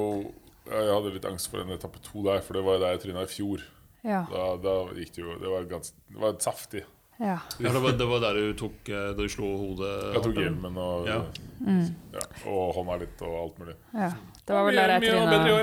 Jeg 0.71 0.93
hadde 0.95 1.13
litt 1.17 1.25
angst 1.27 1.49
for 1.51 1.61
en 1.65 1.73
etappe 1.75 1.99
to 2.05 2.23
der, 2.23 2.39
for 2.45 2.55
det 2.55 2.63
var 2.63 2.79
der 2.79 2.95
jeg 2.95 3.03
tryna 3.07 3.25
i 3.27 3.31
fjor. 3.31 3.63
Ja. 4.07 4.23
Da, 4.31 4.47
da 4.63 4.75
gikk 4.97 5.11
det 5.17 5.21
jo 5.21 5.35
Det 5.37 5.49
var, 5.51 5.65
ganske, 5.69 5.93
det 6.09 6.21
var 6.23 6.37
saftig. 6.41 6.81
ja. 7.21 7.35
ja, 7.59 7.69
det, 7.75 7.81
var, 7.83 7.91
det 7.99 8.07
var 8.09 8.23
der 8.23 8.39
du 8.39 8.53
tok 8.57 8.89
eh, 8.89 9.11
Da 9.13 9.19
du 9.19 9.29
slo 9.29 9.49
hodet 9.59 9.91
Jeg 10.15 10.23
tok 10.25 10.39
hjelmen 10.41 10.79
og, 10.81 11.05
Ja. 11.05 11.19
Mm. 11.61 11.83
ja, 12.15 12.23
og 12.49 12.71
hånda 12.79 12.95
litt 13.03 13.21
og 13.27 13.35
alt 13.43 13.59
mulig. 13.61 13.75
ja. 13.93 14.09
Det 14.41 14.55
var 14.57 14.65
vel 14.65 14.79
der 14.81 14.91
jeg 14.95 15.03
tryna. 15.11 15.59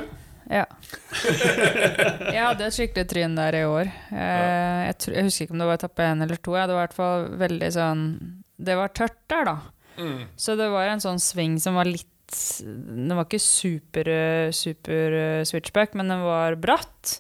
Ja. 0.49 0.65
Jeg 2.35 2.41
hadde 2.41 2.69
et 2.69 2.77
skikkelig 2.77 3.09
tryn 3.11 3.35
der 3.37 3.57
i 3.59 3.65
år. 3.69 3.91
Eh, 4.13 4.83
jeg, 4.89 4.95
tror, 5.03 5.17
jeg 5.17 5.27
husker 5.29 5.45
ikke 5.45 5.57
om 5.57 5.63
det 5.63 5.69
var 5.69 5.81
etappe 5.81 6.07
én 6.07 6.25
eller 6.25 6.41
to. 6.41 6.55
Det 6.57 6.73
var 6.73 6.79
i 6.79 6.85
hvert 6.87 6.97
fall 6.97 7.27
veldig 7.43 7.69
sånn 7.75 8.05
Det 8.57 8.77
var 8.79 8.95
tørt 8.97 9.19
der, 9.29 9.51
da. 9.51 9.57
Mm. 9.99 10.23
Så 10.41 10.57
det 10.59 10.71
var 10.73 10.89
en 10.89 11.03
sånn 11.05 11.21
sving 11.21 11.59
som 11.61 11.77
var 11.77 11.89
litt 11.91 12.07
Den 12.63 13.17
var 13.17 13.27
ikke 13.27 13.41
super, 13.43 14.11
super 14.57 15.19
eh, 15.21 15.45
switchback, 15.49 15.97
men 15.99 16.13
den 16.13 16.25
var 16.25 16.57
bratt. 16.61 17.19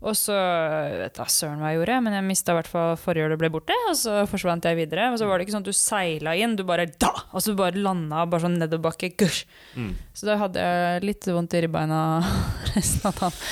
Og 0.00 0.16
så 0.16 0.32
vet 0.32 1.18
da 1.18 1.26
søren 1.28 1.60
hva 1.60 1.74
jeg 1.74 1.80
gjorde, 1.80 1.98
men 2.06 2.14
jeg 2.16 2.24
mista 2.24 2.54
i 2.54 2.56
hvert 2.56 2.70
fall 2.70 2.94
forhjulet 3.00 3.40
ble 3.40 3.50
borte. 3.52 3.76
Og 3.90 3.98
så 4.00 4.22
forsvant 4.30 4.64
jeg 4.64 4.78
videre. 4.78 5.10
Og 5.12 5.20
så 5.20 5.28
var 5.28 5.36
det 5.36 5.44
ikke 5.44 5.56
sånn 5.58 5.66
at 5.66 5.68
du 5.68 5.76
seila 5.76 6.32
inn, 6.40 6.56
du 6.56 6.64
bare 6.68 6.88
da! 6.88 7.12
Og 7.36 7.44
så 7.44 7.52
bare 7.58 7.82
landa 7.84 8.24
bare 8.24 8.46
sånn 8.46 8.56
nedoverbakke. 8.62 9.28
Mm. 9.76 9.92
Så 10.16 10.30
da 10.30 10.38
hadde 10.40 10.64
jeg 10.64 11.04
litt 11.04 11.28
vondt 11.28 11.56
i 11.58 11.62
ribbeina 11.66 12.00
resten 12.74 13.10
av 13.10 13.20
dagen. 13.20 13.44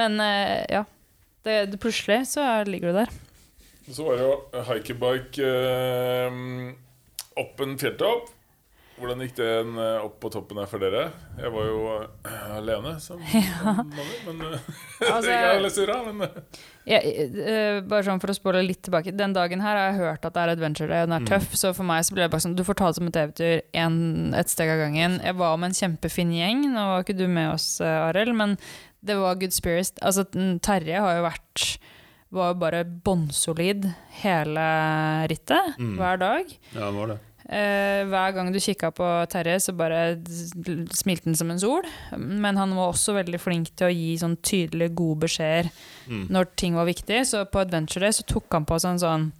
Men 0.00 0.18
eh, 0.24 0.64
ja. 0.74 0.82
Det, 1.44 1.58
det, 1.68 1.76
plutselig 1.76 2.22
så 2.30 2.42
ligger 2.64 2.90
du 2.90 3.02
der. 3.02 3.10
Så 3.92 4.06
var 4.06 4.16
det 4.16 4.24
jo 4.24 4.62
hikebike 4.64 5.50
eh, 5.50 6.38
opp 7.42 7.60
en 7.60 7.76
fjelltopp. 7.78 8.30
Hvordan 8.94 9.22
gikk 9.24 9.32
den 9.40 9.72
eh, 9.82 10.04
opp 10.06 10.20
på 10.22 10.28
toppen 10.30 10.58
her 10.62 10.68
for 10.70 10.78
dere? 10.78 11.08
Jeg 11.40 11.50
var 11.50 11.64
jo 11.66 11.78
eh, 11.98 12.44
alene, 12.54 12.92
som, 13.02 13.18
vanlig. 13.64 14.18
Men 14.28 14.42
eh, 14.52 14.68
Altså, 15.14 15.32
ikke 15.34 15.48
alle 15.56 15.70
surra, 15.74 15.96
men 16.06 16.22
Jeg, 16.86 17.26
eh, 17.42 17.80
bare 17.90 18.06
sånn 18.06 18.22
for 18.22 18.30
å 18.30 18.36
spole 18.38 18.62
litt 18.62 18.84
tilbake 18.86 19.10
Den 19.16 19.34
dagen 19.34 19.64
her 19.64 19.74
har 19.80 19.88
jeg 19.90 19.98
hørt 19.98 20.28
at 20.28 20.36
det 20.36 20.44
er 20.44 20.52
adventure 20.54 20.86
day, 20.92 21.02
og 21.02 21.10
den 21.10 21.16
er 21.18 21.26
tøff. 21.32 21.50
Så 21.58 21.72
for 21.74 21.88
meg 21.90 22.06
så 22.06 22.14
ble 22.14 22.22
det 22.28 22.30
bare 22.36 22.44
sånn 22.46 22.54
Du 22.54 22.62
får 22.68 22.78
ta 22.78 22.92
det 22.92 22.98
som 23.00 23.10
et 23.10 23.18
eventyr 23.24 23.56
en, 23.82 23.98
et 24.38 24.52
steg 24.54 24.70
av 24.76 24.84
gangen. 24.84 25.18
Jeg 25.26 25.38
var 25.42 25.58
med 25.58 25.72
en 25.72 25.78
kjempefin 25.82 26.30
gjeng. 26.38 26.62
Nå 26.76 26.86
var 26.92 27.02
ikke 27.06 27.18
du 27.18 27.26
med 27.26 27.50
oss, 27.56 27.68
Arild, 27.82 28.36
men 28.38 28.54
det 29.04 29.18
var 29.20 29.36
good 29.42 29.52
spirits. 29.52 29.90
Altså, 30.06 30.22
Terje 30.64 31.02
har 31.02 31.18
jo 31.18 31.26
vært 31.26 31.66
var 32.34 32.50
jo 32.50 32.56
bare 32.58 32.80
bånnsolid 32.84 33.84
hele 34.24 34.62
rittet, 35.30 35.76
Mm. 35.78 35.92
hver 36.00 36.16
dag. 36.18 36.48
Ja, 36.74 36.88
det 36.88 36.94
var 36.96 37.12
det. 37.12 37.18
Eh, 37.44 38.04
hver 38.08 38.32
gang 38.32 38.48
du 38.52 38.58
kikka 38.58 38.88
på 38.96 39.04
Terje, 39.28 39.58
så 39.60 39.74
bare 39.76 40.16
smilte 40.96 41.26
han 41.28 41.34
som 41.36 41.50
en 41.52 41.60
sol. 41.60 41.82
Men 42.16 42.56
han 42.56 42.72
var 42.76 42.92
også 42.94 43.12
veldig 43.18 43.40
flink 43.42 43.68
til 43.76 43.90
å 43.90 43.92
gi 43.94 44.14
sånn 44.20 44.38
tydelige, 44.40 44.94
gode 44.96 45.20
beskjeder 45.26 45.70
Mm. 46.08 46.26
når 46.30 46.44
ting 46.56 46.74
var 46.74 46.86
viktig. 46.86 47.20
Så 47.26 47.44
på 47.50 47.60
Adventure 47.60 48.00
Day 48.00 48.10
så 48.12 48.24
tok 48.26 48.44
han 48.52 48.64
på 48.66 48.78
seg 48.80 48.90
en 48.92 48.98
sånn 48.98 49.32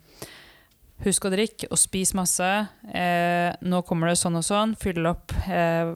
Husk 1.04 1.24
å 1.26 1.30
drikke 1.30 1.66
og 1.72 1.76
spis 1.76 2.12
masse. 2.14 2.46
Uh, 2.86 3.50
nå 3.66 3.80
kommer 3.84 4.06
det 4.08 4.16
sånn 4.16 4.36
og 4.38 4.44
sånn. 4.46 4.76
Fyll 4.78 5.04
opp 5.10 5.32
eh, 5.50 5.90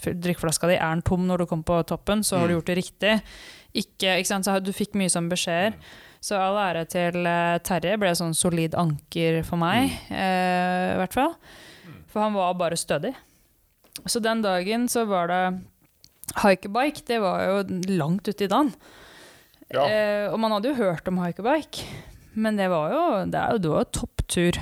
fyll- 0.00 0.16
drikkeflaska 0.24 0.66
di. 0.70 0.74
Er 0.80 0.94
den 0.96 1.02
tom 1.02 1.26
når 1.28 1.38
du 1.38 1.46
kommer 1.46 1.62
på 1.68 1.82
toppen, 1.86 2.24
så 2.24 2.38
har 2.38 2.48
du 2.48 2.54
Mm. 2.54 2.60
gjort 2.62 2.64
det 2.72 2.78
riktig. 2.78 3.22
Ikke, 3.74 4.16
ikke 4.18 4.26
sant? 4.26 4.44
Så 4.46 4.56
du 4.64 4.72
fikk 4.72 4.94
mye 4.94 5.10
sånne 5.12 5.30
beskjeder. 5.30 5.74
Så 6.22 6.38
all 6.38 6.54
ære 6.62 6.84
til 6.86 7.26
eh, 7.26 7.56
Terje 7.66 7.96
ble 7.98 8.12
sånn 8.14 8.34
solid 8.38 8.76
anker 8.78 9.40
for 9.46 9.58
meg, 9.58 9.90
eh, 10.14 10.92
i 10.94 10.98
hvert 11.00 11.16
fall. 11.16 11.32
For 12.12 12.22
han 12.22 12.36
var 12.36 12.54
bare 12.60 12.78
stødig. 12.78 13.10
Så 14.06 14.20
den 14.22 14.42
dagen 14.44 14.86
så 14.88 15.02
var 15.10 15.26
det 15.32 15.42
Hikebike, 16.38 17.02
det 17.08 17.18
var 17.20 17.42
jo 17.44 17.80
langt 17.98 18.28
ute 18.30 18.46
i 18.46 18.48
dagen. 18.48 18.70
ja. 19.74 19.82
Eh, 19.88 20.28
og 20.32 20.38
man 20.40 20.54
hadde 20.54 20.70
jo 20.70 20.78
hørt 20.78 21.08
om 21.10 21.18
hikebike, 21.18 21.84
men 22.38 22.56
det 22.56 22.70
var 22.70 22.92
jo 22.94 23.02
det 23.28 23.40
er 23.40 23.50
jo, 23.56 23.58
det 23.58 23.72
var 23.72 23.82
jo 23.82 23.90
topptur. 23.98 24.60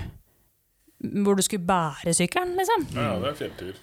Hvor 1.00 1.36
du 1.38 1.42
skulle 1.44 1.64
bære 1.68 2.12
sykkelen, 2.16 2.56
liksom. 2.58 2.88
ja, 2.96 3.12
det 3.20 3.30
er 3.30 3.38
fjelltur. 3.38 3.76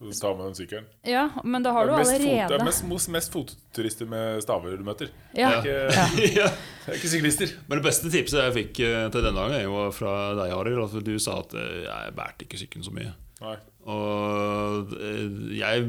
Du 0.00 0.08
tar 0.16 0.32
med 0.38 0.46
den 0.48 0.54
sykkelen. 0.56 0.84
Ja, 1.04 1.26
men 1.44 1.60
da 1.64 1.74
har 1.76 1.84
du 1.84 1.92
allerede 1.92 2.24
er 2.24 2.46
fot, 2.46 2.52
det 2.54 2.56
er 2.56 2.64
mest, 2.64 2.84
mest, 2.88 3.10
mest 3.12 3.34
fototurister 3.34 4.08
med 4.08 4.40
staver 4.40 4.78
du 4.80 4.84
møter. 4.86 5.10
ja. 5.36 5.50
Ikke, 5.58 5.74
Ja. 5.92 6.06
ja. 6.40 6.46
det 6.86 6.94
er 6.94 6.96
ikke 6.96 7.10
syklister. 7.12 7.52
Men 7.68 7.82
det 7.82 7.84
beste 7.90 8.12
tipset 8.12 8.40
jeg 8.40 8.54
fikk 8.56 8.80
eh, 8.86 9.02
til 9.12 9.26
denne 9.28 9.44
gangen, 9.44 9.68
var 9.74 9.92
fra 9.92 10.14
deg, 10.40 10.54
Arild. 10.56 10.86
at 10.86 11.04
Du 11.04 11.12
sa 11.20 11.36
at 11.42 11.52
eh, 11.52 11.82
jeg 11.84 12.16
bærte 12.16 12.46
ikke 12.48 12.62
sykkelen 12.62 12.88
så 12.88 12.94
mye. 12.96 13.12
Nei. 13.44 13.58
Og 13.92 14.96
eh, 14.96 15.28
jeg 15.60 15.84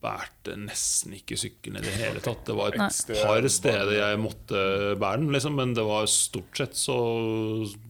bærte 0.00 0.54
nesten 0.56 1.12
ikke 1.16 1.36
sykkelen 1.40 1.80
i 1.80 1.84
det 1.84 1.96
hele 1.96 2.20
tatt. 2.24 2.44
Det 2.48 2.54
var 2.56 2.72
et 2.72 2.80
Nei. 2.80 3.18
par 3.24 3.48
steder 3.52 3.96
jeg 3.98 4.20
måtte 4.20 4.62
bære 5.00 5.20
den, 5.24 5.32
liksom, 5.32 5.56
men 5.60 5.74
det 5.76 5.84
var 5.88 6.06
stort 6.12 6.56
sett 6.60 6.76
så, 6.80 6.96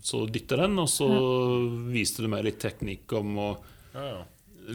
så 0.02 0.24
dytter 0.30 0.62
den, 0.64 0.78
og 0.82 0.88
så 0.90 1.06
viste 1.90 2.22
du 2.22 2.30
meg 2.32 2.46
litt 2.46 2.62
teknikk 2.62 3.18
om 3.18 3.38
å 3.38 3.50
Ja, 3.94 4.04
ja. 4.14 4.20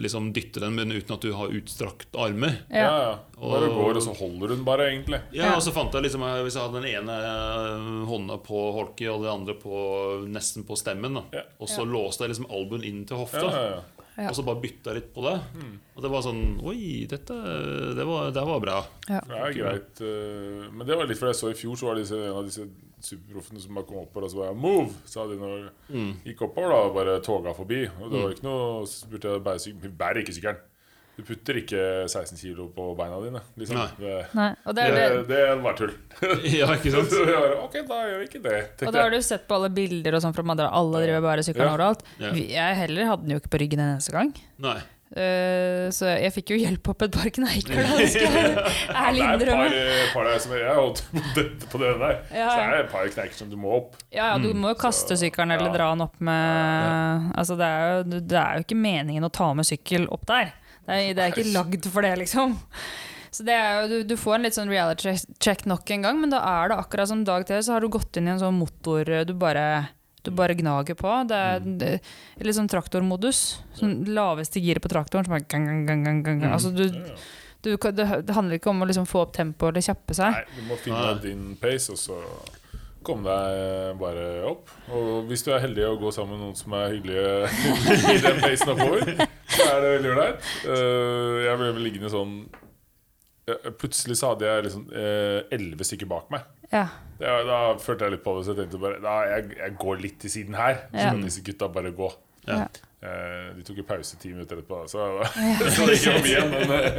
Liksom 0.02 0.32
dytte 0.34 0.60
den, 0.64 0.76
men 0.76 0.92
uten 0.92 1.14
at 1.16 1.22
du 1.22 1.32
har 1.34 1.48
utstrakt 1.50 2.08
armer. 2.18 2.60
ja, 2.70 2.86
Ja. 2.86 3.20
Bare 3.36 3.68
Og- 3.70 3.76
går, 3.76 3.96
og 3.98 4.02
så 4.04 4.14
holder 4.18 4.48
hun 4.56 4.64
bare, 4.64 4.90
egentlig. 4.92 5.22
Ja, 5.34 5.46
Ja. 5.52 5.56
og 5.56 5.62
så 5.62 5.72
fant 5.74 5.92
jeg 5.94 6.04
liksom 6.04 6.22
eh, 6.24 6.44
Hvis 6.44 6.54
jeg 6.56 6.64
hadde 6.64 6.82
den 6.82 7.04
ene 7.04 7.12
eh, 7.12 8.06
hånda 8.08 8.38
på 8.44 8.72
holket 8.74 9.10
og 9.12 9.22
den 9.24 9.32
andre 9.32 9.54
på, 9.56 10.26
nesten 10.28 10.64
på 10.66 10.78
stemmen, 10.78 11.14
da. 11.16 11.24
Ja. 11.34 11.42
og 11.60 11.68
så 11.68 11.84
låste 11.86 12.22
jeg 12.26 12.30
liksom 12.36 12.48
albuen 12.52 12.84
inn 12.84 13.06
til 13.06 13.18
hofta, 13.18 13.44
Ja, 13.44 13.52
ja, 13.52 13.70
ja. 13.76 13.82
Ja. 14.18 14.30
og 14.30 14.36
så 14.38 14.46
bare 14.46 14.62
bytta 14.62 14.94
litt 14.96 15.14
på 15.14 15.22
det. 15.28 15.42
Og 15.98 16.02
det 16.02 16.10
var 16.10 16.22
sånn 16.24 16.64
Oi, 16.64 17.06
dette 17.06 17.36
det 17.96 18.06
var, 18.08 18.32
det 18.32 18.46
var 18.48 18.60
bra. 18.62 18.78
Ja. 19.10 19.20
Det 19.28 19.36
er 19.36 19.54
greit. 19.54 20.00
eh, 20.02 20.72
Men 20.72 20.88
det 20.88 20.96
var 20.96 21.06
litt 21.06 21.18
fordi 21.20 21.34
jeg 21.34 21.42
så 21.44 21.50
i 21.52 21.54
fjor, 21.60 21.76
så 21.76 21.88
var 21.88 21.96
det 21.96 22.10
en 22.12 22.32
av 22.38 22.46
disse 22.46 22.66
superproffene 23.06 23.62
som 23.62 23.76
bare 23.78 23.86
kom 23.90 23.98
oppover 24.04 24.26
og 24.28 24.32
så 24.34 24.42
bare 24.44 24.56
'move', 24.56 24.94
sa 25.06 25.26
de 25.28 25.36
når 25.40 25.70
Mm. 25.90 26.14
de 26.24 26.34
gikk 26.34 26.42
oppover. 26.50 26.70
da, 26.70 26.76
og 26.90 26.94
Bare 26.96 27.20
toga 27.22 27.54
forbi. 27.54 27.86
Og 28.02 28.12
det 28.12 28.22
var 28.24 28.30
ikke 28.34 28.44
noe 28.44 28.86
Så 28.86 29.06
spurte 29.06 29.32
jeg 29.34 29.44
bærer 29.44 29.60
sykkelen. 29.60 29.82
Vi 29.82 29.90
bærer 29.90 30.18
ikke 30.24 30.34
sykkelen. 30.34 30.58
Du 31.18 31.24
putter 31.24 31.54
ikke 31.56 32.10
16 32.12 32.36
kilo 32.38 32.68
på 32.76 32.94
beina 32.98 33.16
dine. 33.24 33.40
Liksom. 33.58 33.76
Nei. 33.78 33.88
Det, 33.98 34.26
Nei, 34.36 34.50
og 34.66 34.76
det 34.76 34.84
det, 34.92 35.28
det. 35.28 35.28
det 35.30 35.64
var 35.64 35.74
tull. 35.74 35.94
Ja, 36.44 36.68
ikke 36.76 36.92
sant? 36.92 37.08
Så 37.16 37.24
jeg 37.24 37.40
bare, 37.40 37.64
ok, 37.64 37.74
da 37.88 38.02
gjør 38.04 38.20
vi 38.20 38.26
ikke 38.28 38.42
det. 38.44 38.88
Og 38.88 38.92
da 38.94 39.02
har 39.02 39.10
du 39.12 39.22
sett 39.22 39.48
på 39.48 39.56
alle 39.56 39.70
bilder 39.70 40.14
og 40.16 40.22
sånn 40.22 40.36
fra 40.36 40.44
Madra, 40.44 40.68
Alle 40.74 41.06
driver 41.06 41.22
bare 41.22 41.40
sykler 41.48 41.66
Ja. 41.66 41.72
overalt. 41.72 42.04
Ja. 42.20 42.34
Jeg 42.34 42.76
heller 42.76 43.06
hadde 43.06 43.22
den 43.22 43.32
jo 43.32 43.40
ikke 43.40 43.50
på 43.50 43.60
ryggen 43.64 43.80
en 43.80 43.96
eneste 43.96 44.12
gang. 44.12 44.34
Nei. 44.60 44.82
Eh, 45.14 45.86
så 45.94 46.10
jeg 46.18 46.34
fikk 46.34 46.56
jo 46.56 46.58
hjelp 46.58 46.90
opp 46.92 47.04
et 47.06 47.14
par 47.14 47.30
kneiker, 47.38 47.78
da. 47.78 48.08
Skal 48.10 48.26
jeg 48.26 48.56
Det 49.16 49.22
er 49.22 49.36
et 49.36 49.46
par, 49.46 49.76
par 50.16 50.28
der 50.28 50.42
som 50.42 50.56
jeg 50.56 50.64
jeg 50.64 50.78
holdt 50.80 51.04
på 51.70 51.82
det 51.82 51.92
der. 52.02 52.18
Ja, 52.34 52.50
Så 52.50 52.58
det 52.58 52.66
er 52.66 52.78
et 52.80 52.92
par 52.92 53.08
kneiker 53.14 53.38
som 53.38 53.52
du 53.52 53.58
må 53.62 53.76
opp. 53.78 54.00
Ja, 54.10 54.34
ja, 54.34 54.42
du 54.42 54.50
må 54.58 54.74
jo 54.74 54.80
kaste 54.82 55.18
sykkelen 55.22 55.54
eller 55.56 55.70
ja. 55.70 55.76
dra 55.78 55.90
den 55.94 56.06
opp 56.08 56.18
med 56.26 57.32
Altså, 57.38 57.58
det 57.60 57.70
er, 57.70 57.86
jo, 57.86 58.20
det 58.20 58.40
er 58.42 58.58
jo 58.58 58.66
ikke 58.66 58.80
meningen 58.82 59.28
å 59.28 59.34
ta 59.34 59.52
med 59.58 59.70
sykkel 59.70 60.10
opp 60.14 60.26
der. 60.32 60.56
Det 60.86 60.96
er, 60.98 61.12
det 61.18 61.24
er 61.24 61.36
ikke 61.36 61.54
lagd 61.54 61.90
for 61.94 62.06
det, 62.06 62.16
liksom. 62.26 62.58
Så 63.36 63.44
det 63.46 63.56
er 63.60 63.82
jo, 63.82 63.88
du, 63.92 63.98
du 64.10 64.16
får 64.20 64.38
en 64.38 64.48
litt 64.48 64.58
sånn 64.58 64.72
reality 64.72 65.12
check 65.44 65.66
nok 65.70 65.90
en 65.92 66.06
gang, 66.08 66.20
men 66.22 66.32
da 66.32 66.40
er 66.48 66.72
det 66.72 66.80
akkurat 66.80 67.12
som 67.12 67.26
dag 67.28 67.46
til, 67.48 67.62
så 67.66 67.76
har 67.76 67.84
du 67.84 67.92
gått 67.92 68.18
inn 68.18 68.30
i 68.30 68.34
en 68.34 68.42
sånn 68.42 68.58
motor 68.58 69.12
du 69.28 69.34
bare, 69.38 69.66
du 70.26 70.32
bare 70.36 70.58
gnager 70.58 70.98
på. 71.00 71.14
Det 71.30 71.40
er, 71.52 71.64
det 71.82 71.92
er 72.00 72.50
litt 72.50 72.58
sånn 72.58 72.70
traktormodus. 72.72 73.42
Sånn 73.78 74.00
laveste 74.16 74.62
giret 74.64 74.84
på 74.84 74.92
traktoren. 74.92 75.28
Som 75.28 75.38
gang, 75.38 75.66
gang, 75.70 75.86
gang, 75.88 76.22
gang, 76.26 76.44
gang. 76.44 76.52
Altså, 76.56 76.74
du, 76.76 76.88
du, 77.66 77.72
det, 77.76 78.10
det 78.28 78.36
handler 78.38 78.60
ikke 78.60 78.74
om 78.74 78.84
å 78.84 78.90
liksom 78.90 79.08
få 79.10 79.26
opp 79.26 79.34
tempoet 79.38 79.74
eller 79.74 79.86
kjappe 79.86 80.18
seg. 80.18 80.38
Nei, 80.38 80.60
du 80.60 80.70
må 80.70 80.80
finne 80.82 81.02
Nei. 81.08 81.18
din 81.24 81.48
pace, 81.62 81.94
og 81.96 82.02
så 82.02 82.20
komme 83.06 83.30
deg 83.30 83.98
bare 84.02 84.28
opp. 84.50 84.70
Og 84.98 85.30
hvis 85.30 85.46
du 85.46 85.52
er 85.54 85.62
heldig 85.64 85.88
å 85.92 85.96
gå 86.02 86.12
sammen 86.14 86.40
med 86.40 86.48
noen 86.48 86.58
som 86.58 86.74
er 86.78 86.96
hyggelige 86.96 87.50
i 88.16 88.22
den 88.24 88.40
pacen 88.42 88.74
oppover, 88.74 89.12
så 89.56 89.68
er 89.70 89.82
det 89.84 89.92
veldig 90.00 90.14
ålreit. 90.16 90.48
Eh, 90.66 91.36
jeg 91.46 91.60
ble 91.62 91.74
vel 91.78 91.86
liggende 91.86 92.14
sånn 92.14 92.40
Plutselig 93.78 94.18
så 94.18 94.32
hadde 94.34 94.48
jeg 94.50 94.64
liksom 94.66 94.88
elleve 95.54 95.86
stykker 95.86 96.10
bak 96.10 96.32
meg. 96.34 96.48
Ja. 96.72 96.88
Det, 97.20 97.30
da 97.46 97.60
følte 97.78 98.08
jeg 98.08 98.16
litt 98.18 98.24
på 98.26 98.34
det, 98.40 98.46
så 98.48 98.56
jeg 98.56 98.64
tenkte 98.64 98.80
bare 98.82 98.98
da, 99.04 99.20
jeg, 99.36 99.52
jeg 99.60 99.76
går 99.86 100.02
litt 100.02 100.18
til 100.24 100.34
siden 100.34 100.58
her. 100.58 100.80
Så 100.90 100.98
Ja. 101.04 101.12
kan 101.14 101.22
disse 101.22 101.44
gutta 101.46 101.70
bare 101.70 101.92
gå. 101.96 102.10
Ja. 102.50 102.66
Eh, 103.06 103.54
de 103.58 103.62
tok 103.66 103.78
jo 103.78 103.84
pause 103.86 104.18
ti 104.18 104.32
minutter 104.34 104.58
etterpå, 104.58 104.80
da, 104.82 104.90
så, 104.90 105.06
så 105.76 105.86
det 105.86 105.96
gikk 106.00 106.08
jo 106.10 106.14
igjen. 106.26 106.50
Men, 106.56 106.74
eh, 106.74 106.98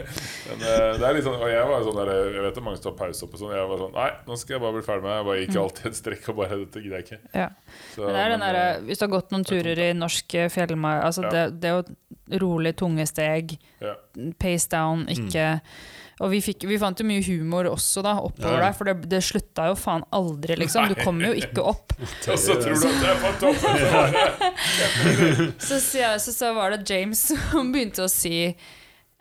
men 0.52 0.62
eh, 0.62 0.92
det 1.00 1.06
er 1.08 1.16
litt 1.16 1.26
sånn 1.26 1.38
Og 1.42 1.50
jeg 1.50 1.66
var 1.66 1.82
sånn 1.86 1.98
der 1.98 2.10
Jeg 2.14 2.42
vet 2.44 2.58
at 2.60 2.62
mange 2.66 2.82
tar 2.84 2.94
pause 2.98 3.26
opp 3.26 3.34
og 3.34 3.40
sånn. 3.42 3.54
Jeg 3.56 3.70
var 3.72 3.80
sånn 3.82 3.94
Nei, 3.96 4.06
nå 4.28 4.38
skal 4.38 4.54
jeg 4.56 4.62
bare 4.62 4.76
bli 4.76 4.84
ferdig 4.86 5.02
med 5.06 5.10
det. 5.10 5.16
Jeg 5.18 5.26
bare 5.30 5.40
gikk 5.42 5.58
alltid 5.64 5.88
et 5.90 5.98
strekk 5.98 6.28
og 6.30 6.38
bare 6.44 6.58
Dette 6.62 6.82
gidder 6.84 6.96
jeg 7.02 7.06
ikke. 7.08 7.20
Ja. 7.40 7.48
Så, 7.96 8.04
Men 8.04 8.14
det 8.14 8.22
er 8.22 8.34
den 8.36 8.44
der, 8.46 8.58
eh, 8.62 8.80
hvis 8.86 9.02
du 9.02 9.04
har 9.08 9.12
gått 9.16 9.34
noen 9.34 9.46
turer 9.50 9.82
i 9.82 9.90
norsk 9.98 10.38
fjellmark 10.54 11.04
altså 11.10 11.26
Ja. 11.26 11.34
det, 11.34 11.44
det 11.66 11.74
å 11.74 11.82
rolig, 12.42 12.74
tunge 12.78 13.06
steg, 13.10 13.56
ja. 13.82 13.96
pace 14.42 14.70
down, 14.70 15.06
ikke 15.10 15.48
Og 16.16 16.30
vi, 16.32 16.38
fikk, 16.40 16.64
vi 16.64 16.78
fant 16.80 16.96
jo 16.96 17.04
mye 17.04 17.20
humor 17.26 17.66
også 17.68 18.00
da 18.04 18.14
oppover 18.24 18.62
der, 18.62 18.72
for 18.76 18.88
det, 18.88 18.94
det 19.10 19.20
slutta 19.24 19.66
jo 19.68 19.74
faen 19.76 20.04
aldri, 20.16 20.56
liksom. 20.62 20.88
Du 20.88 20.96
kommer 21.02 21.28
jo 21.28 21.34
ikke 21.36 21.60
opp. 21.74 21.92
Og 22.32 22.38
så 22.40 22.56
tror 22.56 22.72
du 22.72 22.86
at 22.88 23.04
jeg 23.04 23.10
er 23.12 23.20
på 23.20 23.32
toppen! 23.42 23.76
så 25.68 25.76
Så, 25.76 26.32
så, 26.32 26.54
var 26.56 26.72
det 26.72 26.88
James 26.88 27.20
som 27.50 27.72
begynte 27.74 28.06
å 28.06 28.10
si 28.12 28.36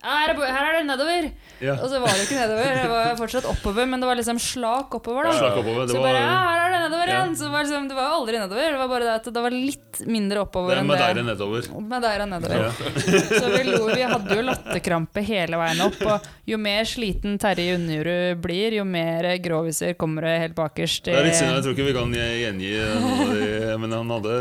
er, 0.06 0.32
her 0.38 0.64
er 0.70 0.80
det 0.80 0.86
nedover! 0.88 1.30
Ja. 1.64 1.78
Og 1.80 1.88
så 1.92 2.00
var 2.04 2.12
det 2.12 2.26
ikke 2.26 2.36
nedover, 2.40 2.72
det 2.76 2.90
var 2.92 3.16
fortsatt 3.20 3.46
oppover, 3.48 3.86
men 3.88 4.02
det 4.04 4.08
var 4.10 4.18
liksom 4.20 4.40
slak 4.42 4.96
oppover. 4.98 5.30
da 5.30 5.36
Slak 5.38 5.60
oppover. 5.62 5.86
Det 5.88 5.96
Så 5.96 6.02
bare, 6.04 6.20
ja, 6.20 6.40
her 6.44 6.64
er 6.66 6.74
det 6.76 6.82
nedover 6.86 7.08
Ja. 7.08 7.20
igjen! 7.22 7.36
Så 7.40 7.50
var 7.54 7.64
liksom, 7.64 7.88
det 7.88 7.96
var 7.96 8.10
aldri 8.18 8.40
nedover. 8.42 8.72
Det 8.72 8.80
var 8.82 8.88
bare 8.92 9.04
det 9.08 9.14
at 9.16 9.30
det 9.34 9.44
var 9.46 9.52
litt 9.56 10.02
mindre 10.06 10.42
oppover 10.44 10.76
det 10.76 10.82
enn 10.84 10.88
det. 10.92 10.98
deiren 11.00 11.26
nedover. 11.32 11.70
Med 11.82 12.02
deira 12.04 12.26
nedover. 12.26 12.66
Ja. 12.66 12.72
Så 13.40 13.52
vi 13.54 13.64
lo, 13.70 13.86
vi 13.94 14.02
hadde 14.04 14.36
jo 14.36 14.44
latterkrampe 14.50 15.24
hele 15.24 15.58
veien 15.62 15.82
opp. 15.86 16.02
Og 16.06 16.28
jo 16.52 16.58
mer 16.60 16.84
sliten 16.90 17.38
Terje 17.40 17.76
Unnjorud 17.78 18.42
blir, 18.44 18.76
jo 18.82 18.84
mer 18.86 19.30
groviser 19.44 19.94
kommer 19.96 20.28
det 20.28 20.36
helt 20.44 20.56
bakerst. 20.60 21.06
Det 21.08 21.16
er 21.16 21.24
litt 21.30 21.40
synd, 21.40 21.56
jeg 21.56 21.64
tror 21.64 21.78
ikke 21.78 21.88
vi 21.88 21.96
kan 21.96 22.12
gjengi 22.16 22.74
Men 23.80 23.92
han 23.96 24.10
hadde, 24.18 24.36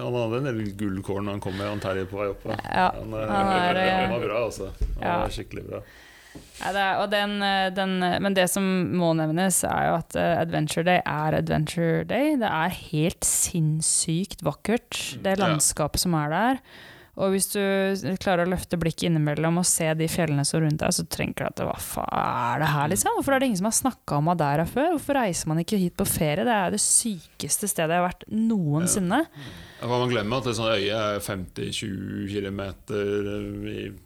han 0.00 0.14
hadde 0.18 0.40
en 0.40 0.48
del 0.50 0.62
gullkorn 0.78 1.28
han 1.28 1.40
kom 1.44 1.56
med, 1.58 1.68
han 1.68 1.80
Terje 1.84 2.06
på 2.08 2.20
vei 2.22 2.30
opp. 2.32 2.42
Da. 2.48 2.56
Ja, 2.64 2.88
Han, 2.96 3.12
eh, 3.12 3.28
han 3.28 3.52
er, 3.52 3.76
eh, 3.82 3.92
han 4.04 4.14
var 4.16 4.24
bra, 4.26 4.42
altså. 4.48 4.70
Han 5.00 5.04
ja. 5.04 5.14
var 5.24 5.32
skikkelig 5.34 5.64
bra. 5.68 5.82
Ja, 6.60 6.70
det 6.72 6.82
er, 6.84 7.06
den, 7.10 7.32
eh, 7.42 7.70
den, 7.74 7.94
eh, 8.06 8.18
men 8.22 8.34
det 8.36 8.46
som 8.52 8.62
må 8.94 9.10
nevnes, 9.18 9.62
er 9.66 9.88
jo 9.88 9.94
at 9.98 10.14
eh, 10.16 10.38
Adventure 10.40 10.84
Day 10.86 11.00
er 11.04 11.34
Adventure 11.40 12.04
Day. 12.06 12.36
Det 12.38 12.50
er 12.50 12.76
helt 12.92 13.26
sinnssykt 13.26 14.44
vakkert, 14.46 15.00
det 15.24 15.38
Ja. 15.38 15.46
landskapet 15.48 16.00
som 16.04 16.14
er 16.14 16.30
der. 16.30 16.60
Og 17.14 17.30
hvis 17.30 17.46
du 17.52 17.60
klarer 18.18 18.42
å 18.46 18.50
løfte 18.50 18.78
blikket 18.80 19.06
innimellom 19.06 19.60
og 19.60 19.66
se 19.68 19.86
de 19.94 20.08
fjellene 20.10 20.42
som 20.44 20.58
er 20.58 20.64
rundt 20.66 20.80
deg, 20.82 20.94
så 20.96 21.04
tenker 21.06 21.44
du 21.44 21.50
at 21.52 21.60
hva 21.68 21.76
faen 21.78 22.08
er 22.54 22.62
det 22.64 22.70
her, 22.72 22.88
liksom? 22.90 23.14
Hvorfor 23.18 23.36
er 23.36 23.38
det 23.44 23.48
ingen 23.52 23.60
som 23.60 23.68
har 23.70 23.76
snakka 23.76 24.16
om 24.18 24.26
Madeira 24.30 24.64
før? 24.66 24.88
Hvorfor 24.96 25.18
reiser 25.20 25.50
man 25.52 25.60
ikke 25.62 25.78
hit 25.78 25.94
på 26.00 26.06
ferie? 26.10 26.42
Det 26.48 26.56
er 26.56 26.74
det 26.74 26.80
sykeste 26.82 27.70
stedet 27.70 27.94
jeg 27.94 28.02
har 28.02 28.08
vært 28.08 28.26
noensinne. 28.34 29.20
Ja, 29.80 29.86
Man 29.92 30.10
glemmer 30.10 30.40
at 30.42 30.48
et 30.50 30.58
sånt 30.58 30.74
øye 30.74 30.90
er 30.96 31.20
50-20 31.22 32.32
km 32.34 32.60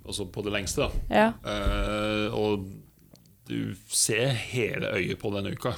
også 0.09 0.27
på 0.35 0.43
det 0.45 0.53
lengste. 0.53 0.89
da 1.09 1.15
Ja. 1.15 1.29
Uh, 1.45 2.35
Og 2.35 2.67
du 3.49 3.75
ser 3.89 4.29
hele 4.53 4.91
øyet 4.99 5.19
på 5.19 5.31
denne 5.33 5.53
uka. 5.57 5.73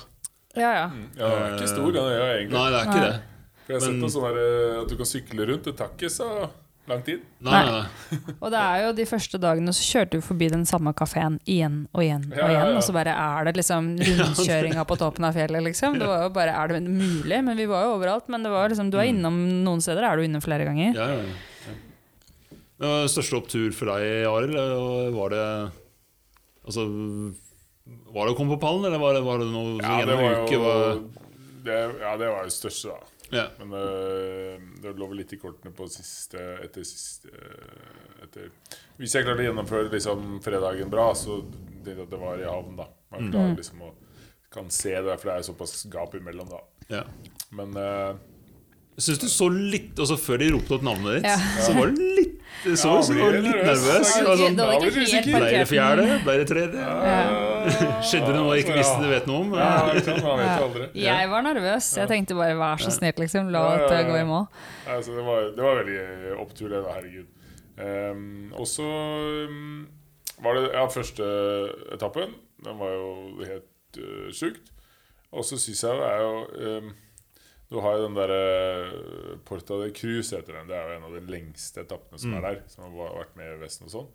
ja, 0.56 0.70
ja. 0.72 0.90
Ja, 1.16 1.28
det 1.28 1.36
er 1.38 1.54
ikke 1.58 1.68
stor, 1.68 1.92
den 1.92 2.02
øya, 2.02 2.24
egentlig. 2.38 2.56
Nei, 2.58 2.70
det 2.70 2.80
er 2.80 2.88
ikke 2.88 3.00
Nei. 3.00 3.10
det. 3.10 3.20
For 3.60 3.72
jeg 3.72 3.78
har 3.80 3.86
sett 3.86 4.00
på 4.02 4.08
sånn 4.10 4.38
eh, 4.40 4.80
at 4.80 4.88
du 4.90 4.96
kan 4.98 5.06
sykle 5.06 5.46
rundt. 5.46 5.64
Det 5.68 5.76
tar 5.78 5.92
ikke 5.94 6.10
så 6.10 6.26
lang 6.90 7.02
tid. 7.06 7.22
Nei. 7.46 7.60
Og 8.40 8.48
det 8.52 8.60
er 8.60 8.82
jo 8.84 8.92
de 8.98 9.06
første 9.08 9.40
dagene 9.42 9.72
så 9.76 9.84
kjørte 9.86 10.18
vi 10.18 10.24
forbi 10.26 10.48
den 10.52 10.64
samme 10.68 10.92
kafeen 10.98 11.38
igjen 11.48 11.82
og 11.94 12.02
igjen 12.04 12.26
og 12.30 12.36
Ja, 12.36 12.46
ja, 12.46 12.50
igjen. 12.52 12.70
ja. 12.72 12.78
Og 12.80 12.86
så 12.86 12.94
bare 12.96 13.14
er 13.14 13.48
det 13.48 13.54
liksom 13.60 13.90
rundkjøringa 14.20 14.84
på 14.90 14.98
toppen 15.00 15.28
av 15.30 15.38
fjellet, 15.38 15.64
liksom. 15.70 15.98
Det 16.00 16.08
var 16.10 16.26
jo 16.26 16.32
bare, 16.36 16.54
Er 16.60 16.74
det 16.74 16.82
mulig? 16.86 17.38
Men 17.46 17.56
vi 17.56 17.66
var 17.70 17.86
jo 17.88 17.94
overalt. 17.98 18.28
Men 18.28 18.42
det 18.46 18.50
var 18.52 18.68
liksom, 18.72 18.90
du 18.92 18.98
er 19.00 19.08
innom 19.12 19.38
noen 19.64 19.80
steder, 19.84 20.04
er 20.10 20.16
du 20.20 20.26
inne 20.28 20.42
flere 20.44 20.66
ganger. 20.68 20.92
Ja, 20.98 21.08
ja, 21.14 21.22
ja. 21.22 21.76
Det 22.80 22.88
var 22.88 23.08
største 23.12 23.36
opptur 23.36 23.72
for 23.76 23.90
deg, 23.92 24.24
Arild. 24.24 24.56
Var 25.12 25.32
det 25.34 25.46
Altså 26.64 26.84
Var 28.14 28.26
det 28.28 28.32
å 28.32 28.36
komme 28.38 28.54
på 28.56 28.60
pallen, 28.62 28.84
eller 28.88 29.00
var 29.02 29.16
det, 29.16 29.22
var 29.26 29.40
det 29.42 29.48
noe 29.52 29.78
Ja, 29.82 29.98
det 30.08 30.16
var 30.16 30.32
en 30.32 30.44
uke? 30.46 30.54
jo 30.54 30.60
Var, 30.64 31.00
det, 31.66 31.76
ja, 32.00 32.12
det 32.20 32.28
var 32.32 32.46
jo 32.48 32.52
største, 32.54 32.94
da. 32.94 33.19
Ja. 33.32 33.46
Men 33.58 33.72
uh, 33.72 34.80
det 34.82 34.94
lå 34.98 35.06
vel 35.10 35.20
litt 35.22 35.32
i 35.32 35.38
kortene 35.40 35.72
på 35.76 35.86
siste 35.92 36.40
etter 36.64 36.82
siste 36.86 37.30
etter. 38.24 38.50
Hvis 39.00 39.14
jeg 39.16 39.24
klarte 39.26 39.42
å 39.44 39.48
gjennomføre 39.48 39.90
liksom 39.92 40.40
fredagen 40.44 40.90
bra, 40.92 41.10
så 41.14 41.40
tenkte 41.46 41.94
jeg 41.94 42.02
at 42.04 42.10
det 42.12 42.20
var 42.20 42.40
i 42.42 42.48
havn, 42.48 42.76
da. 42.80 42.88
Man 43.10 43.28
Mm. 43.28 43.32
klarer 43.32 43.56
liksom 43.56 43.82
å 43.82 43.92
kan 44.50 44.68
se 44.70 44.90
det, 44.90 45.14
for 45.20 45.30
det 45.30 45.36
er 45.38 45.42
såpass 45.46 45.84
gap 45.92 46.14
imellom, 46.18 46.48
da. 46.50 46.60
ja. 46.90 47.04
Men 47.54 47.76
uh, 47.76 48.16
syns 48.98 49.18
du 49.22 49.28
så 49.30 49.46
litt 49.50 49.98
Altså 49.98 50.16
Før 50.18 50.38
de 50.38 50.50
ropte 50.52 50.74
opp 50.76 50.82
navnet 50.86 51.16
ditt, 51.20 51.24
Ja. 51.30 51.36
så 51.66 51.74
var 51.74 51.90
det 51.90 52.10
litt 52.18 52.39
Du 52.64 52.76
så 52.76 52.98
ut 52.98 53.04
som 53.06 53.16
du 53.16 53.22
var 53.22 53.36
litt 53.38 53.46
nervøs. 53.48 54.10
Det 54.12 54.24
Det 54.26 54.36
sånn, 54.40 54.58
ikke 54.86 55.04
helt 55.14 55.28
ble 55.32 55.50
det 55.54 55.66
fjerde? 55.70 56.06
Ble 56.26 56.34
det 56.42 56.46
tredje? 56.50 56.80
ja. 56.84 57.50
Skjedde 58.04 58.26
det 58.30 58.36
noe 58.36 58.56
jeg 58.56 58.64
ikke 58.64 58.76
visste 58.78 59.00
du 59.00 59.08
vet 59.10 59.28
noe 59.28 59.38
om? 59.44 59.54
Jeg 60.96 61.30
var 61.32 61.46
nervøs. 61.46 61.90
Jeg 61.98 62.10
tenkte 62.10 62.36
bare 62.38 62.56
vær 62.60 62.82
så 62.82 62.92
snill, 62.94 63.16
liksom. 63.20 63.50
La 63.54 63.64
dette 63.76 64.02
gå 64.08 64.18
i 64.20 64.26
mål. 64.28 64.48
Altså, 64.86 65.16
det, 65.16 65.24
var, 65.26 65.50
det 65.56 65.64
var 65.64 65.80
veldig 65.82 65.98
eh, 66.02 66.34
opptur, 66.40 66.68
det. 66.72 66.82
Herregud. 66.90 67.28
Um, 67.80 68.52
og 68.52 68.66
så 68.68 68.84
um, 69.48 69.88
var 70.44 70.58
det 70.58 70.66
ja, 70.74 70.84
første 70.92 71.28
etappen. 71.94 72.34
Den 72.64 72.80
var 72.80 72.92
jo 72.92 73.10
helt 73.46 74.00
uh, 74.00 74.28
sjukt. 74.36 74.72
Og 75.30 75.46
så 75.46 75.56
syns 75.60 75.84
jeg 75.86 75.96
det 76.00 76.08
er 76.10 76.20
jo 76.24 76.34
um, 76.80 76.90
Du 77.70 77.78
har 77.78 77.96
jo 77.96 78.06
den 78.08 78.16
derre 78.18 79.38
Porta 79.46 79.76
de 79.78 79.92
Cruz 79.94 80.32
heter 80.34 80.56
den. 80.58 80.66
Det 80.70 80.74
er 80.74 80.88
jo 80.88 80.96
en 80.98 81.06
av 81.06 81.14
de 81.14 81.20
lengste 81.30 81.84
etappene 81.84 82.18
som 82.18 82.32
er 82.34 82.46
der. 82.48 82.62
Som 82.72 82.88
har 82.88 83.14
vært 83.20 83.36
med 83.38 83.52
i 83.52 83.60
Vesten 83.62 83.86
og 83.86 83.92
sånn. 83.94 84.08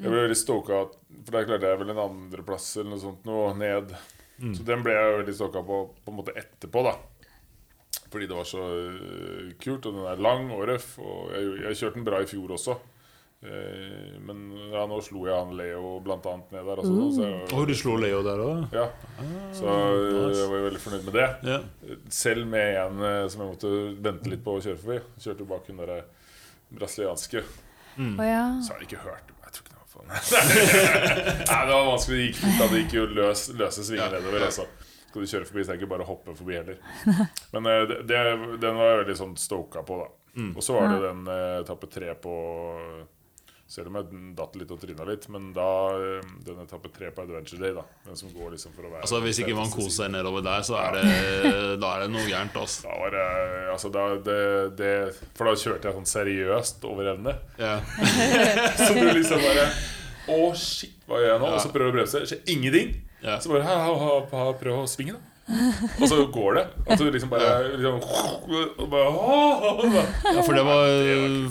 Jeg 0.00 0.08
ble 0.08 0.22
veldig 0.22 0.36
stoka, 0.38 0.76
for 1.26 1.34
der 1.34 1.48
klarte 1.48 1.68
jeg 1.68 1.80
vel 1.82 1.90
en 1.92 1.98
andreplass 2.06 2.70
eller 2.78 2.94
noe 2.94 3.02
sånt 3.02 3.26
noe 3.28 3.50
ned. 3.58 3.90
Så 4.56 4.64
den 4.64 4.80
ble 4.86 4.94
jeg 4.94 5.16
veldig 5.18 5.34
stoka 5.36 5.60
på 5.66 5.80
på 6.04 6.12
en 6.14 6.16
måte 6.16 6.32
etterpå, 6.40 6.84
da. 6.86 6.94
Fordi 8.10 8.26
det 8.30 8.38
var 8.38 8.46
så 8.48 8.62
øh, 8.62 9.50
kult, 9.60 9.86
og 9.86 9.98
den 9.98 10.06
er 10.08 10.22
lang 10.22 10.48
og 10.54 10.64
røff. 10.70 10.94
Og 10.98 11.34
jeg, 11.34 11.50
jeg 11.66 11.76
kjørte 11.82 11.98
den 11.98 12.06
bra 12.08 12.22
i 12.22 12.30
fjor 12.30 12.54
også. 12.56 12.78
Eh, 13.42 14.18
men 14.20 14.40
ja, 14.68 14.82
nå 14.84 14.98
slo 15.00 15.22
jeg 15.24 15.32
han 15.32 15.54
Leo 15.56 15.94
blant 16.04 16.26
annet 16.28 16.50
ned 16.52 16.66
der. 16.68 16.82
Også, 16.82 17.06
så 17.16 17.24
jeg, 17.24 17.46
Å, 17.56 17.62
du 17.70 17.72
slo 17.78 17.94
Leo 17.96 18.18
der 18.26 18.42
òg? 18.44 18.66
ja, 18.76 18.84
så 19.56 19.64
øh, 19.70 20.26
jeg 20.36 20.50
var 20.50 20.64
veldig 20.66 20.80
fornøyd 20.82 21.06
med 21.08 21.16
det. 21.16 21.28
Ja. 21.48 21.60
Selv 22.12 22.44
med 22.52 22.76
en 22.82 23.00
øh, 23.00 23.22
som 23.32 23.44
jeg 23.46 23.54
måtte 23.54 23.70
vente 24.04 24.32
litt 24.34 24.42
på 24.44 24.58
å 24.58 24.60
kjøre 24.60 24.80
forbi. 24.82 24.98
Kjørte 25.24 25.46
bak 25.48 25.70
hun 25.72 25.80
derre 25.80 26.02
brasilianske. 26.76 27.42
Å 28.00 28.26
ja. 28.28 28.42
Så 28.64 28.74
har 28.74 28.82
jeg 28.84 28.86
ikke 28.90 29.00
hørt 29.02 29.32
Jeg 29.32 29.54
tror 29.54 29.64
ikke 29.64 29.72
det 29.72 29.80
var 29.80 29.88
faen 29.90 30.12
Nei, 31.50 31.62
det 31.66 31.74
var 31.74 31.88
vanskelig. 31.88 32.18
Det 32.20 32.26
gikk 32.28 32.42
da. 32.60 32.68
Det 32.70 32.82
gikk 32.84 32.94
jo 32.96 33.06
løs, 33.18 33.42
løse 33.58 33.84
svinger 33.88 34.14
nedover. 34.14 34.44
Altså. 34.46 34.66
skal 35.08 35.24
du 35.24 35.30
kjøre 35.32 35.48
forbi, 35.48 35.64
så 35.64 35.72
er 35.72 35.74
det 35.74 35.80
ikke 35.82 35.90
bare 35.94 36.04
å 36.06 36.10
hoppe 36.12 36.36
forbi 36.38 36.54
heller. 36.60 36.78
Men 37.56 37.70
eh, 37.72 37.80
det, 37.90 37.96
det, 38.12 38.20
den 38.62 38.76
var 38.78 38.92
jeg 38.92 39.00
veldig 39.02 39.16
sånn 39.24 39.32
stoka 39.40 39.82
på, 39.88 39.98
da. 40.04 40.12
Og 40.54 40.60
så 40.62 40.76
var 40.76 40.92
det 40.92 41.00
den 41.08 41.24
eh, 41.32 41.56
etappe 41.64 41.88
tre 41.90 42.12
på 42.22 42.34
Selv 43.70 43.86
om 43.86 44.00
jeg 44.00 44.20
datt 44.34 44.56
litt 44.58 44.70
og 44.74 44.80
tryna 44.82 45.04
litt, 45.06 45.28
men 45.30 45.52
da 45.54 45.68
eh, 45.94 46.30
den 46.42 46.56
etappe 46.58 46.90
tre 46.90 47.12
på 47.14 47.22
Adventure 47.22 47.60
Day, 47.62 47.74
da. 47.76 47.84
Den 48.08 48.18
som 48.18 48.32
går 48.34 48.56
liksom 48.56 48.72
for 48.74 48.88
å 48.88 48.90
være 48.90 49.04
Altså 49.06 49.20
Hvis 49.22 49.38
ikke 49.44 49.54
man 49.54 49.70
koser 49.70 49.92
seg 49.94 50.10
nedover 50.10 50.42
der, 50.42 50.64
så 50.66 50.74
er 50.80 50.96
det, 50.96 51.04
da 51.82 51.92
er 51.92 52.02
det 52.02 52.08
noe 52.10 52.24
gærent. 52.26 52.58
Altså. 52.58 52.88
Da 52.88 52.96
var 52.98 53.14
det, 53.14 53.28
altså 53.76 53.92
da, 53.94 54.08
det, 54.26 54.40
det, 54.80 54.90
For 55.38 55.46
da 55.46 55.54
kjørte 55.62 55.86
jeg 55.86 55.98
sånn 56.00 56.10
seriøst 56.16 56.88
over 56.90 57.12
evne. 57.12 57.36
Ja. 57.62 57.76
Så 58.82 58.90
du 58.96 59.06
liksom 59.06 59.46
bare 59.46 59.68
Å, 60.30 60.40
shit, 60.58 60.98
hva 61.06 61.22
gjør 61.22 61.32
jeg 61.36 61.42
nå? 61.44 61.54
Og 61.54 61.62
så 61.62 61.70
prøver 61.70 61.86
du 61.86 61.94
å 61.94 61.98
bremse. 62.00 62.26
Skjer 62.26 62.42
ingenting. 62.50 62.92
Ja. 63.22 63.38
Så 63.38 63.54
bare 63.54 63.70
ha, 63.70 63.78
ha, 63.86 64.12
ha, 64.34 64.44
Prøv 64.58 64.82
å 64.82 64.86
svinge, 64.90 65.14
da. 65.14 65.29
Og 66.00 66.04
så 66.08 66.20
går 66.32 66.58
det. 66.58 66.64
At 66.86 67.00
du 67.00 67.08
liksom 67.10 67.32
bare, 67.32 67.72
liksom, 67.76 67.98
bare, 68.90 69.08
Ja, 70.30 70.44
for 70.44 70.54
det 70.56 70.64
var 70.66 70.84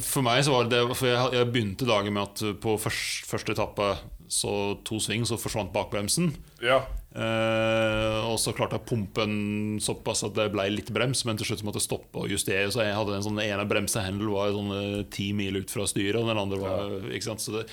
For 0.06 0.26
meg 0.26 0.44
så 0.48 0.56
var 0.56 0.70
det 0.72 0.82
For 0.94 1.10
jeg, 1.10 1.34
jeg 1.36 1.50
begynte 1.52 1.90
dagen 1.90 2.16
med 2.16 2.24
at 2.28 2.62
på 2.64 2.78
først, 2.82 3.28
første 3.30 3.56
etappe 3.56 3.92
så 4.30 4.78
to 4.86 5.00
sving, 5.02 5.24
så 5.26 5.40
forsvant 5.42 5.72
bakbremsen. 5.74 6.30
Ja. 6.62 6.84
Eh, 7.18 8.18
og 8.30 8.36
så 8.38 8.54
klarte 8.54 8.78
jeg 8.78 8.84
å 8.84 8.90
pumpe 8.92 9.24
den 9.26 9.80
såpass 9.82 10.22
at 10.28 10.36
det 10.38 10.52
ble 10.54 10.68
litt 10.70 10.92
brems, 10.94 11.24
men 11.26 11.40
til 11.40 11.50
slutt 11.50 11.64
måtte 11.66 11.82
jeg 11.82 11.88
stoppe 11.88 12.22
og 12.22 12.30
justere. 12.30 12.70
Så 12.70 12.86
jeg 12.86 12.94
hadde 12.94 13.16
en 13.18 13.26
sånn 13.26 13.42
ene 13.42 13.66
bremsehendel 13.70 14.30
var 14.30 14.54
sånn 14.54 14.76
eh, 14.76 15.00
ti 15.10 15.32
mil 15.34 15.58
ut 15.58 15.74
fra 15.74 15.88
styret, 15.90 16.22
og 16.22 16.30
den 16.30 16.44
andre 16.44 16.62
var 16.62 17.10
ikke 17.10 17.32
sant? 17.32 17.42
Så 17.42 17.58
det 17.58 17.66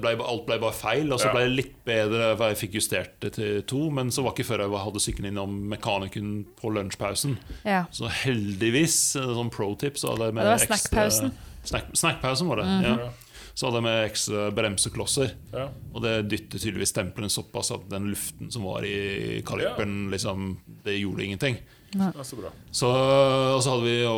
ble, 0.00 0.16
alt 0.24 0.46
ble 0.46 0.58
bare 0.58 0.72
feil. 0.72 1.12
Og 1.12 1.20
så 1.20 1.26
Ja. 1.26 1.32
ble 1.32 1.40
det 1.48 1.56
litt 1.56 1.84
bedre, 1.84 2.36
for 2.36 2.48
jeg 2.48 2.56
fikk 2.70 2.74
justert 2.80 3.20
det 3.20 3.32
til 3.34 3.62
to. 3.62 3.90
Men 3.90 4.10
så 4.10 4.22
var 4.24 4.32
ikke 4.32 4.44
før 4.46 4.58
jeg 4.64 4.84
hadde 4.84 5.00
sykkelen 5.00 5.30
innom 5.32 5.68
mekanikeren 5.68 6.44
på 6.56 6.72
lunsjpausen. 6.72 7.36
Ja. 7.64 7.84
Så 7.90 8.08
heldigvis, 8.08 9.16
sånn 9.16 9.50
pro 9.50 9.74
tip, 9.74 9.94
så 9.96 10.10
hadde 10.14 10.26
jeg 10.30 10.34
med 10.34 10.44
det 10.44 10.50
var 10.54 10.58
ekstra- 10.58 10.88
snackpausen. 10.88 11.32
Snack, 11.64 11.84
snackpausen 11.94 12.46
var 12.48 12.56
det, 12.56 12.64
ja. 12.84 13.10
Så 13.54 13.66
hadde 13.70 13.76
jeg 13.78 13.82
med 13.84 14.10
ekstra 14.10 14.50
bremseklosser. 14.52 15.30
Ja. 15.52 15.68
Og 15.94 16.02
det 16.02 16.28
dyttet 16.28 16.60
tydeligvis 16.60 16.90
stempelen 16.92 17.30
såpass 17.30 17.70
at 17.70 17.88
den 17.88 18.10
luften 18.10 18.50
som 18.52 18.64
var 18.64 18.82
i 18.82 19.40
kaliperen, 19.46 20.10
liksom, 20.10 20.56
det 20.84 20.98
gjorde 21.00 21.22
ingenting. 21.24 21.58
Ja, 21.94 22.24
så. 22.26 22.36
Så, 22.74 22.88
og 22.90 23.60
så 23.62 23.74
hadde 23.74 23.86
vi 23.86 23.94
jo 24.02 24.14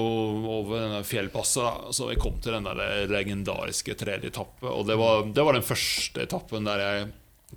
over 0.59 0.81
denne 0.87 1.03
fjellpasset, 1.07 1.91
så 1.97 2.09
vi 2.11 2.17
kom 2.21 2.39
til 2.43 2.57
den 2.57 2.67
der 2.67 3.07
legendariske 3.11 3.95
tredje 4.01 4.33
etappe. 4.33 4.67
Og 4.71 4.87
det 4.89 4.97
var, 5.01 5.27
det 5.37 5.45
var 5.47 5.57
den 5.59 5.67
første 5.67 6.25
etappen 6.25 6.67
der 6.69 6.83
jeg 6.85 7.09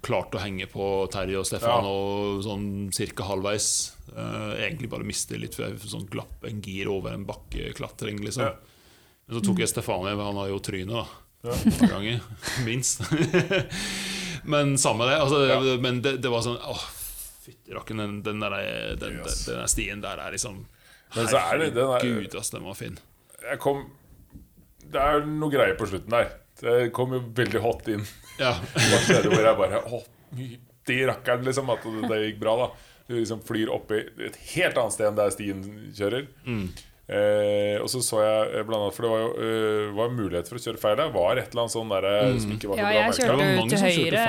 klarte 0.06 0.38
å 0.38 0.44
henge 0.44 0.68
på 0.70 0.86
Terje 1.12 1.40
og 1.40 1.48
Stefan 1.50 1.86
Ja. 1.88 1.90
og 1.94 2.44
sånn 2.46 2.68
cirka 2.96 3.26
halvveis. 3.26 3.70
Uh, 4.10 4.54
egentlig 4.58 4.90
bare 4.90 5.06
miste 5.06 5.38
litt, 5.38 5.56
for 5.58 5.68
jeg 5.68 5.80
sånn 5.86 6.08
glapp 6.10 6.46
en 6.50 6.62
gir 6.66 6.90
over 6.91 7.14
en 7.14 7.26
bakkeklatring, 7.30 8.22
liksom. 8.26 8.44
Ja. 8.50 8.54
Men 9.30 9.38
så 9.40 9.44
tok 9.46 9.60
jeg 9.62 9.70
Stefan 9.72 10.06
med, 10.06 10.18
han 10.18 10.38
har 10.40 10.50
jo 10.50 10.60
trynet, 10.66 10.94
da. 10.94 11.08
Ja. 11.50 11.56
Ganger, 11.88 12.22
minst. 12.68 13.02
men 14.44 14.78
samme 14.82 15.06
det. 15.10 15.18
Altså, 15.22 15.44
Ja. 15.48 15.60
Men 15.82 16.02
det, 16.06 16.18
det 16.24 16.32
var 16.32 16.41
sånn 16.46 16.58
Åh, 16.60 16.82
fytti 17.49 17.73
rakken, 17.76 17.97
den, 18.01 18.17
den, 18.26 18.39
der- 18.45 18.57
den, 18.61 18.99
den, 19.01 19.19
Yes. 19.26 19.45
den 19.49 19.59
der 19.63 19.71
stien 19.71 20.01
der 20.05 20.21
er 20.21 20.31
liksom 20.38 20.63
Herregud, 21.15 21.30
så 21.34 21.39
er 21.41 21.57
den 21.57 22.59
den 22.59 22.67
var 22.69 22.76
fin. 22.77 22.99
Kom 23.59 23.80
Det 24.84 24.99
er 25.01 25.26
noe 25.26 25.49
greier 25.53 25.73
på 25.80 25.88
slutten 25.89 26.13
der. 26.13 26.30
Det 26.59 26.91
kom 26.93 27.13
jo 27.15 27.21
veldig 27.34 27.61
hot 27.63 27.88
inn. 27.89 28.03
Ja. 28.39 28.51
Det 29.07 29.23
hvor 29.31 29.41
jeg 29.45 29.57
bare 29.57 29.80
Å, 29.89 29.99
fytti 30.35 30.99
rakkeren, 31.09 31.45
liksom. 31.47 31.69
At 31.73 31.84
det, 31.88 32.03
det 32.11 32.19
gikk 32.27 32.39
bra, 32.43 32.53
da. 32.61 32.69
Du 33.09 33.15
liksom 33.17 33.41
flyr 33.41 33.71
opp 33.73 33.89
i 33.95 34.03
et 34.27 34.35
helt 34.53 34.77
annet 34.77 34.93
sted 34.93 35.07
enn 35.09 35.17
der 35.17 35.31
stien 35.34 35.63
kjører. 35.97 36.27
Eh, 37.10 37.81
og 37.81 37.88
så 37.90 38.03
så 38.06 38.19
jeg 38.22 38.49
eh, 38.53 38.65
blant 38.68 38.84
annet 38.86 38.94
For 38.94 39.07
det 39.07 39.10
var 39.10 39.22
jo 39.23 39.30
uh, 39.41 39.86
var 39.98 40.11
mulighet 40.14 40.49
for 40.52 40.60
å 40.60 40.61
kjøre 40.61 40.77
feil 40.81 40.98
der. 40.99 41.14
Var 41.15 41.40
et 41.41 41.48
eller 41.49 41.64
annet 41.64 41.73
sånn 41.73 41.94
der, 41.94 42.06
mm. 42.06 42.41
som 42.44 42.52
ikke 42.53 42.69
var 42.69 42.77
så 42.77 42.84
Ja, 42.84 42.90
bra 42.90 42.99
jeg 42.99 43.15
kjørte 43.18 43.48
jo 43.48 43.64
ut 43.64 43.72
til 43.73 43.86
høyre 43.86 44.26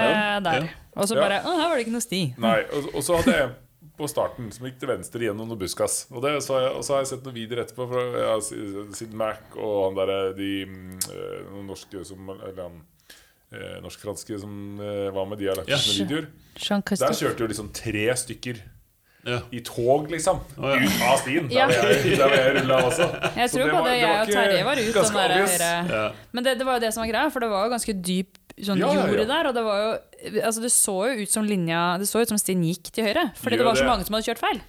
der. 0.46 0.68
Ja. 0.70 0.78
Og 0.96 1.10
så 1.10 1.18
Ja. 1.18 1.24
bare 1.26 1.40
Å, 1.44 1.56
her 1.58 1.66
var 1.68 1.74
det 1.76 1.84
ikke 1.84 1.96
noe 1.98 2.06
sti. 2.06 2.22
Nei, 2.40 2.54
og, 2.72 2.88
og 2.94 3.04
så 3.04 3.18
hadde 3.20 3.36
jeg 3.36 3.50
på 4.00 4.08
starten 4.08 4.48
som 4.54 4.64
gikk 4.64 4.78
til 4.80 4.90
venstre 4.94 5.26
gjennom 5.26 5.50
noe 5.50 5.60
buskas. 5.60 6.06
Og, 6.08 6.22
det 6.24 6.32
så 6.46 6.56
jeg, 6.62 6.72
og 6.72 6.86
så 6.86 6.96
har 6.96 7.04
jeg 7.04 7.10
sett 7.12 7.28
noen 7.28 7.36
videoer 7.36 7.62
etterpå 7.66 7.86
fra 7.90 8.06
ja, 8.24 8.32
Sid 8.96 9.12
Mac 9.12 9.58
og 9.58 9.76
han 9.84 10.00
der, 10.00 10.14
de 10.38 10.50
eh, 10.64 11.52
norske 11.68 12.04
som 12.08 12.32
Eller 12.32 12.62
han 12.64 12.80
eh, 13.52 13.78
norsk-franske 13.84 14.40
som 14.40 14.80
eh, 14.80 15.08
var 15.12 15.28
med, 15.28 15.40
de 15.42 15.50
har 15.52 15.60
lagt 15.60 15.68
ut 15.68 15.76
Ja. 15.76 15.80
videoer. 16.00 16.30
Der 16.56 17.18
kjørte 17.20 17.44
jo 17.44 17.50
liksom 17.52 17.72
tre 17.76 18.08
stykker 18.24 18.64
Ja. 19.26 19.38
i 19.52 19.60
tog, 19.60 20.06
liksom. 20.10 20.38
ja. 20.56 20.76
Ut 20.80 21.02
av 21.04 21.18
stien. 21.20 21.48
Ja. 21.52 21.66
Der 21.68 21.82
var 21.82 21.90
jeg, 21.92 22.16
der 22.16 22.28
var 22.28 22.36
jeg 22.40 22.54
rulla 22.56 22.76
også. 22.88 23.08
Jeg 23.36 23.50
tror 23.50 23.64
det 23.64 23.72
var- 23.72 23.82
både 23.82 23.96
jeg 24.00 24.20
og 24.20 24.28
Terje 24.32 24.64
var 24.64 24.76
ut 24.80 24.94
den 24.94 25.14
der 25.14 25.34
høyre 25.36 25.72
Ja. 25.90 26.12
Men 26.32 26.44
det, 26.44 26.58
det 26.58 26.66
var 26.66 26.74
jo 26.78 26.80
det 26.86 26.92
som 26.94 27.02
var 27.04 27.10
greia, 27.12 27.28
for 27.30 27.40
det 27.40 27.50
var 27.50 27.66
jo 27.66 27.70
ganske 27.74 27.92
dyp 28.02 28.38
sånn 28.60 28.78
Ja, 28.80 28.88
ja, 28.92 29.00
ja. 29.00 29.06
jord 29.12 29.26
der. 29.28 29.46
Og 29.48 29.54
det 29.54 29.64
var 29.64 29.78
jo 29.84 29.90
Altså, 30.44 30.60
det 30.60 30.68
så 30.68 30.94
jo 31.08 31.22
ut 31.22 31.30
som 31.32 31.46
linja 31.48 31.96
Det 31.98 32.04
så 32.06 32.20
ut 32.20 32.28
som 32.28 32.36
stien 32.36 32.60
gikk 32.62 32.90
til 32.92 33.04
høyre. 33.08 33.30
Fordi 33.40 33.56
Gjør 33.56 33.62
det 33.62 33.64
var 33.66 33.74
så 33.74 33.84
det. 33.84 33.88
mange 33.88 34.04
som 34.04 34.14
hadde 34.14 34.26
kjørt 34.28 34.42
feil. 34.42 34.60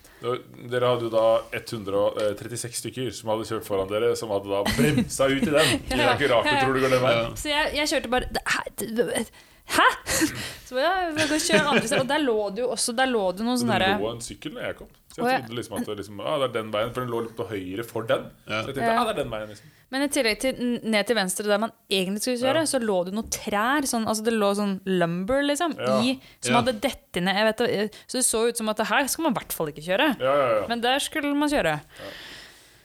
Dere 0.71 0.87
hadde 0.87 1.03
jo 1.03 1.09
da 1.11 1.25
136 1.51 2.77
stykker 2.79 3.11
som 3.15 3.29
hadde 3.33 3.47
kjørt 3.49 3.65
foran 3.67 3.89
dere, 3.91 4.13
som 4.15 4.29
hadde 4.31 4.47
da 4.51 4.61
bremsa 4.77 5.27
ut 5.31 5.43
i 5.43 5.51
den. 5.51 5.79
Det 5.89 5.99
er 5.99 6.13
ikke 6.15 6.29
rart 6.31 6.47
du 6.47 6.55
tror 6.63 6.73
det 6.77 6.83
går 6.85 6.93
den 6.95 7.03
veien. 7.03 7.35
Så 7.39 7.51
jeg, 7.51 7.73
jeg 7.79 7.91
kjørte 7.91 8.11
bare 8.11 8.31
det- 8.31 9.27
Hæ? 9.72 9.88
Så 10.72 10.77
ja, 10.80 10.91
jeg 11.11 11.27
og 11.27 11.41
kjører 11.43 11.68
andre 11.68 11.88
steder. 11.88 12.02
Og 12.06 12.07
der 12.11 12.22
lå 12.23 12.38
det 12.56 12.61
jo 12.64 12.69
også 12.72 12.93
Der 12.95 13.10
lå 13.11 13.26
det 13.35 13.43
noen 13.43 13.57
Så 13.60 13.65
sånne 13.65 13.80
det 13.84 13.89
lå 13.99 14.11
en 14.15 14.22
sykkel 14.23 14.53
når 14.56 14.68
jeg 14.69 14.76
kom. 14.80 14.88
Så 15.11 15.19
ja. 15.26 15.31
jeg 15.34 15.41
trodde 15.43 15.57
liksom 15.57 15.73
at 15.76 15.85
det, 15.89 15.95
liksom, 15.99 16.19
ah, 16.23 16.35
det 16.39 16.45
er 16.48 16.53
den 16.56 16.69
veien, 16.72 16.91
for 16.95 17.03
den 17.03 17.10
lå 17.11 17.19
litt 17.26 17.34
på 17.35 17.45
høyre 17.49 17.84
for 17.84 18.06
den. 18.07 18.30
Så 18.48 18.53
jeg 18.61 18.65
tenkte 18.77 18.85
Ja. 18.88 18.93
ah, 19.02 19.10
det 19.10 19.11
er 19.11 19.19
den 19.26 19.34
veien 19.34 19.49
liksom. 19.52 19.73
Men 19.91 20.06
i 20.06 20.07
tillegg 20.07 20.38
til 20.39 20.56
n- 20.64 20.85
ned 20.93 21.07
til 21.10 21.18
venstre 21.18 21.43
der 21.49 21.60
man 21.60 21.73
egentlig 21.91 22.22
skulle 22.23 22.39
kjøre, 22.39 22.61
Ja. 22.64 22.69
så 22.72 22.80
lå 22.80 22.95
det 23.10 23.11
noen 23.18 23.27
trær. 23.27 23.84
Sånn, 23.91 24.06
altså 24.07 24.23
det 24.23 24.31
lå 24.38 24.53
sånn 24.56 24.77
lumber, 24.88 25.41
liksom, 25.43 25.76
Ja. 25.76 25.98
i, 25.99 26.14
som 26.39 26.53
Ja. 26.56 26.61
hadde 26.61 26.77
dette 26.80 27.19
ned. 27.19 27.35
Jeg 27.35 27.49
vet, 27.49 27.57
det, 27.57 27.91
så 28.07 28.18
det 28.22 28.23
så 28.30 28.48
ut 28.48 28.56
som 28.57 28.69
at 28.72 28.77
det 28.77 28.88
her 28.88 29.07
skal 29.11 29.23
man 29.27 29.34
i 29.35 29.39
hvert 29.41 29.52
fall 29.52 29.68
ikke 29.68 29.84
kjøre. 29.84 30.07
Ja, 30.23 30.35
ja, 30.39 30.48
ja. 30.61 30.68
Men 30.72 30.80
der 30.88 30.99
skulle 31.03 31.35
man 31.35 31.49
kjøre. 31.52 31.81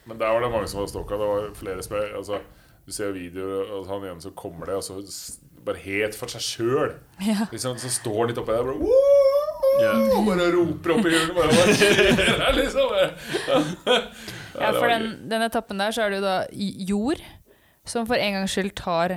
Men 0.07 0.19
der 0.19 0.27
var 0.35 0.41
det 0.41 0.51
mange 0.51 0.69
som 0.69 0.81
var 0.81 0.91
stokka. 0.91 1.15
Det 1.15 1.31
var 1.31 1.55
flere 1.55 1.79
er- 1.79 2.17
altså, 2.17 2.41
Du 2.87 2.93
ser 2.93 3.11
videoer 3.11 3.71
av 3.81 3.87
han 3.89 4.05
ene 4.05 4.23
som 4.23 4.31
kommer 4.33 4.67
det, 4.67 4.75
og 4.77 4.83
så 4.83 5.03
s- 5.03 5.39
bare 5.67 5.81
helt 5.83 6.15
for 6.19 6.31
seg 6.33 6.45
sjøl. 6.47 6.93
Ja. 7.27 7.47
Liksom, 7.53 7.77
så 7.83 7.91
står 7.93 8.19
han 8.23 8.31
litt 8.33 8.39
oppi 8.43 8.55
der 8.55 8.69
bare, 8.69 9.01
yeah. 9.83 10.05
Og 10.17 10.29
bare 10.29 10.47
roper 10.55 10.95
opp 10.97 11.07
i 11.09 11.15
hjørnet. 11.15 11.35
Bare, 11.37 11.51
hva 11.53 11.65
skjer 11.77 12.41
her, 12.41 12.53
liksom? 12.57 12.95
Ja, 12.97 13.97
Ja, 14.57 14.71
for 14.73 14.89
den, 14.89 15.11
den 15.29 15.43
etappen 15.45 15.77
der 15.83 15.93
så 15.93 16.07
er 16.07 16.15
det 16.15 16.23
jo 16.23 16.25
da 16.25 16.37
jord. 16.89 17.21
Som 17.87 18.07
for 18.09 18.19
en 18.19 18.33
gangs 18.35 18.51
skyld 18.57 18.73
tar 18.79 19.13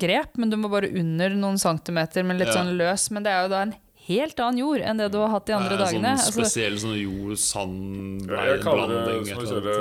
grep, 0.00 0.32
men 0.40 0.50
du 0.50 0.56
må 0.58 0.66
bare 0.72 0.88
under 0.98 1.34
noen 1.38 1.58
centimeter, 1.62 2.24
men 2.26 2.40
litt 2.40 2.48
Ja. 2.50 2.56
sånn 2.62 2.72
løs. 2.78 3.04
Men 3.14 3.22
det 3.22 3.30
er 3.30 3.44
jo 3.44 3.50
da 3.52 3.60
en 3.68 3.74
helt 4.08 4.40
annen 4.42 4.58
jord 4.58 4.82
enn 4.82 4.98
det 4.98 5.10
du 5.14 5.18
har 5.20 5.28
hatt 5.30 5.46
de 5.46 5.54
andre 5.54 5.76
Det 5.76 5.78
er 5.78 5.84
dagene. 5.84 6.14
Sånn 6.18 6.26
Altså, 6.26 6.40
spesiell 6.40 6.78
sånn 6.82 6.96
jord, 6.98 7.36
sand, 7.38 8.24
Ja, 8.32 8.46
Jeg 8.50 8.62
kaller 8.64 8.90
det 9.06 9.28
som 9.28 9.38
å 9.38 9.46
kjøre, 9.52 9.76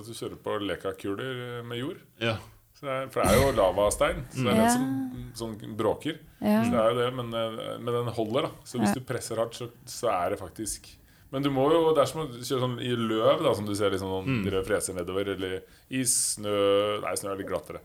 at 0.00 0.08
du 0.08 0.14
kjører 0.18 0.40
på 0.48 0.56
lekakuler 0.66 1.62
med 1.68 1.78
jord. 1.78 2.00
Ja. 2.18 2.34
Så 2.80 2.86
det 2.88 2.92
er, 2.96 3.08
for 3.12 3.20
det 3.22 3.30
er 3.34 3.42
jo 3.44 3.52
lavastein, 3.58 4.22
så 4.32 4.44
det 4.46 4.52
er 4.54 4.56
Ja. 4.56 4.68
den 4.68 5.32
som 5.36 5.50
sånn 5.58 5.76
bråker. 5.76 6.16
ja. 6.40 6.62
Så 6.64 6.70
det 6.72 6.80
er 6.80 6.88
jo 6.90 6.96
det, 7.00 7.10
men, 7.14 7.34
eh, 7.34 7.76
men 7.78 7.92
den 7.94 8.06
holder, 8.16 8.42
da. 8.42 8.50
Så 8.64 8.78
hvis 8.80 8.88
Ja. 8.88 8.94
du 8.94 9.00
presser 9.04 9.36
hardt, 9.36 9.52
så, 9.54 9.68
så 9.86 10.08
er 10.08 10.30
det 10.30 10.38
faktisk 10.40 10.96
Men 11.32 11.42
du 11.44 11.50
må 11.50 11.70
jo, 11.70 11.94
det 11.94 12.02
er 12.02 12.06
som 12.10 12.22
å 12.26 12.28
kjøre 12.32 12.60
sånn 12.64 12.80
i 12.82 12.88
løv, 12.96 13.42
da, 13.44 13.52
som 13.54 13.64
du 13.64 13.72
ser 13.78 13.90
liksom 13.90 14.08
noen 14.08 14.42
Mm. 14.42 14.64
freser 14.66 14.94
nedover, 14.96 15.28
eller 15.28 15.60
i 15.88 16.00
snø 16.02 17.00
Nei, 17.02 17.12
snø 17.14 17.30
er 17.30 17.36
litt 17.36 17.46
glattere. 17.46 17.78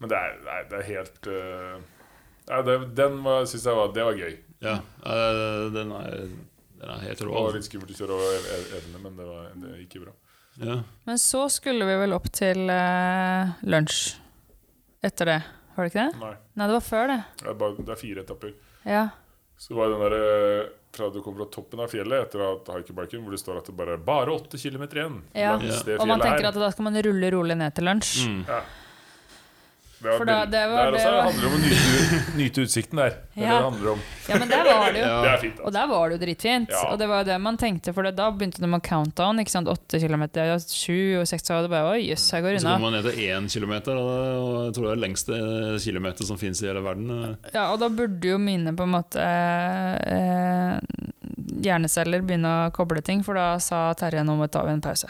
Men 0.00 0.08
det 0.08 0.16
er, 0.16 0.38
nei, 0.46 0.62
det 0.70 0.78
er 0.78 0.86
helt 0.94 1.26
uh, 1.26 1.80
ja, 2.48 2.62
det, 2.62 2.94
Den 2.94 3.18
syns 3.44 3.64
jeg 3.66 3.74
var 3.76 3.92
Det 3.92 4.04
var 4.04 4.14
gøy. 4.14 4.38
ja. 4.62 4.78
uh, 5.04 5.68
Den 5.74 5.92
er, 5.92 6.28
den 6.80 6.88
er 6.88 6.98
helt 7.02 7.18
Det 7.18 7.26
var 7.28 7.36
altså. 7.50 7.54
litt 7.56 7.64
skummelt 7.68 7.90
å 7.92 7.98
kjøre 8.00 8.16
over 8.16 8.32
ev- 8.38 8.50
ev- 8.56 8.72
evne, 8.78 9.02
men 9.02 9.16
det, 9.16 9.26
var, 9.26 9.50
det 9.54 9.74
gikk 9.84 9.94
jo 9.98 10.04
bra. 10.06 10.12
Ja. 10.64 10.82
Men 11.06 11.16
så 11.18 11.44
skulle 11.50 11.84
vi 11.84 11.94
vel 12.06 12.12
opp 12.14 12.30
til 12.32 12.70
uh, 12.70 13.52
lunsj 13.68 14.14
etter 15.02 15.24
det. 15.32 15.38
Var 15.76 15.84
det 15.86 15.92
ikke 15.92 16.04
det? 16.10 16.18
Nei, 16.20 16.34
Nei, 16.58 16.66
det 16.66 16.74
var 16.74 16.84
før 16.88 17.06
det. 17.12 17.18
det 17.42 17.48
er, 17.52 17.54
bare, 17.60 17.76
det 17.86 17.92
er 17.94 18.00
fire 18.00 18.24
etapper. 18.24 18.52
Ja. 18.84 19.04
Så 19.58 19.74
var 19.74 19.90
den 19.92 20.00
der 20.02 20.16
eh, 20.18 20.68
fra 20.94 21.08
du 21.14 21.20
kommer 21.22 21.44
fra 21.44 21.50
toppen 21.54 21.80
av 21.84 21.90
fjellet 21.92 22.26
etter 22.26 22.42
at 22.48 22.68
hikebiken, 22.78 23.22
hvor 23.22 23.34
det 23.34 23.40
står 23.42 23.58
at 23.60 23.66
det 23.70 23.76
bare 23.78 23.94
er 23.98 24.02
bare 24.02 24.34
åtte 24.34 24.58
kilometer 24.58 25.02
igjen 25.02 25.20
Ja. 25.34 25.52
langs 25.56 25.82
det 25.86 25.98
Og 26.00 26.06
man 26.08 26.20
tenker 26.22 26.42
her. 26.46 26.48
at 26.50 26.54
da 26.54 26.70
skal 26.74 26.84
man 26.88 26.98
rulle 27.02 27.30
rolig 27.34 27.56
ned 27.58 27.74
til 27.74 27.84
lunsj. 27.84 28.26
Mm. 28.26 28.44
Ja. 28.48 28.60
Det 29.98 30.06
var 30.12 30.18
For 30.18 30.24
da- 30.28 30.44
det 30.46 30.60
var- 30.70 30.84
der 30.84 30.92
det 30.94 31.04
var- 31.04 31.22
handler 31.26 31.42
det 31.42 31.48
om 31.48 31.54
å 31.54 31.62
nyte, 31.64 32.36
nyte 32.38 32.58
utsikten 32.62 32.96
der. 33.00 33.10
Det 33.34 33.42
Ja. 33.42 33.56
det 33.58 33.64
handler 33.64 33.90
om. 33.92 34.00
Ja, 34.28 34.38
men 34.38 34.48
der 34.48 34.64
var 34.64 34.92
det 34.92 35.00
jo. 35.00 35.06
Ja. 35.10 35.22
Det 35.22 35.30
er 35.32 35.38
fint. 35.42 35.60
Og 35.64 35.72
der 35.72 35.86
var 35.88 36.08
det 36.08 36.20
jo 36.20 36.26
dritfint. 36.26 36.68
Ja. 36.70 36.82
Og 36.92 36.98
det 37.00 37.08
var 37.08 37.18
jo 37.24 37.24
det 37.32 37.40
man 37.40 37.56
tenkte, 37.58 37.92
for 37.94 38.02
det, 38.06 38.14
da 38.16 38.30
begynte 38.30 38.60
de 38.60 38.66
med 38.68 38.82
countdown. 38.82 39.38
ikke 39.40 39.50
sant? 39.50 39.66
Åtte 39.68 39.98
kilometer, 39.98 40.46
ja, 40.46 40.58
sju 40.58 41.18
og 41.20 41.26
seks, 41.26 41.50
og 41.50 41.62
det 41.66 41.70
bare 41.70 41.90
oi, 41.96 42.08
jøss, 42.12 42.30
jeg 42.30 42.42
går 42.46 42.58
Så 42.60 42.66
kommer 42.68 42.78
man 42.80 42.92
ned 43.02 43.10
til 43.10 43.18
én 43.26 43.50
kilometer, 43.50 43.92
og 43.98 44.64
jeg 44.66 44.74
tror 44.74 44.82
det 44.86 44.90
er 44.92 44.94
det 44.94 45.04
lengste 45.08 45.80
kilometer 45.82 46.24
som 46.24 46.36
finnes 46.38 46.62
i 46.62 46.66
hele 46.70 46.80
verden. 46.82 47.36
Ja, 47.52 47.72
og 47.72 47.80
da 47.80 47.88
burde 47.88 48.22
jo 48.22 48.38
mine 48.38 48.76
på 48.76 48.82
en 48.86 48.94
måte 48.94 49.18
eh, 49.18 50.78
hjerneceller 51.60 52.22
begynne 52.22 52.68
å 52.68 52.72
koble 52.72 53.02
ting, 53.02 53.24
for 53.26 53.34
da 53.34 53.58
sa 53.58 53.92
Terje 53.98 54.22
nå 54.24 54.36
må 54.38 54.46
vi 54.46 54.52
ta 54.54 54.62
en 54.68 54.80
pause. 54.80 55.08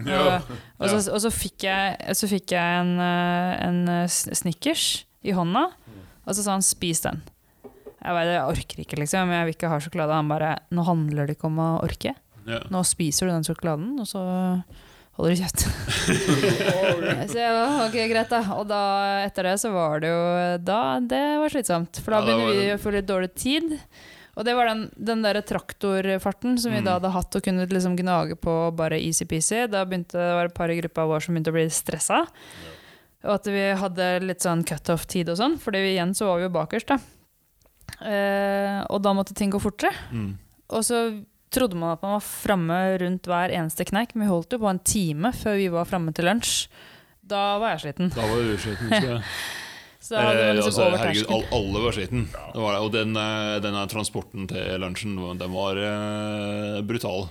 Ja. 0.00 0.38
Og, 0.40 0.52
og, 0.80 0.88
så, 0.88 1.00
og 1.12 1.20
så 1.20 1.30
fikk 1.34 1.66
jeg, 1.66 2.16
så 2.16 2.28
fikk 2.30 2.54
jeg 2.54 2.80
en, 2.80 2.94
eh, 3.02 3.52
en 3.66 3.80
eh, 3.92 4.06
Snickers 4.08 5.04
i 5.22 5.34
hånda, 5.36 5.66
og 6.22 6.36
så 6.36 6.44
sa 6.44 6.56
han 6.56 6.64
'spis 6.64 7.04
den'. 7.04 7.20
Jeg 8.02 8.14
bare, 8.16 8.32
jeg 8.34 8.46
orker 8.50 8.80
ikke, 8.82 8.98
liksom. 8.98 9.30
Jeg 9.30 9.46
vil 9.46 9.54
ikke 9.54 9.70
ha 9.70 9.78
sjokolade. 9.78 10.16
Han 10.16 10.30
bare 10.30 10.56
'nå 10.72 10.84
handler 10.86 11.26
det 11.26 11.36
ikke 11.36 11.50
om 11.50 11.60
å 11.62 11.68
orke'. 11.84 12.16
Nå 12.72 12.82
spiser 12.82 13.28
du 13.28 13.32
den 13.36 13.44
sjokoladen, 13.46 14.00
og 14.02 14.08
så 14.10 14.22
holder 15.14 15.36
du 15.36 15.42
kjeft. 15.42 15.66
så 17.30 17.38
jeg 17.44 17.52
var, 17.54 17.86
ok, 17.86 17.98
greit 18.10 18.32
da. 18.32 18.40
Og 18.56 18.66
da, 18.66 18.82
etter 19.22 19.50
det 19.50 19.60
så 19.62 19.70
var 19.70 20.02
det 20.02 20.10
jo 20.10 20.24
da, 20.64 20.80
Det 20.98 21.22
var 21.38 21.52
slitsomt. 21.52 22.00
For 22.02 22.16
da 22.16 22.24
begynner 22.24 22.58
vi 22.58 22.72
å 22.74 22.80
få 22.82 22.94
litt 22.96 23.06
dårlig 23.06 23.30
tid. 23.38 23.76
Og 24.36 24.46
det 24.48 24.54
var 24.56 24.64
den, 24.70 24.86
den 24.96 25.20
der 25.24 25.42
traktorfarten 25.44 26.54
som 26.58 26.72
vi 26.72 26.78
Mm. 26.80 26.84
da 26.86 26.92
hadde 26.96 27.10
hatt 27.12 27.36
og 27.36 27.42
kunne 27.44 27.66
liksom 27.68 27.96
gnage 27.98 28.36
på 28.40 28.54
bare 28.74 28.96
easy-peasy. 28.96 29.66
Da 29.68 29.84
begynte 29.84 30.16
det 30.16 30.34
var 30.38 30.46
et 30.48 30.54
par 30.56 30.70
i 30.72 30.78
gruppa 30.80 31.04
vår 31.06 31.20
som 31.20 31.34
begynte 31.34 31.52
å 31.52 31.58
bli 31.58 31.66
stressa. 31.68 32.22
Og 33.24 33.34
at 33.36 33.44
vi 33.52 33.66
hadde 33.76 34.06
litt 34.24 34.40
sånn 34.40 34.64
cutoff-tid 34.64 35.28
og 35.28 35.36
sånn, 35.38 35.58
fordi 35.60 35.82
vi, 35.84 35.90
igjen 35.98 36.14
så 36.16 36.26
var 36.30 36.40
vi 36.40 36.46
jo 36.48 36.54
bakerst, 36.56 36.88
da. 36.88 36.98
Eh, 38.02 38.80
og 38.88 39.02
da 39.04 39.12
måtte 39.14 39.34
ting 39.36 39.52
gå 39.52 39.60
fortere. 39.62 39.92
Mm. 40.10 40.32
Og 40.72 40.82
så 40.86 41.02
trodde 41.52 41.76
man 41.76 41.92
at 41.92 42.02
man 42.02 42.16
var 42.16 42.24
framme 42.24 42.78
rundt 43.02 43.28
hver 43.28 43.52
eneste 43.52 43.84
kneik, 43.86 44.14
men 44.16 44.26
vi 44.26 44.32
holdt 44.32 44.56
jo 44.56 44.62
på 44.64 44.70
en 44.72 44.80
time 44.80 45.30
før 45.36 45.60
vi 45.60 45.68
var 45.68 45.84
framme 45.86 46.14
til 46.16 46.24
lunsj. 46.26 46.66
Da 47.22 47.58
var 47.62 47.76
jeg 47.76 47.84
sliten. 47.84 48.08
Da 48.16 48.24
var 48.26 48.40
du 48.42 48.56
sliten, 48.58 48.88
husker 48.90 49.10
jeg. 49.12 49.22
Så 50.12 50.18
da 50.18 50.24
hadde 50.28 50.40
Eh, 50.42 50.54
liksom 50.58 50.72
altså, 50.72 50.96
herregud, 51.00 51.30
all, 51.32 51.44
alle 51.56 51.84
var 51.86 51.94
sliten. 51.96 52.24
Det 52.28 52.60
var, 52.60 52.80
og 52.84 52.90
den, 52.92 53.16
eh, 53.16 53.60
denne 53.64 53.84
transporten 53.88 54.48
til 54.50 54.82
lunsjen, 54.82 55.14
den 55.40 55.54
var 55.54 55.78
uh, 55.80 56.82
brutal. 56.84 57.30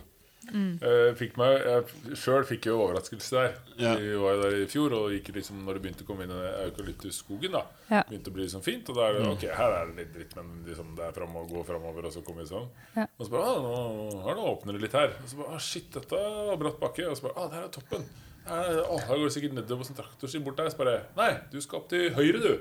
Jeg 0.52 1.14
fikk 1.16 1.38
meg, 1.40 1.62
jeg 1.64 2.18
sjøl 2.20 2.44
fikk 2.44 2.66
jo 2.68 2.80
overraskelse 2.82 3.38
der. 3.38 3.54
Ja. 3.80 3.94
Vi 4.02 4.16
var 4.20 4.34
jo 4.36 4.42
der 4.42 4.56
i 4.58 4.66
fjor, 4.68 4.96
og 4.98 5.14
gikk 5.14 5.30
liksom, 5.38 5.62
når 5.64 5.78
det 5.78 5.84
begynte 5.86 6.04
å 6.04 6.08
komme 6.10 6.26
inn 6.26 6.34
i 6.34 6.40
eukalyptusskogen, 6.66 7.54
da, 7.56 7.62
Ja. 7.92 8.02
begynte 8.10 8.34
å 8.34 8.36
bli 8.36 8.48
liksom 8.48 8.66
fint. 8.66 8.90
Og 8.90 8.98
da 8.98 9.06
er 9.08 9.20
det 9.20 9.30
ok, 9.30 9.46
her 9.62 9.76
er 9.78 9.94
det 9.94 9.96
litt 10.02 10.12
dritt, 10.18 10.36
men 10.36 10.66
liksom, 10.68 10.96
det 10.98 11.06
er 11.06 11.16
fram 11.16 11.38
og 11.40 11.54
gå 11.54 11.64
framover, 11.70 12.10
og 12.10 12.12
så 12.18 12.26
kommer 12.26 12.44
vi 12.44 12.50
sånn. 12.50 12.68
Ja. 12.98 13.06
Og 13.16 13.30
så 13.30 13.32
bare 13.32 13.46
ah, 13.54 13.62
nå, 13.64 14.26
her, 14.26 14.36
nå 14.42 14.50
åpner 14.56 14.76
det 14.76 14.84
litt 14.90 14.98
her. 14.98 15.16
Og 15.22 15.30
så 15.30 15.40
bare 15.40 15.56
ah, 15.56 15.64
shit, 15.70 15.88
dette 15.94 16.26
var 16.50 16.60
bratt 16.66 16.82
bakke. 16.82 17.08
Og 17.08 17.16
så 17.16 17.30
bare 17.30 17.38
ah, 17.38 17.48
der 17.54 17.70
er 17.70 17.72
toppen. 17.78 18.10
Her, 18.48 18.78
å, 18.90 18.98
her 19.00 19.18
går 19.20 19.28
det 19.28 19.34
sikkert 19.36 19.54
nedover 19.58 19.86
som 19.88 19.96
traktorsti 19.98 20.40
bort 20.44 20.58
der. 20.60 20.70
Så 20.74 20.80
bare 20.80 20.96
nei, 21.18 21.32
du 21.52 21.60
skal 21.64 21.82
opp 21.82 21.90
til 21.92 22.08
høyre, 22.16 22.42
du. 22.42 22.54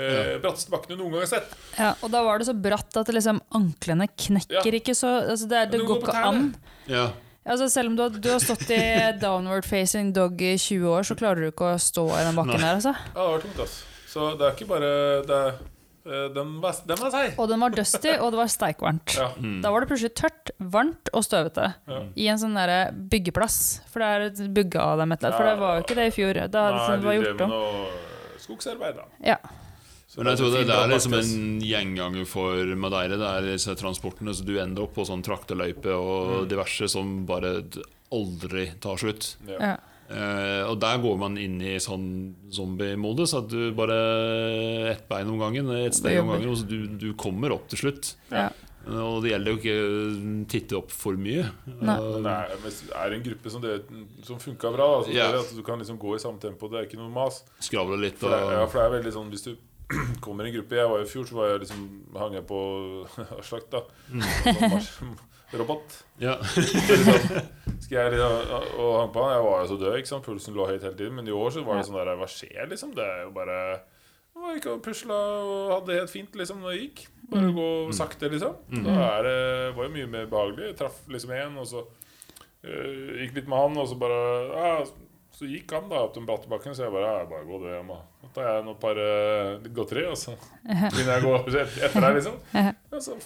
Eh, 0.00 0.36
Bratteste 0.40 0.70
bakken 0.72 0.94
du 0.96 1.02
noen 1.02 1.12
gang 1.16 1.24
har 1.26 1.32
sett. 1.32 1.50
Ja, 1.76 1.90
og 2.00 2.12
da 2.14 2.22
var 2.24 2.40
det 2.40 2.46
så 2.48 2.54
bratt 2.56 2.96
at 2.96 3.10
liksom, 3.12 3.40
anklene 3.58 4.06
knekker 4.08 4.70
Ja. 4.70 4.78
ikke 4.80 4.94
så 4.96 5.10
altså 5.32 5.48
det, 5.50 5.64
det 5.74 5.82
går 5.84 6.00
ikke 6.04 6.22
an. 6.30 6.46
Ja. 6.88 7.10
Altså, 7.44 7.66
selv 7.72 7.90
om 7.90 7.96
du 7.98 8.02
har, 8.04 8.14
du 8.14 8.28
har 8.30 8.40
stått 8.40 8.70
i 8.72 8.80
downward 9.24 9.66
facing 9.68 10.12
dog 10.16 10.40
i 10.44 10.54
20 10.60 10.86
år, 10.94 11.04
så 11.08 11.16
klarer 11.18 11.42
du 11.42 11.50
ikke 11.50 11.74
å 11.74 11.80
stå 11.80 12.06
i 12.16 12.24
den 12.28 12.38
bakken 12.38 12.56
Nei. 12.56 12.64
der. 12.64 12.78
Altså. 12.78 12.94
Ja, 13.10 13.18
det 13.18 13.28
var 13.34 13.44
tungt, 13.44 13.60
altså. 13.66 13.86
Så 14.10 14.30
det 14.40 14.46
er 14.48 14.56
ikke 14.56 14.70
bare 14.72 14.90
det 15.26 15.36
er, 15.36 15.52
eh, 15.54 15.68
Den 16.04 16.54
var, 16.62 16.78
den 16.88 16.96
var 16.96 17.10
seig. 17.12 17.34
Og 17.38 17.48
den 17.50 17.60
var 17.60 17.74
dusty, 17.76 18.08
og 18.16 18.30
det 18.32 18.38
var 18.40 18.48
steikvarmt. 18.48 19.14
Ja. 19.20 19.26
Da 19.60 19.70
var 19.74 19.84
det 19.84 19.90
plutselig 19.90 20.14
tørt, 20.16 20.50
varmt 20.72 21.10
og 21.12 21.26
støvete. 21.26 21.66
Ja. 21.90 21.98
I 22.16 22.28
en 22.32 22.40
sånn 22.40 22.56
der 22.56 22.92
byggeplass. 23.12 23.58
For 23.92 24.00
det 24.00 24.08
er 24.08 24.24
et 24.30 24.40
bygge 24.56 24.80
av 24.80 25.02
dem, 25.02 25.12
et 25.12 25.20
eller 25.20 25.36
annet. 25.36 25.40
For 25.42 25.50
det 25.50 25.60
var 25.60 25.76
jo 25.76 25.84
ikke 25.84 25.98
det 26.00 26.06
i 26.08 26.14
fjor. 26.16 26.40
Da 26.56 26.62
Nei, 26.72 26.86
det 26.96 27.10
var 27.10 27.18
gjort 27.18 27.44
om. 27.46 27.54
skogsarbeid, 28.46 28.96
da. 28.96 29.04
Ja. 29.34 29.36
Så 30.10 30.18
Men 30.24 30.32
jeg 30.32 30.40
tror 30.40 30.50
det, 30.56 30.64
det 30.66 30.74
er 30.74 30.88
liksom 30.90 31.14
en 31.20 31.60
gjenganger 31.62 32.24
for 32.26 32.72
Madeira. 32.74 33.20
Det 33.20 33.28
er 33.36 33.50
disse 33.52 33.76
transportene, 33.78 34.32
så 34.34 34.42
du 34.48 34.56
ender 34.58 34.88
opp 34.88 34.96
på 34.96 35.04
sånn 35.06 35.22
trakteløype 35.22 35.92
og 35.94 36.48
diverse 36.50 36.88
som 36.90 37.20
bare 37.28 37.58
aldri 38.10 38.70
tar 38.82 38.98
slutt. 38.98 39.34
ja. 39.46 39.76
Eh, 40.10 40.64
og 40.66 40.80
der 40.82 40.98
går 40.98 41.18
man 41.20 41.36
inn 41.38 41.60
i 41.62 41.76
sånn 41.82 42.06
zombie-modus. 42.50 43.34
At 43.38 43.46
du 43.52 43.70
bare 43.78 43.98
ett 44.90 45.04
bein 45.10 45.30
om 45.30 45.38
gangen, 45.38 45.70
ett 45.76 45.94
steg 45.94 46.18
om 46.22 46.32
gangen. 46.34 46.50
Og 46.50 46.58
så 46.58 46.66
du, 46.66 46.80
du 46.98 47.12
kommer 47.18 47.54
opp 47.54 47.68
til 47.70 47.84
slutt. 47.84 48.14
Ja. 48.32 48.48
Uh, 48.88 48.96
Og 49.04 49.18
det 49.22 49.34
gjelder 49.34 49.52
jo 49.52 49.58
ikke 49.60 49.72
å 49.76 50.44
titte 50.50 50.78
opp 50.78 50.92
for 50.94 51.18
mye. 51.20 51.44
Nei. 51.68 51.96
Uh, 52.00 52.16
Men 52.16 52.30
er, 52.32 52.54
men 52.62 52.74
det 52.74 52.94
er 52.96 53.16
en 53.16 53.24
gruppe 53.28 53.52
som, 53.52 53.62
det, 53.62 53.74
som 54.26 54.40
funka 54.42 54.72
bra. 54.74 54.86
Altså, 54.98 55.14
yeah. 55.14 55.30
det 55.36 55.42
At 55.44 55.56
du 55.58 55.62
kan 55.66 55.82
liksom 55.82 56.00
gå 56.00 56.16
i 56.16 56.22
samme 56.22 56.40
tempo. 56.42 56.70
Det 56.72 56.80
er 56.80 56.88
ikke 56.88 56.98
noe 56.98 57.12
mas. 57.12 57.42
Skravle 57.62 58.00
litt 58.00 58.18
For 58.18 58.32
det, 58.32 58.40
og 58.48 58.54
ja, 58.56 58.64
for 58.66 58.80
det 58.80 58.86
er 58.88 58.94
veldig 58.98 59.12
sånn 59.18 59.30
Hvis 59.34 59.46
du 59.46 59.52
kommer 60.24 60.46
i 60.46 60.50
en 60.50 60.56
gruppe 60.60 60.78
Jeg 60.78 60.90
var 60.90 61.02
jo 61.02 61.06
i 61.06 61.10
fjor, 61.10 61.26
så 61.28 61.38
var 61.38 61.52
jeg 61.52 61.64
liksom 61.66 61.84
hang 62.18 62.38
jeg 62.38 62.46
på 62.48 62.60
Aslak, 63.40 63.68
da. 63.74 63.84
Mars- 64.16 64.94
Robot. 65.52 66.04
ja. 66.22 66.36
Liksom, 66.56 67.40
skal 67.80 67.96
jeg 67.96 68.10
liksom, 68.12 68.34
og 68.78 68.90
han 69.00 69.12
på 69.14 69.22
han 69.24 69.32
Jeg 69.34 69.44
var 69.46 69.62
jo 69.62 69.68
så 69.70 69.78
død, 69.80 69.94
ikke 69.98 70.10
sant 70.10 70.26
pulsen 70.26 70.54
lå 70.54 70.66
høyt 70.68 70.84
hele 70.84 70.96
tiden. 70.96 71.16
Men 71.16 71.28
i 71.28 71.34
år 71.34 71.50
så 71.54 71.64
var 71.66 71.80
det 71.80 71.86
sånn 71.88 71.98
der 71.98 72.12
Hva 72.20 72.28
skjer, 72.30 72.68
liksom? 72.70 72.92
Det 72.94 73.06
er 73.06 73.24
jo 73.24 73.32
bare 73.34 73.56
Jeg 73.80 74.44
var 74.44 74.60
ikke 74.60 74.74
og 74.76 74.84
pusla 74.84 75.16
og 75.40 75.72
hadde 75.74 75.90
det 75.90 75.98
helt 76.02 76.12
fint 76.12 76.38
liksom 76.38 76.62
når 76.62 76.76
jeg 76.76 76.84
gikk. 76.84 77.02
Bare 77.30 77.50
gå 77.54 77.66
sakte, 77.94 78.30
liksom. 78.30 78.56
Da 78.86 78.94
er 79.08 79.26
det, 79.26 79.36
var 79.76 79.86
jo 79.86 79.94
mye 79.94 80.08
mer 80.10 80.30
behagelig. 80.30 80.70
Jeg 80.70 80.78
traff 80.80 81.02
liksom 81.10 81.34
én, 81.34 81.58
og 81.62 81.68
så 81.70 81.84
uh, 81.86 83.10
gikk 83.20 83.36
litt 83.38 83.50
med 83.50 83.58
han, 83.58 83.78
og 83.78 83.90
så 83.90 83.98
bare 84.00 84.22
ja, 84.54 84.72
Så 85.34 85.46
gikk 85.50 85.74
han 85.76 85.86
da 85.90 86.02
opp 86.06 86.16
den 86.16 86.26
bratte 86.26 86.50
bakken, 86.50 86.74
så 86.74 86.86
jeg 86.86 86.94
bare 86.94 87.12
ja, 87.20 87.28
bare 87.30 87.46
gå 87.46 87.60
du 87.62 87.68
hjem. 87.70 87.92
da. 87.94 88.30
Tar 88.34 88.48
jeg 88.48 88.66
et 88.70 88.82
par 88.82 88.98
uh, 89.02 89.70
godteri, 89.78 90.06
og 90.10 90.18
så 90.18 90.34
begynner 90.66 91.16
jeg 91.16 91.22
å 91.22 91.28
gå 91.28 91.38
etter 91.64 92.06
deg, 92.06 92.18
liksom. 92.18 92.42
Og 92.94 93.02
så 93.02 93.18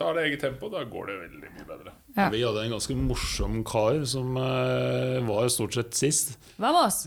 tar 0.00 0.16
det 0.16 0.26
eget 0.30 0.40
tempo, 0.48 0.72
da 0.72 0.82
går 0.88 1.06
det 1.12 1.16
veldig 1.20 1.54
mye 1.54 1.68
bedre. 1.68 1.94
Ja. 2.16 2.26
Vi 2.32 2.42
hadde 2.42 2.64
en 2.66 2.72
ganske 2.74 2.96
morsom 2.98 3.60
kar 3.68 4.00
som 4.08 4.34
uh, 4.40 5.20
var 5.28 5.48
stort 5.52 5.76
sett 5.76 5.94
sist. 5.98 6.36
Hva 6.56 6.72
med 6.74 6.86
oss? 6.88 7.02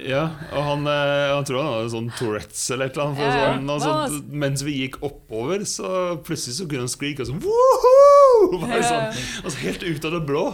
Ja, 0.00 0.22
og 0.56 0.62
han, 0.64 0.86
eh, 0.88 1.30
han 1.34 1.44
tror 1.44 1.58
han 1.60 1.74
hadde 1.74 1.90
sånn 1.92 2.06
Tourettes 2.16 2.62
eller 2.72 2.88
et 2.88 2.94
eller 2.96 3.10
annet. 3.10 3.20
Ja, 3.20 3.50
sånn, 3.52 3.66
og 3.74 3.82
så, 3.84 4.20
mens 4.40 4.62
vi 4.64 4.78
gikk 4.78 4.96
oppover, 5.04 5.66
så 5.68 5.90
plutselig 6.24 6.56
så 6.56 6.64
kunne 6.70 6.86
han 6.86 6.92
skrike 6.92 7.26
og 7.26 7.28
sånn 7.28 7.42
Woohoo! 7.44 8.56
Bare 8.62 8.78
Ja. 8.80 8.86
sånn, 8.88 9.20
altså 9.44 9.58
Helt 9.66 9.84
ut 9.84 10.08
av 10.08 10.16
det 10.16 10.22
blå. 10.32 10.46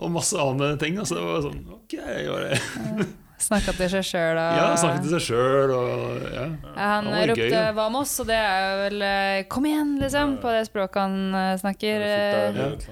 Og 0.00 0.14
masse 0.16 0.40
andre 0.40 0.72
ting. 0.80 0.96
Altså, 0.98 1.18
det 1.20 1.26
var 1.28 1.44
sånn 1.44 1.60
Ok, 1.76 1.98
var 2.32 2.46
det 2.48 3.10
Snakka 3.40 3.72
til 3.72 3.88
seg 3.88 4.04
sjøl 4.04 4.36
og 4.36 4.52
Ja, 4.58 4.64
snakket 4.76 5.00
til 5.06 5.12
seg 5.16 5.22
sjøl 5.30 5.70
og 5.72 6.20
ja. 6.28 6.42
Ja, 6.76 6.76
Han 6.76 7.06
Det 7.08 7.22
ropte 7.30 7.40
gøy, 7.46 7.52
ja. 7.54 7.70
'hva 7.72 7.86
med 7.90 8.00
oss', 8.02 8.20
og 8.20 8.26
det 8.28 8.36
er 8.36 8.58
jo 8.66 8.74
vel 8.84 8.98
eh, 9.06 9.44
'kom 9.48 9.64
igjen', 9.70 9.94
liksom, 10.02 10.28
på 10.42 10.48
det 10.52 10.66
språket 10.68 11.00
han 11.00 11.16
eh, 11.34 11.56
snakker. 11.62 11.96
Er 12.00 12.04
er 12.04 12.08
eh, 12.52 12.60
annet. 12.66 12.84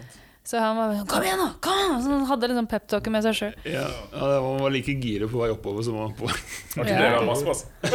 Så 0.48 0.56
han 0.64 0.76
var 0.80 0.86
sånn 0.96 1.04
'kom 1.10 1.22
igjen, 1.26 1.36
nå! 1.42 1.48
Kom!' 1.60 1.76
igjen!» 1.76 2.00
Så 2.02 2.08
han 2.14 2.24
hadde 2.30 2.48
liksom 2.48 2.66
peptalket 2.70 3.10
med 3.12 3.22
seg 3.28 3.34
sjøl. 3.36 3.54
Ja, 3.68 3.84
ja, 3.84 3.92
Han 4.40 4.56
var 4.64 4.70
like 4.72 4.92
gira 4.96 5.28
på 5.28 5.36
vei 5.42 5.50
oppover 5.52 5.82
som 5.84 5.92
han 6.00 6.08
var 6.08 6.16
på 6.16 6.24
Var 6.32 6.80
ikke 6.84 6.96
det 6.96 7.04
dere 7.04 7.28
masse, 7.28 7.44
altså? 7.44 7.68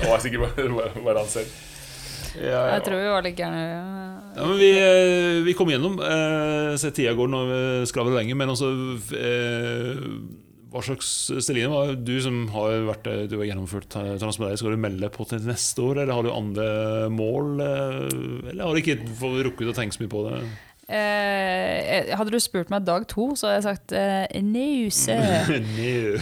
Det 0.00 0.08
var 0.08 0.18
sikkert 0.24 0.40
bare, 1.04 1.18
han 1.18 1.28
selv. 1.28 1.48
ja, 2.40 2.72
Jeg 2.74 2.82
tror 2.88 2.96
vi 2.98 3.08
var 3.12 3.20
litt 3.22 3.36
gærne. 3.36 3.60
Ja, 4.34 4.42
men 4.48 4.56
vi, 4.58 4.72
vi 5.46 5.52
kom 5.54 5.68
gjennom. 5.70 6.00
Eh, 6.02 6.74
se 6.80 6.90
tida 6.90 7.12
går 7.14 7.28
når 7.30 7.44
vi 7.52 7.58
skravler 7.86 8.16
lenge. 8.18 8.34
Men 8.34 8.50
også 8.50 8.66
eh, 9.14 9.94
Hva 10.74 10.82
slags 10.82 11.08
Celine, 11.46 11.94
du 12.02 12.16
som 12.22 12.44
har 12.50 12.80
vært 12.88 13.06
eh, 13.06 13.24
Du 13.30 13.36
har 13.38 13.46
gjennomført 13.46 13.94
eh, 14.00 14.14
Transmedia, 14.18 14.58
skal 14.58 14.74
du 14.74 14.82
melde 14.82 15.10
på 15.14 15.26
til 15.30 15.44
neste 15.46 15.84
år? 15.86 16.02
Eller 16.02 16.16
har 16.16 16.26
du 16.26 16.32
andre 16.34 16.68
mål? 17.14 17.60
eh, 17.62 18.50
Eller 18.50 18.64
har 18.66 18.74
du 18.74 18.82
ikke 18.82 18.98
rukket 19.46 19.70
å 19.70 19.76
tenke 19.76 19.94
så 19.94 20.02
mye 20.02 20.14
på 20.16 20.24
det? 20.26 20.40
Eh, 20.84 22.10
hadde 22.12 22.34
du 22.34 22.36
spurt 22.44 22.68
meg 22.68 22.84
dag 22.84 23.06
to, 23.08 23.30
så 23.38 23.48
hadde 23.48 23.56
jeg 23.56 23.64
sagt 23.70 23.94
eh, 23.96 24.42
nuse. 24.44 25.16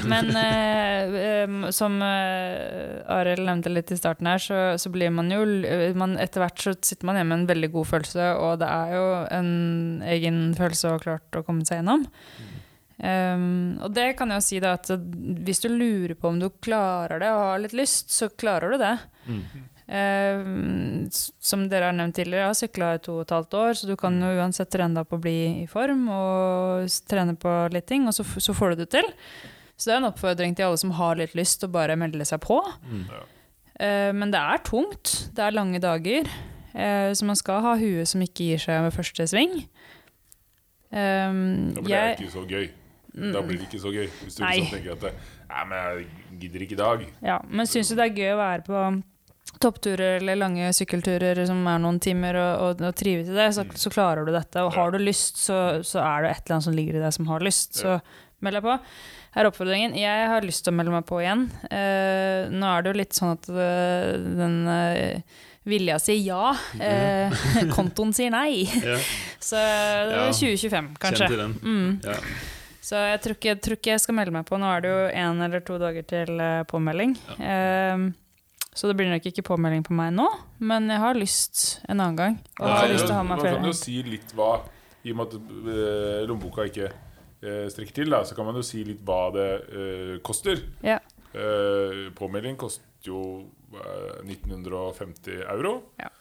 No. 0.03 0.09
Men 0.09 0.31
eh, 0.39 1.71
som 1.75 1.97
uh, 1.99 3.03
Arild 3.11 3.43
nevnte 3.47 3.73
litt 3.73 3.91
i 3.93 3.99
starten 3.99 4.29
her, 4.31 4.41
så, 4.43 4.61
så 4.81 4.93
blir 4.93 5.11
man 5.15 5.31
jo 5.33 5.43
eh, 5.67 5.91
man, 5.99 6.15
Etter 6.21 6.45
hvert 6.45 6.63
så 6.63 6.75
sitter 6.79 7.09
man 7.09 7.19
hjemme 7.19 7.35
med 7.35 7.43
en 7.43 7.51
veldig 7.51 7.71
god 7.75 7.91
følelse, 7.91 8.29
og 8.39 8.61
det 8.63 8.71
er 8.71 8.95
jo 8.95 9.05
en 9.41 9.53
egen 10.15 10.41
følelse 10.59 10.89
å 10.89 10.97
ha 10.97 11.03
klart 11.03 11.39
å 11.41 11.45
komme 11.47 11.67
seg 11.69 11.81
gjennom. 11.81 12.07
Um, 13.03 13.81
og 13.83 13.91
det 13.97 14.13
kan 14.15 14.31
jeg 14.31 14.39
jo 14.39 14.47
si 14.47 14.59
da 14.63 14.77
at 14.77 14.91
hvis 15.43 15.63
du 15.65 15.73
lurer 15.73 16.15
på 16.15 16.31
om 16.31 16.39
du 16.39 16.47
klarer 16.63 17.19
det 17.19 17.31
og 17.35 17.45
har 17.49 17.63
litt 17.65 17.75
lyst, 17.75 18.13
så 18.15 18.31
klarer 18.31 18.75
du 18.75 18.83
det. 18.83 18.93
Mm. 19.27 19.41
Um, 19.93 21.09
som 21.43 21.65
dere 21.69 21.91
har 21.91 21.97
nevnt 21.99 22.15
tidligere, 22.17 22.45
jeg 22.45 22.53
har 22.53 22.61
sykla 22.61 22.93
i 22.95 23.01
to 23.03 23.17
og 23.19 23.25
et 23.25 23.35
halvt 23.35 23.57
år, 23.59 23.75
så 23.77 23.91
du 23.91 23.97
kan 23.99 24.21
jo 24.23 24.31
uansett 24.39 24.71
trene 24.73 25.01
deg 25.01 25.11
på 25.11 25.19
å 25.19 25.25
bli 25.25 25.39
i 25.65 25.67
form 25.71 26.07
og 26.15 27.01
trene 27.11 27.35
på 27.37 27.57
litt 27.75 27.89
ting, 27.91 28.07
og 28.07 28.15
så, 28.17 28.25
så 28.25 28.55
får 28.57 28.73
du 28.73 28.85
det 28.85 28.93
til. 28.95 29.11
Så 29.77 29.91
det 29.91 29.97
er 29.97 30.03
en 30.05 30.11
oppfordring 30.13 30.55
til 30.55 30.69
alle 30.69 30.79
som 30.79 30.95
har 30.95 31.19
litt 31.19 31.35
lyst 31.35 31.67
å 31.67 31.73
bare 31.73 31.99
melde 31.99 32.25
seg 32.29 32.39
på. 32.45 32.61
Mm. 32.87 33.07
Ja. 33.11 33.23
Eh, 33.83 34.11
men 34.15 34.31
det 34.31 34.41
er 34.41 34.63
tungt. 34.63 35.15
Det 35.35 35.43
er 35.43 35.57
lange 35.57 35.81
dager. 35.83 36.29
Uh, 36.73 37.13
så 37.13 37.27
man 37.29 37.37
skal 37.37 37.61
ha 37.61 37.75
huet 37.77 38.09
som 38.09 38.23
ikke 38.25 38.47
gir 38.47 38.61
seg 38.63 38.79
ved 38.87 38.95
første 38.95 39.27
sving. 39.29 39.59
Um, 40.89 41.73
ja, 41.75 41.83
blir 41.83 41.91
det 41.91 41.99
jeg, 41.99 42.15
ikke 42.21 42.33
så 42.33 42.45
gøy. 42.49 42.71
Da 43.13 43.43
blir 43.45 43.61
det 43.61 43.69
ikke 43.69 43.83
så 43.83 43.93
gøy. 43.93 44.07
Hvis 44.25 44.39
du 44.39 44.43
Nei. 44.45 44.57
liksom 44.59 44.79
tenker 44.79 44.95
at 44.97 45.25
Nei, 45.53 45.65
men 45.69 45.79
jeg 45.79 46.45
gidder 46.45 46.67
ikke 46.67 46.77
i 46.79 46.83
dag. 46.83 47.09
ja, 47.29 47.39
men 47.49 47.69
syns 47.69 47.93
du 47.93 47.99
det 47.99 48.07
er 48.07 48.21
gøy 48.23 48.31
å 48.33 48.39
være 48.41 48.65
på 48.69 48.85
toppturer 49.63 50.17
eller 50.17 50.39
lange 50.41 50.71
sykkelturer 50.75 51.39
som 51.47 51.61
er 51.69 51.81
noen 51.83 52.01
timer, 52.03 52.39
og, 52.41 52.53
og, 52.65 52.85
og 52.89 52.97
trives 52.99 53.29
i 53.31 53.37
det, 53.37 53.49
så, 53.55 53.67
så 53.79 53.93
klarer 53.93 54.27
du 54.27 54.33
dette. 54.35 54.65
Og 54.65 54.73
har 54.75 54.95
du 54.95 54.99
lyst, 55.03 55.39
så, 55.43 55.59
så 55.87 56.01
er 56.03 56.25
det 56.25 56.33
et 56.33 56.45
eller 56.47 56.57
annet 56.57 56.69
som 56.69 56.77
ligger 56.77 56.99
i 56.99 57.03
deg 57.05 57.15
som 57.15 57.29
har 57.31 57.45
lyst. 57.45 57.77
Så 57.83 57.99
meld 58.43 58.59
deg 58.59 58.65
på. 58.65 58.77
Her 59.33 59.45
er 59.45 59.49
oppfordringen. 59.49 59.95
Jeg 59.97 60.27
har 60.29 60.45
lyst 60.45 60.65
til 60.67 60.75
å 60.75 60.77
melde 60.77 60.93
meg 60.93 61.07
på 61.09 61.21
igjen. 61.23 61.47
Uh, 61.69 62.51
nå 62.53 62.69
er 62.69 62.83
det 62.83 62.93
jo 62.93 62.99
litt 63.01 63.17
sånn 63.17 63.37
at 63.37 63.49
uh, 63.53 64.17
den 64.41 64.59
uh, 64.69 65.43
vilja 65.69 65.99
sier 66.03 66.19
ja, 66.19 66.57
eh, 66.83 67.45
kontoen 67.77 68.11
sier 68.17 68.33
nei. 68.35 68.65
Ja, 68.67 68.99
Så 69.43 69.59
det 69.59 70.19
er 70.19 70.35
2025, 70.35 70.91
kanskje. 71.03 71.29
Kjenn 71.29 71.33
til 71.33 71.43
den. 71.45 71.55
Mm. 71.63 71.93
Ja. 72.03 72.19
Så 72.83 72.99
jeg 72.99 73.21
tror, 73.23 73.37
ikke, 73.39 73.53
jeg 73.53 73.61
tror 73.63 73.79
ikke 73.79 73.93
jeg 73.93 74.03
skal 74.03 74.17
melde 74.19 74.35
meg 74.35 74.49
på. 74.49 74.59
Nå 74.59 74.67
er 74.67 74.83
det 74.83 74.91
jo 74.91 75.03
én 75.23 75.45
eller 75.47 75.63
to 75.63 75.79
dager 75.79 76.03
til 76.03 76.35
påmelding. 76.67 77.15
påmelding. 77.15 77.95
Um, 77.95 78.11
så 78.73 78.89
det 78.89 78.97
blir 78.97 79.11
nok 79.13 79.27
ikke 79.29 79.45
påmelding 79.45 79.85
på 79.85 79.93
meg 79.97 80.15
nå, 80.17 80.25
men 80.65 80.89
jeg 80.89 81.01
har 81.03 81.19
lyst 81.19 81.63
en 81.85 81.99
annen 82.01 82.17
gang. 82.17 82.37
Og 82.57 82.65
Nei, 82.65 82.77
har 82.79 82.93
lyst 82.95 83.05
til 83.05 83.13
å 83.13 83.19
ha 83.19 83.25
med 83.27 83.37
Man 83.37 83.43
kan 83.43 83.59
flere. 83.59 83.69
jo 83.69 83.77
si 83.77 83.97
litt 84.07 84.33
hva 84.39 84.53
I 85.05 85.13
og 85.13 85.19
med 85.19 85.27
at 85.27 85.35
eh, 85.75 86.21
lommeboka 86.31 86.65
ikke 86.71 86.87
eh, 86.89 87.67
strekker 87.69 87.99
til, 88.01 88.15
da, 88.15 88.23
så 88.25 88.39
kan 88.39 88.49
man 88.49 88.57
jo 88.57 88.65
si 88.65 88.81
litt 88.87 89.03
hva 89.05 89.27
det 89.35 89.49
uh, 89.69 90.15
koster. 90.25 90.63
Ja. 90.87 90.97
Eh, 91.33 92.09
påmelding 92.17 92.57
koster 92.61 93.11
jo 93.11 93.21
eh, 93.43 93.62
1950 93.73 95.43
euro. 95.49 95.73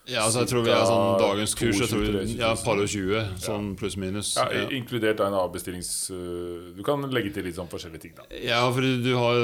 Ja, 0.09 0.23
altså 0.25 0.41
jeg 0.41 0.49
tror 0.49 0.63
vi 0.65 0.71
er 0.73 0.85
sånn 0.87 1.19
dagens 1.21 1.51
kurs 1.55 1.77
jeg 1.77 1.89
tror, 1.91 2.05
22 2.07 2.39
Ja, 2.39 2.49
par 2.65 2.79
og 2.81 2.87
20, 2.89 3.35
sånn 3.43 3.67
pluss-minus. 3.79 4.31
Ja, 4.39 4.47
Ja. 4.51 4.63
Inkludert 4.73 5.19
en 5.23 5.35
avbestillings... 5.37 6.09
eh, 6.11 6.71
du 6.75 6.81
kan 6.83 7.03
legge 7.13 7.31
til 7.35 7.45
litt 7.45 7.55
sånn 7.59 7.69
forskjellige 7.71 8.01
ting, 8.07 8.15
da. 8.17 8.25
Ja, 8.41 8.63
for 8.73 8.81
du 8.81 9.11
har 9.15 9.35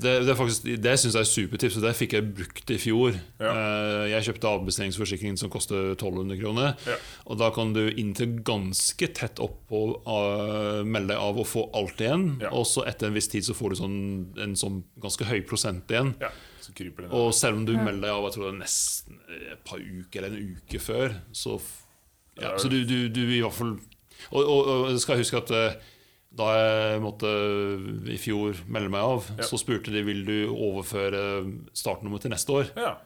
Det, 0.00 0.12
det, 0.24 0.30
er 0.32 0.38
faktisk, 0.38 0.68
det 0.84 0.94
syns 1.02 1.16
jeg 1.18 1.24
er 1.26 1.30
supertips, 1.32 1.76
og 1.80 1.86
det 1.88 1.94
fikk 1.98 2.14
jeg 2.16 2.28
brukt 2.38 2.70
i 2.70 2.78
fjor. 2.80 3.18
Ja. 3.42 3.50
Eh, 3.50 4.04
Jeg 4.14 4.28
kjøpte 4.30 4.52
avbestillingsforsikringen 4.54 5.36
som 5.40 5.50
koster 5.52 5.92
1200 5.96 6.38
kroner. 6.40 6.74
Ja. 6.86 6.96
Og 7.26 7.38
da 7.42 7.50
kan 7.54 7.72
du 7.74 7.82
inntil 7.90 8.38
ganske 8.46 9.10
tett 9.14 9.40
oppå 9.42 9.82
melde 10.86 11.10
deg 11.14 11.18
av 11.20 11.38
og 11.42 11.46
få 11.50 11.66
alt 11.74 12.00
igjen. 12.00 12.38
Ja. 12.44 12.52
Og 12.54 12.66
så 12.70 12.84
etter 12.88 13.08
en 13.10 13.16
viss 13.18 13.28
tid 13.32 13.44
så 13.46 13.54
får 13.56 13.74
du 13.74 13.80
sånn, 13.82 13.98
en 14.40 14.54
sånn 14.58 14.82
ganske 15.02 15.26
høy 15.28 15.40
prosent 15.48 15.90
igjen. 15.90 16.14
Ja, 16.22 16.30
Og 17.14 17.32
selv 17.36 17.56
om 17.60 17.64
du 17.68 17.72
melder 17.76 18.06
deg 18.08 18.10
av 18.14 18.26
jeg 18.28 18.34
tror 18.36 18.44
det 18.46 18.52
er 18.54 18.60
nesten 18.62 19.18
et 19.52 19.64
par 19.68 19.78
uker 19.82 20.22
eller 20.24 20.38
en 20.38 20.54
uke 20.58 20.80
før, 20.80 21.16
så, 21.32 21.58
ja, 22.40 22.54
så 22.58 22.68
du, 22.72 22.78
du, 22.88 22.96
du 23.14 23.20
i 23.26 23.40
hvert 23.42 23.52
fall 23.56 23.74
Og, 24.32 24.40
og, 24.42 24.60
og 24.68 24.86
jeg 24.92 25.00
skal 25.04 25.18
huske 25.20 25.36
at 25.42 25.50
eh, 25.54 25.74
da 26.34 26.46
jeg 26.58 27.00
måtte 27.04 27.28
i 28.10 28.16
fjor 28.18 28.56
melde 28.66 28.90
meg 28.90 29.04
av, 29.06 29.26
Ja. 29.38 29.44
så 29.46 29.58
spurte 29.60 29.92
de 29.94 30.00
vil 30.02 30.24
du 30.26 30.36
overføre 30.50 31.20
startnummer 31.76 32.18
til 32.22 32.32
neste 32.34 32.50
år. 32.50 32.70
Ja. 32.74 32.96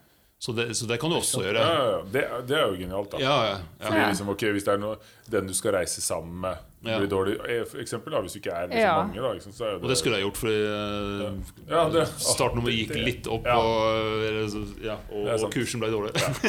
Så 0.40 0.55
det, 0.55 0.68
så 0.78 0.86
det 0.86 1.01
kan 1.02 1.10
du 1.10 1.16
også 1.18 1.43
gjøre. 1.43 1.60
ja, 1.60 1.85
ja. 1.90 1.98
Det, 2.14 2.22
det 2.48 2.56
er 2.56 2.68
jo 2.70 2.78
genialt, 2.78 3.10
da. 3.12 3.18
Ja, 3.20 3.35
ja, 3.44 3.55
ja. 3.59 3.85
Fordi 3.89 4.05
liksom, 4.12 4.28
ok, 4.32 4.44
Hvis 4.55 4.64
det 4.68 4.72
er 4.76 4.80
noe, 4.85 4.97
den 5.35 5.51
du 5.51 5.55
skal 5.59 5.74
reise 5.74 6.01
sammen 6.01 6.39
med, 6.47 6.56
Ja. 6.86 6.98
blir 7.00 7.09
dårlig 7.10 7.32
eh, 7.42 7.64
eksempel 7.82 8.12
da, 8.14 8.20
hvis 8.22 8.32
du 8.36 8.38
ikke 8.38 8.52
er 8.55 8.68
liksom 8.68 8.80
Ja. 8.84 8.92
mange, 9.02 9.20
da, 9.20 9.32
liksom, 9.34 9.52
er 9.66 9.72
jo 9.72 9.78
Og 9.82 9.88
det 9.90 9.96
skulle 9.98 10.16
jeg 10.16 10.24
gjort, 10.28 10.36
fordi 10.38 10.59
uh, 10.62 11.32
Ja, 11.68 11.88
det- 11.90 12.06
startnummeret 12.22 12.76
gikk 12.78 12.92
det- 12.94 13.05
litt 13.05 13.26
opp, 13.26 13.44
ja. 13.46 13.56
og, 13.59 14.22
eller 14.28 14.46
så- 14.52 14.84
ja, 14.84 14.96
og, 15.10 15.26
og 15.42 15.50
kursen 15.52 15.80
ble 15.82 15.90
dårlig. 15.90 16.12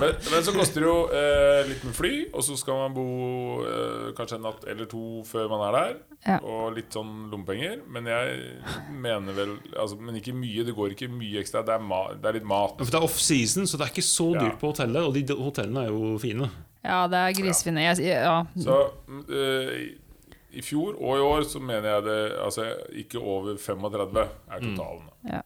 men, 0.00 0.14
men 0.32 0.42
så 0.42 0.54
koster 0.56 0.80
det 0.80 0.88
jo 0.88 0.96
uh, 1.12 1.68
litt 1.68 1.84
med 1.84 1.94
fly, 1.94 2.12
og 2.32 2.42
så 2.42 2.56
skal 2.56 2.74
man 2.80 2.94
bo 2.96 3.04
uh, 3.60 4.12
kanskje 4.16 4.36
en 4.40 4.46
natt 4.48 4.64
eller 4.72 4.86
to 4.86 5.22
før 5.28 5.48
man 5.52 5.66
er 5.68 5.72
der. 5.78 5.94
Ja. 6.26 6.38
Og 6.40 6.74
litt 6.78 6.88
sånn 6.96 7.28
lommepenger. 7.30 7.82
Men 7.92 8.06
jeg 8.08 8.38
mener 8.90 9.32
vel 9.36 9.58
altså, 9.76 9.98
Men 10.00 10.16
ikke 10.16 10.32
mye. 10.32 10.64
Det 10.64 10.72
går 10.74 10.94
ikke 10.96 11.10
mye 11.12 11.42
ekstra. 11.42 11.60
Det 11.66 11.74
er, 11.76 11.82
ma 11.84 12.06
det 12.14 12.24
er 12.30 12.38
litt 12.40 12.46
mat. 12.48 12.78
For 12.80 12.88
det 12.88 12.94
er 12.96 13.04
off-season, 13.04 13.66
så 13.68 13.76
det 13.76 13.84
er 13.88 13.92
ikke 13.92 14.06
så 14.08 14.30
Ja. 14.34 14.40
dyrt 14.46 14.58
på 14.62 14.72
hotellet. 14.72 15.02
Og 15.04 15.12
de 15.12 15.22
de 15.28 15.34
hotellene 15.36 15.84
er 15.84 15.90
jo 15.92 16.16
fine. 16.18 16.48
Ja, 16.84 17.04
det 17.08 17.20
er 17.20 17.36
grisefine. 17.40 17.82
Ja. 17.86 17.94
ja. 18.04 18.38
Så 18.60 18.78
mm, 19.08 19.24
eh, 19.32 19.76
i 20.54 20.62
fjor 20.62 20.94
og 21.00 21.18
i 21.18 21.24
år 21.24 21.48
så 21.48 21.58
mener 21.58 21.88
jeg 21.96 22.06
det 22.06 22.20
Altså 22.44 22.68
ikke 23.02 23.18
over 23.18 23.56
35 23.58 24.20
er 24.20 24.64
totalen. 24.68 25.10
Ja. 25.26 25.40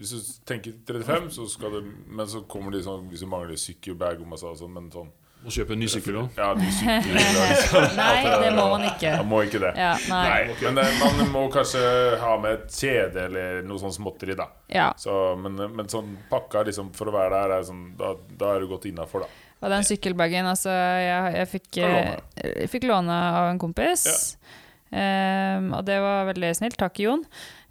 Hvis 0.00 0.10
du 0.10 0.28
tenker 0.48 0.72
35, 0.88 1.30
så 1.30 1.48
skal 1.48 1.74
det 1.74 1.80
Men 2.06 2.28
så 2.28 2.44
kommer 2.48 2.72
de 2.72 2.82
sånn 2.84 3.08
hvis 3.10 3.24
du 3.24 3.28
mangler 3.28 3.58
sykkelbag 3.60 4.22
og 4.22 4.30
masse 4.30 4.48
og 4.48 4.56
sånn, 4.56 4.72
men 4.72 4.86
sånn 4.94 5.10
Må 5.44 5.52
kjøpe 5.52 5.72
en 5.72 5.80
ny 5.80 5.88
sykkel 5.88 6.18
òg. 6.20 6.36
Ja, 6.36 6.50
ny 6.56 6.70
sykkel. 6.76 7.18
Nei, 8.00 8.16
det 8.28 8.50
må 8.56 8.66
man 8.74 8.82
ikke. 8.90 9.12
Man 9.22 9.28
må 9.30 9.38
ikke 9.46 9.60
det. 9.62 9.70
Ja, 9.72 9.94
nei. 10.12 10.24
Nei, 10.52 10.74
men 10.76 10.98
man 11.00 11.30
må 11.32 11.46
kanskje 11.52 11.80
ha 12.20 12.34
med 12.42 12.58
et 12.58 12.76
kjede 12.76 13.22
eller 13.24 13.62
noe 13.64 13.80
sånn 13.80 13.94
småtteri, 13.96 14.36
da. 14.36 14.50
Ja. 14.68 14.90
Så, 15.00 15.14
men, 15.40 15.56
men 15.56 15.88
sånn 15.88 16.12
pakka 16.28 16.66
liksom, 16.68 16.92
for 16.92 17.08
å 17.08 17.16
være 17.16 17.38
der, 17.38 17.54
er 17.56 17.64
sånn, 17.70 17.86
da, 17.96 18.12
da 18.36 18.52
er 18.52 18.60
du 18.60 18.68
godt 18.74 18.84
innafor, 18.92 19.24
da. 19.24 19.48
Og 19.60 19.68
den 19.72 19.84
sykkelbagen, 19.84 20.48
altså 20.48 20.72
Jeg, 20.72 21.32
jeg, 21.36 21.48
fikk, 21.54 21.70
Kan 21.76 21.96
eh, 21.96 22.52
jeg 22.62 22.70
fikk 22.72 22.86
låne 22.88 23.12
av 23.12 23.50
en 23.50 23.60
kompis. 23.60 24.06
Ehm, 24.90 25.70
og 25.76 25.84
det 25.86 25.98
var 26.02 26.28
veldig 26.32 26.52
snilt. 26.58 26.78
Takk, 26.80 27.02
Jon. 27.04 27.24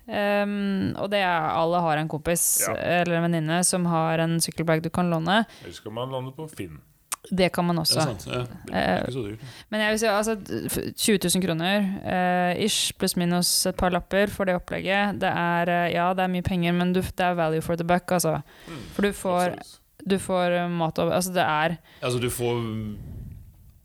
Um, 0.10 0.96
og 0.98 1.12
det 1.14 1.20
er 1.22 1.52
alle 1.54 1.80
har 1.86 2.00
en 2.02 2.08
kompis 2.10 2.64
Ja. 2.66 2.74
eller 2.74 3.20
en 3.20 3.28
venninne 3.28 3.60
som 3.64 3.84
har 3.86 4.18
en 4.24 4.40
sykkelbag 4.42 4.82
du 4.82 4.90
kan 4.90 5.10
låne. 5.12 5.44
Eller 5.62 5.76
skal 5.76 5.94
man 5.94 6.10
lande 6.10 6.34
på 6.34 6.48
Finn. 6.50 6.80
Det 7.30 7.52
kan 7.54 7.66
man 7.68 7.78
også. 7.78 8.00
Ja. 8.26 8.46
Dyrt. 9.06 9.42
Men 9.70 9.82
jeg 9.84 9.92
vil 9.92 10.00
si 10.00 10.08
altså 10.08 10.36
20 10.40 11.20
000 11.36 11.44
kroner, 11.44 11.84
uh, 12.02 12.64
ish, 12.64 12.94
pluss 12.98 13.16
minus 13.20 13.52
et 13.70 13.78
par 13.78 13.92
lapper 13.94 14.32
for 14.34 14.46
det 14.50 14.56
opplegget. 14.58 15.20
Det 15.22 15.30
er, 15.30 15.70
eh, 15.70 15.94
ja, 15.94 16.08
det 16.16 16.24
er 16.24 16.32
mye 16.32 16.46
penger, 16.48 16.74
men 16.74 16.94
du, 16.96 17.02
det 17.02 17.26
er 17.26 17.36
value 17.38 17.62
for 17.62 17.76
the 17.76 17.86
buck, 17.86 18.10
altså. 18.12 18.40
For 18.96 19.06
du 19.06 19.12
får, 19.14 19.52
Absolutt. 19.60 19.79
Du 20.08 20.18
får 20.22 20.56
eh, 20.64 20.70
mat 20.72 21.00
over 21.00 21.18
Altså, 21.18 21.34
det 21.36 21.44
er 21.46 21.78
Altså, 22.02 22.20
du 22.22 22.30
får 22.30 22.62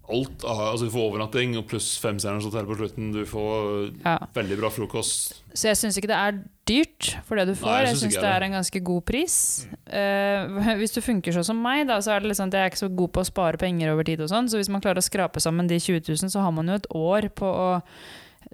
alt 0.05 0.45
Altså, 0.45 0.85
du 0.85 0.93
får 0.93 1.07
overnatting 1.09 1.55
og 1.59 1.67
pluss 1.71 1.95
femstjerners 2.03 2.45
hotell 2.45 2.67
på 2.69 2.77
slutten. 2.77 3.13
Du 3.15 3.23
får 3.25 3.95
Ja. 4.05 4.19
veldig 4.35 4.59
bra 4.61 4.69
frokost. 4.69 5.43
Så 5.55 5.69
jeg 5.71 5.77
syns 5.81 5.97
ikke 5.97 6.11
det 6.13 6.19
er 6.21 6.43
dyrt 6.69 7.15
for 7.25 7.37
det 7.37 7.47
du 7.49 7.55
får. 7.55 7.71
Nei, 7.71 7.87
jeg 7.87 7.97
syns 7.97 8.19
det 8.21 8.29
er 8.29 8.43
en 8.43 8.53
ganske 8.59 8.85
god 8.85 9.05
pris. 9.09 9.67
Eh, 9.87 10.77
hvis 10.81 10.93
du 10.93 11.01
funker 11.01 11.33
sånn 11.33 11.45
som 11.45 11.63
meg, 11.63 11.87
da, 11.89 11.99
så 12.05 12.13
er 12.13 12.21
det 12.21 12.29
litt 12.29 12.41
sånn 12.41 12.53
at 12.53 12.59
jeg 12.59 12.67
er 12.67 12.71
ikke 12.75 12.85
så 12.85 12.91
god 12.95 13.13
på 13.13 13.25
å 13.25 13.31
spare 13.33 13.57
penger 13.61 13.95
over 13.95 14.05
tid. 14.05 14.21
og 14.21 14.29
sånn, 14.29 14.49
Så 14.49 14.61
hvis 14.61 14.69
man 14.69 14.85
klarer 14.85 15.01
å 15.01 15.09
skrape 15.09 15.41
sammen 15.41 15.67
de 15.67 15.81
20 15.81 16.05
000, 16.09 16.29
så 16.29 16.45
har 16.45 16.53
man 16.53 16.69
jo 16.69 16.75
et 16.75 16.91
år 16.93 17.31
på 17.33 17.49
å 17.49 17.83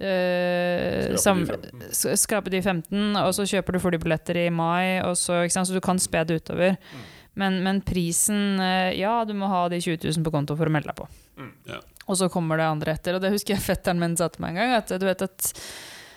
Uh, 0.01 1.13
Skrape 1.19 1.45
de 1.45 1.81
15. 1.91 2.17
skrape 2.17 2.49
de 2.49 2.61
15, 2.63 3.17
og 3.21 3.35
så 3.37 3.45
kjøper 3.45 3.77
du 3.77 3.81
flybilletter 3.83 4.39
i 4.47 4.49
mai, 4.49 5.01
og 5.05 5.13
så, 5.19 5.43
så 5.51 5.75
du 5.75 5.81
kan 5.85 5.99
spe 6.01 6.23
det 6.25 6.39
utover. 6.41 6.79
Mm. 6.79 7.03
Men, 7.39 7.61
men 7.63 7.79
prisen 7.87 8.59
eh, 8.61 8.97
Ja, 8.99 9.21
du 9.25 9.35
må 9.39 9.47
ha 9.51 9.69
de 9.71 9.79
20 9.81 10.03
000 10.09 10.27
på 10.27 10.33
konto 10.35 10.57
for 10.59 10.71
å 10.71 10.75
melde 10.75 10.91
deg 10.91 10.99
på. 10.99 11.07
Mm. 11.39 11.53
Ja. 11.71 11.79
Og 12.11 12.19
så 12.19 12.29
kommer 12.33 12.59
det 12.59 12.67
andre 12.67 12.97
etter. 12.99 13.17
Og 13.17 13.23
det 13.23 13.31
husker 13.35 13.55
jeg 13.55 13.65
fetteren 13.65 14.01
min 14.03 14.17
sa 14.19 14.29
til 14.33 14.43
meg 14.45 14.57
en 14.57 14.63
gang. 14.65 14.77
At 14.81 14.91
du 14.91 15.07
vet 15.07 15.23
at 15.25 15.53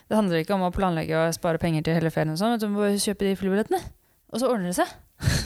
det 0.10 0.18
handler 0.18 0.42
ikke 0.44 0.58
om 0.58 0.66
å 0.68 0.74
planlegge 0.74 1.20
og 1.20 1.36
spare 1.36 1.62
penger 1.62 1.86
til 1.86 1.96
hele 1.98 2.12
ferien, 2.14 2.34
og 2.34 2.40
sånn, 2.42 2.58
du 2.60 2.68
må 2.70 2.90
kjøpe 3.00 3.26
de 3.26 3.38
flybillettene. 3.40 3.80
Og 4.34 4.42
så 4.42 4.50
ordner 4.50 4.74
det 4.74 4.78
seg. 4.82 4.90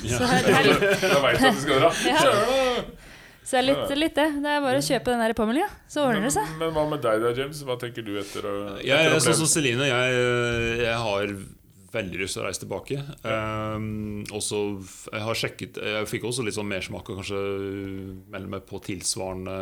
Ja. 0.07 0.18
Så 0.18 0.27
det 0.31 0.56
er, 0.56 0.65
litt, 0.65 1.03
Da 1.03 1.19
veit 1.22 1.44
at 1.44 1.53
du 1.53 1.61
skal 1.61 1.84
dra. 1.84 1.91
Ja. 2.07 2.22
Så 3.48 3.56
det 3.56 3.60
er 3.60 3.65
litt, 3.68 3.91
litt 3.95 4.15
det. 4.18 4.26
Det 4.44 4.52
er 4.52 4.64
bare 4.64 4.80
å 4.81 4.84
kjøpe 4.84 5.14
den 5.14 5.22
der 5.23 5.34
påmeldinga, 5.38 5.68
så 5.88 6.03
ordner 6.07 6.26
det 6.27 6.34
seg. 6.35 6.49
Men, 6.56 6.65
men 6.65 6.73
hva 6.76 6.84
med 6.91 7.03
deg 7.06 7.22
da, 7.23 7.31
James? 7.38 7.61
Hva 7.68 7.77
tenker 7.80 8.03
du 8.03 8.18
etter 8.19 8.48
å 8.48 8.56
Jeg 8.84 8.98
er 8.98 9.15
sånn 9.23 9.38
som? 9.39 9.49
Celine. 9.52 9.88
Jeg, 9.88 10.18
jeg 10.81 10.98
har 11.06 11.35
veldig 11.97 12.21
lyst 12.21 12.37
til 12.37 12.43
å 12.43 12.47
reise 12.47 12.63
tilbake. 12.63 13.01
Um, 13.25 14.23
også, 14.37 14.61
jeg 15.11 15.23
har 15.25 15.39
sjekket 15.41 15.79
Jeg 15.81 16.07
fikk 16.09 16.27
også 16.29 16.45
litt 16.45 16.55
sånn 16.57 16.69
mersmak 16.69 17.09
og 17.11 17.19
kanskje 17.19 17.41
melde 18.31 18.53
meg 18.55 18.65
på 18.69 18.79
tilsvarende 18.85 19.57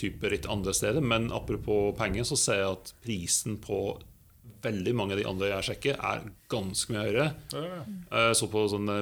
type 0.00 0.32
ritt 0.32 0.48
andre 0.50 0.74
steder. 0.76 1.04
Men 1.04 1.30
apropos 1.36 1.94
penger, 1.98 2.26
så 2.28 2.38
ser 2.40 2.62
jeg 2.62 2.74
at 2.74 2.92
prisen 3.06 3.60
på 3.62 3.80
veldig 4.66 4.94
mange 4.98 5.14
av 5.14 5.20
de 5.20 5.26
andre 5.28 5.50
jeg 5.52 5.66
sjekker, 5.68 5.98
er 6.02 6.24
ganske 6.50 6.90
mye 6.90 7.04
høyere. 7.06 7.26
Ja, 7.54 7.62
ja. 7.68 7.82
Jeg 8.16 8.38
så 8.40 8.48
på 8.50 8.64
sånne 8.72 8.96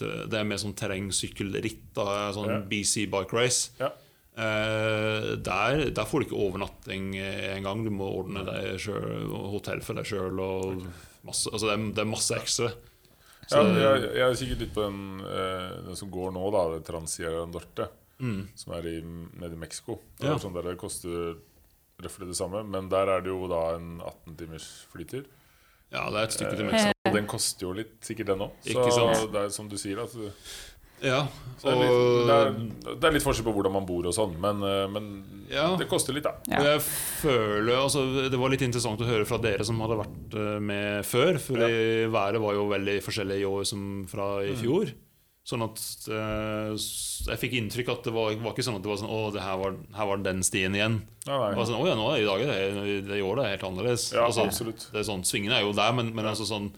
det, 0.00 0.12
det 0.32 0.38
er 0.38 0.46
mer 0.48 0.60
sånn 0.62 0.76
terrengsykkelritt. 0.78 1.90
Sånn 1.98 2.48
Ja. 2.54 2.62
BC 2.70 3.08
Bike 3.12 3.36
Race. 3.36 3.74
Ja. 3.82 3.92
Uh, 4.32 5.34
der, 5.44 5.90
der 5.92 6.06
får 6.08 6.22
du 6.22 6.30
ikke 6.30 6.40
overnatting 6.40 7.10
engang. 7.20 7.84
Du 7.84 7.92
må 7.92 8.08
ordne 8.22 8.46
deg 8.48 8.78
selv, 8.80 9.34
hotell 9.52 9.84
for 9.84 10.00
deg 10.00 10.08
sjøl. 10.08 10.40
Altså 11.26 11.52
det, 11.68 11.72
er- 11.76 11.92
det 11.94 12.02
er 12.02 12.10
masse. 12.10 12.38
Så, 12.46 12.70
Ja, 13.50 13.62
jeg, 13.62 14.02
jeg 14.16 14.22
har 14.22 14.34
kikket 14.38 14.58
litt 14.62 14.72
på 14.74 14.82
den, 14.86 15.20
eh, 15.20 15.82
den 15.88 15.96
som 15.98 16.10
går 16.10 16.30
nå, 16.32 16.44
da, 16.54 16.62
Transierra 16.86 17.44
Norte, 17.50 17.88
mm, 18.22 18.48
som 18.56 18.72
er 18.78 18.86
i, 18.86 19.00
nede 19.02 19.52
i 19.56 19.58
Mexico. 19.58 19.98
Ja. 20.22 20.36
sånn 20.38 20.54
der 20.54 20.62
det 20.70 20.78
koster 20.78 21.34
røftlig 22.02 22.28
det 22.30 22.36
samme, 22.38 22.62
men 22.64 22.88
der 22.88 23.06
er 23.10 23.20
det 23.20 23.30
jo 23.30 23.46
da 23.50 23.74
en 23.76 24.00
18 24.00 24.36
timers 24.38 24.68
flytur. 24.92 25.24
ja, 25.92 26.06
det 26.08 26.18
er 26.18 26.24
et 26.24 26.32
stykke 26.32 26.56
til 26.56 26.66
Eh, 26.66 26.70
Mexico. 26.72 27.12
den 27.12 27.26
koster 27.26 27.66
jo 27.66 27.72
litt, 27.76 28.00
sikkert 28.00 28.26
den 28.26 28.38
òg. 28.46 28.52
Så 28.64 29.26
det 29.32 29.42
er 29.42 29.48
som 29.50 29.68
du 29.68 29.76
sier, 29.76 29.98
at 30.02 30.12
det, 30.12 30.32
Ja, 31.02 31.26
så 31.62 31.70
er 31.70 31.76
det, 31.78 31.86
litt, 31.86 32.26
det, 32.26 32.36
er, 32.36 32.96
det 32.98 33.06
er 33.06 33.14
litt 33.14 33.24
forskjell 33.24 33.46
på 33.46 33.52
hvordan 33.54 33.74
man 33.76 33.86
bor 33.86 34.06
og 34.10 34.14
sånn, 34.16 34.32
men, 34.42 34.64
eh, 34.66 34.86
men 34.90 35.08
ja. 35.52 35.68
det 35.78 35.86
koster 35.90 36.16
litt, 36.16 36.26
da. 36.26 36.34
Ja. 36.50 36.62
Jeg 36.72 36.82
føler, 36.86 37.76
altså 37.76 38.02
Det 38.32 38.40
var 38.40 38.50
litt 38.50 38.64
interessant 38.66 39.02
å 39.02 39.06
høre 39.06 39.26
fra 39.28 39.38
dere 39.42 39.66
som 39.66 39.78
hadde 39.84 40.00
vært 40.00 40.36
eh, 40.38 40.58
med 40.72 41.06
før. 41.06 41.38
For 41.42 41.62
været 41.62 42.42
var 42.42 42.58
jo 42.58 42.68
veldig 42.72 42.98
forskjellig 43.06 43.40
i 43.42 43.48
år 43.48 43.66
som 43.68 43.88
fra 44.10 44.34
i 44.46 44.54
fjor. 44.58 44.90
Sånn 45.42 45.64
at 45.64 45.80
eh, 46.06 46.68
Jeg 47.26 47.38
fikk 47.40 47.56
inntrykk 47.58 47.88
at 47.96 48.04
det 48.06 48.12
var, 48.14 48.34
var 48.38 48.54
ikke 48.54 48.62
sånn 48.62 48.78
at 48.78 48.84
det 48.84 48.90
var 48.92 49.00
sånn 49.00 49.10
Å, 49.10 49.22
det 49.34 49.42
her 49.42 49.56
var, 49.58 49.74
her 49.98 50.08
var 50.12 50.22
den 50.22 50.44
stien 50.46 50.76
igjen. 50.78 51.00
Det 51.24 51.34
var 51.34 51.66
sånn, 51.66 51.80
Å 51.82 51.88
ja, 51.88 51.96
nå 51.98 52.06
er 52.12 52.20
det 52.20 52.22
i 52.22 52.28
dag 52.28 52.44
det, 52.46 53.00
det 53.08 53.18
i 53.18 53.26
år 53.26 53.40
det 53.40 53.46
er 53.46 53.54
helt 53.56 53.66
annerledes. 53.70 54.12
Ja, 54.14 54.28
altså, 54.28 54.46
absolutt. 54.46 54.86
det 54.94 55.02
er 55.02 55.08
sånn, 55.10 55.26
Svingene 55.26 55.58
er 55.58 55.66
jo 55.66 55.74
der, 55.74 55.94
men, 55.98 56.14
men 56.14 56.30
altså 56.30 56.46
sånn 56.46 56.70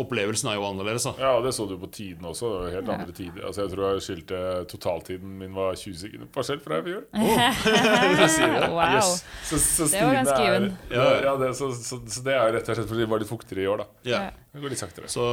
Opplevelsen 0.00 0.50
er 0.50 0.58
jo 0.58 0.66
annerledes. 0.68 1.06
da 1.08 1.12
Ja, 1.20 1.30
og 1.38 1.46
det 1.46 1.52
så 1.56 1.66
du 1.68 1.76
på 1.80 1.90
tiden 1.94 2.26
også. 2.28 2.50
Det 2.50 2.60
var 2.60 2.74
helt 2.76 2.92
andre 2.96 3.14
tider. 3.16 3.46
Altså, 3.46 3.64
jeg 3.64 3.72
tror 3.74 3.86
jeg 3.86 4.04
skilte 4.06 4.42
totaltiden 4.72 5.38
min 5.40 5.54
var 5.56 5.78
20 5.78 6.00
sekunder 6.02 6.30
forskjell 6.34 6.62
fra 6.64 6.80
i 6.80 6.86
fjor. 6.88 7.06
Wow. 8.70 8.94
Yes. 8.96 9.24
Så, 9.44 9.58
så 9.58 9.86
Det 9.90 10.02
var 10.04 10.14
ganske 10.14 10.42
er, 10.44 10.66
ja, 10.92 11.06
ja, 11.24 11.32
det, 11.40 11.50
så, 11.58 11.70
så, 11.74 11.98
så 12.06 12.22
det 12.24 12.34
er 12.34 12.52
rett 12.54 12.68
og 12.68 12.76
slett 12.78 12.88
fordi 12.90 13.02
det 13.04 13.10
var 13.10 13.22
litt 13.22 13.30
fuktigere 13.30 13.64
i 13.64 13.68
år, 13.70 13.82
da. 13.82 13.86
Ja. 14.08 14.20
Det 14.52 14.62
går 14.62 14.72
litt 14.72 14.80
saktere. 14.82 15.10
Så, 15.10 15.24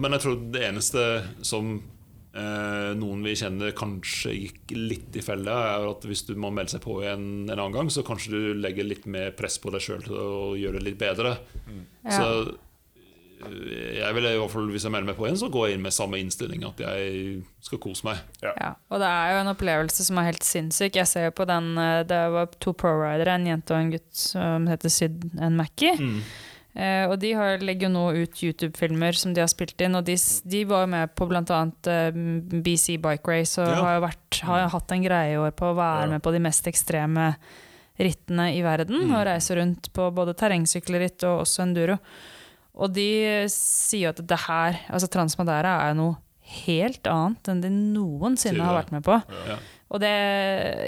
men 0.00 0.16
jeg 0.16 0.24
tror 0.24 0.40
det 0.54 0.64
eneste 0.68 1.04
som 1.46 1.70
eh, 2.36 2.90
noen 2.98 3.24
vi 3.24 3.34
kjenner 3.38 3.74
kanskje 3.76 4.34
gikk 4.36 4.74
litt 4.76 5.16
i 5.16 5.24
felle, 5.24 5.52
er 5.52 5.86
at 5.90 6.06
hvis 6.08 6.24
du 6.28 6.34
må 6.40 6.50
melde 6.54 6.76
seg 6.76 6.84
på 6.84 6.98
en, 7.06 7.26
en 7.46 7.56
annen 7.56 7.76
gang, 7.76 7.90
så 7.92 8.04
kanskje 8.06 8.34
du 8.34 8.60
legger 8.60 8.88
litt 8.88 9.08
mer 9.10 9.32
press 9.36 9.58
på 9.62 9.72
deg 9.74 9.84
sjøl 9.84 10.04
til 10.06 10.18
å 10.20 10.54
gjøre 10.58 10.80
det 10.80 10.88
litt 10.90 11.00
bedre. 11.00 11.36
Ja. 12.04 12.12
Så 12.12 12.28
jeg 13.40 14.14
vil 14.16 14.24
i 14.30 14.34
hvert 14.40 14.50
fall, 14.52 14.70
hvis 14.72 14.84
jeg 14.86 14.92
melder 14.94 15.10
meg 15.12 15.18
på 15.18 15.26
en, 15.28 15.36
så 15.38 15.48
går 15.52 15.68
jeg 15.68 15.76
inn 15.78 15.84
med 15.84 15.94
samme 15.94 16.18
innstilling, 16.22 16.64
at 16.64 16.80
jeg 16.80 17.44
skal 17.66 17.78
kose 17.82 18.06
meg. 18.08 18.18
Ja, 18.42 18.72
og 18.90 19.00
det 19.02 19.10
er 19.12 19.32
jo 19.34 19.40
en 19.44 19.52
opplevelse 19.52 20.06
som 20.08 20.18
er 20.22 20.30
helt 20.30 20.46
sinnssyk. 20.46 20.96
Jeg 20.96 21.06
ser 21.10 21.28
jo 21.28 21.34
på 21.36 21.46
den 21.48 21.72
eh, 21.78 22.02
Det 22.08 22.20
var 22.32 22.50
to 22.62 22.72
pro-ridere, 22.72 23.34
en 23.36 23.46
jente 23.50 23.74
og 23.76 23.80
en 23.82 23.90
gutt 23.96 24.12
som 24.16 24.66
heter 24.70 24.92
Syd 24.92 25.26
and 25.40 25.56
Mackie. 25.60 25.94
Mm. 26.00 26.20
Eh, 26.76 27.04
og 27.08 27.14
de 27.22 27.30
har, 27.32 27.58
legger 27.64 27.88
jo 27.88 27.92
nå 27.94 28.06
ut 28.22 28.42
YouTube-filmer 28.44 29.16
som 29.16 29.32
de 29.32 29.40
har 29.40 29.48
spilt 29.48 29.80
inn. 29.80 29.96
Og 29.96 30.04
de, 30.04 30.16
de 30.44 30.64
var 30.68 30.84
jo 30.84 30.90
med 30.92 31.14
på 31.16 31.28
bl.a. 31.30 31.60
Eh, 31.92 32.18
BC 32.60 32.98
Bike 33.04 33.24
Race 33.32 33.56
og 33.62 33.68
Ja. 33.70 33.78
har 33.82 33.94
jo 33.96 34.04
vært, 34.08 34.40
har 34.44 34.68
hatt 34.74 34.92
en 34.92 35.06
greie 35.06 35.36
i 35.36 35.40
år 35.40 35.54
på 35.56 35.70
å 35.72 35.76
være 35.78 36.04
Ja. 36.04 36.10
med 36.16 36.22
på 36.22 36.32
de 36.36 36.42
mest 36.44 36.68
ekstreme 36.68 37.34
rittene 37.96 38.50
i 38.52 38.60
verden. 38.60 39.06
Mm. 39.08 39.14
Og 39.16 39.24
reise 39.24 39.56
rundt 39.56 39.88
på 39.96 40.10
både 40.12 40.34
terrengsykkelritt 40.36 41.24
og 41.24 41.46
også 41.46 41.62
enduro. 41.64 41.96
Og 42.76 42.92
de 42.92 43.08
sier 43.52 44.10
at 44.12 44.20
det 44.28 44.38
her, 44.46 44.76
altså 44.92 45.08
Transmadera, 45.08 45.78
er 45.88 45.94
noe 45.96 46.18
helt 46.66 47.06
annet 47.10 47.48
enn 47.50 47.62
de 47.64 47.70
noensinne 47.72 48.62
har 48.62 48.76
vært 48.76 48.92
med 48.94 49.02
på. 49.06 49.16
Ja. 49.48 49.56
Og 49.90 50.00
det, 50.02 50.10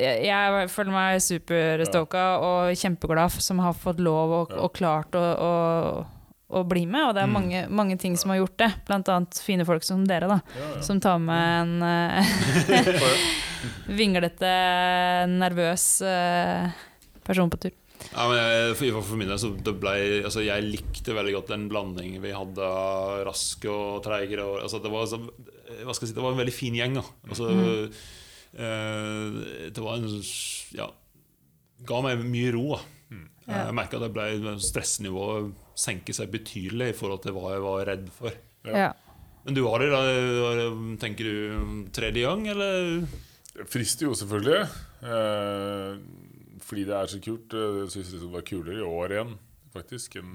jeg, 0.02 0.20
jeg 0.27 0.69
føler 0.74 0.93
meg 0.94 1.23
superstoka 1.24 2.23
og 2.44 2.77
kjempeglad 2.78 3.35
som 3.43 3.62
har 3.62 3.74
fått 3.78 4.02
lov 4.05 4.35
og, 4.43 4.52
og 4.59 4.73
klart 4.77 5.15
å, 5.19 5.23
å, 5.23 5.52
å 6.60 6.62
bli 6.69 6.85
med. 6.90 7.09
Og 7.09 7.15
det 7.16 7.23
er 7.24 7.31
Mm. 7.31 7.35
mange, 7.39 7.65
mange 7.81 7.97
ting 7.98 8.16
som 8.20 8.31
har 8.35 8.40
gjort 8.43 8.56
det. 8.59 8.69
Blant 8.86 9.09
annet 9.15 9.40
fine 9.43 9.65
folk 9.69 9.86
som 9.86 10.05
dere, 10.06 10.28
da. 10.31 10.40
Ja, 10.59 10.69
ja. 10.77 10.82
Som 10.86 11.01
tar 11.01 11.19
med 11.23 11.62
en 11.62 11.82
eh, 11.89 13.02
vinglete, 13.98 14.52
nervøs 15.31 15.89
eh, 16.06 16.69
person 17.27 17.51
på 17.51 17.60
tur. 17.65 17.74
Ja, 18.12 18.25
men 18.31 18.37
jeg, 18.39 18.77
for, 18.79 19.03
for 19.03 19.19
min 19.20 19.29
del 19.29 19.39
så 19.43 19.51
det 19.65 19.73
ble, 19.83 19.93
altså 20.25 20.43
Jeg 20.45 20.65
likte 20.65 21.15
veldig 21.16 21.33
godt 21.35 21.51
den 21.53 21.66
blandingen 21.70 22.23
vi 22.23 22.31
hadde 22.35 22.62
av 22.65 23.25
raske 23.29 23.69
og 23.70 24.03
treigere. 24.07 24.45
og- 24.47 24.62
Altså 24.62 24.81
det, 24.83 24.91
var, 24.93 25.07
så, 25.11 25.19
hva 25.19 25.95
skal 25.95 26.07
jeg 26.07 26.12
si, 26.12 26.16
det 26.16 26.23
var 26.25 26.33
en 26.33 26.41
veldig 26.43 26.55
fin 26.57 26.75
gjeng. 26.79 26.95
Da. 27.01 27.05
Altså, 27.29 27.51
eh, 28.59 29.69
det 29.75 29.83
var 29.83 29.99
en 29.99 30.23
Ja, 30.79 30.89
ga 31.89 32.01
meg 32.05 32.25
mye 32.25 32.53
ro. 32.55 32.65
Da. 32.77 32.81
Ja. 33.49 33.65
Jeg 33.70 33.75
merka 33.79 33.97
at 33.97 34.12
ble 34.12 34.57
stressnivået 34.61 35.55
senket 35.79 36.19
seg 36.19 36.29
betydelig 36.35 36.91
i 36.93 36.97
forhold 36.99 37.23
til 37.25 37.33
hva 37.33 37.55
jeg 37.55 37.62
var 37.65 37.87
redd 37.89 38.11
for. 38.12 38.35
Ja. 38.69 38.75
Ja. 38.77 38.89
Men 39.47 39.55
du 39.57 39.62
Ari, 39.70 39.87
da, 39.89 40.01
tenker 41.01 41.25
du 41.25 41.89
tredje 41.97 42.27
gang, 42.27 42.43
eller? 42.53 43.07
Det 43.57 43.65
frister 43.73 44.07
jo 44.11 44.16
selvfølgelig. 44.19 44.69
Eh, 45.01 45.97
fordi 46.69 46.85
det 46.89 46.95
er 46.99 47.07
så 47.15 47.20
kult. 47.24 47.55
Eh, 47.57 47.78
Jeg 47.85 47.90
syns 47.97 48.11
det 48.20 48.28
var 48.32 48.45
kulere 48.45 48.78
i 48.82 48.85
år 48.85 49.15
igjen, 49.16 49.32
faktisk. 49.74 50.16
En, 50.20 50.32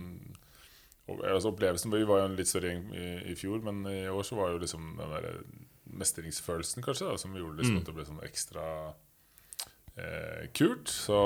og, 1.07 1.19
altså, 1.27 1.51
opplevelsen 1.53 1.91
Vi 1.93 2.03
var 2.09 2.23
jo 2.23 2.25
en 2.31 2.35
litt 2.39 2.47
større 2.49 2.71
gjeng 2.73 2.85
i, 2.95 3.07
i 3.31 3.35
fjor, 3.37 3.61
men 3.65 3.83
i 3.91 4.07
år 4.09 4.23
så 4.25 4.35
var 4.39 4.51
jo 4.53 4.61
liksom 4.63 4.93
den 4.97 5.13
der 5.13 5.29
mestringsfølelsen 5.93 6.81
kanskje 6.85 7.09
da, 7.11 7.17
som 7.21 7.35
gjorde 7.37 7.59
liksom 7.59 7.75
Mm. 7.75 7.81
at 7.81 7.85
det 7.89 7.93
ble 7.97 8.05
sånn 8.07 8.23
ekstra 8.25 8.63
eh, 9.99 10.47
kult. 10.57 10.89
Så 10.89 11.19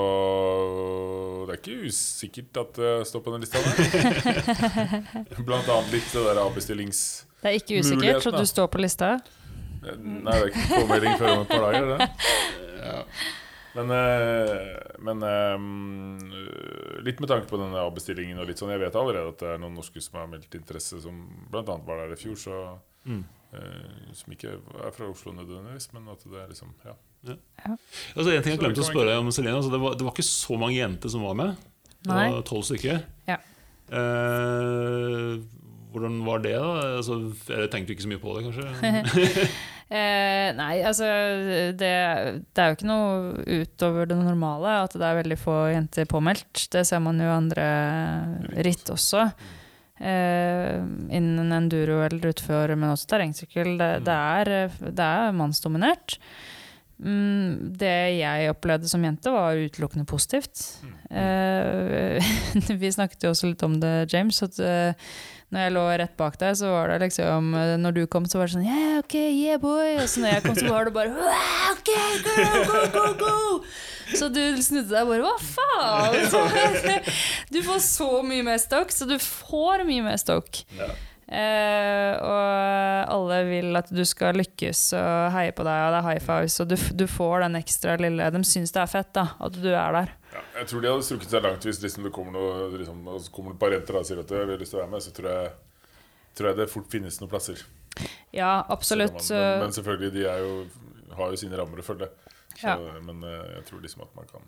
det 1.47 1.53
er 1.55 1.61
ikke 1.61 1.87
usikkert 1.87 2.59
at 2.63 2.73
det 2.81 2.91
står 3.07 3.23
på 3.23 3.31
den 3.35 3.45
lista 3.45 3.61
der. 3.63 5.43
Blant 5.47 5.69
annet 5.71 5.93
litt 5.95 6.09
det 6.11 6.23
der 6.27 6.41
avbestillingsmuligheten. 6.43 7.23
Det 7.37 7.51
er 7.53 7.59
ikke 7.61 7.79
usikkert, 7.83 8.27
at 8.33 8.39
du 8.41 8.45
står 8.49 8.67
på 8.73 8.81
lista. 8.81 9.11
Nei, 9.87 10.33
det 10.33 10.39
er 10.41 10.47
ikke 10.49 10.67
påmelding 10.73 11.19
før 11.21 11.29
om 11.35 11.43
et 11.45 11.51
par 11.53 11.61
dager. 11.67 11.85
det 11.93 12.07
Ja. 12.87 12.97
Men, 13.77 13.91
eh, 13.93 14.77
men 15.05 15.21
eh, 15.27 17.01
litt 17.05 17.19
med 17.21 17.29
tanke 17.29 17.45
på 17.51 17.59
denne 17.61 17.77
avbestillingen 17.85 18.39
og 18.41 18.47
litt 18.49 18.57
sånn 18.57 18.71
Jeg 18.73 18.81
vet 18.81 18.95
allerede 18.97 19.29
at 19.35 19.41
det 19.43 19.51
er 19.53 19.59
noen 19.61 19.75
norske 19.77 20.01
som 20.01 20.17
har 20.17 20.29
meldt 20.31 20.55
interesse, 20.57 20.97
som 21.03 21.19
bl.a. 21.51 21.61
var 21.85 22.01
der 22.05 22.15
i 22.15 22.19
fjor. 22.21 22.37
Så, 22.41 22.61
Mm. 23.07 23.21
eh, 23.53 24.13
som 24.17 24.33
ikke 24.33 24.49
er 24.83 24.91
fra 24.91 25.05
Oslo 25.07 25.31
nødvendigvis, 25.31 25.93
men 25.93 26.09
at 26.11 26.23
det 26.25 26.41
er 26.41 26.47
liksom 26.51 26.73
Ja. 26.83 26.95
Altså, 28.15 28.31
en 28.31 28.43
ting 28.43 28.53
jeg 28.55 28.59
glemte 28.59 28.81
å 28.83 28.87
spørre 28.87 29.13
deg 29.13 29.19
om, 29.21 29.31
Celine. 29.31 29.55
Altså, 29.55 29.71
det, 29.71 29.79
var, 29.79 29.95
det 29.95 30.03
var 30.07 30.11
ikke 30.15 30.25
så 30.27 30.57
mange 30.59 30.75
jenter 30.75 31.09
som 31.09 31.21
var 31.23 31.33
med. 31.35 31.55
Det 32.03 32.11
var 32.13 32.41
tolv 32.47 32.63
stykker. 32.67 33.03
Ja. 33.27 33.37
Eh, 33.89 35.37
hvordan 35.93 36.19
var 36.27 36.43
det, 36.43 36.55
da? 36.59 36.93
Altså, 36.97 37.19
jeg 37.49 37.71
tenkte 37.73 37.95
ikke 37.95 38.05
så 38.05 38.11
mye 38.11 38.23
på 38.23 38.37
det, 38.37 38.45
kanskje? 38.47 39.47
Eh, 39.87 40.49
nei, 40.51 40.81
altså 40.83 41.05
det, 41.79 41.91
det 42.51 42.59
er 42.59 42.73
jo 42.73 42.75
ikke 42.75 42.89
noe 42.89 43.61
utover 43.61 44.09
det 44.09 44.17
normale 44.19 44.73
at 44.83 44.97
det 44.99 45.05
er 45.07 45.21
veldig 45.21 45.37
få 45.39 45.55
jenter 45.71 46.09
påmeldt. 46.11 46.65
Det 46.73 46.83
ser 46.89 46.99
man 47.05 47.21
jo 47.23 47.29
andre 47.31 47.67
ritt 48.67 48.91
også. 48.91 49.29
Eh, 49.97 50.75
innen 51.17 51.55
enduro 51.55 52.01
eller 52.03 52.33
utfor, 52.33 52.75
men 52.75 52.91
også 52.91 53.07
terrengsykkel. 53.13 53.77
Det, 53.79 53.89
det, 54.09 54.17
er, 54.41 54.75
det 54.91 55.07
er 55.07 55.39
mannsdominert. 55.39 56.17
Mm, 56.97 57.77
det 57.77 57.95
jeg 58.17 58.51
opplevde 58.51 58.89
som 58.89 59.03
jente, 59.05 59.31
var 59.31 59.55
utelukkende 59.55 60.07
positivt. 60.09 60.65
Eh, 61.07 62.19
vi 62.83 62.91
snakket 62.93 63.23
jo 63.23 63.31
også 63.31 63.53
litt 63.53 63.63
om 63.63 63.79
det, 63.79 63.95
James. 64.11 64.43
At 64.43 64.59
eh, 64.59 65.09
når 65.47 65.61
jeg 65.63 65.73
lå 65.77 65.83
rett 66.01 66.15
bak 66.19 66.35
deg, 66.41 66.55
så 66.59 66.69
var 66.73 66.91
det 66.91 66.97
liksom 67.05 67.53
eh, 67.55 67.73
Når 67.79 67.93
du 67.95 68.01
kom, 68.11 68.25
så 68.27 68.41
var 68.41 68.49
det 68.49 68.57
sånn 68.57 68.65
Yeah, 68.67 68.97
ok, 68.99 69.15
yeah, 69.15 69.59
boy. 69.61 69.93
Og 70.01 70.09
så 70.11 70.23
når 70.23 70.33
jeg 70.33 70.43
kom, 70.43 70.57
så 70.59 70.71
var 70.73 70.89
det 70.89 70.95
bare 70.97 71.13
«Wow, 71.15 71.69
Ok, 71.71 71.91
girl, 72.25 72.65
go, 72.67 72.81
go, 72.91 73.05
go. 73.21 73.37
Så 74.11 74.27
du 74.31 74.41
snudde 74.63 74.91
deg 74.91 75.07
bare 75.07 75.23
Hva 75.23 75.35
faen? 75.39 76.17
Så, 76.33 76.41
du 77.55 77.61
får 77.63 77.79
så 77.85 78.09
mye 78.27 78.43
mer 78.43 78.59
stokk, 78.59 78.91
så 78.91 79.07
du 79.07 79.15
får 79.23 79.85
mye 79.87 80.03
mer 80.03 80.19
stokk. 80.19 80.65
Ja. 80.75 80.91
Eh, 81.27 82.13
og 82.23 83.11
alle 83.11 83.41
vil 83.49 83.75
at 83.75 83.89
du 83.91 84.03
skal 84.07 84.37
lykkes 84.39 84.85
og 84.95 85.33
heie 85.35 85.55
på 85.55 85.65
deg, 85.67 85.81
og 85.87 85.95
det 85.95 85.99
er 85.99 86.07
high 86.07 86.23
fives, 86.23 86.55
og 86.63 86.71
du, 86.71 86.77
du 86.95 87.03
får 87.11 87.43
den 87.43 87.59
ekstra 87.59 87.97
lille 87.99 88.29
De 88.31 88.43
syns 88.47 88.71
det 88.75 88.83
er 88.83 88.91
fett, 88.91 89.11
da, 89.15 89.29
at 89.43 89.59
du 89.59 89.67
er 89.71 89.99
der. 90.01 90.13
Ja, 90.37 90.43
jeg 90.59 90.67
tror 90.69 90.83
de 90.83 90.91
hadde 90.91 91.05
strukket 91.07 91.31
seg 91.33 91.41
langt 91.47 91.65
hvis 91.65 91.79
liksom 91.81 92.05
det 92.05 92.11
kommer 92.13 92.35
noen 92.37 92.75
liksom, 92.77 92.99
og 93.09 93.25
kommer 93.33 93.53
det 93.53 93.57
et 93.57 93.63
par 93.63 93.73
jenter 93.73 93.97
og 93.97 94.05
sier 94.05 94.19
at 94.21 94.29
de 94.29 94.37
har 94.43 94.51
lyst 94.61 94.73
til 94.75 94.77
å 94.79 94.83
være 94.83 94.91
med. 94.93 95.01
Så 95.07 95.13
tror 95.17 95.29
jeg, 95.33 95.51
tror 96.37 96.49
jeg 96.51 96.59
det 96.61 96.69
fort 96.69 96.91
finnes 96.93 97.17
noen 97.21 97.31
plasser. 97.33 97.63
Ja, 98.35 98.51
absolutt. 98.69 99.17
Man, 99.17 99.33
men, 99.33 99.59
men 99.65 99.73
selvfølgelig, 99.73 100.11
de 100.13 100.27
er 100.29 100.43
jo, 100.45 100.53
har 101.17 101.33
jo 101.33 101.41
sine 101.41 101.57
rammer 101.57 101.81
å 101.81 101.87
følge. 101.89 102.11
Så, 102.53 102.67
Ja. 102.67 102.77
Men 103.05 103.19
eh, 103.25 103.51
jeg 103.57 103.65
tror 103.69 103.81
liksom 103.83 104.01
at 104.05 104.15
man 104.17 104.25
kan 104.31 104.41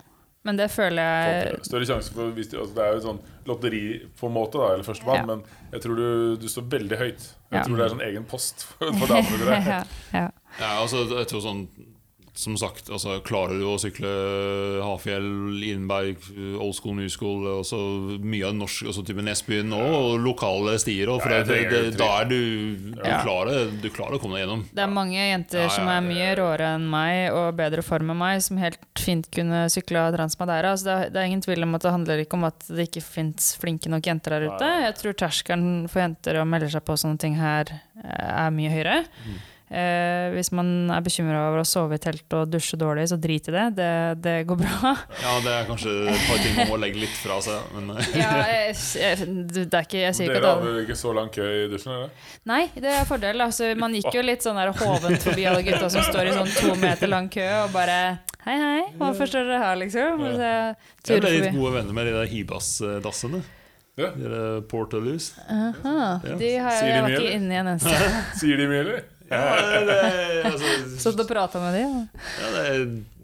Men 0.48 0.58
det 0.58 0.70
føler 0.72 1.04
jeg. 1.04 1.58
Større 1.68 1.86
sjanse 1.86 2.14
for 2.16 2.32
hvis 2.34 2.48
de, 2.50 2.58
altså 2.58 2.74
Det 2.78 2.86
er 2.86 2.94
jo 2.96 3.02
sånn 3.04 3.20
lotteri 3.50 3.82
på 4.18 4.30
en 4.30 4.34
måte, 4.34 4.58
da, 4.62 4.70
eller 4.74 4.88
førstemann, 4.88 5.20
Ja. 5.20 5.26
men 5.28 5.44
jeg 5.74 5.82
tror 5.84 6.00
du, 6.00 6.38
du 6.42 6.48
står 6.50 6.66
veldig 6.72 6.98
høyt. 7.02 7.26
Jeg 7.52 7.58
Ja. 7.60 7.64
tror 7.68 7.78
det 7.78 7.86
er 7.86 7.94
sånn 7.96 8.06
egen 8.08 8.26
post 8.30 8.64
for, 8.78 9.06
damene. 9.10 9.60
ja, 9.74 9.84
ja. 10.14 10.24
Ja, 10.60 10.72
altså, 10.82 11.04
jeg 11.18 11.28
tror 11.30 11.44
sånn 11.46 11.66
Som 12.40 12.56
sagt, 12.56 12.88
altså, 12.88 13.18
klarer 13.26 13.58
du 13.60 13.66
å 13.68 13.74
sykle 13.82 14.08
Hafjell, 14.86 15.26
Innberg, 15.68 16.22
old 16.62 16.76
school, 16.78 16.96
new 16.96 17.10
school 17.12 17.44
også 17.60 17.80
Mye 18.24 18.48
av 18.48 18.54
norsk, 18.56 18.86
altså 18.88 19.04
type 19.08 19.24
Nesbyen 19.26 19.74
og 19.76 20.20
lokale 20.24 20.78
stier 20.80 21.12
også, 21.12 21.26
For 21.26 21.36
Ja, 21.36 21.42
det, 21.50 21.58
jeg 21.66 21.70
det, 21.74 21.98
da 22.00 22.08
er 22.22 22.30
du 22.30 22.38
Du, 22.40 23.02
Ja. 23.04 23.20
klarer, 23.26 23.68
du 23.82 23.90
klarer 23.92 24.16
å 24.16 24.22
komme 24.24 24.38
deg 24.40 24.46
gjennom. 24.46 24.64
Det 24.72 24.84
er 24.86 24.92
mange 24.94 25.18
jenter 25.20 25.60
Ja, 25.60 25.68
ja, 25.68 25.74
som 25.76 25.88
er 25.92 26.00
det- 26.00 26.10
mye 26.14 26.30
råere 26.40 26.72
enn 26.78 26.88
meg 26.90 27.34
og 27.34 27.58
bedre 27.60 27.84
form 27.84 28.10
enn 28.12 28.18
meg, 28.24 28.42
som 28.42 28.58
helt 28.58 28.80
fint 28.98 29.30
kunne 29.32 29.66
sykla 29.72 30.08
Transmadeira. 30.16 30.72
Altså 30.72 30.86
det, 30.86 31.14
det 31.14 31.20
er 31.22 31.28
ingen 31.30 31.42
tvil 31.44 31.64
om 31.64 31.76
at 31.76 31.82
det 31.82 31.92
handler 31.92 32.24
ikke 32.24 32.40
om 32.40 32.44
at 32.46 32.60
det 32.68 32.88
ikke 32.90 33.04
fins 33.04 33.52
flinke 33.60 33.90
nok 33.92 34.04
jenter 34.08 34.38
der 34.40 34.48
ute. 34.50 34.72
Jeg 34.88 34.96
tror 35.02 35.14
terskelen 35.26 35.90
for 35.90 36.00
jenter 36.04 36.40
å 36.40 36.48
melde 36.48 36.72
seg 36.72 36.84
på 36.88 36.96
sånne 37.00 37.20
ting 37.20 37.36
her 37.36 37.66
eh, 38.04 38.46
er 38.48 38.52
mye 38.56 38.72
høyere. 38.72 39.00
Eh, 39.70 40.32
hvis 40.34 40.50
man 40.58 40.90
er 40.90 41.04
bekymra 41.06 41.44
over 41.52 41.62
å 41.62 41.66
sove 41.68 42.00
i 42.00 42.02
telt 42.02 42.34
og 42.34 42.48
dusje 42.50 42.78
dårlig, 42.82 43.04
så 43.12 43.20
drit 43.22 43.52
i 43.52 43.54
det. 43.54 43.66
Det, 43.78 43.90
det 44.24 44.34
går 44.50 44.58
bra. 44.64 44.94
Ja, 45.24 45.34
det 45.46 45.52
er 45.54 45.68
kanskje 45.70 45.92
et 46.10 46.24
par 46.26 46.40
ting 46.42 46.56
man 46.58 46.72
må 46.72 46.80
legge 46.82 47.04
litt 47.04 47.14
fra 47.22 47.38
seg. 47.46 47.68
Men 47.76 47.92
eh, 47.94 48.10
ja, 48.18 48.32
jeg, 48.50 48.74
jeg, 48.98 49.28
det 49.54 49.68
er 49.68 49.86
ikke, 49.86 50.02
jeg 50.08 50.18
sier 50.18 50.34
Dere 50.34 50.56
at 50.56 50.64
hadde 50.64 50.82
ikke 50.88 50.98
så 50.98 51.14
lang 51.14 51.30
kø 51.36 51.46
i 51.46 51.68
dusjen? 51.70 51.94
eller? 52.00 52.32
Nei, 52.50 52.64
det 52.82 52.96
er 52.98 53.06
fordel. 53.10 53.46
Altså, 53.46 53.70
man 53.78 53.94
gikk 54.00 54.10
jo 54.18 54.26
litt 54.26 54.46
sånn 54.48 54.58
der 54.58 54.74
hovent 54.74 55.22
forbi 55.28 55.46
alle 55.52 55.62
gutta 55.68 55.92
som 55.94 56.02
står 56.10 56.32
i 56.32 56.34
sånn 56.40 56.50
to 56.58 56.74
meter 56.82 57.12
lang 57.14 57.30
kø 57.34 57.46
og 57.66 57.70
bare 57.76 58.00
Hei, 58.40 58.56
hei, 58.56 58.84
hvorfor 58.98 59.28
står 59.30 59.46
dere 59.50 59.58
her, 59.62 59.76
liksom? 59.82 60.22
Så 61.04 61.14
jeg 61.14 61.22
ble 61.22 61.32
litt 61.36 61.50
gode 61.54 61.74
venner 61.76 61.94
med 61.94 62.08
de 62.08 62.14
der 62.16 62.30
Hibas-dassene. 62.32 63.42
Ja. 64.00 64.14
De 64.16 64.30
der 64.32 64.62
Portaloos. 64.72 65.34
Aha, 65.44 66.22
Ja. 66.24 66.36
de 66.40 66.52
har 66.64 66.78
Sier 66.80 66.94
de 66.96 67.02
mye, 67.04 67.18
eller? 67.20 67.32
inne 67.36 67.54
i 67.54 67.60
en 67.60 67.68
eneste. 67.74 68.12
Sier 68.40 68.58
de 68.64 68.68
mye, 68.72 68.80
eller? 68.86 69.02
Ja, 69.30 69.82
det, 69.86 70.00
altså, 70.50 70.74
Satt 71.00 71.22
og 71.22 71.28
prata 71.30 71.62
med 71.62 71.78
dem? 71.78 71.96
Ja. 71.96 72.24
ja, 72.42 72.52
det, 72.56 73.19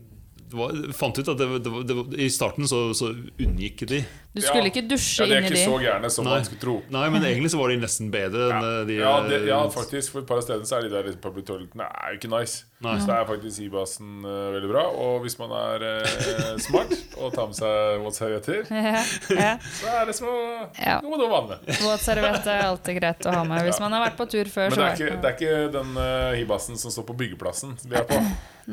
var, 0.54 0.76
fant 0.94 1.18
ut 1.18 1.28
at 1.32 1.38
det, 1.40 1.48
det, 1.66 1.72
det, 1.90 1.96
i 2.22 2.30
starten 2.30 2.68
så, 2.70 2.90
så 2.98 3.10
unngikk 3.42 3.86
de. 3.90 4.04
Du 4.36 4.42
skulle 4.44 4.66
Ja. 4.66 4.68
ikke 4.68 4.82
Ja, 4.84 4.90
dusje 4.92 5.26
De 5.26 5.34
er 5.38 5.46
ikke 5.48 5.62
så 5.64 5.78
gærne 5.80 6.10
som 6.12 6.26
Nei. 6.28 6.34
man 6.36 6.46
skulle 6.46 6.60
tro. 6.62 6.74
Nei, 6.92 7.06
men 7.10 7.24
egentlig 7.24 7.52
så 7.54 7.60
var 7.62 7.72
de 7.72 7.78
nesten 7.80 8.10
bedre 8.12 8.50
Ja, 8.52 8.58
eh, 8.60 8.80
de 8.90 8.98
ja, 9.00 9.14
det, 9.30 9.40
ja, 9.48 9.60
faktisk. 9.72 10.12
For 10.12 10.22
et 10.22 10.28
par 10.28 10.42
av 10.42 10.44
stedene 10.44 10.68
så 10.68 10.78
er 10.78 10.88
de 10.88 10.92
der 10.92 11.16
public 11.24 11.48
toiletene 11.48 11.88
er 11.88 12.14
jo 12.14 12.20
ikke 12.20 12.32
nice. 12.34 12.66
Nei. 12.84 12.98
Så 13.00 13.08
det 13.08 13.16
er 13.16 13.30
faktisk 13.30 13.64
Ibasen 13.64 14.10
uh, 14.28 14.34
veldig 14.58 14.70
bra. 14.74 14.84
Og 15.06 15.24
hvis 15.24 15.38
man 15.40 15.54
er 15.56 15.86
uh, 16.04 16.58
smart 16.68 16.92
og 17.16 17.32
tar 17.34 17.48
med 17.50 17.58
seg 17.58 18.04
våtservietter, 18.04 18.68
Ja, 18.76 19.04
ja. 19.40 19.54
så 19.80 19.94
er 19.96 20.10
det 20.12 20.18
som 20.20 20.28
å 20.30 20.38
Ja. 20.76 21.00
med 21.02 21.24
noe 21.24 21.42
med. 21.48 21.72
Våtserviett 21.80 22.50
er 22.52 22.66
alltid 22.68 23.00
greit 23.00 23.26
å 23.26 23.38
ha 23.40 23.46
med. 23.48 23.64
Hvis 23.70 23.80
man 23.82 23.96
har 23.96 24.04
vært 24.10 24.20
på 24.20 24.28
tur 24.36 24.52
før, 24.52 24.70
Men 24.76 24.84
det 24.84 24.90
er 24.92 25.00
ikke, 25.00 25.22
det 25.24 25.32
er 25.32 25.40
ikke 25.40 25.72
den 25.80 25.96
uh, 25.98 26.36
Hibasen 26.36 26.78
som 26.78 26.92
står 26.92 27.08
på 27.08 27.16
byggeplassen 27.24 27.78
vi 27.88 27.96
er 27.98 28.06
på. 28.12 28.20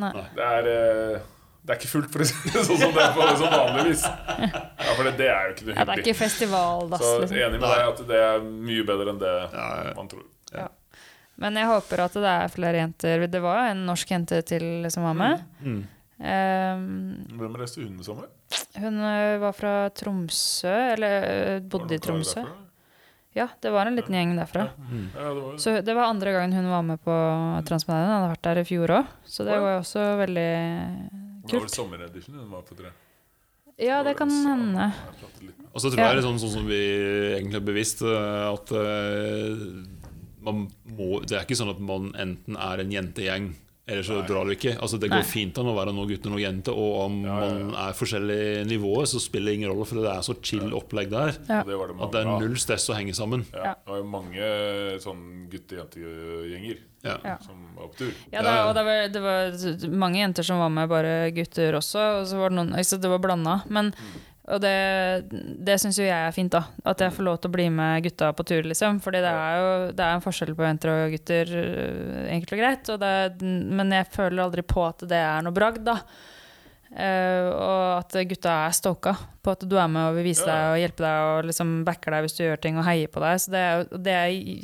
Nei. 0.02 0.10
Det 0.34 0.44
er, 0.44 0.68
eh, 0.72 1.20
det 1.62 1.70
er 1.74 1.78
ikke 1.78 1.90
fullt, 1.93 2.09
for 2.10 2.24
å 2.24 2.26
si 2.26 2.51
det 2.51 2.62
sånn 2.66 2.78
som 2.80 2.93
det 2.97 3.02
er 3.05 3.12
på 3.14 3.26
som 3.39 3.52
vanligvis. 3.52 4.02
Ja, 4.02 4.94
For 4.97 5.06
det, 5.06 5.12
det 5.20 5.28
er 5.30 5.44
jo 5.47 5.52
ikke 5.55 5.66
noe 5.68 5.72
hyggelig. 5.72 5.78
Ja, 5.78 5.84
det 5.86 5.94
er 5.94 6.02
ikke 6.02 6.18
festivaldass, 6.18 7.05
Så 7.06 7.12
liksom. 7.22 7.39
enig 7.39 7.60
med 7.62 7.68
deg 7.70 7.82
at 7.93 8.01
det 8.09 8.22
er 8.26 8.47
mye 8.70 8.86
bedre 8.89 9.12
enn 9.14 9.20
det 9.22 9.34
Ja, 9.52 9.66
ja. 9.86 9.93
man 9.98 10.10
tror. 10.10 10.24
Men 11.43 11.56
jeg 11.56 11.66
håper 11.70 12.02
at 12.05 12.16
det 12.18 12.28
er 12.32 12.51
flere 12.52 12.80
jenter. 12.82 13.22
Det 13.32 13.40
var 13.43 13.56
jo 13.62 13.70
en 13.72 13.86
norsk 13.89 14.10
jente 14.12 14.43
til 14.47 14.66
som 14.93 15.06
var 15.06 15.14
med. 15.16 15.40
Mm. 15.64 15.78
Ehm, 16.22 16.90
Hvem 17.40 17.56
reiste 17.59 17.82
hun 17.82 17.97
sammen 18.05 18.26
med? 18.26 18.59
hun 18.82 18.98
var 19.43 19.55
fra 19.56 19.72
Tromsø, 19.97 20.74
eller 20.93 21.60
bodde 21.72 21.97
i 21.97 22.02
Tromsø. 22.02 22.44
Ja, 23.34 23.47
det 23.64 23.70
var 23.72 23.89
en 23.89 23.97
liten 23.97 24.12
gjeng 24.14 24.34
derfra. 24.36 24.66
Mm. 24.76 25.06
Ja, 25.16 25.28
det 25.32 25.43
var 25.43 25.56
Så 25.59 25.72
det 25.80 25.94
var 25.97 26.10
andre 26.12 26.32
gangen 26.36 26.52
hun 26.52 26.68
var 26.70 26.82
med 26.84 27.01
på 27.01 27.14
Transmediene. 27.64 28.10
Hun 28.10 28.16
hadde 28.18 28.32
vært 28.34 28.44
der 28.51 28.60
i 28.60 28.64
fjor 28.68 28.93
òg, 28.98 29.12
så 29.24 29.47
det 29.48 29.56
var 29.56 29.78
jo 29.78 29.80
også 29.80 30.05
veldig 30.20 30.51
Det 31.43 31.56
var 31.56 31.64
vel 31.66 31.73
sommeredition 31.74 32.36
hun 32.39 32.51
var 32.52 32.62
på, 32.66 32.77
tror 32.78 32.90
jeg. 32.90 32.98
Ja, 33.82 34.02
det 34.05 34.12
kan 34.19 34.31
hende. 34.31 34.93
Og 35.73 35.81
så 35.81 35.89
tror 35.90 35.98
Ja. 35.98 36.09
jeg 36.12 36.16
det 36.20 36.23
er 36.23 36.28
sånn, 36.28 36.39
sånn 36.43 36.52
som 36.59 36.66
vi 36.69 36.81
egentlig 37.39 37.56
er 37.56 37.66
bevisst, 37.66 38.02
eh, 38.02 38.52
at 38.52 38.70
uh, 38.70 39.82
man 40.44 40.66
må, 40.85 41.09
det 41.24 41.39
er 41.39 41.47
ikke 41.47 41.56
sånn 41.59 41.73
at 41.73 41.81
man 41.81 42.12
enten 42.14 42.56
er 42.56 42.82
en 42.82 42.93
jentegjeng, 42.93 43.55
eller 43.86 44.02
så 44.06 44.18
Nei. 44.20 44.26
drar 44.28 44.46
du 44.46 44.52
ikke. 44.54 44.76
Altså, 44.78 44.98
det 45.02 45.09
går 45.10 45.24
Nei. 45.24 45.26
fint 45.26 45.59
an 45.59 45.66
å 45.66 45.74
være 45.74 45.92
noen 45.92 46.06
gutter 46.09 46.30
og 46.30 46.36
noen 46.36 46.44
jenter, 46.44 46.72
og 46.78 46.92
om 47.06 47.16
Ja, 47.24 47.38
ja, 47.40 47.46
ja. 47.48 47.64
man 47.64 47.74
er 47.82 47.96
forskjellige 47.98 48.64
nivåer, 48.70 49.09
så 49.10 49.18
spiller 49.20 49.50
det 49.50 49.56
ingen 49.59 49.72
rolle, 49.72 49.84
for 49.90 49.98
det 50.00 50.12
er 50.12 50.22
så 50.22 50.36
chill 50.42 50.72
opplegg 50.78 51.10
der. 51.10 51.32
Ja. 51.48 51.62
Det 51.66 51.74
det 51.74 51.96
At 52.06 52.12
det 52.12 52.20
er 52.22 52.30
null 52.38 52.56
stress 52.62 52.86
å 52.90 52.94
henge 52.94 53.14
sammen. 53.18 53.44
Ja, 53.52 53.64
Ja. 53.64 53.74
det 53.74 53.90
var 53.90 53.98
jo 53.98 54.04
mange 54.04 54.52
sånn 55.02 55.24
gutte-jente-gjenger. 55.50 56.78
Ja. 57.02 57.16
som 57.42 57.59
var 57.74 57.88
på 57.90 57.96
tur. 57.98 58.12
Ja, 58.30 58.42
da, 58.46 58.68
og 58.68 58.76
det 58.76 58.84
var, 58.86 59.09
det 59.10 59.20
var 59.24 59.88
mange 59.90 60.20
jenter 60.20 60.44
som 60.46 60.60
var 60.62 60.68
med, 60.70 60.88
bare 60.88 61.32
gutter 61.34 61.74
også. 61.74 61.98
Og 62.20 62.26
så 62.30 62.38
var 62.38 62.50
det 62.52 62.59
noen 62.60 62.70
altså 62.78 63.00
Det 63.02 63.10
var 63.10 63.18
blanda. 63.18 63.56
Men 63.68 63.90
og 64.52 64.60
det, 64.62 64.72
det 65.66 65.78
syns 65.80 65.96
jo 65.98 66.04
jeg 66.04 66.26
er 66.28 66.34
fint, 66.36 66.52
da. 66.52 66.60
At 66.84 67.00
jeg 67.00 67.14
får 67.16 67.24
lov 67.26 67.38
til 67.40 67.50
å 67.50 67.54
bli 67.56 67.66
med 67.72 68.02
gutta 68.04 68.32
på 68.36 68.44
tur, 68.48 68.62
liksom. 68.68 69.00
Fordi 69.04 69.22
det 69.24 69.32
er 69.32 69.56
jo 69.60 69.70
det 69.96 70.04
er 70.04 70.18
en 70.18 70.24
forskjell 70.24 70.52
på 70.58 70.66
jenter 70.68 70.92
og 70.92 71.14
gutter, 71.16 71.54
øh, 71.62 72.28
enkelt 72.36 72.52
og 72.56 72.62
greit. 72.62 72.92
Og 72.94 73.00
det, 73.02 73.14
men 73.80 73.90
jeg 73.96 74.10
føler 74.12 74.44
aldri 74.44 74.62
på 74.74 74.84
at 74.90 75.04
det 75.10 75.22
er 75.24 75.42
noe 75.46 75.56
bragd, 75.56 75.82
da. 75.88 75.98
Uh, 76.92 77.48
og 77.56 77.82
at 78.02 78.16
gutta 78.28 78.52
er 78.66 78.74
stoka 78.76 79.14
på 79.40 79.52
at 79.54 79.62
du 79.64 79.78
er 79.80 79.86
med 79.88 80.10
og 80.10 80.18
vil 80.18 80.26
vise 80.26 80.44
deg 80.44 80.74
og 80.74 80.76
hjelpe 80.76 81.00
deg 81.00 81.20
og 81.30 81.46
liksom 81.48 81.70
backer 81.88 82.12
deg 82.12 82.26
hvis 82.26 82.34
du 82.36 82.42
gjør 82.44 82.60
ting 82.60 82.76
og 82.76 82.84
heier 82.84 83.08
på 83.08 83.22
deg. 83.24 83.38
Så 83.40 83.54
det, 83.54 83.62
er 83.64 84.02
det 84.10 84.16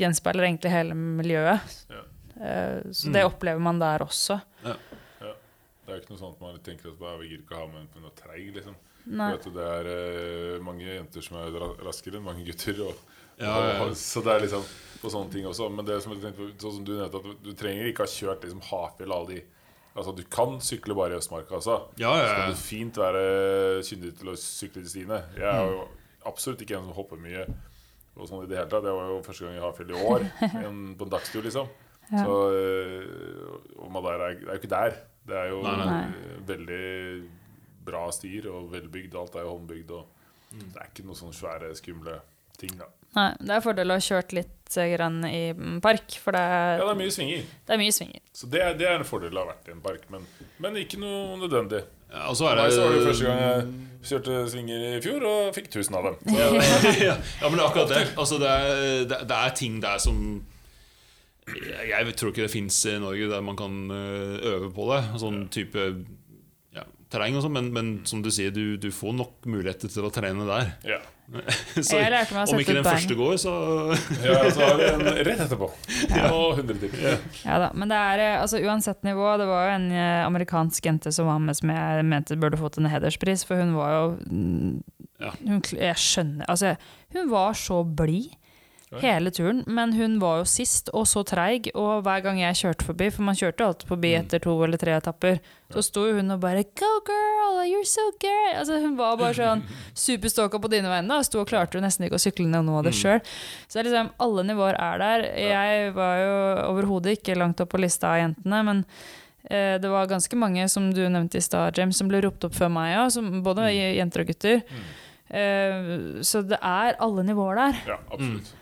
gjenspeiler 0.02 0.44
egentlig 0.50 0.74
hele 0.74 0.98
miljøet. 0.98 1.72
Ja. 1.88 2.02
Uh, 2.36 2.92
så 2.92 3.08
det 3.14 3.22
Mm. 3.24 3.30
opplever 3.32 3.64
man 3.64 3.80
der 3.80 4.04
også. 4.04 4.36
Ja, 4.66 4.76
Det 5.24 5.94
er 5.94 5.96
jo 5.96 6.02
ikke 6.02 6.12
noe 6.12 6.20
sånt 6.20 6.40
man 6.44 6.58
tenker 6.60 6.90
at 6.92 6.98
bare, 7.00 7.16
vi 7.22 7.30
gidder 7.32 7.46
ikke 7.46 7.62
ha 7.62 7.66
med 7.72 7.80
en 7.96 8.02
noe 8.04 8.12
treig, 8.20 8.50
liksom. 8.58 8.76
Nei. 9.08 9.30
For 9.32 9.48
at 9.48 9.54
det 9.56 9.68
er 9.72 9.88
uh, 9.88 10.64
mange 10.64 10.84
jenter 10.88 11.24
som 11.24 11.38
er 11.40 11.54
raskere 11.86 12.18
enn 12.20 12.26
mange 12.26 12.44
gutter. 12.48 12.82
Og, 12.88 13.06
Ja, 13.38 13.52
ja, 13.54 13.66
ja. 13.70 13.82
og, 13.84 13.92
så 13.94 14.18
det 14.26 14.32
er 14.34 14.42
liksom 14.42 14.64
på 14.98 15.10
sånne 15.14 15.30
ting 15.30 15.44
også. 15.46 15.68
Men 15.70 15.86
det 15.86 16.00
som 16.02 16.10
jeg 16.12 16.24
tenkte, 16.24 16.42
på, 16.42 16.48
sånn 16.58 16.80
som 16.80 16.86
du 16.88 16.96
nevnte, 16.96 17.20
at 17.20 17.28
du, 17.28 17.48
du 17.48 17.52
trenger 17.56 17.86
ikke 17.86 18.02
ha 18.02 18.10
kjørt 18.10 18.42
liksom 18.44 18.64
Hafjell 18.72 19.14
alle 19.14 19.30
de 19.36 19.44
Altså, 19.98 20.12
du 20.14 20.20
kan 20.30 20.60
sykle 20.62 20.94
bare 20.94 21.16
i 21.16 21.18
Østmarka, 21.18 21.56
altså. 21.56 21.74
Ja, 21.98 22.12
ja, 22.14 22.26
Så 22.28 22.34
kan 22.36 22.44
ja. 22.44 22.50
du 22.54 22.60
fint 22.60 22.98
være 23.00 23.22
kyndig 23.88 24.12
til 24.20 24.28
å 24.30 24.34
sykle 24.38 24.82
til 24.84 24.90
stiene. 24.92 25.16
Jeg 25.34 25.48
er 25.48 25.72
jo 25.72 25.80
absolutt 26.28 26.60
ikke 26.62 26.76
en 26.76 26.84
som 26.86 26.94
hopper 26.94 27.18
mye. 27.18 27.46
Og 28.14 28.28
sånn 28.28 28.44
i 28.44 28.50
det 28.50 28.60
hele 28.60 28.70
tatt. 28.70 28.84
Det 28.86 28.94
var 28.94 29.10
jo 29.10 29.16
første 29.26 29.46
gang 29.48 29.56
i 29.58 29.62
Hafjell 29.64 29.90
i 29.90 30.04
år, 30.12 30.26
en, 30.68 30.78
på 30.98 31.08
en 31.08 31.12
dagstur, 31.16 31.42
liksom. 31.46 31.66
Ja. 32.12 32.22
Så 32.22 32.36
øh, 32.56 33.58
Og 33.82 33.90
Madeira 33.92 34.30
er, 34.30 34.38
er 34.46 34.54
jo 34.54 34.60
ikke 34.62 34.70
der. 34.76 34.94
Det 35.28 35.36
er 35.36 35.50
jo 35.50 35.58
Nei, 35.66 35.74
nei. 35.82 36.38
veldig 36.48 36.84
bra 37.88 38.04
stier 38.14 38.46
og 38.52 38.70
velbygd. 38.76 39.16
Alt 39.18 39.34
er 39.40 39.48
jo 39.48 39.56
håndbygd. 39.56 39.96
Og 39.98 40.14
Mm. 40.48 40.62
det 40.72 40.80
er 40.80 40.86
ikke 40.88 41.02
noen 41.04 41.16
sånne 41.18 41.36
svære, 41.36 41.66
skumle 41.76 42.14
ting, 42.56 42.70
da. 42.80 42.86
Nei, 43.18 43.26
det 43.40 43.50
er 43.52 43.60
fordel 43.60 43.90
å 43.92 43.96
ha 43.98 44.00
kjørt 44.00 44.32
litt 44.32 44.76
eh, 44.80 44.94
grann 44.94 45.18
i 45.28 45.52
mm, 45.52 45.74
park, 45.84 46.14
for 46.24 46.32
det 46.32 46.40
Ja, 46.40 46.70
er, 46.72 46.80
det 46.80 46.88
er 46.94 46.98
mye 47.02 47.12
svinger. 47.12 47.42
det 47.68 47.74
er 47.74 47.80
mye 47.82 47.92
svinger. 47.92 48.22
Så 48.32 48.48
det, 48.48 48.62
er- 48.64 48.78
det 48.80 48.86
er 48.88 48.96
en 48.96 49.04
fordel 49.04 49.36
å 49.36 49.42
ha 49.44 49.50
vært 49.50 49.68
i 49.68 49.74
en 49.76 49.82
park. 49.84 50.06
Men, 50.08 50.24
men 50.64 50.78
ikke 50.80 50.96
noe 51.02 51.36
nødvendig. 51.42 51.82
Ja, 52.08 52.24
og 52.32 52.36
så 52.40 52.48
er 52.48 52.56
meg 52.62 52.72
så 52.72 52.86
var 52.86 52.94
det 52.96 53.02
det 53.02 53.08
første 53.10 53.28
gang 53.28 53.42
jeg 53.44 54.08
kjørte 54.08 54.38
svinger 54.54 54.86
i 54.88 55.00
fjor, 55.04 55.26
og 55.28 55.52
fikk 55.58 55.68
1000 55.68 55.98
av 56.00 56.08
dem. 56.08 56.16
Så, 56.32 56.94
ja, 57.04 57.16
ja, 57.42 57.48
men 57.50 57.58
det 57.60 57.66
akkurat 57.68 57.92
det. 57.92 58.02
Altså, 58.16 58.38
det, 58.40 58.48
er, 58.48 59.04
det, 59.12 59.18
det 59.28 59.36
er 59.44 59.56
ting 59.60 59.82
der 59.84 59.98
som 60.00 60.22
Jeg 61.48 62.16
tror 62.16 62.32
ikke 62.32 62.44
det 62.44 62.52
fins 62.52 62.78
i 62.88 62.96
Norge 63.00 63.28
der 63.30 63.40
man 63.44 63.56
kan 63.56 63.76
øh, 63.90 64.40
øve 64.54 64.72
på 64.76 64.88
det. 64.94 65.02
Sånn 65.20 65.44
type 65.52 65.84
ja, 65.84 65.92
terreng 67.12 67.38
og 67.38 67.44
sånn, 67.44 67.54
men, 67.56 67.70
men 67.74 67.92
som 68.08 68.22
du 68.24 68.30
sier, 68.34 68.52
du, 68.54 68.76
du 68.80 68.90
får 68.94 69.14
nok 69.16 69.48
muligheter 69.48 69.90
til 69.92 70.08
å 70.08 70.12
trene 70.14 70.48
der. 70.48 70.74
ja. 70.96 71.04
Så, 71.76 71.98
Jeg 71.98 72.08
lærte 72.08 72.32
meg 72.32 72.40
å 72.40 72.46
sette 72.48 72.56
om 72.56 72.62
ikke 72.62 72.74
den 72.78 72.86
første 72.86 73.16
går, 73.18 73.34
så 73.42 73.52
ja, 74.24 74.36
så 74.48 74.62
har 74.64 74.78
vi 74.78 74.86
en 74.88 75.02
rett 75.28 75.42
etterpå. 75.44 75.66
Og 76.30 76.60
100 76.62 76.78
timer. 76.80 77.18
Ja 77.42 77.58
da, 77.60 77.68
men 77.76 77.92
det 77.92 77.98
er 78.00 78.22
eh, 78.24 78.36
altså 78.40 78.62
uansett 78.64 79.04
nivå. 79.04 79.26
Det 79.36 79.48
var 79.50 79.66
jo 79.66 79.74
en 79.74 79.86
eh, 79.92 80.22
amerikansk 80.24 80.88
jente 80.88 81.12
som 81.12 81.28
var 81.28 81.42
med 81.44 81.58
som 81.58 81.74
jeg 81.74 82.06
mente 82.08 82.38
burde 82.40 82.60
fått 82.60 82.80
en 82.80 82.88
hederspris, 82.88 83.44
for 83.44 83.60
hun 83.60 83.76
var 83.76 83.92
jo 83.92 84.06
mm, 84.24 84.72
hun, 85.44 85.60
Jeg 85.74 86.00
skjønner 86.00 86.48
Altså, 86.48 86.76
hun 87.12 87.28
var 87.34 87.60
så 87.60 87.82
blid 87.84 88.32
hele 89.02 89.30
turen, 89.34 89.62
men 89.66 89.92
hun 89.92 90.16
var 90.22 90.38
jo 90.40 90.46
sist 90.48 90.88
og 90.96 91.04
så 91.10 91.20
treig, 91.28 91.68
og 91.76 92.02
hver 92.06 92.22
gang 92.24 92.38
jeg 92.40 92.56
kjørte 92.62 92.86
forbi, 92.86 93.10
for 93.12 93.26
man 93.26 93.36
kjørte 93.36 93.66
alltid 93.66 93.90
forbi 93.90 94.12
etter 94.16 94.40
to 94.44 94.54
eller 94.64 94.80
tre 94.80 94.94
etapper, 94.96 95.40
så 95.68 95.82
sto 95.84 96.06
hun 96.16 96.32
og 96.32 96.40
bare 96.40 96.64
Go 96.78 96.88
girl, 97.04 97.60
you're 97.68 97.84
so 97.84 98.06
good! 98.22 98.54
Altså, 98.56 98.78
hun 98.80 98.96
var 98.96 99.18
bare 99.20 99.36
sånn 99.36 99.64
superstalka 100.06 100.60
på 100.62 100.70
dine 100.72 100.88
vegne, 100.88 101.18
og 101.20 101.26
sto 101.28 101.42
og 101.42 101.50
klarte 101.50 101.76
jo 101.76 101.84
nesten 101.84 102.06
ikke 102.06 102.16
å 102.16 102.22
sykle 102.22 102.48
ned 102.48 102.64
noe 102.64 102.80
av 102.80 102.88
det 102.88 102.94
sjøl. 102.96 103.20
Så 103.66 103.76
det 103.76 103.82
er 103.82 103.90
liksom, 103.90 104.12
alle 104.24 104.44
nivåer 104.48 104.78
er 104.80 105.02
der. 105.02 105.26
Jeg 105.44 105.90
var 105.98 106.22
jo 106.22 106.38
overhodet 106.70 107.18
ikke 107.18 107.36
langt 107.36 107.60
opp 107.60 107.74
på 107.74 107.82
lista 107.82 108.14
av 108.14 108.22
jentene, 108.22 108.62
men 108.70 108.80
eh, 109.50 109.76
det 109.82 109.90
var 109.92 110.08
ganske 110.08 110.40
mange, 110.40 110.64
som 110.72 110.88
du 110.96 111.02
nevnte 111.04 111.36
i 111.36 111.44
stad, 111.44 111.76
James, 111.76 112.00
som 112.00 112.08
ble 112.08 112.22
ropt 112.24 112.48
opp 112.48 112.56
før 112.56 112.72
meg 112.72 112.96
òg, 113.02 113.20
både 113.44 113.68
jenter 113.74 114.24
og 114.24 114.32
gutter. 114.32 114.64
Eh, 115.28 115.92
så 116.24 116.40
det 116.48 116.56
er 116.64 116.96
alle 117.04 117.26
nivåer 117.28 117.60
der. 117.60 117.82
Ja, 117.92 118.00
absolutt. 118.08 118.54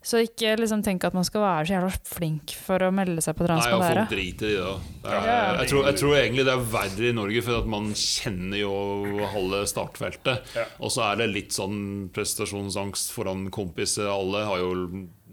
Så 0.00 0.22
ikke 0.24 0.54
liksom 0.56 0.80
tenk 0.80 1.04
at 1.04 1.12
man 1.12 1.26
skal 1.28 1.42
være 1.44 1.66
så 1.68 1.74
jævla 1.74 1.90
flink 2.08 2.54
for 2.56 2.80
å 2.86 2.88
melde 2.94 3.20
seg 3.20 3.36
på 3.36 3.44
Nei, 3.44 3.58
og 3.58 3.66
Transmadera. 3.66 4.04
folk 4.06 4.14
driter 4.14 4.48
i 4.48 4.54
det. 4.56 4.94
Det 5.04 5.18
er, 5.18 5.58
jeg, 5.58 5.68
tror, 5.72 5.82
jeg 5.90 5.98
tror 6.00 6.14
egentlig 6.16 6.46
det 6.48 6.54
er 6.54 6.64
verre 6.72 7.10
i 7.10 7.16
Norge, 7.18 7.42
for 7.44 7.58
at 7.60 7.68
man 7.74 7.90
kjenner 8.00 8.62
jo 8.62 8.72
halve 9.34 9.60
startfeltet. 9.68 10.54
Ja. 10.56 10.64
Og 10.80 10.94
så 10.94 11.04
er 11.10 11.20
det 11.20 11.28
litt 11.34 11.52
sånn 11.56 11.82
prestasjonsangst 12.16 13.12
foran 13.12 13.50
kompiser. 13.52 14.08
Alle 14.08 14.46
har 14.48 14.64
jo 14.64 14.72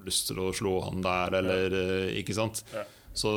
lyst 0.07 0.27
til 0.31 0.43
å 0.43 0.51
slå 0.55 0.81
han 0.89 1.03
der, 1.03 1.39
eller 1.39 1.79
eh, 1.79 2.19
Ikke 2.19 2.35
sant? 2.35 2.63
Ja. 2.75 2.83
Så, 3.17 3.31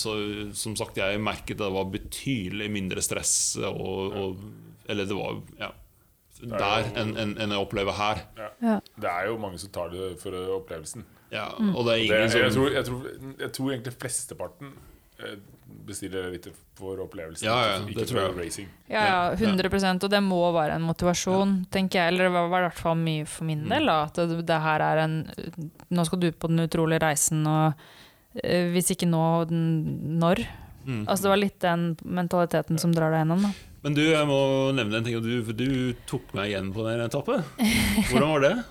så 0.00 0.14
som 0.56 0.78
sagt, 0.78 0.96
jeg 0.96 1.20
merket 1.20 1.58
det 1.60 1.66
var 1.74 1.90
betydelig 1.92 2.70
mindre 2.72 3.02
stress. 3.04 3.34
Og, 3.68 4.14
og, 4.16 4.44
eller 4.88 5.10
det 5.10 5.18
var 5.18 5.42
ja, 5.60 5.74
der 6.48 6.90
enn 6.96 7.16
en, 7.16 7.36
en 7.38 7.50
jeg 7.54 7.58
opplever 7.60 7.92
her. 7.98 8.24
Ja. 8.38 8.48
Ja. 8.62 8.76
Det 8.96 9.10
er 9.10 9.26
jo 9.30 9.38
mange 9.38 9.58
som 9.58 9.70
tar 9.74 9.90
det 9.92 10.12
for 10.22 10.32
opplevelsen. 10.60 11.04
Ja, 11.30 11.48
og 11.54 11.84
det 11.86 11.92
er 11.92 11.96
Det, 11.96 12.04
ingen 12.06 12.42
jeg, 12.42 12.52
tror, 12.56 12.70
jeg, 12.74 12.84
tror, 12.84 13.02
jeg 13.38 13.52
tror 13.54 13.70
egentlig 13.70 13.92
flesteparten 14.00 14.72
eh, 15.22 15.36
bestiller 15.86 16.30
litt 16.32 16.48
for 16.74 16.98
opplevelsen. 17.04 17.46
Ja, 17.46 17.54
ja, 17.68 17.76
det 17.86 18.06
tror 18.10 18.20
jeg. 18.24 18.34
racing. 18.40 18.68
Ja, 18.90 19.04
ja, 19.06 19.20
100% 19.36 20.02
og 20.08 20.10
det 20.10 20.20
må 20.26 20.40
være 20.56 20.74
en 20.80 20.82
motivasjon, 20.88 21.52
tenker 21.70 22.00
jeg. 22.00 22.14
Eller 22.14 22.26
det 22.26 22.32
var 22.34 22.48
var 22.50 22.64
i 22.64 22.68
hvert 22.70 22.80
fall 22.82 22.98
mye 22.98 23.26
for 23.30 23.46
min 23.46 23.62
del. 23.70 23.86
Da, 23.86 23.98
at 24.08 24.18
det, 24.32 24.40
det 24.48 24.60
her 24.64 24.80
er 24.88 25.04
en 25.04 25.16
Nå 25.90 26.04
skal 26.06 26.18
du 26.22 26.26
ut 26.32 26.38
på 26.42 26.50
den 26.50 26.64
utrolige 26.66 27.02
reisen, 27.04 27.46
og 27.46 27.78
eh, 28.42 28.66
hvis 28.74 28.90
ikke 28.96 29.06
nå, 29.10 29.22
den- 29.50 30.18
når? 30.18 30.42
Mm. 30.86 31.04
Altså 31.06 31.22
Det 31.28 31.30
var 31.30 31.36
litt 31.44 31.58
den 31.60 31.82
mentaliteten 32.04 32.78
som 32.80 32.92
drar 32.96 33.12
deg 33.12 33.22
gjennom. 33.22 33.42
Da. 33.46 33.50
Men 33.80 33.94
du, 33.96 34.02
jeg 34.10 34.26
må 34.28 34.38
nevne 34.76 34.98
en 35.00 35.06
ting. 35.06 35.16
Du, 35.24 35.52
du 35.56 35.70
tok 36.10 36.34
meg 36.36 36.50
igjen 36.52 36.68
på 36.74 36.84
den 36.84 37.00
etappen. 37.06 37.46
Hvordan 38.10 38.34
var 38.36 38.44
det? 38.48 38.56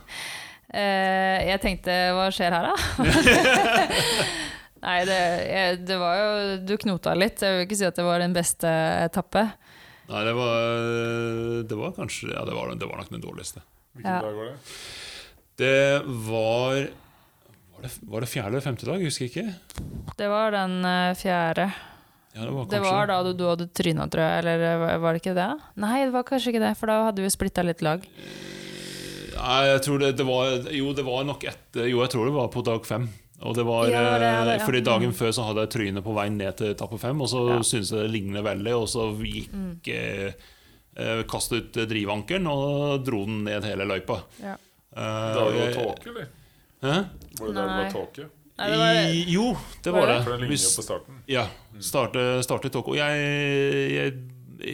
Eh, 0.69 1.47
jeg 1.49 1.57
tenkte 1.63 1.93
hva 2.13 2.27
skjer 2.29 2.53
her, 2.53 2.67
da? 2.69 2.75
Nei, 4.85 4.97
det, 5.09 5.15
jeg, 5.49 5.79
det 5.89 5.95
var 5.97 6.19
jo 6.19 6.27
Du 6.61 6.75
knota 6.83 7.15
litt. 7.17 7.41
Jeg 7.41 7.55
vil 7.55 7.65
ikke 7.65 7.77
si 7.79 7.87
at 7.87 7.97
det 7.97 8.05
var 8.05 8.21
den 8.21 8.35
beste 8.37 8.69
etappe. 9.07 9.47
Nei, 10.11 10.21
det 10.27 10.35
var, 10.37 10.69
det 11.71 11.79
var 11.79 11.95
kanskje 11.97 12.29
Ja, 12.35 12.43
det 12.45 12.53
var, 12.53 12.69
det 12.77 12.85
var 12.85 13.01
nok 13.01 13.09
den 13.15 13.25
dårligste. 13.25 13.63
Hvilken 13.97 14.13
Ja. 14.13 14.21
dag 14.27 14.37
var 14.37 14.51
det? 14.51 14.77
Det 15.59 15.73
var 16.29 16.77
Var 17.73 17.87
det, 17.87 17.91
var 18.13 18.29
fjerde 18.29 18.53
eller 18.53 18.67
femte 18.69 18.85
dag? 18.85 19.01
Jeg 19.01 19.09
husker 19.09 19.25
ikke. 19.25 19.47
Det 20.21 20.29
var 20.29 20.53
den 20.53 20.77
eh, 20.85 21.15
fjerde. 21.17 21.65
Ja, 22.39 22.45
det 22.47 22.53
var 22.55 22.65
Det 22.71 22.79
var 22.85 23.07
da 23.11 23.17
du, 23.27 23.33
du 23.35 23.43
hadde 23.49 23.65
tryna, 23.75 24.05
tror 24.09 24.23
jeg. 24.23 24.43
Eller 24.45 24.63
eh, 24.87 24.97
var 25.03 25.13
det 25.13 25.21
ikke 25.23 25.35
det? 25.35 25.49
Nei, 25.83 26.05
det 26.05 26.13
var 26.15 26.23
kanskje 26.23 26.53
ikke 26.53 26.61
det, 26.63 26.73
for 26.79 26.87
da 26.87 26.99
hadde 27.09 27.25
vi 27.25 27.31
splitta 27.33 27.65
litt 27.67 27.81
lag. 27.83 28.05
Nei, 29.39 29.59
jeg 29.69 29.81
tror 29.85 29.99
det, 30.03 30.13
det 30.19 30.25
var 30.27 30.69
Jo, 30.75 30.93
det 30.95 31.05
var 31.07 31.23
nok 31.27 31.43
etter 31.47 31.87
Jo, 31.87 32.01
jeg 32.03 32.11
tror 32.11 32.25
det 32.29 32.33
var 32.35 32.47
på 32.53 32.63
dag 32.65 32.85
fem. 32.87 33.09
Og 33.39 33.55
det 33.55 33.63
var, 33.63 33.87
Ja, 33.87 34.01
det 34.03 34.19
det, 34.19 34.29
eh, 34.29 34.57
ja. 34.59 34.65
Fordi 34.65 34.81
dagen 34.83 35.11
Mm. 35.13 35.15
før 35.15 35.31
så 35.31 35.45
hadde 35.47 35.63
jeg 35.63 35.69
trynet 35.75 36.03
på 36.03 36.13
vei 36.13 36.27
ned 36.29 36.57
til 36.59 36.73
etappe 36.73 36.97
fem, 36.99 37.21
og 37.21 37.27
så 37.31 37.43
Ja. 37.49 37.59
syntes 37.63 37.91
jeg 37.91 38.01
det 38.03 38.11
lignet 38.11 38.43
veldig, 38.43 38.73
og 38.75 38.87
så 38.87 39.05
gikk 39.15 39.51
Mm. 39.53 39.79
eh, 39.87 40.31
eh, 40.97 41.23
Kastet 41.23 41.71
ut 41.77 41.87
drivankeren 41.87 42.47
og 42.51 43.05
dro 43.05 43.23
den 43.25 43.43
ned 43.45 43.63
hele 43.63 43.85
løypa. 43.87 44.23
Ja. 44.43 44.55
Uh, 44.91 45.33
Da 45.35 45.43
var 45.45 45.51
det 45.51 45.75
jeg- 45.75 45.85
tåke, 45.85 46.07
eller? 46.09 46.27
Hæ? 46.83 47.05
Var 47.39 47.47
det 47.47 47.55
da 47.55 47.61
det 47.61 47.93
var 47.93 47.93
tåke? 47.93 48.25
Nei, 48.59 48.67
det 48.73 48.79
var, 48.81 48.97
I, 49.15 49.21
jo, 49.31 49.45
det 49.85 49.93
Var 49.93 49.99
var 50.01 50.07
det? 50.11 50.15
det. 50.17 50.23
For 50.25 50.31
den 50.35 50.41
ligner 50.43 50.53
Hvis- 50.55 50.65
jo 50.67 50.81
på 50.81 50.85
starten. 50.89 51.21
Ja. 51.31 51.45
Starte, 51.79 52.25
startet 52.43 52.73
tog. 52.75 52.89
Og 52.91 52.97
jeg, 52.99 53.23
jeg, 53.95 54.13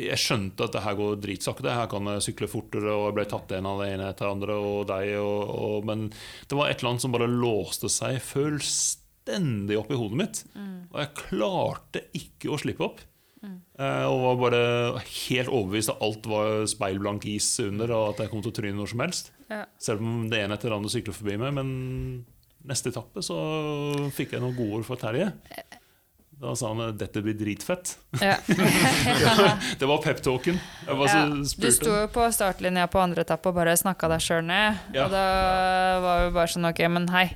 jeg 0.09 0.17
skjønte 0.17 0.65
at 0.65 0.73
det 0.73 0.81
her 0.81 0.95
går 0.97 1.19
dritsakte. 1.21 1.69
Her 1.69 1.85
kan 1.91 2.09
jeg 2.09 2.25
sykle 2.25 2.49
fortere, 2.49 2.89
og 2.95 3.07
jeg 3.11 3.17
ble 3.19 3.25
tatt 3.29 3.51
en 3.59 3.67
av 3.69 3.83
det 3.83 3.91
ene 3.93 4.07
etter 4.09 4.31
andre. 4.31 4.55
Og 4.57 4.87
deg, 4.89 5.11
og, 5.21 5.53
og, 5.53 5.85
men 5.85 6.07
det 6.09 6.57
var 6.57 6.71
et 6.73 6.79
eller 6.81 6.95
annet 6.95 7.05
som 7.05 7.13
bare 7.13 7.29
låste 7.29 7.91
seg 7.93 8.17
fullstendig 8.25 9.77
opp 9.79 9.91
i 9.93 9.99
hodet 9.99 10.17
mitt. 10.23 10.41
Og 10.91 10.97
jeg 11.03 11.13
klarte 11.21 12.05
ikke 12.17 12.53
å 12.55 12.61
slippe 12.61 12.89
opp. 12.89 13.03
Mm. 13.45 13.59
og 13.77 14.21
var 14.23 14.37
bare 14.41 14.59
helt 15.05 15.51
overbevist 15.53 15.91
at 15.91 15.99
alt 16.01 16.25
var 16.25 16.63
speilblank 16.65 17.27
is 17.29 17.45
under, 17.61 17.91
og 17.93 18.15
at 18.15 18.23
jeg 18.23 18.31
kom 18.31 18.41
til 18.41 18.49
å 18.49 18.55
tryne 18.57 18.79
når 18.79 18.89
som 18.89 19.03
helst. 19.03 19.27
Ja. 19.51 19.59
Selv 19.77 20.01
om 20.01 20.23
det 20.31 20.39
ene 20.41 20.55
etter 20.57 20.71
det 20.73 20.79
andre 20.79 20.89
syklet 20.89 21.13
forbi 21.13 21.35
meg. 21.37 21.53
Men 21.53 21.69
neste 22.69 22.91
etappe 22.93 23.23
så 23.25 23.37
fikk 24.15 24.35
jeg 24.35 24.43
noen 24.43 24.55
gode 24.57 24.79
ord 24.81 24.87
for 24.87 24.99
Terje. 25.01 25.31
Da 26.35 26.51
sa 26.59 26.73
han 26.73 26.97
dette 26.99 27.21
blir 27.23 27.35
dritfett. 27.39 27.93
ja. 28.19 28.35
Det 29.79 29.87
var 29.87 30.01
peptalken. 30.03 30.57
Ja, 30.87 31.15
du 31.39 31.71
sto 31.71 31.93
jo 31.93 32.07
på 32.11 32.25
startlinja 32.35 32.89
på 32.91 32.99
andre 32.99 33.23
etappe 33.23 33.51
og 33.51 33.55
bare 33.55 33.77
snakka 33.79 34.09
deg 34.11 34.23
sjøl 34.23 34.43
ned. 34.43 34.81
Ja. 34.95 35.05
Og 35.07 35.15
da 35.15 35.25
var 36.03 36.25
vi 36.25 36.33
bare 36.35 36.51
sånn 36.51 36.67
Ok, 36.67 36.81
men 36.91 37.07
hei, 37.13 37.29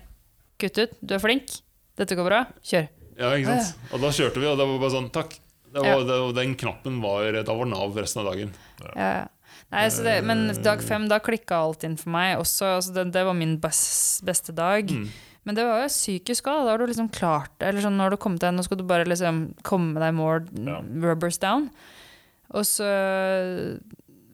kutt 0.60 0.82
ut. 0.84 0.98
Du 1.00 1.16
er 1.16 1.24
flink. 1.24 1.62
Dette 2.00 2.18
går 2.20 2.28
bra. 2.28 2.42
Kjør. 2.60 2.90
Ja, 3.20 3.32
ikke 3.36 3.56
sant? 3.56 3.88
Og 3.94 4.04
da 4.04 4.12
kjørte 4.16 4.44
vi, 4.44 4.48
og 4.52 4.60
det 4.60 4.68
var 4.68 4.84
bare 4.84 4.96
sånn 4.96 5.10
Takk. 5.16 5.40
Det 5.70 5.82
var, 5.86 6.32
den 6.34 6.56
knappen 6.58 6.96
var 7.04 7.36
Da 7.46 7.54
var 7.54 7.68
Nav 7.70 7.98
resten 8.02 8.24
av 8.24 8.32
dagen. 8.32 8.54
Ja, 8.82 9.10
ja. 9.22 9.28
Nei, 9.72 9.86
så 9.94 10.02
det, 10.04 10.16
men 10.26 10.48
dag 10.66 10.82
fem, 10.82 11.08
da 11.12 11.20
klikka 11.22 11.60
alt 11.62 11.84
inn 11.86 11.98
for 12.00 12.10
meg 12.16 12.40
også. 12.42 12.72
Altså 12.80 12.94
det, 12.96 13.04
det 13.14 13.22
var 13.28 13.36
min 13.38 13.58
best, 13.62 14.24
beste 14.26 14.56
dag. 14.58 14.90
Mm. 14.90 15.06
Men 15.46 15.56
det 15.56 15.64
var 15.66 15.84
jo 15.84 15.92
psykisk 15.94 16.50
òg. 16.50 16.66
Da 16.66 16.74
har 16.74 16.82
du 16.82 16.88
liksom 16.90 17.12
klart 17.14 17.52
det. 17.62 17.70
Eller 17.70 17.86
sånn, 17.86 17.98
når 17.98 18.16
du 18.16 18.18
kommet 18.22 18.42
deg, 18.44 18.54
Nå 18.58 18.66
skal 18.66 18.82
du 18.82 18.84
bare 18.90 19.06
liksom 19.08 19.54
komme 19.64 20.02
deg 20.02 20.14
more 20.18 20.42
Ja. 20.58 20.80
rubbers 21.06 21.38
down. 21.42 21.70
Og 22.50 22.66
så 22.66 22.90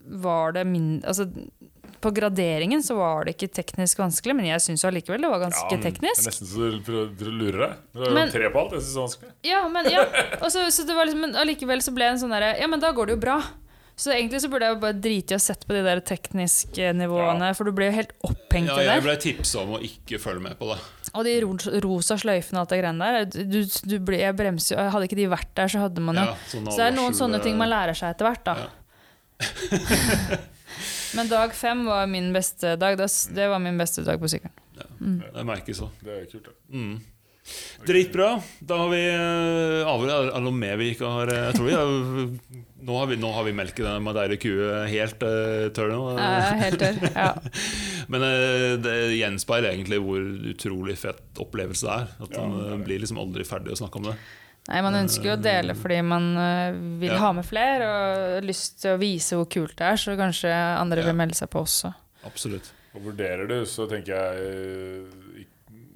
var 0.07 0.53
det 0.55 0.63
min 0.69 1.01
Altså, 1.03 1.25
på 2.01 2.11
graderingen 2.13 2.83
så 2.85 2.95
var 2.99 3.25
det 3.25 3.33
ikke 3.35 3.49
teknisk 3.57 3.97
vanskelig, 3.97 4.35
men 4.37 4.45
jeg 4.45 4.61
syns 4.61 4.83
allikevel 4.85 5.23
det 5.25 5.29
var 5.31 5.41
ganske 5.41 5.71
men 5.71 5.81
Det 5.81 5.93
er 5.95 6.03
nesten 6.05 6.45
så 6.47 6.67
du 6.75 6.79
prøver 6.85 7.29
å 7.31 7.33
lure 7.39 7.57
deg. 7.63 7.77
Du 7.95 8.03
har 8.05 8.13
Men- 8.13 8.31
tre 8.31 8.49
på 8.53 8.61
alt. 8.61 8.75
Jeg 8.77 8.81
synes 8.85 8.93
det 8.93 8.99
er 8.99 9.05
vanskelig. 9.07 9.31
Ja, 9.43 9.67
men 9.67 9.89
ja. 9.91 10.03
Også, 10.39 10.63
så, 10.63 10.71
så 10.71 10.85
det 10.87 10.95
var 10.95 11.05
liksom, 11.09 11.35
allikevel 11.43 11.81
så 11.81 11.93
ble 11.95 12.05
det 12.05 12.13
en 12.15 12.21
sånn 12.23 12.35
derre 12.35 12.51
Ja, 12.59 12.67
men 12.67 12.79
da 12.79 12.91
går 12.93 13.07
det 13.07 13.15
jo 13.17 13.21
bra. 13.25 13.41
Så 13.95 14.11
egentlig 14.11 14.41
så 14.43 14.49
burde 14.51 14.67
jeg 14.67 14.79
bare 14.81 14.97
drite 14.99 15.35
i 15.35 15.37
å 15.37 15.41
sette 15.41 15.67
på 15.67 15.75
de 15.77 15.81
der 15.85 16.01
tekniske 16.03 16.89
nivåene, 16.99 17.53
for 17.55 17.67
du 17.67 17.71
blir 17.75 17.93
jo 17.93 17.95
helt 17.95 18.11
opphengt 18.27 18.73
Ja, 18.73 18.79
i 18.81 18.89
jeg 18.89 19.05
ble 19.05 19.15
tipsa 19.23 19.61
om 19.61 19.77
å 19.77 19.79
ikke 19.87 20.19
følge 20.19 20.43
med 20.43 20.57
på 20.59 20.67
det. 20.73 20.79
Og 21.15 21.23
de 21.23 21.35
rosa 21.85 22.17
sløyfene 22.19 22.59
og 22.59 22.65
alt 22.65 22.73
det 22.73 22.81
greiene 22.81 23.11
der. 23.13 23.45
Du, 23.47 23.61
du 23.63 23.95
ble, 24.03 24.19
jeg 24.19 24.35
bremser 24.35 24.75
jo 24.75 24.89
Hadde 24.91 25.07
ikke 25.07 25.19
de 25.21 25.29
vært 25.31 25.53
der, 25.55 25.71
så 25.71 25.85
hadde 25.85 26.03
man 26.03 26.19
jo 26.19 26.25
Ja, 26.27 26.35
sånn 26.51 26.67
Så 26.67 26.81
det 26.81 26.89
er 26.89 26.97
noen 26.97 27.15
sånne 27.15 27.39
ting 27.45 27.55
man 27.59 27.71
lærer 27.71 27.95
seg 27.95 28.11
etter 28.11 28.27
hvert, 28.27 28.43
da. 28.49 28.57
Ja. 28.65 30.41
Men 31.15 31.27
dag 31.31 31.55
fem 31.55 31.85
var 31.85 32.07
min 32.07 32.33
beste 32.33 32.75
dag. 32.75 32.97
Det, 32.97 33.07
det 33.35 33.47
var 33.47 33.59
min 33.59 33.77
beste 33.77 34.03
dag 34.03 34.19
på 34.19 34.29
sykkelen. 34.31 35.19
Det 35.33 35.43
merkes 35.47 35.81
òg. 35.83 36.03
Det 36.03 36.15
er 36.19 36.25
kult, 36.31 36.49
det. 36.49 36.55
Mm. 36.75 36.95
Dritbra. 37.85 38.29
Da 38.59 38.77
har 38.81 38.89
vi 38.89 39.01
uh, 39.05 40.05
Er 40.09 40.31
det 40.33 40.43
noe 40.43 40.55
mer 40.57 40.79
vi 40.81 40.89
ikke 40.95 41.09
har 41.13 41.29
eh, 41.29 41.43
Jeg 41.43 41.57
tror 41.59 41.67
vi 41.67 41.75
har, 41.77 42.63
nå, 42.85 42.95
har 42.99 43.09
vi, 43.09 43.17
nå 43.21 43.31
har 43.35 43.45
vi 43.47 43.53
melket 43.57 43.83
den 43.85 44.05
Madeira 44.05 44.37
kue 44.39 44.69
helt 44.91 45.25
uh, 45.25 45.67
tørr 45.75 45.91
nå. 45.93 45.99
Eh, 46.25 46.53
helt 46.61 46.79
tørr. 46.81 47.01
Ja. 47.15 47.31
Men 48.11 48.25
uh, 48.25 48.75
det 48.85 48.95
gjenspeiler 49.17 49.71
egentlig 49.73 49.99
hvor 50.05 50.23
utrolig 50.53 50.97
fett 51.01 51.41
opplevelse 51.41 51.85
det 51.89 51.97
er. 51.97 52.15
At 52.27 52.37
man 52.39 52.55
ja, 52.59 52.71
eh, 52.75 52.81
blir 52.87 53.03
liksom 53.03 53.21
aldri 53.21 53.45
ferdig 53.47 53.73
å 53.75 53.79
snakke 53.81 54.01
om 54.01 54.09
det. 54.11 54.15
Nei, 54.69 54.79
man 54.81 54.97
ønsker 54.97 55.29
jo 55.29 55.35
å 55.35 55.41
dele 55.41 55.75
fordi 55.77 55.99
man 56.01 56.31
vil 56.97 57.11
Ja. 57.13 57.19
ha 57.21 57.27
med 57.37 57.45
flere 57.45 57.85
og 57.85 57.99
har 58.39 58.47
lyst 58.47 58.79
til 58.81 58.95
å 58.95 59.01
vise 59.01 59.37
hvor 59.37 59.45
kult 59.53 59.75
det 59.77 59.91
er, 59.91 59.99
så 60.01 60.15
kanskje 60.17 60.49
andre 60.53 61.03
Ja. 61.03 61.11
vil 61.11 61.19
melde 61.19 61.37
seg 61.37 61.51
på 61.53 61.61
også. 61.61 61.91
Absolutt. 62.25 62.71
Og 62.95 63.03
vurderer 63.09 63.47
du, 63.49 63.57
så 63.67 63.85
tenker 63.91 64.15
jeg 64.15 64.49
eh, 64.49 65.45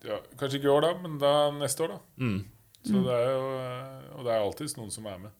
ja, 0.05 0.19
Kanskje 0.39 0.59
ikke 0.59 0.69
i 0.69 0.73
år, 0.73 0.85
da, 0.85 0.93
men 1.03 1.17
da 1.21 1.33
neste 1.55 1.85
år, 1.85 1.95
da. 1.95 1.99
Mm. 2.21 2.39
Så 2.89 3.01
det 3.05 3.15
er 3.15 3.29
jo, 3.33 3.45
eh, 3.59 4.09
og 4.17 4.25
det 4.27 4.33
er 4.33 4.43
alltid 4.43 4.77
noen 4.79 4.91
som 4.93 5.07
er 5.11 5.21
med. 5.25 5.35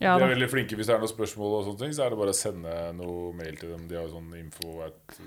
Ja 0.00 0.14
de 0.18 0.24
er 0.24 0.30
veldig 0.34 0.48
flinke 0.48 0.76
Hvis 0.78 0.86
det 0.88 0.94
er 0.94 1.00
noen 1.02 1.10
spørsmål, 1.12 1.54
og 1.58 1.64
sånne 1.66 1.78
ting 1.82 1.92
Så 1.92 2.04
er 2.06 2.10
det 2.14 2.18
bare 2.18 2.32
å 2.32 2.36
sende 2.38 2.74
noe 2.96 3.32
mail 3.36 3.56
til 3.60 3.68
dem. 3.74 3.82
De 3.90 3.98
har 3.98 4.06
jo 4.06 4.14
sånn 4.14 4.30
info 4.38 4.78
at 4.86 5.18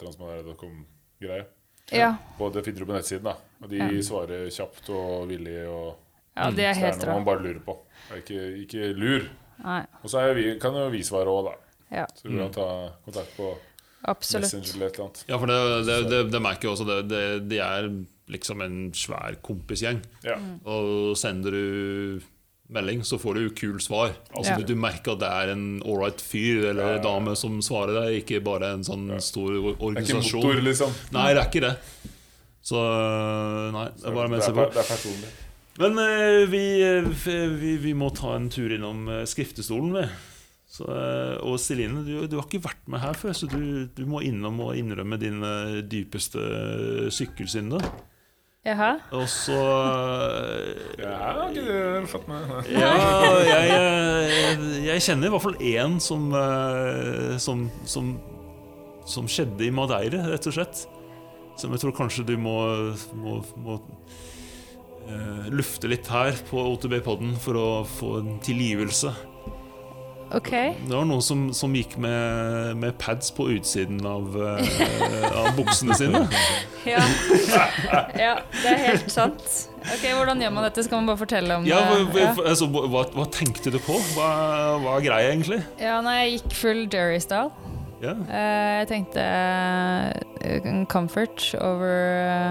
transmaneira.com-greie. 0.00 1.44
Ja, 1.92 2.12
Og 2.38 2.52
det 2.54 2.62
finner 2.64 2.84
du 2.84 2.86
på 2.86 2.94
nettsiden. 2.94 3.24
da 3.24 3.36
Og 3.62 3.68
de 3.70 3.76
Ja. 3.78 3.88
svarer 4.02 4.46
kjapt 4.50 4.88
og 4.90 5.28
villig. 5.28 5.66
Og, 5.68 5.96
ja 6.36 6.50
det 6.50 6.64
er 6.64 6.74
så 6.74 6.80
det 6.80 7.02
er 7.02 7.06
noe 7.06 7.14
man 7.20 7.24
bare 7.24 7.42
lurer 7.42 7.60
på. 7.66 7.76
Ikke, 8.16 8.66
ikke 8.66 8.94
lur. 8.96 9.28
Nei, 9.64 9.84
Og 10.02 10.10
så 10.10 10.20
er 10.30 10.34
vi, 10.34 10.58
kan 10.58 10.72
jo 10.72 10.88
vi 10.90 11.02
svare 11.02 11.26
òg, 11.26 11.44
da. 11.50 11.54
ja, 11.96 12.06
Så 12.14 12.22
du 12.30 12.38
kan 12.38 12.50
ta 12.52 12.92
kontakt 13.04 13.36
på 13.36 13.58
absolutt. 14.06 14.52
Messenger 14.52 14.74
eller 14.74 14.86
et 14.86 14.94
eller 14.94 15.04
annet. 15.04 15.24
Ja, 15.28 15.38
for 15.38 15.46
det, 15.46 15.86
det, 15.86 16.10
det, 16.10 16.30
det 16.32 16.40
merker 16.42 16.62
jeg 16.68 16.72
også. 16.72 16.86
Det, 16.86 17.08
det, 17.08 17.48
de 17.48 17.58
er 17.58 17.90
liksom 18.28 18.62
en 18.62 18.92
svær 18.92 19.34
kompisgjeng. 19.42 20.00
Ja. 20.24 20.36
Og 20.64 21.16
sender 21.18 21.50
du 21.50 22.20
melding, 22.72 23.00
så 23.04 23.18
får 23.18 23.34
du 23.34 23.40
jo 23.48 23.50
kul 23.56 23.78
svar. 23.82 24.12
Altså 24.34 24.56
Ja. 24.60 24.66
du, 24.66 24.74
merker 24.78 25.12
at 25.16 25.18
det 25.22 25.28
er 25.30 25.52
en 25.52 25.80
ålreit 25.82 26.20
fyr 26.22 26.68
eller 26.70 26.96
Ja, 26.96 27.02
dame 27.02 27.34
som 27.36 27.58
svarer 27.60 27.96
deg, 28.04 28.22
ikke 28.24 28.42
bare 28.44 28.72
en 28.74 28.84
sånn 28.86 29.08
Ja. 29.10 29.18
stor 29.18 29.48
Det 29.50 29.58
er 29.58 29.72
ikke 29.74 29.86
organisasjon. 29.90 30.42
motor, 30.44 30.60
liksom. 30.62 30.92
Nei, 31.12 31.28
det 31.34 31.42
er 31.42 31.48
ikke 31.50 31.60
det. 31.68 31.76
Så 32.62 32.80
nei, 33.72 33.86
det 33.96 34.04
er 34.06 34.14
bare 34.14 34.28
å 34.28 34.30
melde 34.30 34.44
seg 34.46 34.54
på. 34.54 34.66
det 34.72 34.82
er 34.84 34.90
personlig. 34.90 35.30
Men 35.80 35.98
eh, 35.98 36.46
vi, 36.50 36.64
eh, 36.84 37.48
vi, 37.56 37.76
vi 37.78 37.92
må 37.96 38.10
ta 38.14 38.34
en 38.36 38.50
tur 38.52 38.68
innom 38.74 39.08
eh, 39.08 39.22
skriftestolen, 39.24 39.94
vi. 39.96 40.04
Så, 40.70 40.84
eh, 40.86 41.38
og 41.42 41.56
Celine, 41.58 42.04
du, 42.04 42.26
du 42.28 42.36
har 42.36 42.46
ikke 42.46 42.60
vært 42.62 42.84
med 42.86 43.00
her 43.00 43.14
før, 43.18 43.32
så 43.34 43.48
du, 43.50 43.86
du 43.96 44.04
må 44.06 44.20
innom 44.22 44.60
og 44.60 44.76
innrømme 44.76 45.18
din 45.18 45.40
dypeste 45.88 46.38
sykkelsynder. 47.10 47.80
Jaha. 48.60 48.90
Og 49.16 49.24
så 49.32 49.56
eh, 49.56 50.98
Ja, 51.00 51.12
har 51.38 51.48
ikke 51.48 52.08
fått 52.12 52.26
med 52.28 52.50
Ja, 52.68 52.90
jeg, 53.40 53.70
jeg, 53.72 54.58
jeg 54.84 55.04
kjenner 55.06 55.30
i 55.30 55.32
hvert 55.32 55.44
fall 55.46 55.56
én 55.64 55.96
som, 56.04 56.26
eh, 56.36 57.38
som, 57.40 57.64
som, 57.88 58.10
som 59.08 59.30
skjedde 59.30 59.64
i 59.64 59.72
Madeire, 59.72 60.20
rett 60.28 60.50
og 60.50 60.58
slett. 60.58 60.84
Som 61.56 61.72
jeg 61.72 61.80
tror 61.86 61.96
kanskje 61.96 62.26
du 62.28 62.34
må, 62.40 62.58
må, 63.16 63.38
må 63.60 63.78
uh, 65.08 65.48
lufte 65.52 65.88
litt 65.90 66.08
her 66.08 66.36
på 66.48 66.62
OTB-podden 66.74 67.34
for 67.40 67.58
å 67.60 67.68
få 67.88 68.14
en 68.20 68.38
tilgivelse. 68.44 69.12
OK. 70.30 70.50
Det 70.86 70.94
var 70.94 71.06
noen 71.08 71.22
som, 71.24 71.48
som 71.56 71.72
gikk 71.74 71.96
med, 71.98 72.76
med 72.78 72.94
pads 73.02 73.32
på 73.34 73.48
utsiden 73.56 73.98
av, 74.06 74.36
eh, 74.38 75.24
av 75.42 75.50
buksene 75.58 75.96
sine. 75.98 76.24
Ja. 76.88 76.96
ja, 78.16 78.30
det 78.62 78.70
er 78.70 78.78
helt 78.86 79.10
sant. 79.12 79.42
Ok, 79.84 80.04
Hvordan 80.16 80.40
gjør 80.40 80.52
man 80.56 80.64
dette? 80.64 80.80
Skal 80.86 81.02
man 81.02 81.10
bare 81.10 81.20
fortelle 81.20 81.58
om 81.60 81.66
Ja, 81.68 81.80
det? 81.92 82.06
hva, 82.14 82.46
altså, 82.48 82.70
hva, 82.72 83.02
hva 83.12 83.26
tenkte 83.28 83.68
du 83.74 83.76
på? 83.84 83.98
Hva, 84.14 84.28
hva 84.80 84.94
er 84.96 85.04
greia, 85.04 85.34
egentlig? 85.34 85.58
Ja, 85.76 85.98
nei, 86.04 86.14
jeg 86.22 86.38
gikk 86.38 86.56
full 86.56 86.80
Jerry-style. 86.88 87.50
Ja. 88.00 88.14
Uh, 88.16 88.70
jeg 88.80 88.88
tenkte 88.94 89.26
uh, 90.40 90.70
comfort 90.88 91.50
over 91.60 91.92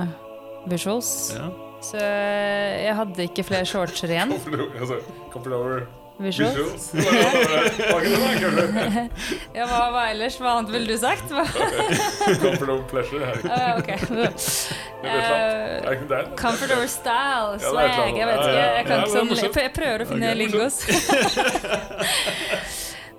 uh, 0.06 0.70
visuals. 0.70 1.34
Ja. 1.34 1.50
Så 1.82 1.98
jeg 2.04 2.94
hadde 3.00 3.26
ikke 3.32 3.48
flere 3.48 3.66
shorts 3.66 4.04
igjen. 4.06 4.36
Altså, 4.80 5.00
Comfort 5.34 5.54
over 5.58 5.88
Visuals. 6.20 6.92
Ja, 9.56 9.64
hva, 9.66 9.90
hva 9.94 10.02
ellers? 10.12 10.36
Hva 10.40 10.50
annet 10.58 10.72
ville 10.74 10.88
du 10.92 10.98
sagt? 11.00 11.30
Comfort 12.44 12.70
over 12.70 12.84
pleasure. 12.92 13.26
Det 13.40 13.52
ok. 13.80 13.88
det 13.88 13.96
et 13.96 14.04
eller 15.04 15.16
annet? 15.16 16.12
Eh? 16.12 16.26
Comfort 16.40 16.72
over 16.76 16.88
style, 16.92 17.60
swag. 17.64 18.18
Jeg 18.20 18.28
vet 18.28 18.40
ikke. 18.44 18.60
Jeg, 18.60 18.84
kan 18.90 18.96
ikke 19.00 19.16
sånn, 19.16 19.32
jeg 19.64 19.72
prøver 19.80 20.00
å 20.04 20.06
finne 20.12 20.28
lingos. 20.44 20.76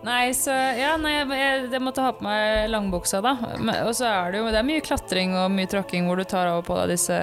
Nei, 0.01 0.31
så 0.32 0.52
Ja, 0.78 0.94
nei, 1.01 1.12
jeg, 1.18 1.27
jeg, 1.36 1.66
jeg 1.74 1.82
måtte 1.85 2.05
ha 2.05 2.12
på 2.16 2.24
meg 2.24 2.70
langbuksa, 2.72 3.20
da. 3.24 3.35
Men- 3.59 3.85
Og 3.85 3.93
så 3.97 4.09
er 4.09 4.32
det 4.32 4.40
jo 4.40 4.47
Det 4.48 4.60
er 4.60 4.68
mye 4.70 4.85
klatring 4.85 5.36
og 5.36 5.51
mye 5.52 5.68
tråkking 5.68 6.09
hvor 6.09 6.16
du 6.20 6.24
tar 6.24 6.48
over 6.52 6.64
på 6.64 6.78
deg 6.81 6.94
disse 6.97 7.16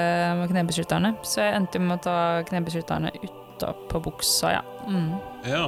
knebeskytterne. 0.53 1.15
Så 1.25 1.41
jeg 1.41 1.57
endte 1.57 1.81
jo 1.81 1.85
med 1.85 1.97
å 1.97 2.05
ta 2.09 2.17
knebeskytterne 2.49 3.13
utapå 3.57 3.99
buksa, 4.07 4.53
ja. 4.59 4.63
Mm. 4.87 5.17
ja. 5.43 5.65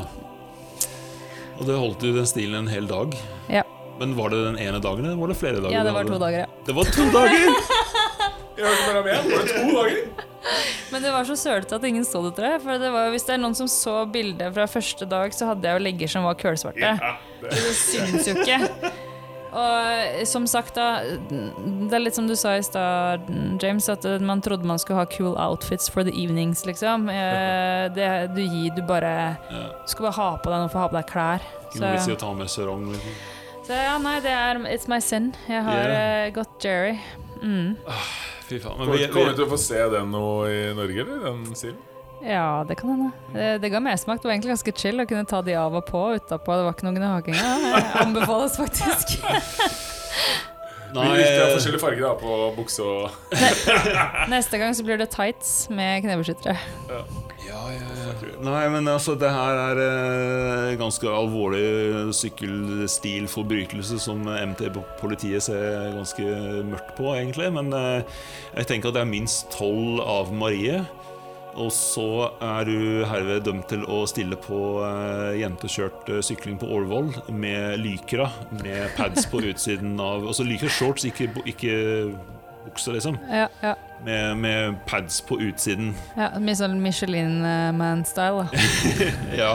Og 1.60 1.68
det 1.68 1.76
holdt 1.76 2.06
jo 2.08 2.14
den 2.16 2.30
stilen 2.30 2.64
en 2.64 2.72
hel 2.72 2.88
dag? 2.88 3.18
Ja. 3.52 3.66
Men 4.00 4.16
var 4.16 4.32
det 4.32 4.46
den 4.46 4.60
ene 4.62 4.80
dagen, 4.80 5.04
eller 5.04 5.20
var 5.20 5.34
det 5.34 5.36
flere 5.42 5.60
dager? 5.60 5.76
Ja, 5.76 5.84
det 5.84 5.92
var 5.92 6.08
to 6.08 6.20
dager, 6.22 6.46
ja. 6.46 6.64
Det 6.66 6.76
var 6.78 6.94
to 6.96 7.10
dager! 7.12 7.50
Jeg 8.60 8.68
hørte 8.68 9.12
igjen. 9.12 9.28
Var 9.32 9.46
det 9.48 9.56
to 9.56 9.76
dager? 9.76 10.26
Men 10.92 11.04
det 11.04 11.12
var 11.14 11.28
så 11.28 11.36
sølete 11.40 11.78
at 11.78 11.86
ingen 11.88 12.06
så 12.08 12.22
det, 12.26 12.34
tror 12.36 12.48
jeg. 12.54 12.62
For 12.64 12.82
det 12.82 12.90
var, 12.92 13.12
hvis 13.14 13.28
det 13.28 13.36
er 13.36 13.42
noen 13.44 13.56
som 13.56 13.70
så 13.72 14.02
bildet 14.12 14.56
fra 14.56 14.66
første 14.68 15.08
dag, 15.08 15.36
så 15.36 15.52
hadde 15.52 15.68
jeg 15.68 15.80
jo 15.80 15.86
legger 15.86 16.12
som 16.12 16.28
var 16.28 16.36
kølsvarte. 16.40 16.80
Ja, 16.84 17.16
det. 17.40 17.54
Det 17.56 17.76
syns 17.78 18.28
jo 18.28 18.36
ikke. 18.36 18.92
Og 19.52 20.28
som 20.30 20.46
sagt, 20.48 20.76
da 20.76 21.02
Det 21.30 21.94
er 21.96 22.04
litt 22.04 22.16
som 22.16 22.28
du 22.30 22.36
sa 22.38 22.52
i 22.58 22.62
stad, 22.64 23.24
James, 23.62 23.88
at 23.90 24.06
man 24.22 24.42
trodde 24.46 24.68
man 24.70 24.78
skulle 24.80 25.00
ha 25.02 25.06
cool 25.18 25.36
outfits 25.42 25.90
for 25.90 26.04
the 26.06 26.14
evenings, 26.14 26.66
liksom. 26.70 27.10
Eh, 27.10 27.88
Det, 27.98 28.10
du 28.36 28.42
gir 28.44 28.76
du 28.76 28.82
bare 28.86 29.14
Ja. 29.50 29.64
Du 29.86 29.90
skal 29.90 30.10
bare 30.10 30.18
ha 30.20 30.30
på 30.38 30.50
deg 30.54 30.60
noe 30.66 30.70
for 30.70 30.80
å 30.80 30.86
ha 30.86 30.92
på 30.94 31.00
deg 31.00 31.10
klær. 31.10 31.46
Ikke 31.70 31.82
noe 31.82 31.92
vits 31.98 32.08
i 32.10 32.14
å 32.14 32.20
ta 32.22 32.34
med 32.38 32.50
sarong. 32.50 32.88
Liksom. 32.94 33.20
så 33.68 33.74
ja, 33.78 33.98
nei, 34.02 34.16
det 34.26 34.32
er 34.34 34.62
It's 34.70 34.88
my 34.90 35.00
sin. 35.02 35.32
Jeg 35.50 35.64
har 35.66 35.84
Yeah. 35.86 36.28
eh, 36.28 36.32
gått 36.34 36.60
Jerry. 36.64 37.00
Mm. 37.42 37.76
Fy 38.50 38.60
faen. 38.60 38.78
Men 38.80 38.92
vi, 38.92 38.98
vi, 39.06 39.12
kommer 39.14 39.30
vi 39.34 39.38
til 39.42 39.46
å 39.46 39.52
få 39.54 39.58
se 39.62 39.82
den 39.94 40.12
nå 40.12 40.26
i 40.50 40.74
Norge, 40.78 41.02
eller? 41.06 41.20
Den 41.30 41.56
stilen? 41.56 41.78
Ja, 42.26 42.66
det 42.68 42.76
kan 42.80 42.90
hende. 42.90 43.12
Det, 43.34 43.48
det 43.64 43.72
ga 43.72 43.80
mersmak. 43.84 44.22
Det 44.22 44.28
var 44.28 44.36
egentlig 44.36 44.54
ganske 44.58 44.76
chill 44.76 45.00
å 45.00 45.08
kunne 45.10 45.28
ta 45.30 45.42
de 45.46 45.56
av 45.60 45.78
og 45.80 45.86
på 45.88 46.04
utapå. 46.20 46.58
Det 46.58 46.68
var 46.68 46.76
ikke 46.76 46.90
noen 46.90 47.08
haking. 47.08 47.40
Ja, 47.40 47.84
anbefales 48.04 48.60
faktisk. 48.60 49.18
Vi 50.90 51.00
Hvis 51.00 51.28
de 51.30 51.42
har 51.42 51.52
forskjellige 51.54 51.82
farger 51.84 52.02
da, 52.02 52.14
på 52.18 52.36
bukse 52.58 52.82
og 52.82 53.12
Neste 54.34 54.58
gang 54.58 54.74
så 54.74 54.86
blir 54.86 54.98
det 54.98 55.12
tights 55.14 55.68
med 55.70 56.02
knebeskyttere. 56.02 56.56
ja, 56.90 57.04
ja, 57.46 57.92
ja. 58.00 58.32
nei, 58.42 58.64
men 58.74 58.88
altså, 58.90 59.14
det 59.14 59.30
her 59.30 59.62
er 59.68 59.82
eh, 59.84 60.78
ganske 60.82 61.06
alvorlig 61.06 62.10
sykkelstilforbrytelse 62.18 64.00
som 64.02 64.26
MT-politiet 64.26 65.46
ser 65.46 65.94
ganske 65.94 66.26
mørkt 66.72 66.96
på, 66.98 67.14
egentlig. 67.14 67.52
Men 67.54 67.70
eh, 67.74 68.02
jeg 68.58 68.72
tenker 68.74 68.90
at 68.90 68.98
det 68.98 69.06
er 69.06 69.14
minst 69.14 69.52
tolv 69.54 70.02
av 70.02 70.34
Marie. 70.34 70.82
Og 71.58 71.72
så 71.74 72.30
er 72.44 72.68
du 72.70 73.06
herved 73.10 73.46
dømt 73.48 73.68
til 73.72 73.86
å 73.90 74.04
stille 74.10 74.38
på 74.40 74.60
eh, 74.86 75.40
jentekjørt 75.42 76.10
eh, 76.14 76.22
sykling 76.26 76.60
på 76.62 76.70
Årvoll 76.78 77.12
med 77.34 77.80
Lykra, 77.82 78.30
med 78.62 78.92
pads 78.98 79.28
på 79.32 79.42
utsiden 79.50 79.98
av 80.00 80.28
Altså 80.30 80.46
Lykra 80.48 80.70
shorts, 80.72 81.08
ikke, 81.10 81.32
ikke 81.50 81.76
bukse, 82.68 82.94
liksom. 82.94 83.18
Ja, 83.32 83.48
ja. 83.64 83.74
Med, 84.06 84.38
med 84.38 84.78
pads 84.88 85.20
på 85.28 85.40
utsiden. 85.44 85.92
Ja, 86.16 86.30
Mye 86.40 86.56
sånn 86.56 86.78
Michelin-man-style. 86.84 88.46
da. 88.46 88.64
Ja, 89.42 89.52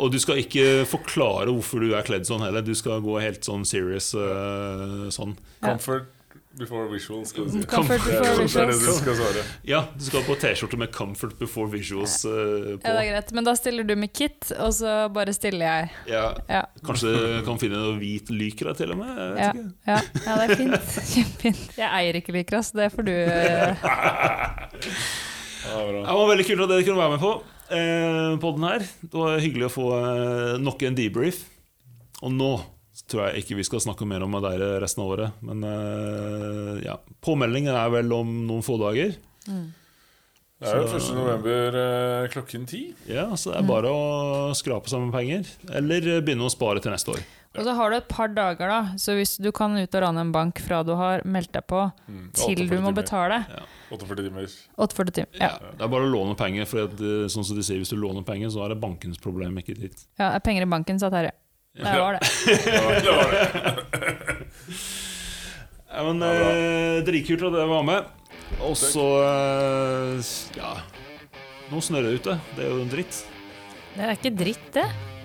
Og 0.00 0.10
du 0.14 0.18
skal 0.22 0.40
ikke 0.42 0.82
forklare 0.88 1.52
hvorfor 1.52 1.84
du 1.84 1.92
er 1.94 2.06
kledd 2.06 2.26
sånn 2.26 2.42
heller. 2.42 2.64
Du 2.66 2.74
skal 2.78 3.04
gå 3.04 3.20
helt 3.22 3.46
sånn 3.46 3.66
serious 3.68 4.10
uh, 4.18 5.06
sånn. 5.14 5.36
Ja. 5.60 5.74
Comfort 5.74 6.13
before 6.58 6.88
visuals, 6.92 7.28
skal 7.32 7.46
du 7.46 7.50
si. 7.50 7.62
Comfort 7.68 8.04
before 8.04 8.42
visuals. 8.42 8.52
det 8.54 8.62
er 8.62 8.70
det 8.70 8.78
du 8.80 8.98
skal 8.98 9.16
svare. 9.18 9.44
Ja, 9.68 9.80
du 9.98 10.04
skal 10.06 10.24
på 10.26 10.36
T-skjorte 10.40 10.78
med 10.80 10.92
'Comfort 10.94 11.38
before 11.38 11.68
visuals' 11.72 12.24
eh, 12.28 12.76
på. 12.76 12.84
Ja, 12.84 12.92
det 12.94 13.02
er 13.02 13.10
greit. 13.12 13.32
Men 13.32 13.48
da 13.48 13.54
stiller 13.58 13.86
du 13.88 13.94
med 13.96 14.12
kit, 14.12 14.52
og 14.58 14.74
så 14.74 15.08
bare 15.14 15.32
stiller 15.36 15.66
jeg. 15.66 15.90
Ja, 16.12 16.24
Ja, 16.48 16.62
kanskje 16.84 17.14
du 17.14 17.44
kan 17.46 17.58
finne 17.58 17.80
noe 17.80 17.98
hvit 17.98 18.30
lykra, 18.30 18.74
til 18.76 18.92
og 18.94 18.98
med? 19.02 19.10
Jeg 19.18 19.30
vet 19.30 19.40
ja, 19.40 19.50
ikke. 19.50 19.66
ja, 19.86 19.98
ja 20.26 20.36
det 20.36 20.44
er 20.44 20.56
fint. 20.62 20.92
Kjempefint. 21.14 21.64
Jeg 21.78 21.88
eier 21.90 22.20
ikke 22.20 22.36
lykra, 22.38 22.62
så 22.62 22.78
det 22.82 22.92
får 22.94 23.08
du 23.08 23.14
eh, 23.14 23.76
Ja. 25.64 25.80
Det 25.80 26.12
var 26.12 26.28
veldig 26.28 26.44
kult 26.44 26.60
at 26.66 26.68
dere 26.74 26.84
kunne 26.84 27.00
være 27.00 27.14
med 27.14 27.22
på 27.22 27.32
eh, 27.72 28.38
podden 28.42 28.66
her. 28.68 28.84
Det 29.00 29.16
var 29.16 29.40
hyggelig 29.40 29.70
å 29.70 29.72
få 29.72 29.86
eh, 29.96 30.56
nok 30.60 30.82
en 30.84 30.98
debrief. 30.98 31.44
Og 32.24 32.32
nå 32.32 32.52
tror 33.08 33.26
jeg 33.28 33.42
ikke 33.44 33.56
vi 33.60 33.64
skal 33.68 33.80
snakke 33.84 34.06
mer 34.08 34.22
om 34.24 34.30
med 34.32 34.42
dere 34.46 34.80
resten 34.82 35.02
av 35.04 35.10
året. 35.14 35.32
Men 35.44 35.64
uh, 35.64 36.80
ja, 36.84 36.96
påmeldingen 37.24 37.74
er 37.76 37.90
vel 37.92 38.12
om 38.16 38.34
noen 38.48 38.62
få 38.64 38.78
dager. 38.80 39.14
Det 40.64 40.70
er 40.70 40.78
jo 40.80 40.96
1. 40.96 41.08
november 41.18 41.74
eh, 41.76 42.26
klokken 42.32 42.62
ti. 42.70 42.84
Ja, 43.10 43.26
Så 43.36 43.50
det 43.52 43.58
er 43.60 43.66
bare 43.68 43.90
å 43.92 44.52
skrape 44.56 44.88
sammen 44.88 45.10
penger. 45.12 45.44
Eller 45.76 46.22
begynne 46.24 46.46
å 46.46 46.52
spare 46.52 46.80
til 46.80 46.94
neste 46.94 47.12
år. 47.12 47.24
Og 47.54 47.66
så 47.68 47.74
har 47.76 47.90
du 47.92 47.96
et 47.98 48.06
par 48.10 48.30
dager, 48.34 48.70
da. 48.70 48.78
Så 48.98 49.12
hvis 49.18 49.36
du 49.42 49.50
kan 49.54 49.76
ut 49.76 49.92
og 49.94 50.02
rane 50.02 50.22
en 50.24 50.32
bank 50.34 50.58
fra 50.64 50.80
du 50.86 50.94
har 50.98 51.20
meldt 51.28 51.52
deg 51.54 51.66
på, 51.70 51.82
Mm, 52.08 52.30
til 52.34 52.64
du 52.64 52.78
må 52.80 52.88
timer. 52.90 52.96
betale 53.02 53.36
48 53.92 54.24
timer. 54.24 54.48
48 54.78 55.12
timer. 55.20 55.36
Ja. 55.38 55.52
Ja, 55.52 55.74
det 55.76 55.84
er 55.84 55.92
bare 55.92 56.08
å 56.08 56.10
låne 56.14 56.34
penger. 56.38 56.64
For 56.70 56.86
at, 56.88 56.96
eh, 56.98 57.28
sånn 57.30 57.44
som 57.46 57.56
de 57.58 57.62
sier, 57.62 57.78
Hvis 57.82 57.92
du 57.92 57.96
låner 58.00 58.24
penger, 58.26 58.48
så 58.50 58.64
er 58.64 58.72
det 58.74 58.80
bankens 58.80 59.20
problem, 59.20 59.58
ikke 59.60 59.76
ditt. 59.78 60.06
ja, 60.18 60.32
er 60.34 60.40
penger 60.40 60.62
i 60.62 60.70
banken, 60.70 60.98
sa 60.98 61.10
Terje. 61.10 61.32
Det 61.74 61.82
var 61.98 62.12
det. 62.12 62.20
Ja, 62.66 63.00
det 63.02 63.10
var 63.10 63.32
det. 63.32 63.46
Ja, 65.94 66.02
men 66.12 66.22
eh, 66.22 67.00
Dritkult 67.06 67.42
at 67.48 67.54
dere 67.54 67.66
var 67.70 67.82
med. 67.86 68.04
Og 68.62 68.76
så 68.78 69.06
eh, 69.24 70.20
Ja. 70.58 70.76
Nå 71.72 71.80
snør 71.82 72.06
det 72.06 72.12
ute. 72.20 72.36
Det 72.54 72.62
er 72.62 72.70
jo 72.70 72.82
en 72.84 72.92
dritt. 72.92 73.18
Det 73.94 74.02
er 74.06 74.14
ikke 74.18 74.32
dritt, 74.38 74.68
det. 74.74 74.84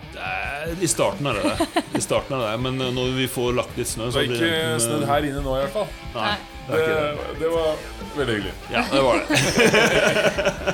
Det 0.10 0.26
er, 0.26 0.72
I 0.82 0.88
starten 0.90 1.30
er 1.30 1.38
det 1.38 1.52
det. 1.52 1.84
I 2.00 2.02
starten 2.02 2.34
er 2.38 2.46
det. 2.48 2.54
Men 2.66 2.82
eh, 2.82 2.92
når 2.98 3.12
vi 3.20 3.28
får 3.30 3.54
lagt 3.60 3.78
litt 3.78 3.92
snø 3.92 4.10
Det 4.10 4.24
er 4.24 4.30
ikke 4.34 4.50
men, 4.50 4.82
snødd 4.88 5.06
her 5.10 5.28
inne 5.30 5.44
nå, 5.46 5.54
i 5.54 5.62
hvert 5.68 5.76
fall. 5.76 5.92
Nei, 6.16 6.32
det 6.70 6.80
Det, 6.80 6.88
det. 6.96 7.36
det 7.44 7.52
var 7.54 7.70
veldig 8.18 8.40
hyggelig. 8.40 8.56
Ja, 8.74 8.86
det 8.90 9.04
var 9.06 9.22
det. 9.22 9.28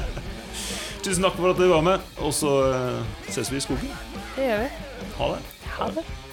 Tusen 1.06 1.22
takk 1.28 1.36
for 1.38 1.52
at 1.52 1.60
dere 1.60 1.70
var 1.76 1.84
med, 1.86 2.08
og 2.24 2.32
så 2.34 2.56
eh, 2.72 3.04
ses 3.28 3.52
vi 3.52 3.60
i 3.60 3.66
skogen. 3.68 3.92
Det 4.38 4.48
gjør 4.48 4.64
vi. 4.64 4.72
Ha 5.20 5.34
det. 5.36 5.55
Ha 5.78 5.90
det. 5.90 6.25